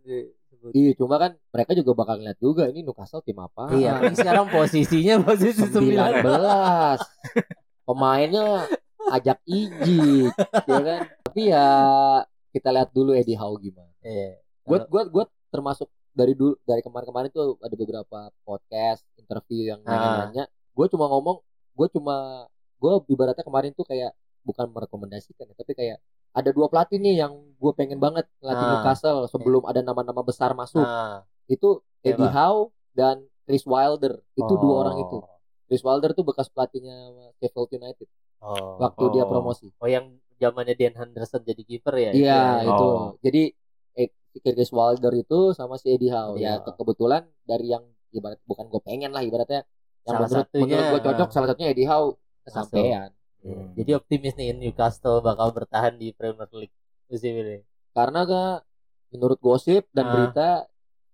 iya 0.70 0.92
cuma 0.92 1.16
kan 1.16 1.32
mereka 1.48 1.72
juga 1.72 1.90
bakal 1.94 2.16
lihat 2.18 2.36
juga 2.36 2.66
ini 2.66 2.80
Newcastle 2.80 3.20
tim 3.20 3.36
apa 3.36 3.72
Iya, 3.72 3.96
sekarang 4.18 4.46
posisinya 4.46 5.20
posisi 5.20 5.64
19 5.64 6.20
9. 6.20 7.84
pemainnya 7.84 8.68
ajak 9.10 9.38
Iji 9.42 10.28
ya 10.66 10.78
kan 10.78 11.00
tapi 11.22 11.40
ya 11.48 11.66
kita 12.50 12.68
lihat 12.70 12.90
dulu 12.90 13.10
Eddie 13.12 13.34
Howe 13.34 13.56
gimana 13.56 13.90
Iya. 14.00 14.38
gue 14.62 14.78
gue 14.86 15.02
gue 15.10 15.24
termasuk 15.48 15.88
dari 16.10 16.34
dulu 16.34 16.58
dari 16.62 16.80
kemarin-kemarin 16.80 17.30
tuh 17.30 17.56
ada 17.58 17.74
beberapa 17.74 18.18
podcast 18.42 19.02
interview 19.16 19.70
yang 19.70 19.80
Ah. 19.82 19.90
nanya-nanya 19.90 20.44
gue 20.70 20.86
cuma 20.88 21.06
ngomong 21.06 21.40
gue 21.72 21.88
cuma 21.90 22.46
gue 22.76 22.90
ibaratnya 23.08 23.42
kemarin 23.42 23.72
tuh 23.72 23.84
kayak 23.84 24.12
bukan 24.40 24.68
merekomendasikan 24.68 25.44
ya, 25.44 25.54
tapi 25.54 25.72
kayak 25.74 25.98
ada 26.30 26.50
dua 26.50 26.66
pelatih 26.66 26.96
nih 26.96 27.20
yang 27.20 27.32
gue 27.34 27.72
pengen 27.74 27.98
banget 27.98 28.24
ngelatih 28.38 28.62
Ah. 28.62 28.70
Newcastle 28.76 29.20
sebelum 29.26 29.62
ada 29.64 29.80
nama-nama 29.80 30.20
besar 30.20 30.52
masuk 30.52 30.80
Ah, 30.80 31.26
itu 31.46 31.68
Eddie 32.00 32.16
Siapa? 32.22 32.32
Howe 32.32 32.62
dan 32.90 33.16
Chris 33.42 33.64
Wilder 33.64 34.22
itu 34.32 34.54
dua 34.54 34.72
oh. 34.72 34.80
orang 34.80 34.96
itu 34.98 35.16
Chris 35.66 35.82
Wilder 35.82 36.10
tuh 36.12 36.24
bekas 36.24 36.48
pelatihnya 36.48 36.96
Sheffield 37.36 37.70
United 37.72 38.08
Oh. 38.40 38.78
waktu 38.78 39.04
dia 39.12 39.22
Oh. 39.22 39.28
promosi 39.28 39.68
Oh 39.76 39.86
yang 39.86 40.08
zamannya 40.34 40.72
Dan 40.72 40.96
Henderson 40.96 41.42
jadi 41.42 41.60
kiper 41.60 41.92
ya? 41.94 42.10
Iya 42.10 42.14
Itu 42.14 42.16
ya? 42.16 42.42
itu. 42.64 42.86
Oh. 42.86 43.08
Jadi 43.20 43.42
eh, 43.94 44.08
Chris 44.40 44.70
Wilder 44.70 45.12
itu 45.14 45.38
sama 45.52 45.76
si 45.76 45.90
Eddie 45.90 46.08
Howe. 46.08 46.34
Iya. 46.34 46.56
Ya 46.56 46.64
ke- 46.64 46.72
kebetulan 46.72 47.28
dari 47.44 47.68
yang 47.68 47.84
ibarat 48.10 48.40
bukan 48.42 48.66
gue 48.66 48.80
pengen 48.80 49.10
lah 49.10 49.20
ibaratnya 49.20 49.62
yang 50.00 50.16
Salah 50.16 50.20
menurut 50.24 50.46
satunya, 50.48 50.64
menurut 50.72 50.88
gue 50.90 51.02
cocok 51.04 51.28
ah. 51.28 51.30
salah 51.30 51.48
satunya 51.48 51.68
Eddie 51.68 51.84
Howe 51.84 52.08
kesampaian. 52.40 53.10
Hmm. 53.40 53.72
Jadi 53.72 53.90
optimis 53.92 54.34
nih 54.34 54.52
Newcastle 54.52 55.20
bakal 55.20 55.50
bertahan 55.50 55.94
di 55.94 56.10
Premier 56.10 56.48
League 56.52 56.76
musim 57.06 57.32
ini. 57.34 57.64
Karena 57.90 58.22
ke 58.22 58.42
menurut 59.10 59.38
gosip 59.38 59.88
dan 59.90 60.04
Ah. 60.04 60.12
berita 60.12 60.48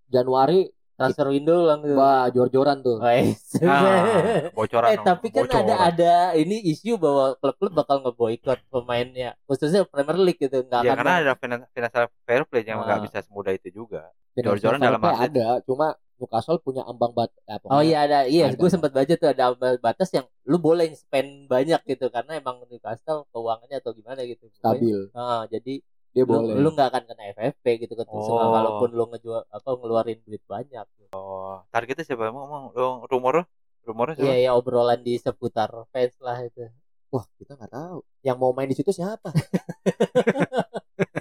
Januari 0.06 0.68
Transfer 0.92 1.28
window 1.28 1.60
langsung. 1.62 1.92
wah 1.92 2.24
jor-joran 2.26 2.80
tuh. 2.80 2.96
Wes. 2.98 3.52
Ah, 3.60 4.48
bocoran. 4.50 4.88
eh 4.88 4.98
tapi 4.98 5.28
kan 5.28 5.44
Bocoran. 5.44 5.60
ada 5.62 5.74
ada 5.86 6.14
ini 6.34 6.56
isu 6.66 6.96
bahwa 6.96 7.36
klub-klub 7.36 7.72
bakal 7.74 8.00
ngeboikot 8.00 8.64
pemainnya 8.66 9.36
khususnya 9.44 9.84
Premier 9.84 10.16
League 10.18 10.40
gitu 10.40 10.56
nggak 10.58 10.80
Ya 10.80 10.88
akan 10.88 10.98
karena 10.98 11.14
ada 11.20 11.32
finan- 11.34 11.68
financial 11.70 12.08
fair 12.24 12.42
play 12.42 12.64
yang 12.64 12.80
nggak 12.80 12.96
Ah. 12.96 13.04
bisa 13.04 13.18
semudah 13.20 13.52
itu 13.52 13.68
juga. 13.70 14.08
Jor-joran 14.34 14.80
dalam 14.80 14.96
arti- 14.98 15.20
ada, 15.30 15.60
cuma 15.62 16.00
Newcastle 16.16 16.58
punya 16.58 16.82
ambang 16.82 17.10
bat 17.10 17.30
apa 17.46 17.64
Oh 17.66 17.80
iya 17.80 18.02
ada 18.02 18.24
iya 18.24 18.50
gue 18.50 18.66
sempat 18.66 18.90
baca 18.90 19.12
tuh 19.12 19.28
ada 19.28 19.50
ambang 19.50 19.76
batas 19.78 20.10
yang 20.10 20.24
lu 20.42 20.56
boleh 20.56 20.90
spend 20.92 21.46
banyak 21.46 21.78
gitu 21.84 22.08
karena 22.08 22.36
emang 22.36 22.62
Newcastle 22.66 23.22
keuangannya 23.30 23.76
atau 23.76 23.92
gimana 23.92 24.22
gitu 24.22 24.46
stabil 24.50 25.06
Ah, 25.12 25.44
jadi 25.46 25.80
dia 26.10 26.22
lu, 26.24 26.32
boleh 26.32 26.54
lu 26.56 26.68
nggak 26.70 26.88
akan 26.88 27.02
kena 27.04 27.22
FFP 27.30 27.64
gitu 27.84 27.92
kan 27.92 28.04
Oh. 28.08 28.48
walaupun 28.48 28.88
lu 28.90 29.04
ngejual 29.06 29.44
apa 29.46 29.68
ngeluarin 29.70 30.18
duit 30.24 30.40
banyak 30.42 30.84
gitu. 30.96 31.12
Oh, 31.12 31.60
targetnya 31.68 32.02
siapa 32.02 32.26
emang? 32.26 32.44
emang 32.44 32.62
lu- 32.72 33.04
rumor 33.04 33.44
rumornya 33.84 34.16
siapa? 34.16 34.26
Iya 34.26 34.34
ya 34.40 34.50
obrolan 34.52 34.98
di 34.98 35.14
seputar 35.14 35.70
fans 35.88 36.16
lah 36.18 36.36
itu. 36.40 36.66
wah 37.06 37.22
kita 37.36 37.54
nggak 37.54 37.70
tahu 37.70 38.02
yang 38.20 38.34
mau 38.34 38.50
main 38.50 38.66
di 38.66 38.74
situ 38.74 38.90
siapa 38.90 39.30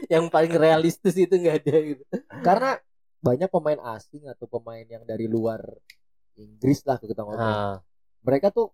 Yang 0.07 0.29
paling 0.29 0.53
realistis 0.55 1.15
itu 1.15 1.31
nggak 1.31 1.55
ada 1.61 1.75
gitu. 1.83 2.03
karena 2.41 2.71
banyak 3.25 3.49
pemain 3.49 3.79
asing 3.91 4.23
atau 4.25 4.45
pemain 4.47 4.85
yang 4.85 5.01
dari 5.03 5.25
luar 5.25 5.65
Inggris 6.35 6.83
lah 6.83 6.99
kita 6.99 7.17
ngomong 7.17 7.41
Ah, 7.41 7.75
mereka 8.21 8.51
tuh 8.51 8.69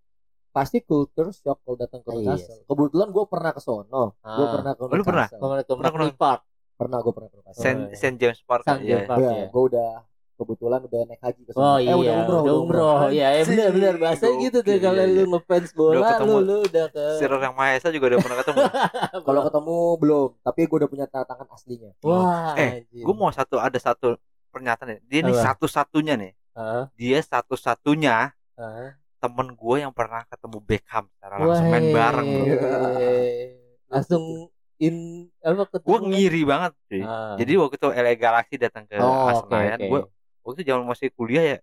pasti 0.49 0.81
culture 0.81 1.31
shock 1.31 1.63
kalau 1.63 1.77
datang 1.77 2.01
ke 2.01 2.11
Iya 2.11 2.35
Newcastle. 2.35 2.57
sih. 2.57 2.67
Kebetulan 2.67 3.07
gue 3.09 3.23
pernah 3.25 3.51
ke 3.51 3.61
sono, 3.61 4.03
gue 4.13 4.27
Ah. 4.43 4.51
pernah 4.51 4.71
ke 4.73 4.81
Oh, 4.81 4.87
lu 4.89 5.03
pernah? 5.05 5.25
Newcastle. 5.25 5.39
Kemarin 5.39 5.63
ke 5.63 5.71
Pernah, 5.71 5.91
pernah. 5.93 6.11
Park. 6.13 6.41
Pernah 6.73 6.97
gue 6.99 7.13
pernah 7.13 7.29
ke 7.29 7.35
Newcastle. 7.37 7.63
Saint, 7.63 7.79
Oh, 7.79 7.87
iya. 7.87 7.95
Saint 7.95 8.17
James 8.17 8.39
Park. 8.43 8.63
Saint 8.65 8.81
Iya. 8.81 8.89
James 8.91 9.07
Park. 9.07 9.19
Ya, 9.21 9.31
ya. 9.31 9.47
gue 9.47 9.63
udah 9.71 9.91
kebetulan 10.33 10.79
udah 10.81 10.99
naik 11.05 11.21
haji 11.21 11.41
ke 11.45 11.51
sono. 11.53 11.61
Oh 11.63 11.77
eh, 11.77 11.85
iya, 11.85 11.93
udah 11.93 12.13
umroh, 12.17 12.41
udah 12.41 12.55
umroh. 12.57 12.97
Ya, 13.13 13.27
ya 13.31 13.43
benar 13.45 13.69
benar 13.69 13.93
Anjing, 13.93 14.01
bahasa 14.01 14.25
gitu 14.35 14.57
tuh 14.57 14.65
gokil, 14.67 14.81
kalau 14.81 14.97
iya, 14.97 15.05
lu 15.07 15.15
iya. 15.15 15.25
ngefans 15.29 15.69
bola 15.71 15.97
ketemu. 16.09 16.25
lu 16.25 16.41
lu 16.41 16.55
udah 16.65 16.85
ke 16.89 17.03
Sir 17.15 17.31
yang 17.31 17.53
Maha 17.53 17.71
Esa 17.71 17.87
juga 17.87 18.05
udah 18.09 18.19
pernah 18.19 18.37
ketemu. 18.41 18.57
Kalau 19.29 19.41
ketemu 19.45 19.75
belum, 19.95 20.29
tapi 20.41 20.59
gue 20.65 20.77
udah 20.81 20.89
punya 20.89 21.05
tanda 21.05 21.25
tangan 21.29 21.47
aslinya. 21.47 21.91
Wah, 22.01 22.57
Eh, 22.57 22.89
gue 22.89 23.13
mau 23.13 23.29
satu 23.29 23.55
ada 23.55 23.77
satu 23.77 24.17
pernyataan 24.51 24.87
nih. 24.93 24.99
Dia 25.07 25.19
nih 25.23 25.35
Apa? 25.35 25.43
satu-satunya 25.55 26.13
nih. 26.19 26.31
Ah, 26.51 26.91
Dia 26.99 27.19
satu-satunya 27.23 28.35
ah. 28.59 28.89
temen 29.23 29.47
gue 29.55 29.75
yang 29.79 29.95
pernah 29.95 30.27
ketemu 30.27 30.57
Beckham 30.59 31.07
secara 31.15 31.39
langsung 31.39 31.67
main 31.71 31.85
Wah, 31.87 31.93
bareng 31.95 32.27
bro. 32.27 32.45
Langsung 33.87 34.23
in 34.81 34.95
apa 35.39 35.63
ketemu 35.69 35.87
Gue 35.87 35.97
kan? 35.97 36.09
ngiri 36.11 36.41
banget 36.43 36.71
cuy. 36.89 37.01
Ah. 37.07 37.35
Jadi 37.39 37.51
waktu 37.55 37.75
itu 37.79 37.87
LA 37.93 38.13
Galaxy 38.19 38.55
datang 38.59 38.83
ke 38.89 38.99
Oh, 38.99 39.31
oke, 39.31 39.47
Senayan, 39.47 39.79
oke. 39.79 39.87
gue 39.87 39.99
waktu 40.41 40.55
itu 40.59 40.63
zaman 40.73 40.83
masih 40.89 41.07
kuliah 41.15 41.43
ya. 41.55 41.57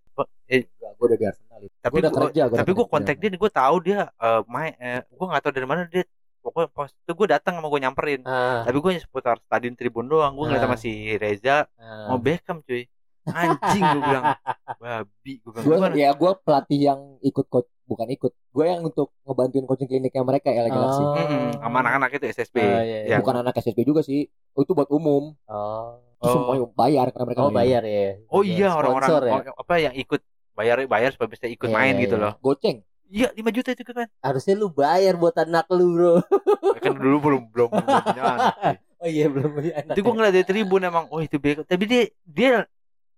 Eh, 0.49 0.65
gue 0.65 1.05
udah 1.05 1.19
di 1.19 1.25
Arsenal 1.27 1.59
tapi 1.83 1.95
udah 1.99 2.11
tapi 2.55 2.71
gue 2.71 2.85
kontak 2.87 3.15
dia, 3.19 3.29
gue 3.35 3.51
tahu 3.51 3.75
dia 3.83 4.07
eh, 4.07 4.41
main. 4.47 4.73
Eh, 4.79 4.99
gue 5.05 5.25
nggak 5.27 5.41
tahu 5.43 5.53
dari 5.53 5.67
mana 5.67 5.81
dia. 5.85 6.07
Pokoknya 6.39 6.67
pas 6.69 6.89
itu 6.89 7.11
gue 7.11 7.27
datang 7.27 7.53
sama 7.55 7.67
gue 7.67 7.79
nyamperin. 7.79 8.21
Ah, 8.23 8.63
Tapi 8.63 8.77
gue 8.77 8.91
seputar 8.97 9.37
stadion 9.39 9.73
Tribun 9.73 10.05
doang. 10.05 10.33
Gue 10.33 10.45
ngeliat 10.45 10.61
Ah. 10.61 10.67
sama 10.67 10.77
si 10.77 10.91
Reza 11.13 11.67
ah. 11.75 12.07
mau 12.07 12.17
Beckham 12.17 12.61
cuy. 12.61 12.87
Anjing 13.25 13.83
gue 13.83 14.01
bilang. 14.01 14.25
Babi 14.81 15.33
gue 15.37 15.51
bilang. 15.51 15.65
Gue 15.65 15.75
"Gimana?" 15.77 15.93
ya 15.93 16.09
gue 16.11 16.31
pelatih 16.39 16.79
yang 16.81 16.99
ikut 17.21 17.45
coach 17.45 17.69
bukan 17.83 18.07
ikut. 18.07 18.31
Gue 18.49 18.65
yang 18.65 18.81
untuk 18.81 19.13
ngebantuin 19.23 19.65
coaching 19.65 19.85
kliniknya 19.87 20.23
mereka 20.23 20.49
LA 20.49 20.67
Galaxy. 20.67 21.01
Oh. 21.01 21.13
Mm-mm, 21.13 21.45
sama 21.57 21.77
anak-anak 21.79 22.09
itu 22.15 22.25
SSB. 22.31 22.57
Oh, 22.57 22.63
iya, 22.63 22.81
iya. 22.81 22.97
Ya. 23.05 23.17
Bukan 23.19 23.35
anak 23.37 23.53
SSB 23.55 23.83
juga 23.83 24.01
sih. 24.01 24.25
Oh, 24.53 24.61
itu 24.61 24.71
buat 24.71 24.89
umum. 24.89 25.35
Oh. 25.45 25.99
Itu 26.17 26.31
Semuanya 26.31 26.67
bayar 26.69 27.05
karena 27.09 27.25
mereka 27.25 27.41
Oh, 27.41 27.51
bayar 27.51 27.81
ya. 27.81 28.19
Oh 28.27 28.43
iya 28.43 28.75
orang-orang 28.75 29.07
ya. 29.23 29.51
apa 29.53 29.73
yang 29.77 29.93
ikut 29.95 30.19
bayar 30.51 30.83
bayar 30.83 31.09
supaya 31.15 31.29
bisa 31.29 31.47
ikut 31.47 31.65
Iya, 31.65 31.75
main 31.75 31.93
iya, 31.95 32.03
gitu 32.03 32.15
iya. 32.15 32.23
loh. 32.27 32.33
Goceng. 32.39 32.83
Iya 33.09 33.33
5 33.33 33.49
juta 33.57 33.69
itu 33.73 33.83
kan. 33.89 34.07
Harusnya 34.21 34.53
lu 34.53 34.69
bayar 34.69 35.17
buat 35.17 35.33
anak 35.33 35.65
lu, 35.73 35.97
Bro. 35.97 36.13
kan 36.77 36.93
dulu 36.93 37.17
belum 37.17 37.41
belum 37.49 37.69
belum 37.73 38.01
punya 38.05 38.23
anak. 38.23 38.55
Oh 38.99 39.07
iya, 39.07 39.31
belum 39.31 39.55
punya 39.55 39.79
anak. 39.79 39.95
Itu 39.95 40.03
gue 40.03 40.11
ngeliat 40.11 40.33
dari 40.35 40.43
tribun 40.43 40.83
emang, 40.83 41.07
oh 41.07 41.23
itu 41.23 41.39
Beckham. 41.39 41.63
Tapi 41.63 41.87
dia 41.87 42.03
dia 42.27 42.67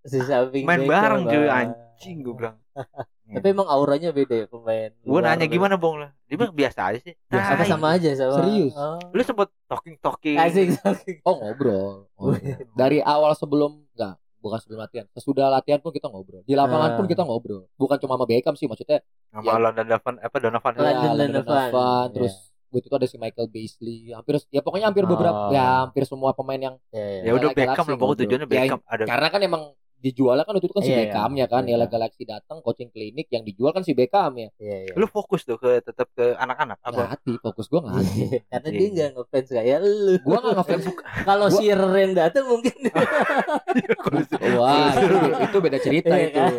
Si 0.06 0.18
samping 0.22 0.62
main 0.62 0.86
bareng 0.86 1.26
cuy 1.26 1.50
anjing 1.50 2.22
gue 2.22 2.34
bilang. 2.38 2.58
Tapi 3.34 3.48
emang 3.50 3.66
auranya 3.66 4.14
beda 4.14 4.44
ya 4.44 4.46
pemain. 4.46 4.92
luar 5.08 5.24
nanya 5.24 5.50
gimana 5.50 5.82
bong 5.82 6.06
lah. 6.06 6.14
Dia 6.30 6.36
bilang 6.38 6.54
biasa 6.54 6.80
aja 6.94 7.00
sih. 7.02 7.18
Biasa, 7.32 7.50
Apa 7.58 7.64
Tai. 7.66 7.72
sama 7.74 7.88
aja 7.96 8.10
sama. 8.14 8.34
Serius? 8.44 8.74
Oh. 8.78 9.00
Lu 9.10 9.22
sempet 9.26 9.50
talking 9.66 9.96
talking. 9.98 10.38
Asik, 10.38 10.78
asik. 10.86 11.18
Oh 11.26 11.42
ngobrol. 11.42 12.12
Ngobrol. 12.14 12.62
Dari 12.80 13.00
awal 13.02 13.34
sebelum 13.34 13.82
enggak 13.98 14.21
bukan 14.42 14.58
sebelum 14.58 14.82
latihan. 14.82 15.06
Sesudah 15.14 15.48
latihan 15.48 15.78
pun 15.78 15.90
kita 15.90 16.10
ngobrol. 16.10 16.42
Di 16.44 16.54
lapangan 16.54 16.90
Ah. 16.92 16.98
pun 16.98 17.06
kita 17.06 17.22
ngobrol. 17.22 17.70
Bukan 17.76 17.98
cuma 17.98 18.18
sama 18.18 18.26
Beckham 18.26 18.54
sih 18.54 18.66
maksudnya. 18.66 19.00
Sama 19.30 19.46
Ya. 19.48 19.62
London 19.62 19.86
Donovan 19.88 20.16
apa 20.18 20.38
Donovan. 20.38 20.72
Ya, 20.74 20.82
London 20.82 21.30
Donovan. 21.32 21.46
Donovan, 21.46 21.70
Iya. 22.04 22.14
terus 22.14 22.34
waktu 22.68 22.88
itu 22.88 22.96
ada 22.96 23.06
si 23.06 23.18
Michael 23.18 23.48
Beasley. 23.48 24.00
Hampir 24.12 24.34
ya 24.50 24.60
pokoknya 24.60 24.86
hampir 24.88 25.04
Oh. 25.04 25.10
beberapa 25.10 25.42
ya 25.50 25.66
hampir 25.86 26.04
semua 26.04 26.32
pemain 26.32 26.60
yang 26.60 26.76
Ya, 26.90 27.24
Ya 27.24 27.32
udah 27.32 27.50
Beckham 27.52 27.86
lah 27.86 27.96
pokoknya 27.96 28.20
tujuannya 28.26 28.48
Ya, 28.48 28.52
Beckham 28.52 28.80
ada. 28.84 29.04
karena 29.06 29.28
kan 29.30 29.42
emang 29.42 29.64
dijualnya 30.02 30.44
kan 30.44 30.58
waktu 30.58 30.66
itu 30.66 30.74
kan 30.74 30.82
si 30.82 30.90
Iya, 30.90 30.98
iya. 30.98 31.04
Beckham 31.08 31.32
ya 31.38 31.46
kan. 31.46 31.64
Iya. 31.64 31.78
Ya 31.78 31.86
Galaxy 31.86 32.24
datang 32.26 32.58
coaching 32.60 32.90
klinik 32.90 33.30
yang 33.30 33.46
dijual 33.46 33.70
kan 33.70 33.86
si 33.86 33.94
Beckham 33.94 34.34
ya. 34.36 34.50
Iya, 34.58 34.78
iya. 34.90 34.94
Lu 34.98 35.06
fokus 35.06 35.46
tuh 35.46 35.62
ke 35.62 35.78
tetap 35.80 36.10
ke 36.12 36.34
anak-anak 36.36 36.82
apa? 36.82 36.92
Ngelatih, 37.06 37.36
fokus 37.40 37.66
gua 37.70 37.86
ngelatih. 37.86 38.42
Karena 38.50 38.68
Iya. 38.68 38.78
dia 38.78 38.88
nggak 38.90 39.10
ngefans 39.14 39.50
kayak 39.54 39.78
lu. 39.80 40.14
gua 40.26 40.38
nggak 40.42 40.56
ngefans 40.58 40.86
Kalau 41.30 41.48
si 41.48 41.64
yang 41.70 42.14
datang 42.18 42.46
mungkin 42.50 42.74
Wah, 44.58 44.92
itu, 44.98 45.16
itu 45.46 45.58
beda 45.62 45.78
cerita 45.80 46.14
Iya 46.18 46.28
itu. 46.28 46.38
kan? 46.42 46.54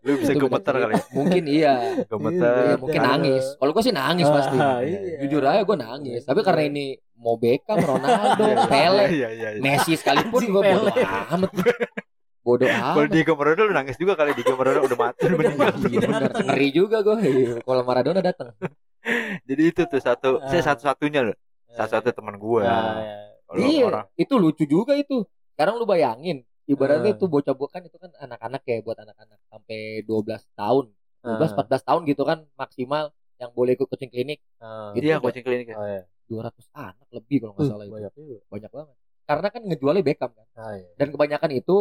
Lu 0.00 0.12
bisa 0.16 0.32
gemeter 0.32 0.74
kali. 0.74 0.92
ya? 0.96 1.02
Mungkin 1.12 1.42
iya. 1.44 1.74
Gemeter. 2.08 2.54
Iya, 2.56 2.74
mungkin 2.80 3.00
nangis. 3.04 3.44
Kalau 3.60 3.70
gua 3.76 3.82
sih 3.84 3.94
nangis 3.94 4.26
pasti. 4.26 4.56
Iya. 4.56 5.20
Jujur 5.22 5.42
aja 5.44 5.62
gua 5.62 5.76
nangis. 5.76 6.24
Tapi 6.24 6.40
karena 6.40 6.62
ini 6.64 6.86
mau 7.20 7.36
Beckham, 7.36 7.76
Ronaldo, 7.76 8.48
Iya, 8.48 8.56
iya, 8.56 8.64
Pele, 8.64 9.04
Iya 9.12 9.28
iya 9.30 9.48
iya. 9.52 9.60
Messi 9.60 9.92
sekalipun 9.92 10.42
gua 10.48 10.62
bodo 10.64 10.88
Pele. 12.56 12.72
amat. 12.72 12.94
Kalau. 12.96 13.06
Diego 13.06 13.32
Maradona 13.34 13.62
lu 13.62 13.74
nangis 13.74 13.96
juga 13.96 14.12
kali 14.14 14.30
Diego 14.32 14.54
Maradona 14.54 14.82
udah 14.82 14.98
mati 14.98 15.22
udah 15.22 15.36
meninggal. 15.36 15.72
Iya. 15.86 16.08
Ngeri 16.42 16.68
juga 16.70 16.96
gue 17.00 17.16
Kalau 17.60 17.82
Maradona 17.82 18.20
datang 18.20 18.50
Jadi 19.42 19.62
itu 19.64 19.82
tuh 19.84 19.96
satu, 19.98 20.28
Ah. 20.38 20.48
saya 20.48 20.62
satu-satunya 20.66 21.20
loh. 21.22 21.36
Satu-satu 21.68 22.10
teman 22.12 22.36
gue. 22.36 22.62
Ah, 22.62 22.98
iya. 22.98 23.16
Iya 23.50 23.82
orang 23.84 24.06
Itu 24.14 24.34
lucu 24.36 24.62
juga 24.62 24.94
itu 24.94 25.26
Sekarang 25.52 25.74
lu 25.74 25.84
bayangin 25.84 26.42
Ibaratnya 26.64 27.12
Ah. 27.12 27.18
tuh 27.18 27.26
bocah-bocah 27.26 27.72
kan 27.72 27.82
itu 27.82 27.96
kan 27.96 28.10
anak-anak 28.16 28.62
ya 28.62 28.78
Buat 28.80 28.98
anak-anak 29.00 29.38
Sampai 29.44 30.02
12 30.02 30.46
tahun 30.52 30.90
12 31.20 31.50
Ah. 31.50 31.54
14 31.56 31.82
tahun 31.82 32.02
gitu 32.04 32.22
kan 32.22 32.46
Maksimal 32.54 33.10
Yang 33.36 33.50
boleh 33.52 33.72
ikut 33.74 33.86
coaching 33.86 34.06
klinik 34.08 34.38
Ah. 34.56 34.92
Gitu 34.92 35.02
Iya 35.04 35.16
udah. 35.16 35.24
coaching 35.24 35.42
klinik. 35.42 35.66
Oh, 35.72 35.82
iya. 35.82 36.06
200 36.26 36.62
anak 36.72 37.08
lebih 37.10 37.36
kalau 37.40 37.52
nggak 37.52 37.66
salah 37.66 37.84
itu 37.84 37.90
Banyak. 37.92 38.12
Banyak 38.46 38.70
banget 38.70 38.96
Karena 39.24 39.48
kan 39.48 39.62
ngejualnya 39.64 40.02
Beckham 40.04 40.30
kan 40.30 40.46
Ah, 40.54 40.72
iya. 40.72 40.86
Dan 40.94 41.08
kebanyakan 41.10 41.50
itu 41.52 41.76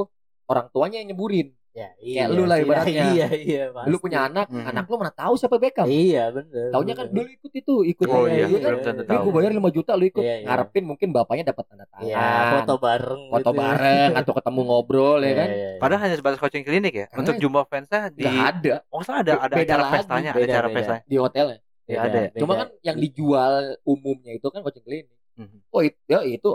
Orang 0.49 0.65
tuanya 0.69 0.97
yang 0.97 1.13
nyeburin 1.13 1.53
Ya, 1.69 1.93
Kayak 1.95 2.29
lu 2.33 2.43
lah 2.43 2.57
ibaratnya. 2.57 3.13
Iya, 3.13 3.27
iya, 3.31 3.63
pasti. 3.69 3.87
Lu 3.87 4.01
punya 4.01 4.25
anak 4.25 4.49
Hmm. 4.49 4.65
Anak 4.65 4.89
lu 4.89 4.97
mana 4.97 5.13
tahu 5.13 5.37
siapa 5.37 5.55
Beckham 5.55 5.85
Iya, 5.85 6.33
bener. 6.33 6.73
Taunya 6.73 6.91
kan 6.91 7.05
dulu 7.07 7.29
ikut 7.29 7.51
itu 7.53 7.73
Ikut 7.85 8.05
Oh 8.05 8.25
iya, 8.25 8.43
Iya, 8.43 8.45
iya, 8.49 8.59
kan? 8.81 8.95
iya. 8.99 9.17
Gue 9.21 9.31
bayar 9.31 9.51
5 9.53 9.69
juta 9.69 9.91
lu 9.93 10.03
ikut 10.03 10.19
Iya, 10.19 10.35
iya. 10.35 10.47
Ngarepin 10.49 10.83
mungkin 10.83 11.07
bapaknya 11.09 11.45
dapat 11.47 11.69
tanda 11.69 11.85
tangan 11.87 12.03
Iya, 12.03 12.25
foto 12.51 12.73
bareng 12.75 13.23
foto 13.29 13.39
gitu. 13.45 13.61
bareng 13.61 14.11
atau 14.11 14.31
ketemu 14.33 14.61
ngobrol 14.65 15.17
ya 15.17 15.23
Iya, 15.23 15.35
kan 15.37 15.47
iya, 15.47 15.69
iya. 15.69 15.79
Padahal 15.79 16.01
hanya 16.03 16.15
sebatas 16.17 16.37
coaching 16.37 16.65
klinik 16.65 16.93
ya. 16.95 17.05
Untuk 17.13 17.35
jumlah 17.37 17.63
fansnya 17.63 18.01
di 18.09 18.25
nggak 18.25 18.37
ada 18.49 18.75
Oh, 18.89 18.99
salah 18.99 19.19
ada 19.21 19.33
ada 19.39 19.53
Beda 19.53 19.63
acara 19.63 19.83
lagi, 19.85 19.93
pestanya, 19.95 20.31
ada 20.31 20.41
acara 20.43 20.67
pestanya. 20.67 21.03
di 21.05 21.15
hotelnya 21.15 21.57
Ya 21.85 21.99
ada. 21.99 22.09
ya? 22.11 22.27
beda. 22.27 22.39
cuma 22.39 22.53
kan 22.55 22.67
yang 22.81 22.97
dijual 22.99 23.53
umumnya 23.83 24.31
itu 24.31 24.47
kan 24.47 24.59
coaching 24.59 24.83
klinik 24.83 25.09
Mhm. 25.37 25.57
oh 25.69 25.81
itu 25.81 25.97
ya 26.07 26.19
itu 26.21 26.49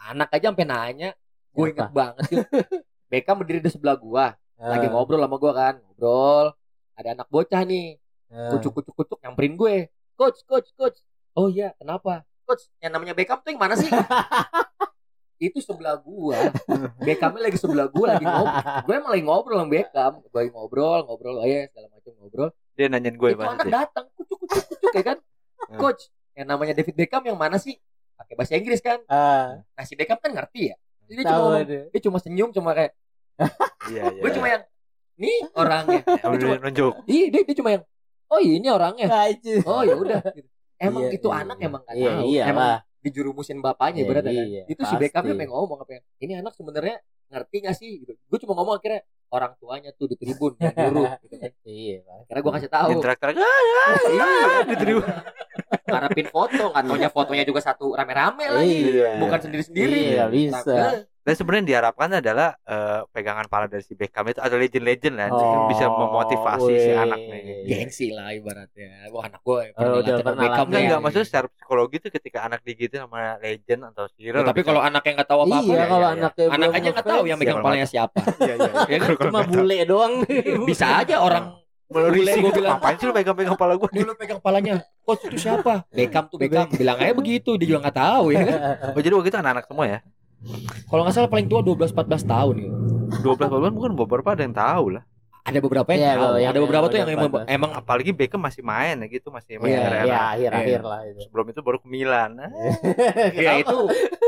anak 0.00 0.30
aja 0.30 0.48
sampai 0.48 0.64
nanya 0.64 1.10
gue 1.50 1.66
inget 1.68 1.90
banget 1.92 2.22
sih 2.24 2.38
Beckham 3.10 3.42
berdiri 3.42 3.58
di 3.58 3.68
sebelah 3.68 3.98
gua. 3.98 4.38
Ah. 4.60 4.76
lagi 4.76 4.86
ngobrol 4.86 5.18
sama 5.18 5.36
gua 5.36 5.52
kan 5.52 5.74
ngobrol. 5.82 6.46
Ada 6.94 7.18
anak 7.18 7.28
bocah 7.28 7.60
nih 7.66 7.98
Ah. 8.30 8.54
kucuk 8.54 8.78
kucuk 8.78 8.94
kucuk 8.94 9.18
nyamperin 9.26 9.58
gue. 9.58 9.76
Coach 10.14 10.46
coach 10.46 10.70
coach. 10.78 11.02
Oh 11.34 11.50
iya 11.50 11.74
kenapa? 11.74 12.22
Coach 12.46 12.70
yang 12.78 12.94
namanya 12.94 13.10
Beckham 13.10 13.42
tuh 13.42 13.50
yang 13.50 13.58
mana 13.58 13.74
sih? 13.74 13.90
Itu 15.42 15.58
sebelah 15.58 15.98
gua. 15.98 16.54
Beckhamnya 17.02 17.50
lagi 17.50 17.58
sebelah 17.58 17.90
gua 17.90 18.14
lagi 18.14 18.22
ngobrol. 18.22 18.62
Gue 18.86 18.94
emang 18.94 19.10
lagi 19.10 19.24
ngobrol 19.26 19.56
sama 19.58 19.70
Beckham 19.74 20.12
gue 20.22 20.30
lagi 20.38 20.50
ngobrol 20.54 21.00
ngobrol 21.10 21.34
oh 21.42 21.46
ya 21.48 21.66
segala 21.66 21.86
macam 21.90 22.12
ngobrol. 22.22 22.48
Dia 22.78 22.86
nanyain 22.86 23.16
gue 23.18 23.28
itu 23.34 23.42
anak 23.42 23.66
datang 23.66 24.06
kucuk 24.14 24.38
kucuk 24.46 24.64
kucuk 24.70 24.90
ya 24.94 25.02
kan? 25.02 25.18
Hmm. 25.66 25.78
coach 25.82 26.02
yang 26.38 26.46
namanya 26.46 26.72
David 26.78 26.94
Beckham 26.94 27.26
yang 27.26 27.34
mana 27.34 27.58
sih? 27.58 27.74
Pakai 28.14 28.38
bahasa 28.38 28.54
Inggris 28.54 28.78
kan? 28.78 29.02
Ah, 29.10 29.64
nah 29.74 29.82
si 29.82 29.98
Beckham 29.98 30.20
kan 30.22 30.30
ngerti 30.30 30.70
ya 30.70 30.76
dia 31.12 31.24
tahu 31.24 31.42
cuma 31.42 31.58
ngomong- 31.60 31.86
dia 31.88 32.00
cuma 32.00 32.18
senyum 32.18 32.48
cuma 32.50 32.70
kayak 32.72 32.92
Iya, 33.86 34.02
iya. 34.06 34.20
gue 34.22 34.30
cuma 34.30 34.46
yang 34.48 34.62
nih 35.16 35.38
orangnya 35.52 36.00
Yang 36.22 36.30
dia 36.30 36.40
cuma 36.40 36.54
nunjuk. 36.60 36.92
iya 37.06 37.24
dia, 37.28 37.42
dia 37.42 37.56
cuma 37.56 37.70
yang 37.70 37.82
oh 38.26 38.38
iya, 38.38 38.52
ini 38.54 38.68
orangnya 38.68 39.06
Aja. 39.08 39.54
oh 39.64 39.82
ya 39.82 39.94
udah 39.94 40.20
gitu. 40.30 40.48
emang 40.78 41.02
Iya, 41.02 41.16
itu 41.16 41.28
iya, 41.28 41.38
anak 41.38 41.56
iya. 41.56 41.66
emang 41.66 41.82
kan 41.82 41.94
Iya, 41.94 42.10
iya 42.22 42.42
emang 42.46 42.70
dijurumusin 43.00 43.58
bapaknya 43.58 43.96
Iya, 43.96 44.06
ibaratnya 44.06 44.32
kan 44.32 44.46
iya, 44.46 44.62
itu 44.66 44.82
si. 44.82 44.94
Beckhamnya 44.94 45.34
pengen 45.34 45.50
ngomong 45.50 45.78
apa 45.80 45.90
ya 45.90 46.00
ini 46.18 46.32
anak 46.36 46.52
sebenarnya 46.52 46.96
ngerti 47.30 47.56
gak 47.64 47.76
sih? 47.78 47.90
Gitu. 48.02 48.12
Gue 48.26 48.38
cuma 48.42 48.58
ngomong 48.58 48.76
akhirnya 48.82 49.06
orang 49.30 49.54
tuanya 49.62 49.90
tuh 49.94 50.10
di 50.10 50.16
tribun 50.18 50.58
yang 50.58 50.74
nyuruh 50.74 51.06
gitu 51.24 51.36
kan. 51.38 51.50
Iya, 51.62 52.02
akhirnya 52.26 52.42
gue 52.42 52.52
kasih 52.58 52.70
tahu. 52.70 52.88
Interaktor 52.98 53.28
ah, 53.30 53.34
ya, 53.38 53.52
iya. 54.10 54.28
di 54.66 54.76
tribun. 54.76 55.06
ngarepin 55.90 56.28
foto 56.30 56.70
nggak 56.70 56.86
taunya 56.86 57.10
fotonya 57.10 57.44
juga 57.46 57.60
satu 57.62 57.94
rame-rame 57.98 58.46
lagi. 58.46 58.98
Iya. 58.98 59.18
bukan 59.18 59.38
sendiri-sendiri. 59.42 60.00
Iya, 60.18 60.24
bisa. 60.30 60.74
Nah, 61.30 61.32
Dan 61.32 61.38
sebenarnya 61.38 61.60
yang 61.62 61.70
diharapkan 61.70 62.08
adalah 62.10 62.48
eh, 62.58 63.00
pegangan 63.06 63.46
pala 63.46 63.70
dari 63.70 63.86
si 63.86 63.94
Beckham 63.94 64.26
itu 64.26 64.42
atau 64.42 64.56
legend-legend 64.58 65.14
lah 65.14 65.30
yang 65.30 65.70
bisa 65.70 65.86
Oh, 65.86 65.94
memotivasi 66.02 66.72
si 66.74 66.90
wih. 66.90 66.98
anaknya. 66.98 67.36
gitu. 67.38 67.62
Gengsi 67.70 68.06
lah 68.10 68.34
ibaratnya. 68.34 68.90
Wah 69.08 69.22
anak 69.30 69.40
gue 69.40 69.60
Oh, 69.72 70.02
udah 70.02 70.14
pernah 70.18 70.34
Beckham 70.42 70.66
Enggak 70.66 70.82
enggak 70.82 71.00
maksudnya 71.00 71.26
secara 71.30 71.46
psikologi 71.46 71.96
itu 72.02 72.08
ketika 72.10 72.38
anak 72.42 72.60
digitu 72.66 72.98
sama 72.98 73.38
legend 73.38 73.94
atau 73.94 74.10
hero. 74.18 74.42
Ya, 74.42 74.50
tapi 74.50 74.60
kalau 74.66 74.82
anaknya 74.82 75.12
nggak 75.22 75.28
tahu 75.30 75.40
apa-apa 75.46 75.62
Iya, 75.62 75.78
ya, 75.78 75.84
kalau 75.86 76.02
ya, 76.02 76.10
ya. 76.10 76.18
anaknya 76.18 76.46
anak 76.50 76.58
belum 76.58 76.74
aja 76.74 76.88
nggak 76.90 77.06
tahu 77.06 77.22
yang 77.30 77.38
megang 77.38 77.58
ya, 77.58 77.62
palanya 77.62 77.86
siapa. 77.86 78.18
iya 78.42 78.54
iya. 78.58 78.70
Ya 78.90 78.96
kan? 78.98 79.10
Cuma 79.22 79.40
bule 79.46 79.78
doang. 79.86 80.12
Bisa 80.74 80.86
aja 80.98 81.22
orang 81.22 81.44
Bule 81.90 82.06
Bule, 82.14 82.32
gue 82.38 82.52
bilang. 82.54 82.78
ngapain 82.78 82.94
sih 82.98 83.06
lu 83.06 83.10
pegang-pegang 83.10 83.54
kepala 83.58 83.74
gue? 83.74 83.88
dulu 83.90 84.12
pegang 84.14 84.38
palanya. 84.38 84.74
Coach 85.02 85.26
itu 85.26 85.38
siapa? 85.42 85.82
Beckham 85.94 86.30
tuh 86.30 86.38
Beckham. 86.38 86.70
Bilang 86.70 86.98
aja 86.98 87.14
begitu, 87.14 87.58
dia 87.58 87.66
juga 87.66 87.78
nggak 87.86 87.98
tahu 87.98 88.24
ya. 88.30 88.42
kan? 88.46 88.58
Oh 88.94 89.00
jadi 89.02 89.14
waktu 89.14 89.28
itu 89.30 89.38
anak-anak 89.38 89.64
semua 89.66 89.84
ya? 89.86 89.98
Kalau 90.86 91.02
nggak 91.04 91.14
salah 91.14 91.28
paling 91.28 91.46
tua 91.46 91.60
12 91.60 91.92
14 91.92 92.24
tahun 92.24 92.54
ya. 92.58 92.70
12 93.20 93.48
12 93.50 93.76
bukan 93.76 93.92
beberapa 93.94 94.28
ada 94.32 94.42
yang 94.42 94.56
tahu 94.56 94.96
lah. 94.96 95.04
Ada 95.40 95.58
beberapa 95.58 95.88
yang 95.90 96.00
Iya, 96.00 96.12
tahu. 96.14 96.34
yang- 96.36 96.52
ada 96.52 96.60
beberapa 96.60 96.86
tuh 96.86 96.98
yang 97.00 97.08
emang, 97.10 97.30
14. 97.32 97.48
emang 97.48 97.70
Apalagi 97.72 98.10
Beckham 98.12 98.40
masih 98.40 98.60
main 98.62 98.96
ya 98.96 99.06
gitu, 99.08 99.28
masih 99.28 99.56
main 99.56 99.72
Iya, 99.72 99.80
era-era. 99.82 100.04
ya 100.06 100.20
akhir-akhir 100.36 100.80
lah 100.84 101.00
itu. 101.08 101.18
Sebelum 101.24 101.46
itu 101.48 101.60
baru 101.60 101.78
ke 101.80 101.88
Milan. 101.88 102.30
Ah, 102.36 102.50
ya 103.48 103.52
itu 103.56 103.76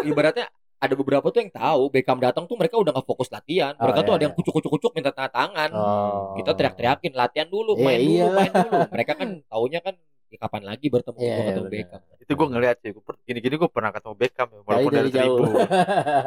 ibaratnya 0.03 0.49
ada 0.83 0.95
beberapa 0.99 1.29
tuh 1.29 1.41
yang 1.41 1.53
tahu 1.53 1.83
Beckham 1.89 2.19
datang 2.19 2.49
tuh 2.49 2.57
mereka 2.57 2.75
udah 2.75 2.91
nggak 2.91 3.07
fokus 3.07 3.29
latihan. 3.29 3.77
Oh, 3.77 3.87
Mereka 3.87 4.01
tuh 4.03 4.09
iya, 4.09 4.17
ada 4.19 4.25
yang 4.27 4.35
kucuk-kucuk-kucuk 4.35 4.91
minta 4.93 5.11
tanda 5.13 5.31
tangan. 5.31 5.71
Oh. 5.71 6.35
Kita 6.35 6.51
teriak-teriakin 6.53 7.13
latihan 7.15 7.47
dulu, 7.47 7.77
Iya, 7.77 7.85
main 7.85 7.99
dulu, 7.99 8.11
iyalah. 8.11 8.35
main 8.35 8.53
dulu. 8.53 8.79
Mereka 8.91 9.13
kan 9.15 9.29
taunya 9.47 9.81
kan 9.81 9.95
ya 10.33 10.39
kapan 10.41 10.63
lagi 10.65 10.87
bertemu 10.89 11.19
Iya, 11.19 11.29
gua 11.31 11.45
ketemu. 11.45 11.69
Beckham. 11.69 12.01
itu 12.17 12.33
gue 12.33 12.49
ngeliat 12.49 12.77
sih. 12.79 12.91
Gua 12.91 13.05
per- 13.05 13.21
Gini-gini 13.23 13.55
gue 13.55 13.69
pernah 13.69 13.91
ketemu 13.91 14.15
Beckham 14.17 14.49
ya, 14.49 14.61
walaupun 14.65 14.91
dari 14.91 15.01
dari 15.05 15.11
jauh. 15.13 15.45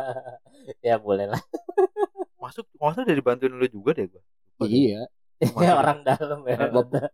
ya 0.87 0.95
boleh 0.97 1.25
lah. 1.27 1.41
Masuk, 2.37 2.65
masuk 2.75 3.03
dari 3.03 3.19
bantuin 3.19 3.49
lu 3.49 3.65
juga 3.65 3.91
deh 3.93 4.05
gue. 4.07 4.21
Iya, 4.61 5.09
Ya 5.41 5.73
orang 5.73 5.99
dalam 6.01 6.45
ya. 6.45 6.57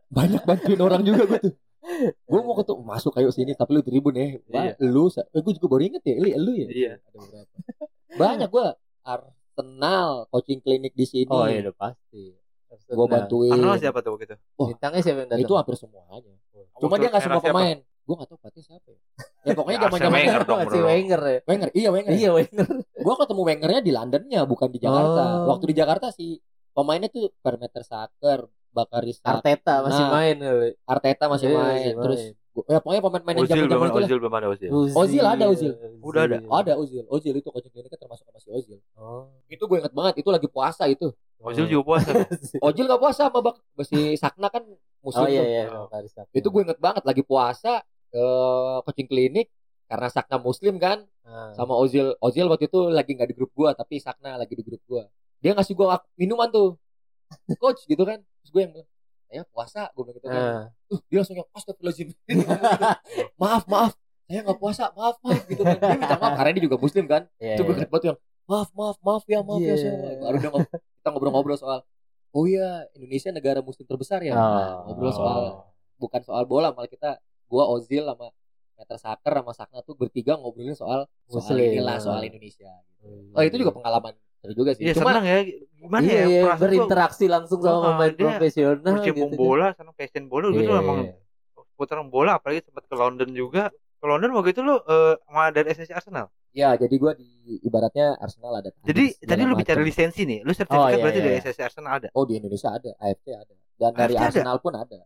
banyak 0.08 0.42
bantuin 0.44 0.78
orang 0.78 1.02
juga 1.02 1.24
gue 1.26 1.40
tuh. 1.42 1.54
Gue 2.22 2.40
mau 2.44 2.54
ketemu 2.60 2.82
masuk 2.84 3.14
ayo 3.16 3.32
sini 3.32 3.56
tapi 3.56 3.72
lu 3.72 3.82
tribun 3.82 4.14
ya. 4.14 4.38
Wah, 4.46 4.64
Iya. 4.68 4.74
Lu, 4.84 5.08
eh, 5.10 5.40
gue 5.40 5.54
juga 5.56 5.68
baru 5.68 5.84
inget 5.88 6.04
ya, 6.04 6.16
lu, 6.16 6.28
lu 6.38 6.52
ya. 6.54 6.68
Iya. 6.68 6.92
Ada 7.00 7.18
beberapa. 7.18 7.56
Banyak 8.12 8.50
gue 8.50 8.66
Arsenal 9.02 10.10
coaching 10.28 10.60
klinik 10.60 10.94
di 10.94 11.06
sini. 11.06 11.28
Oh 11.28 11.44
iya 11.44 11.66
udah 11.66 11.76
pasti. 11.76 12.36
Gue 12.72 13.08
bantuin. 13.08 13.52
Arnold 13.52 13.80
siapa 13.80 14.00
tuh 14.00 14.12
waktu 14.16 14.26
itu? 14.26 14.36
Wah, 14.56 14.68
Bintangnya 14.72 15.02
siapa 15.02 15.20
yang 15.20 15.30
datang? 15.30 15.44
Itu 15.44 15.54
hampir 15.56 15.76
semuanya. 15.76 16.32
Cuma 16.78 16.96
dia 16.96 17.10
nggak 17.10 17.24
semua 17.24 17.42
pemain. 17.42 17.78
Gue 18.02 18.16
nggak 18.18 18.28
tahu 18.28 18.38
pelatih 18.40 18.64
siapa. 18.64 18.88
Ya, 18.90 18.98
ya 19.46 19.54
pokoknya 19.60 19.78
Ya, 19.78 19.84
zaman 19.86 20.00
zaman 20.00 20.18
Wenger 20.18 20.42
dong, 20.44 20.60
si. 20.66 20.80
Wenger 20.80 21.22
ya. 21.22 21.40
Wenger, 21.46 21.70
iya 21.72 21.90
Wenger. 21.90 22.12
Iya 22.12 22.30
Wenger. 22.34 22.68
Gue 22.98 23.16
ketemu 23.16 23.42
Wengernya 23.46 23.82
di 23.82 23.92
Londonnya, 23.92 24.42
bukan 24.44 24.68
di 24.68 24.80
Jakarta. 24.80 25.22
Oh. 25.22 25.48
Waktu 25.52 25.66
di 25.70 25.76
Jakarta 25.76 26.08
sih 26.10 26.40
pemainnya 26.72 27.08
tuh 27.08 27.30
Permeter 27.38 27.84
Saker, 27.84 28.40
Bakari 28.72 29.12
Sak, 29.12 29.44
Arteta 29.44 29.84
masih 29.84 30.04
Nah, 30.04 30.12
main 30.12 30.36
kali. 30.36 30.70
Arteta 30.88 31.26
masih 31.28 31.48
Iya, 31.48 31.58
main. 31.58 31.68
masih 31.68 31.92
Terus 32.02 32.20
main. 32.24 32.34
gua- 32.52 32.66
ya 32.66 32.80
pokoknya 32.80 33.02
pemain-pemain 33.04 33.36
yang 33.36 33.44
Ozil 33.44 33.54
zaman-zaman 33.54 33.70
belum 33.70 33.92
itu. 33.92 34.00
Ozil 34.02 34.18
belum 34.18 34.34
ada 34.34 34.48
Ozil. 34.48 34.70
Ozil 34.92 35.24
ada, 35.24 35.46
Ozil. 35.48 35.72
Udah 36.00 36.22
ada. 36.26 36.38
Oh, 36.48 36.58
ada 36.58 36.74
Ozil. 36.74 37.04
Ozil 37.06 37.34
itu 37.36 37.48
coaching 37.48 37.70
kliniknya 37.70 38.00
termasuk 38.00 38.24
sama 38.24 38.40
si 38.40 38.50
Ozil. 38.50 38.80
Oh. 38.96 39.28
Itu 39.46 39.68
gue 39.68 39.78
inget 39.78 39.92
banget, 39.92 40.24
itu 40.24 40.30
lagi 40.32 40.48
puasa 40.48 40.88
itu. 40.88 41.12
Ozil 41.42 41.66
juga 41.66 41.84
puasa. 41.94 42.10
Ozil 42.70 42.86
gak 42.86 43.02
puasa 43.02 43.22
sama 43.28 43.40
bak 43.42 43.56
si 43.82 44.14
Sakna 44.14 44.48
kan 44.48 44.62
muslim 45.02 45.26
Oh 45.26 45.30
iya 45.30 45.42
iya. 45.42 45.64
Oh. 45.74 45.90
Itu 46.32 46.48
gue 46.50 46.62
inget 46.62 46.78
banget 46.78 47.02
lagi 47.02 47.26
puasa 47.26 47.82
eh 48.12 48.78
coaching 48.86 49.10
klinik 49.10 49.50
karena 49.90 50.08
Sakna 50.08 50.38
muslim 50.38 50.78
kan 50.78 51.04
Ah. 51.22 51.54
sama 51.54 51.78
Ozil. 51.78 52.18
Ozil 52.18 52.50
waktu 52.50 52.66
itu 52.66 52.90
lagi 52.90 53.14
nggak 53.14 53.30
di 53.30 53.36
grup 53.38 53.54
gua 53.54 53.78
tapi 53.78 54.02
Sakna 54.02 54.36
lagi 54.36 54.58
di 54.58 54.66
grup 54.66 54.82
gua. 54.90 55.06
Dia 55.38 55.54
ngasih 55.54 55.78
gua 55.78 56.02
minuman 56.18 56.50
tuh. 56.50 56.78
Coach 57.62 57.86
gitu 57.86 58.04
kan. 58.04 58.20
Terus 58.42 58.52
gue 58.52 58.62
yang 58.62 58.72
bilang, 58.76 58.90
"Saya 59.30 59.42
puasa." 59.48 59.82
Gue 59.96 60.04
bilang 60.04 60.18
gitu 60.20 60.28
kan. 60.28 60.42
Uh, 60.92 61.00
dia 61.08 61.18
langsung 61.24 61.38
yang 61.40 61.48
gitu. 61.96 62.16
maaf, 63.42 63.64
maaf. 63.70 63.94
Saya 64.28 64.40
nggak 64.44 64.60
puasa. 64.60 64.84
Maaf, 64.92 65.16
maaf 65.24 65.42
gitu 65.48 65.62
kan. 65.64 65.78
Dia 65.80 65.96
minta 65.96 66.18
maaf 66.20 66.34
karena 66.36 66.52
dia 66.58 66.64
juga 66.68 66.78
muslim 66.82 67.06
kan. 67.08 67.22
Iya, 67.40 67.56
Itu 67.56 67.62
gue 67.64 67.74
inget 67.78 67.90
banget 67.94 68.06
yang 68.12 68.18
maaf, 68.50 68.70
maaf, 68.76 68.98
maaf 69.00 69.24
ya, 69.30 69.40
maaf 69.40 69.62
ya. 69.62 69.72
Iya. 69.72 69.76
Saya. 69.78 70.20
Baru 70.20 70.38
dia 70.42 70.50
ngob- 70.52 70.72
kita 71.02 71.10
ngobrol-ngobrol 71.10 71.58
soal 71.58 71.82
Oh 72.32 72.48
iya, 72.48 72.88
Indonesia 72.96 73.28
negara 73.36 73.60
muslim 73.60 73.84
terbesar 73.84 74.24
ya. 74.24 74.32
Oh. 74.40 74.88
Ngobrol 74.88 75.12
soal 75.12 75.42
bukan 76.00 76.24
soal 76.24 76.48
bola, 76.48 76.72
malah 76.72 76.88
kita 76.88 77.20
gua 77.52 77.68
Ozil 77.68 78.08
sama 78.08 78.32
Meter 78.80 78.96
Saker 78.96 79.34
sama 79.44 79.52
Sakna 79.52 79.80
tuh 79.84 80.00
bertiga 80.00 80.40
ngobrolin 80.40 80.72
soal 80.72 81.12
soal 81.28 81.44
Muslim. 81.44 81.76
inilah 81.76 82.00
soal 82.00 82.24
Indonesia. 82.24 82.72
Oh 83.36 83.44
itu 83.44 83.60
juga 83.60 83.76
pengalaman 83.76 84.16
seru 84.40 84.56
juga 84.56 84.72
sih. 84.72 84.88
Iya 84.88 84.96
Cuma 84.96 85.12
senang 85.12 85.28
ya. 85.28 85.38
Gimana 85.76 86.04
iya, 86.08 86.14
ya? 86.16 86.24
iya, 86.24 86.42
perasaan 86.48 86.56
gua 86.56 86.64
berinteraksi 86.64 87.26
langsung 87.28 87.60
sama 87.60 87.76
Oh, 87.76 87.82
pemain 88.00 88.14
profesional 88.16 88.96
gitu. 89.04 89.36
bola, 89.36 89.68
senang 89.76 89.96
passion 90.00 90.24
bola 90.32 90.46
gitu 90.56 90.72
Iya. 90.72 90.80
emang 90.80 91.00
putaran 91.76 92.08
bola 92.08 92.32
apalagi 92.40 92.64
sempat 92.64 92.88
ke 92.88 92.96
London 92.96 93.30
juga. 93.36 93.74
Ke 94.02 94.06
London 94.10 94.34
waktu 94.34 94.50
itu 94.58 94.62
lu 94.66 94.82
eh, 94.82 95.14
sama 95.22 95.54
dari 95.54 95.68
SSC 95.78 95.94
Arsenal. 95.94 96.28
ya 96.52 96.76
jadi 96.76 96.92
gua 97.00 97.16
di 97.16 97.62
ibaratnya 97.64 98.18
Arsenal 98.20 98.60
ada. 98.60 98.76
Jadi 98.84 99.16
Tadic, 99.16 99.30
tadi 99.30 99.42
lu 99.48 99.56
bicara 99.56 99.80
lisensi 99.80 100.28
nih. 100.28 100.44
Lu 100.44 100.52
sertifikat 100.52 100.84
Oh, 100.84 100.90
iya, 100.92 101.00
berarti 101.00 101.20
iya. 101.22 101.28
dari 101.30 101.36
SSC 101.40 101.60
Arsenal 101.64 101.92
ada. 102.02 102.08
Oh 102.12 102.26
di 102.28 102.36
Indonesia 102.42 102.70
ada, 102.74 102.92
AFC 103.00 103.28
ada. 103.32 103.54
Dan 103.80 103.92
dari 103.96 104.14
AFC 104.18 104.20
ada? 104.20 104.28
Arsenal 104.34 104.58
pun 104.60 104.74
ada. 104.76 105.00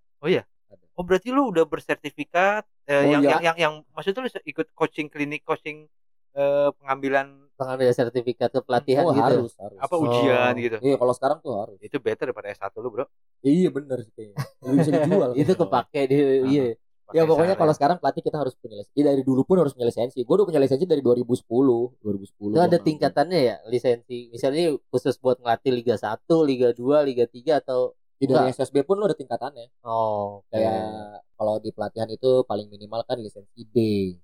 Oh 0.95 1.03
berarti 1.03 1.27
lu 1.29 1.51
udah 1.51 1.67
bersertifikat 1.67 2.63
eh, 2.87 3.03
Oh, 3.03 3.11
yang, 3.11 3.21
iya. 3.21 3.29
yang 3.37 3.41
yang 3.43 3.57
yang 3.59 3.73
maksudnya 3.91 4.23
lu 4.23 4.31
ikut 4.31 4.71
coaching 4.71 5.11
klinik 5.11 5.43
coaching 5.43 5.91
eh, 6.31 6.69
pengambilan 6.79 7.51
pengambil 7.59 7.91
sertifikat 7.91 8.51
kepelatihan 8.51 9.03
oh, 9.03 9.11
gitu. 9.11 9.23
harus, 9.23 9.51
harus. 9.59 9.79
apa 9.79 9.95
ujian 9.95 10.53
Oh. 10.55 10.59
gitu. 10.59 10.77
Iya, 10.79 10.95
kalau 10.99 11.13
sekarang 11.15 11.37
tuh 11.43 11.51
harus. 11.55 11.77
Itu 11.83 11.99
better 12.03 12.31
daripada 12.31 12.51
S1 12.51 12.71
lu, 12.79 12.91
Bro. 12.91 13.05
Iya 13.43 13.71
bener 13.71 14.03
sih 14.03 14.11
kayaknya. 14.11 14.35
Lebih 14.63 14.77
bisa 14.79 14.91
dijual. 14.91 15.29
itu 15.43 15.53
kepake 15.55 16.01
di 16.11 16.17
iya. 16.51 16.63
Ya 17.13 17.23
pokoknya 17.27 17.53
syarat. 17.53 17.61
kalau 17.61 17.73
sekarang 17.77 17.97
pelatih 18.01 18.23
kita 18.25 18.37
harus 18.41 18.53
punya 18.57 18.81
lisensi. 18.81 19.01
dari 19.05 19.21
dulu 19.21 19.41
pun 19.45 19.61
harus 19.61 19.77
punya 19.77 19.87
lisensi. 19.93 20.19
Gue 20.25 20.35
udah 20.41 20.47
punya 20.49 20.61
lisensi 20.63 20.85
dari 20.89 21.05
2010. 21.05 22.01
2010. 22.01 22.55
Itu 22.55 22.61
ada 22.63 22.77
tingkatannya 22.81 23.39
ya 23.45 23.55
lisensi. 23.69 24.33
Misalnya 24.33 24.73
khusus 24.89 25.19
buat 25.21 25.37
ngelatih 25.37 25.71
Liga 25.75 25.95
1, 25.99 26.17
Liga 26.41 26.73
2, 26.73 27.05
Liga 27.05 27.25
3 27.29 27.61
atau 27.61 27.93
Ya, 28.15 28.41
dari 28.41 28.55
SSB 28.55 28.87
pun 28.87 28.95
lu 28.95 29.05
ada 29.05 29.17
tingkatannya. 29.17 29.83
oh 29.83 30.41
Kayak 30.47 31.19
kalau 31.35 31.59
di 31.59 31.69
pelatihan 31.75 32.07
itu 32.07 32.47
paling 32.47 32.71
minimal 32.71 33.03
kan 33.03 33.19
lisensi 33.19 33.67
D, 33.67 33.77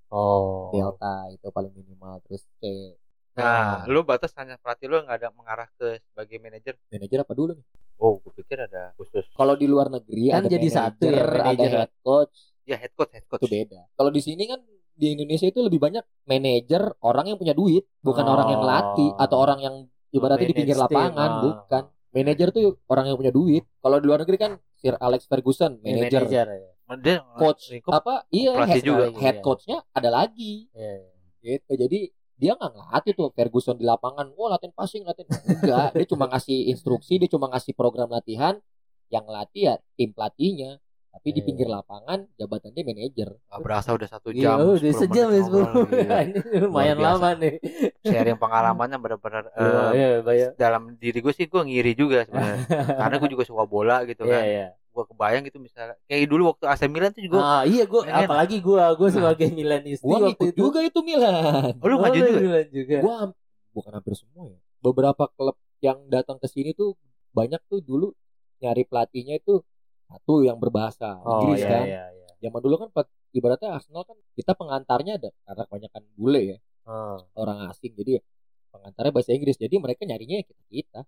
oh. 0.10 0.72
Delta 0.72 1.28
itu 1.28 1.52
paling 1.52 1.76
minimal 1.76 2.24
terus 2.24 2.48
C. 2.64 2.96
Nah, 3.36 3.84
lu 3.88 4.04
batas 4.04 4.32
hanya 4.40 4.56
pelatih 4.60 4.92
lu 4.92 5.00
nggak 5.04 5.18
ada 5.24 5.30
mengarah 5.36 5.68
ke 5.76 6.00
sebagai 6.08 6.40
manajer. 6.40 6.76
Manajer 6.88 7.20
apa 7.24 7.34
dulu 7.36 7.56
nih? 7.56 7.68
Oh, 8.02 8.18
gue 8.18 8.34
pikir 8.34 8.58
ada 8.64 8.92
khusus. 8.98 9.28
Kalau 9.38 9.54
di 9.54 9.70
luar 9.70 9.94
negeri 9.94 10.34
Kan 10.34 10.48
ada 10.48 10.52
jadi 10.52 10.68
satu 10.68 11.06
ya, 11.06 11.22
manajer, 11.22 11.70
ada 11.70 11.80
head 11.86 11.94
coach, 12.02 12.36
Ya 12.72 12.78
head 12.80 12.94
coach, 12.96 13.12
head 13.12 13.26
coach. 13.28 13.44
itu 13.44 13.52
beda. 13.52 13.92
Kalau 13.92 14.08
di 14.10 14.22
sini 14.24 14.48
kan 14.48 14.64
di 14.92 15.12
Indonesia 15.12 15.48
itu 15.48 15.60
lebih 15.60 15.80
banyak 15.80 16.04
manajer 16.24 16.96
orang 17.04 17.26
yang 17.28 17.38
punya 17.38 17.52
duit, 17.52 17.84
bukan 18.00 18.24
Oh. 18.24 18.34
orang 18.34 18.48
yang 18.50 18.64
latih 18.64 19.10
atau 19.16 19.38
orang 19.38 19.60
yang 19.60 19.76
ibaratnya 20.10 20.48
di 20.48 20.56
pinggir 20.56 20.78
lapangan, 20.78 21.30
ah. 21.32 21.42
bukan. 21.44 21.84
Manajer 22.12 22.52
tuh 22.52 22.76
orang 22.88 23.08
yang 23.08 23.16
punya 23.16 23.32
duit. 23.32 23.64
Kalau 23.80 23.98
di 24.00 24.06
luar 24.06 24.20
negeri 24.24 24.36
kan 24.36 24.52
Sir 24.76 25.00
Alex 25.00 25.28
Ferguson, 25.28 25.80
manajer, 25.80 26.28
Manajer 26.28 26.48
ya. 26.48 27.24
Coach, 27.40 27.72
kok 27.80 27.92
apa? 27.92 28.28
Iya, 28.28 28.52
head, 28.68 28.84
juga. 28.84 29.06
head 29.16 29.40
Iya. 29.40 29.44
coachnya 29.44 29.78
ada 29.92 30.10
lagi. 30.12 30.68
Iya. 30.76 31.08
gitu 31.42 31.74
jadi 31.74 32.00
dia 32.38 32.54
nggak 32.54 32.70
ngelatih 32.74 33.14
tuh 33.18 33.30
Ferguson 33.34 33.74
di 33.74 33.86
lapangan 33.86 34.30
wah 34.34 34.54
latihan 34.54 34.74
passing 34.74 35.02
latihan 35.06 35.26
enggak 35.42 35.90
dia 35.98 36.06
cuma 36.06 36.30
ngasih 36.30 36.70
instruksi 36.70 37.18
dia 37.18 37.26
cuma 37.26 37.50
ngasih 37.50 37.74
program 37.74 38.14
latihan 38.14 38.62
yang 39.10 39.26
ngelatih 39.26 39.62
ya 39.70 39.76
tim 39.94 40.14
pelatihnya 40.14 40.78
tapi 41.12 41.28
di 41.30 41.38
Iya. 41.38 41.46
pinggir 41.46 41.68
lapangan 41.68 42.20
jabatannya 42.34 42.82
manajer 42.82 43.30
Nggak 43.36 43.60
berasa 43.62 43.90
udah 43.92 44.08
satu 44.08 44.30
Iya, 44.30 44.42
jam. 44.50 44.58
udah 44.64 44.80
10 44.82 44.96
sejam 44.98 45.28
ya 45.28 45.42
gila. 45.42 45.68
Ini 46.26 46.40
lumayan 46.62 46.98
lama 46.98 47.30
nih. 47.36 47.60
Sharing 48.02 48.38
pengalamannya 48.38 48.98
benar-benar 48.98 49.44
eh, 49.50 49.62
Iya, 49.62 49.84
iya, 49.92 50.08
bayar. 50.22 50.50
dalam 50.56 50.96
diri 50.96 51.20
gue 51.20 51.30
sih 51.30 51.46
gue 51.46 51.62
ngiri 51.62 51.94
juga 51.94 52.24
sebenarnya. 52.24 52.64
Karena 53.02 53.16
gue 53.18 53.30
juga 53.30 53.44
suka 53.44 53.64
bola 53.64 54.02
gitu 54.04 54.24
Iya, 54.24 54.32
kan. 54.32 54.44
iya. 54.46 54.68
Gue 54.92 55.04
kebayang 55.06 55.44
gitu 55.46 55.58
misalnya 55.58 55.96
kayak 56.02 56.28
dulu 56.28 56.42
waktu 56.50 56.66
AC 56.66 56.82
Milan 56.86 57.12
tuh 57.12 57.24
juga. 57.24 57.38
Ah, 57.40 57.64
iya 57.64 57.84
gua 57.86 58.04
pengen. 58.04 58.28
apalagi 58.28 58.58
gua 58.60 58.92
gua 58.92 59.08
sebagai 59.08 59.48
Milanisti 59.50 60.04
gua 60.04 60.20
waktu 60.26 60.52
itu. 60.52 60.58
juga 60.60 60.80
itu 60.80 61.00
Milan 61.02 61.76
Oh, 61.78 61.88
lu 61.88 61.96
maju 61.98 62.12
lu 62.14 62.24
juga. 62.26 62.40
Milan 62.42 62.68
juga. 62.70 62.98
gua 63.00 63.16
ham- 63.22 63.38
bukan 63.72 63.92
hampir 63.94 64.14
semua 64.14 64.44
ya 64.46 64.60
beberapa 64.78 65.24
klub 65.30 65.56
yang 65.80 65.96
datang 66.08 66.36
ke 66.36 66.48
sini 66.48 66.72
tuh 66.72 67.00
banyak 67.32 67.64
tuh 67.66 67.80
dulu 67.80 68.12
nyari 68.60 68.84
pelatihnya 68.84 69.40
itu 69.40 69.64
satu 70.12 70.34
yang 70.42 70.58
berbahasa 70.58 71.16
Oh, 71.22 71.48
Inggris 71.48 71.62
iya, 71.62 71.70
kan 71.70 71.84
iya, 71.88 72.04
iya. 72.12 72.28
zaman 72.42 72.60
dulu 72.60 72.76
kan 72.78 72.90
ibaratnya 73.32 73.70
Arsenal 73.72 74.04
kan 74.04 74.18
kita 74.34 74.52
pengantarnya 74.54 75.14
ada 75.16 75.30
karena 75.42 75.64
kebanyakan 75.66 76.04
bule 76.14 76.42
ya 76.46 76.58
Ah. 76.82 77.22
orang 77.34 77.70
asing 77.70 77.94
jadi 77.94 78.18
ya 78.18 78.22
pengantarnya 78.70 79.12
bahasa 79.12 79.32
Inggris 79.32 79.56
jadi 79.56 79.76
mereka 79.78 80.04
nyarinya 80.04 80.40
ya 80.40 80.46
kita 80.46 80.64
kita 80.68 81.02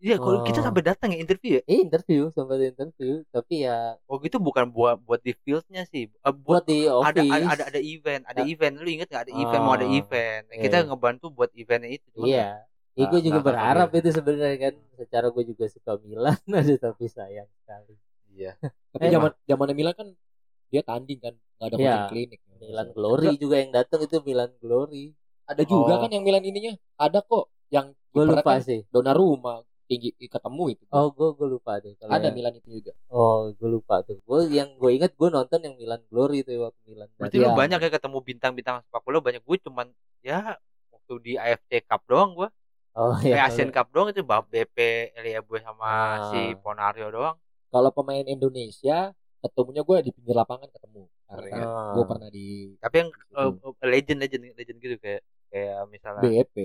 Iya, 0.00 0.16
kalau 0.16 0.40
kita 0.40 0.58
Oh. 0.58 0.64
sampai 0.64 0.80
datang 0.80 1.12
ya 1.12 1.20
interview 1.20 1.60
ya. 1.60 1.62
Eh, 1.68 1.84
interview 1.84 2.32
sempat 2.32 2.56
interview, 2.56 3.20
tapi 3.28 3.68
ya 3.68 4.00
Oh 4.08 4.16
gitu 4.16 4.40
bukan 4.40 4.72
buat 4.72 4.96
buat 4.96 5.20
di 5.20 5.36
fieldnya 5.36 5.84
sih. 5.84 6.08
Eh, 6.08 6.32
buat 6.32 6.64
buat 6.64 6.64
di 6.64 6.88
ada, 6.88 6.96
office. 7.04 7.20
ada 7.20 7.52
ada 7.52 7.64
ada 7.68 7.80
event, 7.84 8.22
ada 8.24 8.40
Ah. 8.40 8.48
event. 8.48 8.74
Lu 8.80 8.88
inget 8.88 9.12
gak 9.12 9.28
ada 9.28 9.32
event 9.36 9.60
mau 9.60 9.76
ada 9.76 9.84
Oh, 9.84 9.92
event. 9.92 10.44
iya, 10.48 10.62
Kita 10.64 10.76
iya. 10.80 10.86
ngebantu 10.88 11.28
buat 11.28 11.52
eventnya 11.52 11.92
itu. 11.92 12.06
Cuma 12.16 12.24
Iya. 12.24 12.64
Ya, 12.90 12.96
gue 12.96 13.04
Nggak- 13.04 13.12
juga 13.12 13.28
nggak 13.28 13.36
akan 13.36 13.44
berharap 13.52 13.86
kayak 13.86 14.00
itu 14.00 14.10
sebenarnya 14.16 14.56
kan. 14.58 14.74
Secara 14.96 15.26
gue 15.28 15.44
juga 15.46 15.64
suka 15.68 15.92
Milan, 16.00 16.38
aja 16.64 16.74
tapi 16.80 17.04
sayang 17.06 17.48
sekali. 17.54 17.94
Iya. 18.30 18.52
Tapi 18.90 19.02
Eh, 19.02 19.10
zaman 19.10 19.30
zaman 19.44 19.66
Milan 19.72 19.94
kan 19.94 20.08
dia 20.68 20.82
tanding 20.82 21.18
kan 21.18 21.34
nggak 21.56 21.66
ada 21.66 21.76
Iya. 21.76 21.82
coaching 21.82 22.08
klinik. 22.10 22.40
Milan 22.60 22.88
Glory 22.92 23.30
juga 23.36 23.56
yang 23.56 23.70
datang 23.70 24.00
itu 24.00 24.16
Milan 24.20 24.52
Glory. 24.56 25.16
Ada 25.44 25.62
juga 25.64 25.92
Oh. 25.94 26.00
kan 26.00 26.10
yang 26.10 26.22
Milan 26.22 26.42
ininya. 26.42 26.72
Ada 26.94 27.20
kok 27.20 27.48
yang 27.68 27.96
Gue 28.10 28.26
lupa 28.26 28.42
kan 28.44 28.60
sih. 28.60 28.82
Donnarumma 28.88 29.62
tinggi 29.86 30.14
ketemu 30.16 30.64
itu. 30.70 30.84
Oh, 30.88 31.10
gue 31.10 31.28
gue 31.32 31.48
lupa 31.48 31.78
deh. 31.78 31.94
Kalau 31.94 32.10
ada 32.12 32.22
yang- 32.22 32.36
Milan 32.36 32.54
itu 32.54 32.68
juga. 32.72 32.92
Oh, 33.08 33.50
gue 33.50 33.68
lupa 33.68 34.02
tuh. 34.02 34.18
Gue 34.20 34.46
yang 34.48 34.76
gue 34.76 34.90
ingat 34.92 35.12
gue 35.12 35.28
nonton 35.28 35.58
yang 35.58 35.74
Milan 35.74 36.02
Glory 36.06 36.42
tuh 36.42 36.58
waktu 36.60 36.80
Milan. 36.86 37.08
Berarti 37.16 37.36
Iya. 37.36 37.44
lu 37.44 37.50
banyak 37.56 37.78
ya 37.80 37.90
ketemu 37.90 38.18
bintang-bintang 38.20 38.76
sepak 38.80 39.00
bola 39.00 39.18
banyak 39.18 39.40
gue 39.40 39.56
cuman 39.60 39.86
ya 40.20 40.54
waktu 40.90 41.14
di 41.20 41.32
AFC 41.34 41.82
Cup 41.82 42.02
doang 42.04 42.34
gue. 42.34 42.48
Oh 42.92 43.14
Eh, 43.16 43.30
iya. 43.30 43.46
Asian 43.46 43.70
Cup 43.70 43.88
doang 43.88 44.10
itu 44.10 44.20
Bab 44.20 44.46
BP 44.46 44.78
Elia 45.14 45.40
Boy 45.40 45.58
sama 45.60 45.86
Ah. 45.86 46.14
si 46.28 46.54
Ponario 46.56 47.08
doang. 47.08 47.38
Kalau 47.70 47.90
pemain 47.90 48.22
Indonesia 48.22 49.14
ketemunya 49.38 49.80
gue 49.80 49.96
di 50.02 50.10
pinggir 50.10 50.34
lapangan 50.34 50.68
ketemu. 50.68 51.06
Karena 51.24 51.46
Iya. 51.48 51.64
Ah. 51.64 51.92
gue 51.94 52.04
pernah 52.04 52.28
di 52.28 52.46
Tapi 52.76 52.94
yang 52.96 53.10
eh, 53.10 53.50
legend 53.88 54.18
legend 54.20 54.42
legend 54.52 54.78
gitu 54.78 54.96
kayak 54.98 55.22
kayak 55.46 55.78
misalnya 55.86 56.20
BEP. 56.20 56.56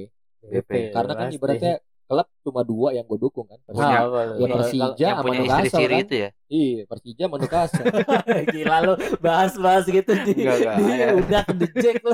BP. 0.43 0.69
Karena 0.89 1.13
kan 1.13 1.27
pasti. 1.27 1.37
ibaratnya 1.37 1.73
klub 2.05 2.27
cuma 2.43 2.61
dua 2.61 2.89
yang 2.91 3.01
gue 3.03 3.17
dukung 3.17 3.45
kan. 3.45 3.57
Ah, 3.71 4.05
apa 4.05 4.19
lu? 4.27 4.33
ya 4.39 4.47
Persija 4.51 4.93
yang 5.03 5.17
sama 5.19 5.31
Newcastle 5.31 5.73
siri 5.75 5.89
kan. 5.91 6.03
itu 6.03 6.15
ya. 6.15 6.29
Iya, 6.47 6.81
Persija 6.85 7.23
sama 7.23 7.37
Newcastle. 7.37 7.81
kalau- 7.81 8.45
Gila 8.53 8.77
lu 8.79 8.93
bahas-bahas 9.19 9.83
gitu 9.87 10.11
di, 10.19 10.33
Enggak, 10.35 10.57
enggak, 10.59 10.75
di 10.75 10.83
ya. 10.91 11.07
udah 11.15 11.41
kedejek 11.43 11.97
lu. 12.01 12.13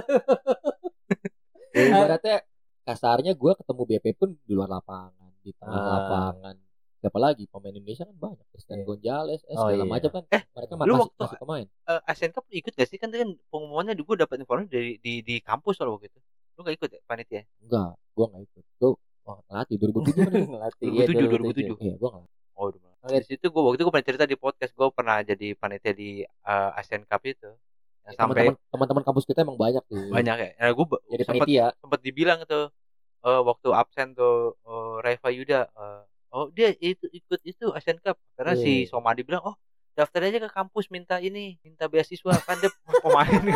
Ya, 1.72 1.84
ibaratnya 1.89 2.38
kasarnya 2.81 3.31
gue 3.34 3.51
ketemu 3.53 3.81
BP 3.85 4.05
pun 4.13 4.30
di 4.38 4.51
luar 4.51 4.69
lapangan, 4.69 5.11
di 5.39 5.51
tengah 5.53 5.72
Ah. 5.73 5.88
lapangan. 5.89 6.55
Siapa 7.02 7.18
lagi 7.18 7.44
pemain 7.45 7.73
Indonesia 7.73 8.06
kan 8.06 8.14
banyak, 8.15 8.45
Christian 8.48 8.78
Iya. 8.78 8.86
Gonzalez, 8.86 9.41
eh, 9.44 9.56
Oh, 9.56 9.65
segala 9.65 9.82
iya. 9.82 9.90
macam 9.90 10.10
kan. 10.11 10.23
Eh, 10.30 10.41
mereka 10.48 10.72
lu 10.72 10.78
masih, 10.78 10.94
waktu- 11.02 11.18
masih 11.19 11.38
pemain. 11.40 11.65
Eh, 11.65 12.02
Asian 12.06 12.32
Cup 12.32 12.45
ikut 12.48 12.72
gak 12.72 12.86
sih 12.86 12.98
kan 12.98 13.10
kan 13.10 13.30
pengumumannya 13.49 13.94
gue 13.95 14.15
dapat 14.15 14.38
informasi 14.38 14.69
dari 14.69 14.91
di 14.98 15.14
di 15.19 15.36
kampus 15.40 15.82
loh 15.82 15.98
waktu 15.98 16.07
itu. 16.07 16.19
Lu 16.53 16.61
gak 16.61 16.76
ikut 16.78 16.90
ya 16.91 16.99
panitia? 17.03 17.41
Enggak, 17.60 17.91
gue 18.11 18.26
nggak 18.28 18.44
ikut. 18.44 18.64
Gue 18.78 18.90
wah, 19.23 19.38
ngelatih 19.44 19.76
2007 19.78 20.14
kan 20.15 20.32
itu. 20.32 20.48
Ngelatih, 20.48 20.88
iya, 20.88 21.03
2007, 21.03 21.41
2007. 21.41 21.76
Iya, 21.82 21.95
gue 21.98 22.10
nggak. 22.11 22.26
Oh, 22.53 22.64
udah. 22.69 22.94
Di 23.02 23.26
situ 23.26 23.45
gue 23.48 23.61
waktu 23.64 23.76
itu 23.76 23.84
gue 23.84 23.91
pernah 23.91 24.07
cerita 24.07 24.26
di 24.26 24.38
podcast 24.38 24.72
gue 24.72 24.88
pernah 24.91 25.18
jadi 25.22 25.48
panitia 25.56 25.94
di 25.95 26.10
eh, 26.22 26.69
Asian 26.78 27.02
Cup 27.03 27.26
itu. 27.26 27.49
Yang 28.02 28.14
sampai 28.15 28.53
Teman-teman 28.68 29.02
kampus 29.03 29.26
kita 29.26 29.41
emang 29.41 29.57
banyak 29.57 29.82
tuh. 29.84 30.06
banyak 30.07 30.38
ya. 30.38 30.49
Nah, 30.56 30.69
gue 30.72 30.86
Jadi 31.07 31.22
sempat 31.23 31.41
panitia. 31.44 31.65
sempat 31.76 31.99
dibilang 31.99 32.40
tuh 32.45 32.69
eh, 33.23 33.41
waktu 33.41 33.69
absen 33.72 34.14
tuh 34.14 34.53
eh, 34.60 34.95
Reva 35.02 35.30
Yuda 35.30 35.60
eh, 35.65 36.02
oh 36.32 36.48
dia 36.49 36.72
itu 36.80 37.06
ikut 37.12 37.40
itu 37.44 37.66
Asian 37.72 37.99
Cup 37.99 38.16
karena 38.36 38.56
si 38.56 38.84
Iya. 38.84 38.90
Somadi 38.90 39.22
bilang 39.24 39.44
oh 39.45 39.56
daftar 39.91 40.24
aja 40.24 40.40
ke 40.40 40.49
kampus 40.49 40.88
minta 40.88 41.20
ini 41.20 41.60
minta 41.62 41.86
beasiswa 41.86 42.32
kan 42.41 42.58
dia 42.58 42.72
pemain 43.03 43.44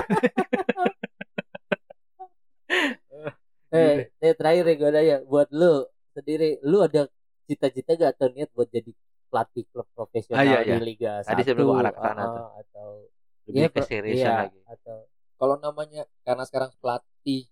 Eh, 3.75 4.07
eh 4.23 4.33
terakhir 4.37 4.63
ya 4.71 4.75
gue 4.79 4.89
nanya 4.93 5.17
buat 5.27 5.49
lu 5.51 5.83
sendiri, 6.15 6.63
lu 6.63 6.79
ada 6.79 7.11
cita-cita 7.43 7.99
gak 7.99 8.15
atau 8.15 8.31
niat 8.31 8.47
buat 8.55 8.71
jadi 8.71 8.87
pelatih 9.27 9.67
klub 9.67 9.83
profesional 9.91 10.39
Ah, 10.39 10.45
iya, 10.47 10.59
di 10.63 10.71
iya. 10.71 10.79
Liga 10.79 11.13
Tadi 11.19 11.43
1 11.43 11.47
sebelum 11.51 11.67
gua 11.75 11.79
arah 11.83 11.91
ke 11.91 11.99
sana 11.99 12.21
ah, 12.23 12.27
tuh. 12.31 12.45
atau 12.63 12.87
lebih 13.45 13.59
Iya, 13.59 13.67
ke 13.67 13.81
seriusan 13.83 14.23
iya, 14.23 14.33
lagi 14.47 14.59
atau 14.63 14.97
Kalau 15.35 15.55
namanya 15.59 16.07
karena 16.23 16.43
sekarang 16.47 16.71
pelatih 16.79 17.43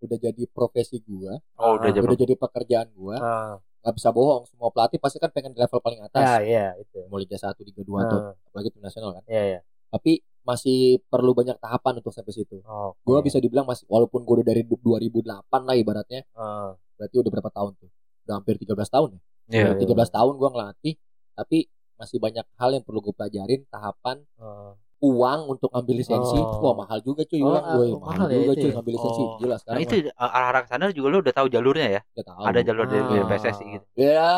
udah 0.00 0.18
jadi 0.18 0.42
profesi 0.50 0.98
gua, 1.06 1.38
oh 1.54 1.78
udah 1.78 1.90
Ah, 1.94 2.02
udah 2.02 2.18
jadi 2.18 2.34
pekerjaan 2.34 2.88
gua, 2.90 3.16
ah, 3.22 3.54
nggak 3.80 3.94
bisa 3.94 4.08
bohong. 4.10 4.44
Semua 4.46 4.68
pelatih 4.68 4.96
pasti 4.96 5.16
kan 5.16 5.28
pengen 5.28 5.52
di 5.52 5.60
level 5.60 5.80
paling 5.80 6.00
atas. 6.00 6.20
ya 6.20 6.36
iya 6.40 6.66
itu. 6.76 7.00
Mau 7.08 7.16
Liga 7.16 7.34
1, 7.34 7.56
Liga 7.60 7.80
2 7.80 7.96
atau 8.00 8.18
Ah, 8.20 8.32
apalagi 8.46 8.68
tim 8.70 8.80
nasional 8.80 9.10
kan. 9.12 9.24
iya 9.26 9.42
iya. 9.46 9.60
Tapi 9.88 10.20
masih 10.40 11.02
perlu 11.06 11.32
banyak 11.32 11.60
tahapan 11.60 12.00
untuk 12.00 12.12
sampai 12.12 12.32
situ. 12.32 12.64
Oh, 12.64 12.96
Gua 13.02 13.20
bisa 13.20 13.36
dibilang 13.36 13.64
masih 13.64 13.84
walaupun 13.86 14.24
gua 14.24 14.40
udah 14.40 14.46
dari 14.50 14.64
2008 14.64 15.22
lah 15.64 15.76
ibaratnya, 15.76 16.24
ah, 16.32 16.72
berarti 16.96 17.16
udah 17.20 17.30
berapa 17.30 17.50
tahun 17.50 17.72
tuh? 17.76 17.90
Udah 18.24 18.34
hampir 18.40 18.56
13 18.56 18.88
tahun 18.88 19.08
ya. 19.16 19.20
Iya. 19.50 19.64
Udah 19.72 19.76
13 19.80 20.08
tahun 20.10 20.34
gua 20.36 20.48
ngelatih, 20.50 20.94
tapi 21.34 21.58
masih 21.96 22.16
banyak 22.16 22.46
hal 22.56 22.70
yang 22.72 22.80
perlu 22.80 23.04
gue 23.04 23.12
pelajarin 23.12 23.60
tahapan 23.68 24.24
ah. 24.40 24.72
Uang 25.00 25.40
untuk 25.48 25.70
ambil 25.70 25.96
lisensi 25.96 26.36
Oh. 26.36 26.60
wah 26.60 26.74
mahal 26.76 27.00
juga 27.00 27.24
cuy 27.24 27.40
Oh, 27.40 27.48
uang 27.48 27.56
ah, 27.58 27.72
gue 27.72 27.86
oh, 27.88 27.98
mahal, 27.98 28.16
mahal 28.20 28.26
ya 28.28 28.36
juga 28.36 28.44
itu 28.44 28.52
cuy 28.54 28.68
ya? 28.68 28.74
ngambil 28.76 28.92
lisensi. 28.94 29.22
Oh. 29.22 29.30
jelas 29.36 29.58
nah 29.58 29.60
sekarang 29.60 29.80
itu 29.82 29.94
uh, 30.12 30.30
arah-arah 30.30 30.62
sana 30.64 30.84
juga 30.90 31.08
lu 31.08 31.18
udah 31.20 31.34
tahu 31.34 31.46
jalurnya 31.48 31.88
ya? 31.88 32.00
Udah 32.12 32.24
tahu. 32.28 32.40
Ada 32.44 32.60
jalur 32.62 32.84
dari 32.84 33.02
Ah. 33.02 33.26
PSSI 33.26 33.64
gitu? 33.70 33.84
Ya 33.96 34.30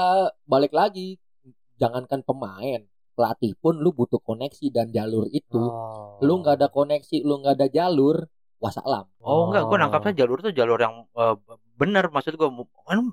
balik 0.45 0.73
lagi. 0.73 1.19
Jangankan 1.77 2.23
pemain 2.23 2.81
pelatih 3.13 3.53
pun 3.57 3.77
lu 3.77 3.93
butuh 3.93 4.19
koneksi 4.19 4.67
dan 4.71 4.89
jalur 4.89 5.29
itu. 5.29 5.59
Oh. 5.59 6.17
lu 6.23 6.41
nggak 6.41 6.57
ada 6.57 6.69
koneksi 6.69 7.21
lu 7.23 7.43
nggak 7.43 7.55
ada 7.59 7.69
jalur 7.69 8.17
wassalam 8.57 9.11
oh 9.19 9.51
enggak 9.51 9.67
gue 9.67 9.75
nangkapnya 9.77 10.13
jalur 10.17 10.39
tuh 10.39 10.55
jalur 10.55 10.79
yang 10.79 11.03
uh, 11.13 11.35
benar 11.75 12.07
maksud 12.09 12.39
gue 12.39 12.49
kan 12.87 13.11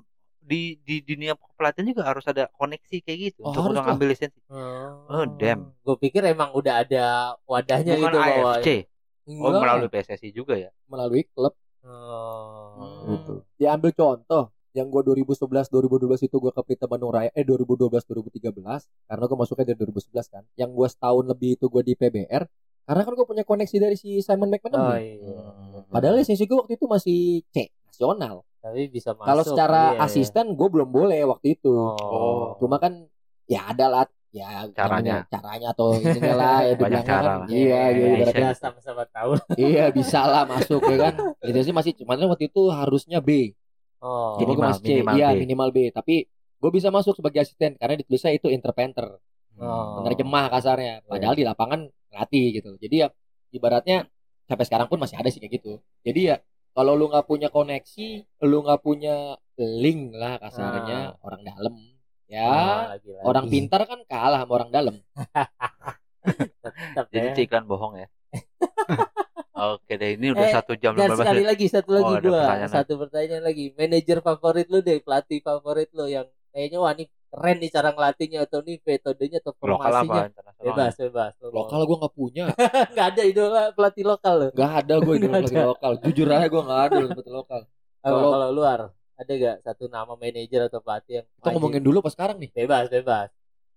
di 0.50 0.82
di 0.82 0.98
dunia 1.06 1.38
pelatihan 1.54 1.86
juga 1.94 2.02
harus 2.10 2.26
ada 2.26 2.50
koneksi 2.58 2.96
kayak 3.06 3.18
gitu. 3.30 3.46
Oh, 3.46 3.54
untuk 3.54 3.86
ngambil 3.86 4.10
lisensi. 4.10 4.42
Oh, 4.50 5.22
damn. 5.38 5.70
Gue 5.86 5.96
pikir 6.02 6.26
emang 6.26 6.50
udah 6.50 6.82
ada 6.82 7.38
wadahnya 7.46 7.94
bukan 7.94 8.10
gitu 8.10 8.18
bahwa 8.18 8.52
AFC 8.58 8.68
oh 9.30 9.46
Enggak, 9.46 9.62
melalui 9.62 9.88
PSSI 9.94 10.28
juga 10.34 10.58
ya? 10.58 10.70
Melalui 10.90 11.22
klub. 11.30 11.54
Oh. 11.80 13.08
gitu 13.08 13.40
diambil 13.56 13.88
contoh 13.96 14.52
yang 14.76 14.92
gue 14.92 15.00
2011 15.00 15.72
2012 15.72 16.28
itu 16.28 16.36
gue 16.36 16.52
ke 16.52 16.60
Pelita 16.60 16.84
Bandung 16.84 17.08
Raya 17.08 17.32
eh 17.32 17.40
2012 17.40 17.88
2013 17.88 18.52
karena 19.08 19.24
gue 19.24 19.36
masuknya 19.38 19.64
dari 19.72 19.78
2011 19.88 20.34
kan. 20.34 20.42
Yang 20.58 20.70
gue 20.76 20.88
setahun 20.90 21.24
lebih 21.30 21.50
itu 21.56 21.66
gue 21.70 21.82
di 21.86 21.94
PBR 21.96 22.44
karena 22.90 23.06
kan 23.06 23.12
gue 23.14 23.26
punya 23.26 23.44
koneksi 23.46 23.76
dari 23.78 23.94
si 23.94 24.18
Simon 24.18 24.50
Oh 24.50 24.52
McManaman 24.58 24.98
iya. 24.98 25.38
padahal 25.94 26.18
lisensi 26.18 26.42
gue 26.42 26.58
waktu 26.58 26.74
itu 26.74 26.90
masih 26.90 27.46
C 27.54 27.70
nasional 27.86 28.42
Tapi 28.60 28.80
bisa 28.88 29.10
masuk. 29.12 29.24
kalau 29.24 29.42
secara 29.42 29.82
iya, 29.86 29.96
iya. 29.96 30.04
asisten 30.04 30.46
gue 30.52 30.68
belum 30.68 30.88
boleh 30.88 31.20
waktu 31.26 31.54
itu 31.54 31.72
Oh. 31.72 32.56
cuma 32.56 32.76
kan 32.76 33.08
ya 33.44 33.66
ada 33.66 33.86
lah 33.86 34.04
ya 34.30 34.68
Caranya. 34.70 34.70
namanya, 34.70 35.16
caranya 35.26 35.68
atau 35.70 35.88
ininya 35.96 36.34
lah 36.34 36.58
ya 36.62 36.72
Banyak 36.78 37.02
cara 37.02 37.08
kan 37.08 37.24
lah. 37.24 37.46
iya 37.48 37.58
Iya, 37.58 37.80
gitu 37.90 38.04
iya, 38.06 38.14
ibaratnya. 38.20 38.44
iya, 38.44 38.52
sama-sama 38.54 39.02
tahu. 39.08 39.30
iya 39.58 39.84
bisa 39.90 40.20
lah 40.22 40.44
masuk 40.44 40.80
ya 40.84 40.96
kan 41.00 41.14
lisensi 41.40 41.72
masih 41.72 41.92
cuman 41.96 42.20
waktu 42.26 42.46
itu 42.46 42.62
harusnya 42.68 43.18
B 43.18 43.56
Oh. 43.98 44.32
Gue 44.34 44.48
Minimal- 44.48 44.64
masih 44.70 44.80
C, 44.80 44.90
minimal 44.94 45.12
iya 45.14 45.28
B. 45.28 45.36
minimal 45.38 45.68
B. 45.70 45.78
Tapi 45.90 46.14
gue 46.56 46.70
bisa 46.70 46.88
masuk 46.88 47.12
sebagai 47.12 47.36
asisten 47.38 47.76
karena 47.76 47.94
ditulisnya 47.94 48.32
itu 48.32 48.48
interpreter, 48.48 49.20
Oh. 49.56 50.00
penerjemah 50.00 50.48
kasarnya. 50.48 51.04
Padahal 51.04 51.34
di 51.34 51.44
lapangan 51.44 51.84
ngelatih 52.08 52.46
gitu. 52.54 52.70
Jadi 52.76 52.96
ya 52.98 53.12
ibaratnya 53.50 54.08
sampai 54.42 54.64
sekarang 54.64 54.86
pun 54.86 54.96
masih 54.96 55.14
ada 55.14 55.28
sih 55.28 55.36
kayak 55.36 55.52
gitu. 55.54 55.72
Jadi 56.00 56.20
ya 56.26 56.40
kalau 56.70 56.92
lu 56.94 57.06
nggak 57.06 57.26
punya 57.26 57.48
koneksi, 57.48 58.08
lu 58.42 58.62
nggak 58.62 58.80
punya 58.80 59.14
link 59.56 60.12
lah 60.12 60.38
kasarnya 60.38 61.18
orang 61.20 61.42
dalam. 61.42 61.74
Ya, 62.24 62.46
Ah, 62.46 62.82
lagi-lagi. 62.94 63.26
orang 63.26 63.44
pintar 63.46 63.82
kan 63.84 64.00
kalah 64.06 64.40
sama 64.40 64.52
orang 64.54 64.70
dalam. 64.70 64.94
Tetap 66.62 67.06
jadi 67.10 67.32
ya. 67.32 67.42
iklan 67.42 67.64
bohong 67.64 67.96
ya 67.96 68.06
oke 69.72 69.92
deh 69.92 70.14
ini 70.14 70.30
udah 70.30 70.46
Eh, 70.46 70.52
satu 70.52 70.72
jam 70.74 70.92
Dan 70.92 71.10
15 71.10 71.18
sekali 71.18 71.42
lagi 71.42 71.66
satu 71.66 71.90
lagi 71.90 72.12
Oh, 72.12 72.20
dua, 72.22 72.38
pertanyaan 72.38 72.70
satu 72.70 72.92
pertanyaan 72.96 73.42
lagi. 73.42 73.64
Manajer 73.74 74.18
favorit 74.20 74.66
lu 74.68 74.78
deh, 74.80 75.00
pelatih 75.00 75.40
favorit 75.40 75.90
lu 75.90 76.06
yang 76.06 76.24
kayaknya 76.50 76.78
wah 76.78 76.92
ini 76.92 77.04
keren 77.30 77.56
nih 77.56 77.70
cara 77.70 77.88
ngelatihnya 77.90 78.38
atau 78.42 78.58
nih 78.60 78.76
metodenya 78.78 79.38
atau 79.38 79.52
lokal 79.54 79.62
apa 79.62 79.78
formasinya. 80.02 80.22
internasional 80.26 80.58
Bebas, 80.60 80.92
bebas. 80.94 81.32
Mau- 81.40 81.54
Lokal 81.56 81.80
gue 81.82 81.96
nggak 81.96 82.14
punya, 82.14 82.44
nggak 82.92 83.06
ada 83.08 83.22
idola 83.22 83.62
pelatih 83.70 84.04
lokal 84.04 84.34
lo. 84.36 84.48
nggak 84.50 84.72
ada 84.76 84.94
gue 84.98 85.14
Nggak 85.20 85.42
ada. 85.46 85.62
lokal. 85.66 85.92
Jujur 86.02 86.26
aja 86.28 86.46
gue 86.46 86.62
nggak 86.62 86.82
ada 86.84 86.96
pelatih 87.08 87.34
lokal. 87.34 87.60
Kalau 88.00 88.18
Kalau- 88.28 88.50
luar 88.50 88.80
ada 89.14 89.32
gak 89.34 89.56
satu 89.60 89.84
nama 89.86 90.12
manajer 90.14 90.60
atau 90.64 90.80
pelatih 90.80 91.12
yang 91.14 91.26
Kita 91.28 91.40
wajib? 91.42 91.54
ngomongin 91.54 91.82
dulu 91.82 91.98
pas 92.00 92.10
sekarang 92.10 92.36
nih. 92.36 92.50
bebas 92.50 92.88
bebas. 92.88 93.28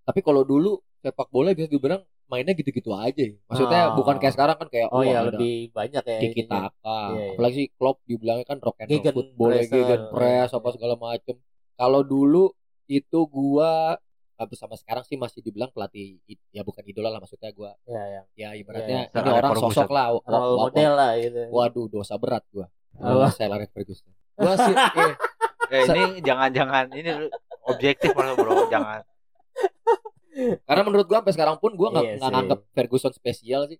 Tapi 0.02 0.20
kalau 0.20 0.42
dulu 0.42 0.72
sepak 0.98 1.28
bola 1.28 1.52
bisa 1.52 1.64
dibilang 1.66 2.00
mainnya 2.24 2.52
gitu-gitu 2.52 2.88
aja. 2.90 3.28
Maksudnya 3.44 3.80
Ah. 3.82 3.94
bukan 3.94 4.16
kayak 4.16 4.32
sekarang 4.32 4.56
kan 4.56 4.66
kayak 4.66 4.88
Oh 4.88 4.98
wah, 4.98 5.04
ya 5.04 5.20
lebih 5.22 5.68
banyak 5.70 6.00
ya. 6.02 6.18
ininya. 6.18 6.48
taka. 6.48 6.96
Iya, 7.06 7.20
iya. 7.20 7.30
Apalagi 7.30 7.62
Klopp 7.70 8.00
dibilangnya 8.02 8.46
kan 8.46 8.58
rock 8.58 8.76
and 8.78 8.88
roll 8.90 9.04
football, 9.12 9.50
ya, 9.52 9.62
gegen 9.66 10.02
press 10.08 10.50
apa 10.50 10.64
Iya. 10.64 10.74
segala 10.74 10.94
macem. 10.98 11.36
Kalau 11.74 12.00
dulu 12.02 12.44
itu 12.86 13.18
gua 13.24 13.96
habis 14.34 14.56
sama 14.56 14.74
sekarang 14.74 15.02
sih 15.02 15.14
masih 15.14 15.40
dibilang 15.40 15.70
pelatih 15.70 16.18
ya 16.50 16.60
bukan 16.60 16.82
idola 16.82 17.06
lah 17.06 17.18
maksudnya 17.18 17.48
gua 17.50 17.78
Ya 17.84 18.02
yang 18.12 18.26
ya 18.34 18.48
ibaratnya 18.54 19.06
Iya, 19.06 19.14
iya. 19.14 19.20
ini 19.20 19.30
orang 19.32 19.52
sosok 19.56 19.88
lah 19.88 20.06
role 20.10 20.26
wa- 20.26 20.58
model 20.64 20.92
lah 20.92 21.10
gitu. 21.16 21.40
waduh 21.48 21.86
dosa 21.88 22.14
berat 22.14 22.42
gua 22.48 22.66
Apa? 22.94 23.30
saya 23.30 23.48
Alex 23.48 23.70
Ferguson 23.70 24.10
gua 24.34 24.54
sih 24.56 24.74
eh, 24.74 25.12
eh, 25.72 25.84
ini 25.88 26.02
jangan-jangan 26.20 26.84
ini 26.92 27.10
objektif 27.64 28.10
malah 28.10 28.34
bro 28.34 28.66
jangan 28.68 29.06
karena 30.60 30.82
menurut 30.82 31.06
gua 31.06 31.22
sampai 31.22 31.32
sekarang 31.32 31.56
pun 31.56 31.72
gua 31.72 31.88
nggak 31.90 32.04
Iya 32.12 32.26
nganggap 32.26 32.58
Ferguson 32.70 33.12
spesial 33.12 33.66
sih 33.66 33.78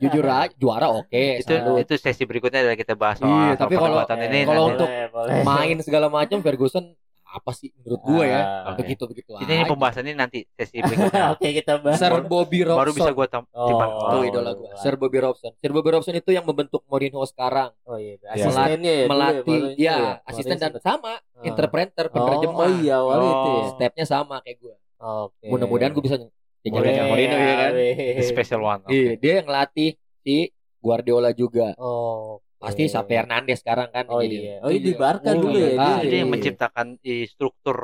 Jujur 0.00 0.24
aja 0.24 0.48
juara 0.56 0.88
oke. 0.88 1.12
itu 1.36 1.52
salut. 1.52 1.76
itu 1.78 1.92
sesi 1.94 2.24
berikutnya 2.24 2.64
adalah 2.64 2.72
kita 2.74 2.96
bahas 2.96 3.20
soal, 3.20 3.28
Iya, 3.28 3.52
tapi 3.54 3.76
kalau- 3.76 4.00
ini 4.00 4.38
kalau 4.42 4.64
untuk 4.70 4.88
Boleh, 4.88 5.06
boleh. 5.12 5.42
main 5.44 5.76
segala 5.78 6.06
macam 6.08 6.40
Ferguson 6.40 6.96
apa 7.28 7.50
sih 7.50 7.74
menurut 7.74 8.00
gue 8.00 8.24
ya? 8.24 8.38
Ah, 8.38 8.46
oke. 8.70 8.78
Begitu 8.80 9.02
begitu 9.04 9.28
ini, 9.36 9.52
ini 9.52 9.64
pembahasannya 9.66 10.14
nanti 10.14 10.46
sesi 10.48 10.78
berikutnya 10.86 11.32
Oke 11.32 11.48
kita 11.52 11.78
bahas. 11.78 11.98
Sir 11.98 12.14
Bobby 12.22 12.62
Robson. 12.62 12.78
baru 12.78 12.90
bisa 12.92 13.10
gue 13.10 13.26
tam- 13.26 13.50
Oh. 13.50 13.76
Oh, 14.10 14.22
idola 14.22 14.52
gue. 14.52 14.66
iya. 14.66 14.78
Sir 14.78 14.94
Bobby 14.94 15.18
Robson. 15.18 15.52
Sir 15.54 15.70
Bobby 15.70 15.90
Robson 15.90 16.14
itu 16.14 16.30
yang 16.30 16.42
membentuk 16.42 16.86
Mourinho 16.86 17.20
sekarang. 17.24 17.74
Oh 17.82 17.96
iya, 17.96 18.16
Iya. 18.16 18.46
asistennya 18.46 18.92
ya. 18.94 19.06
melatih 19.06 19.42
baru 19.58 19.70
itu 19.70 19.82
ya, 19.82 19.96
asisten 20.22 20.56
dan 20.56 20.72
sama 20.78 21.12
Ah. 21.16 21.42
interpreter 21.42 22.06
Oh, 22.06 22.14
penerjemah. 22.14 22.56
Oh 22.56 22.70
iya, 22.78 22.94
awalnya 22.96 23.26
itu 23.26 23.48
ya. 23.48 23.58
Oh. 23.58 23.68
Stepnya 23.72 24.04
sama 24.04 24.36
kayak 24.40 24.58
gue. 24.58 24.74
Oke. 24.96 25.46
Mudah-mudahan 25.46 25.90
gue 25.90 26.02
bisa 26.02 26.16
jaga 26.62 26.78
Mourinho 27.04 27.36
ya 27.36 27.54
kan. 27.58 27.72
The 27.76 28.24
special 28.24 28.60
one 28.60 28.80
oke. 28.82 28.90
Iya, 28.90 29.12
dia 29.16 29.32
yang 29.36 29.46
ngelatih 29.46 29.90
si 30.20 30.36
Guardiola 30.78 31.30
juga. 31.30 31.74
Oh. 31.76 32.38
Pasti 32.66 32.82
Xavi 32.84 33.14
Hernandez 33.14 33.58
sekarang 33.62 33.88
kan. 33.88 34.04
Oh 34.06 34.18
jadi- 34.18 34.40
iya. 34.42 34.56
Oh 34.60 34.68
iya 34.68 34.80
di 34.80 34.92
Barca 34.92 35.30
Oh, 35.30 35.34
dulu 35.38 35.54
iya. 35.54 35.68
ya. 35.68 35.70
Dia 35.72 35.94
jadi 36.02 36.10
ya. 36.10 36.18
yang 36.18 36.28
iya. 36.28 36.34
menciptakan 36.34 36.86
i, 37.00 37.14
struktur 37.24 37.76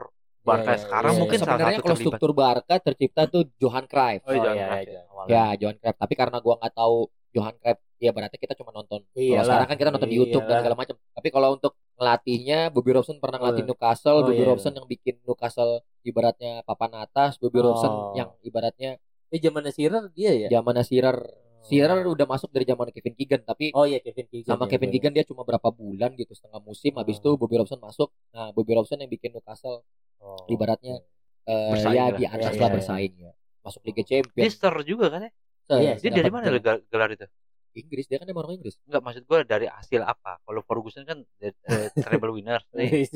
Barca 0.42 0.62
Iya, 0.64 0.74
iya, 0.74 0.82
sekarang 0.82 1.12
iya, 1.14 1.20
mungkin 1.22 1.38
iya. 1.38 1.40
salah 1.40 1.54
sebenarnya 1.54 1.70
satu 1.72 1.82
kalau 1.82 1.94
terlibat 1.94 2.10
struktur 2.10 2.30
Barca 2.34 2.74
tercipta 2.76 3.22
tuh 3.26 3.42
Johan 3.56 3.84
Cruyff. 3.86 4.20
Oh, 4.22 4.30
iya, 4.30 4.34
Oh, 4.34 4.42
Johan 4.42 4.56
iya, 4.56 4.66
Cruyff, 4.66 4.88
iya. 4.90 5.00
ya. 5.00 5.30
Ya, 5.30 5.44
Johan 5.56 5.76
Cruyff. 5.78 5.96
Tapi 5.96 6.14
karena 6.14 6.36
gua 6.38 6.54
nggak 6.58 6.74
tahu 6.74 6.96
Johan 7.32 7.54
Cruyff, 7.56 7.78
ya 7.96 8.10
berarti 8.10 8.36
kita 8.36 8.52
cuma 8.52 8.70
nonton. 8.70 9.00
Kalau 9.06 9.22
Iyalah. 9.22 9.46
sekarang 9.46 9.66
kan 9.66 9.76
kita 9.78 9.90
nonton 9.90 10.10
di 10.10 10.16
YouTube 10.18 10.44
dan 10.44 10.56
segala 10.58 10.74
macam. 10.74 10.94
Tapi 10.98 11.28
kalau 11.30 11.48
untuk 11.54 11.72
ngelatihnya, 11.94 12.58
Bobby 12.68 12.90
Robson 12.90 13.16
pernah 13.16 13.38
ngelatih 13.38 13.62
Oh. 13.62 13.68
Newcastle. 13.70 14.16
Oh, 14.18 14.22
Bobby 14.26 14.42
iya. 14.42 14.50
Robson 14.50 14.72
yang 14.74 14.84
bikin 14.84 15.14
Newcastle 15.22 15.72
ibaratnya 16.02 16.52
papan 16.62 16.92
atas. 16.98 17.38
Bobby 17.38 17.62
Robson 17.62 17.88
Oh. 17.88 18.12
yang 18.12 18.34
ibaratnya 18.42 18.98
Ini 19.30 19.40
zamannya 19.40 19.72
Shearer 19.72 20.04
dia 20.12 20.32
ya. 20.36 20.48
zamannya 20.52 20.84
Shearer. 20.84 21.16
Shearer 21.62 22.02
udah 22.04 22.26
masuk 22.26 22.50
dari 22.50 22.66
zaman 22.66 22.90
Kevin 22.90 23.14
Keegan, 23.14 23.40
tapi 23.42 23.70
Oh 23.72 23.86
iya 23.86 23.98
Kevin 23.98 24.26
Keegan. 24.26 24.50
sama 24.50 24.66
ya, 24.66 24.70
Kevin 24.74 24.88
bener. 24.88 24.94
Keegan 24.98 25.12
dia 25.14 25.24
cuma 25.24 25.42
berapa 25.42 25.68
bulan 25.70 26.10
gitu, 26.14 26.32
setengah 26.34 26.60
musim. 26.60 26.92
Habis 26.98 27.16
Oh. 27.18 27.20
itu 27.22 27.30
Bobby 27.38 27.56
Robson 27.58 27.78
masuk. 27.78 28.08
Nah, 28.34 28.50
Bobby 28.50 28.72
Robson 28.74 28.98
yang 28.98 29.10
bikin 29.10 29.30
Newcastle 29.32 29.86
Oh, 30.22 30.46
ibaratnya 30.46 31.02
eh, 31.46 31.70
Bersaing 31.74 31.98
ya 31.98 32.04
lah. 32.06 32.18
di 32.18 32.24
atas 32.26 32.54
Iya, 32.54 32.60
lah 32.62 32.68
iya, 32.70 32.74
bersaing 32.78 33.14
ya. 33.18 33.32
Masuk 33.62 33.80
Liga 33.82 34.02
dia 34.02 34.22
Champions. 34.22 34.54
star 34.54 34.74
juga 34.82 35.06
kan 35.10 35.20
ya 35.26 35.30
Iya, 35.72 35.92
dia 35.98 36.10
dari 36.10 36.30
mana 36.30 36.44
gelar, 36.46 36.78
gelar 36.90 37.08
itu 37.10 37.26
Inggris 37.72 38.04
dia 38.04 38.20
kan 38.20 38.28
emang 38.28 38.44
orang 38.44 38.60
Inggris. 38.60 38.76
Enggak 38.84 39.02
maksud 39.02 39.22
gue 39.24 39.38
dari 39.48 39.66
hasil 39.68 40.00
apa 40.04 40.38
kalau 40.44 40.60
Ferguson 40.64 41.04
kan 41.08 41.18
eh, 41.40 41.52
treble 41.96 42.32
winner 42.36 42.60
nih 42.76 43.08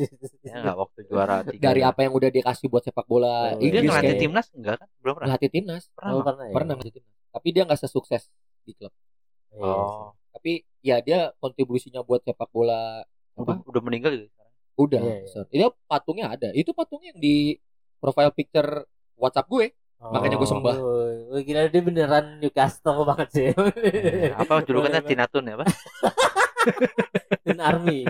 ya 0.44 0.64
enggak 0.64 0.76
waktu 0.76 0.98
juara 1.08 1.44
tiga 1.44 1.72
Dari 1.72 1.82
apa 1.84 2.00
yang 2.04 2.12
udah 2.16 2.30
dikasih 2.32 2.66
buat 2.72 2.82
sepak 2.84 3.06
bola 3.06 3.56
Oh, 3.56 3.60
dia 3.60 3.68
Inggris 3.68 3.90
ngelatih 3.92 4.08
kayak 4.16 4.22
timnas 4.22 4.46
enggak 4.56 4.74
kan 4.80 4.88
belum 5.04 5.14
pernah 5.16 5.28
ngelatih 5.32 5.50
timnas. 5.52 5.84
pernah 5.92 6.12
Oh, 6.12 6.22
pernah 6.24 6.44
ya? 6.44 6.54
Pernah 6.56 6.72
ngelatih 6.76 6.94
timnas. 7.00 7.14
Tapi 7.36 7.48
dia 7.52 7.62
nggak 7.68 7.80
sesukses 7.80 8.22
di 8.64 8.72
klub. 8.72 8.92
Iya, 9.56 9.64
oh 9.64 10.10
Tapi 10.36 10.52
ya 10.84 10.96
dia 11.00 11.32
kontribusinya 11.40 12.04
buat 12.04 12.24
sepak 12.24 12.48
bola 12.52 13.00
udah, 13.36 13.60
udah 13.68 13.82
meninggal 13.84 14.16
gitu 14.16 14.26
sekarang 14.32 14.46
udah. 14.76 15.00
Iya, 15.00 15.12
iya. 15.12 15.24
besar. 15.24 15.44
Itu 15.48 15.66
patungnya 15.88 16.26
ada. 16.28 16.48
Itu 16.52 16.70
patungnya 16.76 17.16
yang 17.16 17.20
di 17.20 17.56
profile 17.98 18.32
picture 18.32 18.84
WhatsApp 19.16 19.48
gue. 19.48 19.66
Oh. 20.00 20.12
Makanya 20.12 20.36
gue 20.36 20.48
sembah. 20.48 20.76
Oh, 20.76 21.15
kira 21.40 21.66
dia 21.66 21.80
beneran 21.80 22.38
Newcastle 22.38 23.02
banget 23.02 23.28
sih. 23.30 23.46
Eh, 23.50 24.30
apa 24.30 24.60
julukannya 24.66 25.00
Boleh, 25.00 25.10
Tinatun 25.10 25.44
ya 25.44 25.54
pak 25.56 25.68
Tin 27.44 27.58
Army. 27.60 28.00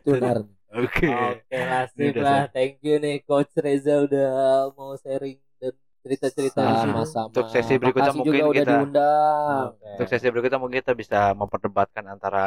Tunar. 0.00 0.36
oke 0.70 1.08
Oke 1.08 1.58
lah, 1.58 1.84
sip 1.88 2.12
Udah, 2.12 2.22
lah. 2.22 2.40
Thank 2.48 2.80
you 2.82 2.96
nih 2.96 3.20
Coach 3.22 3.52
Reza 3.56 4.00
udah 4.00 4.30
mau 4.70 4.92
sharing 4.94 5.40
dan 5.56 5.72
cerita-cerita 5.98 6.60
sini. 6.60 6.92
Sama-sama. 6.92 7.28
Untuk 7.28 7.46
sesi 7.48 7.74
berikutnya 7.74 8.04
Makasih 8.06 8.18
mungkin 8.18 8.32
juga 8.34 8.44
udah 8.44 8.56
kita- 8.58 8.72
diundang. 8.74 9.64
Oke. 9.70 9.88
untuk 9.90 10.06
sesi 10.08 10.26
berikutnya 10.26 10.58
mungkin 10.58 10.78
kita 10.78 10.94
bisa 10.94 11.20
memperdebatkan 11.32 12.04
antara 12.06 12.44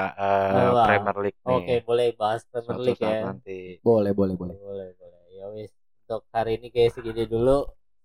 Wah. 0.71 0.85
Premier 0.85 1.17
League 1.19 1.39
nih 1.39 1.55
Oke, 1.55 1.75
boleh 1.83 2.07
bahas 2.15 2.41
Premier 2.45 2.77
League 2.79 3.01
ya. 3.01 3.21
nanti 3.23 3.59
Boleh, 3.79 4.11
boleh, 4.11 4.35
boleh. 4.35 4.55
Boleh, 4.55 4.89
boleh. 4.93 5.21
Ya 5.31 5.45
wis. 5.49 5.71
Untuk 6.03 6.27
hari 6.29 6.57
ini 6.57 6.67
kayak 6.67 6.91
segini 6.91 7.23
dulu. 7.23 7.65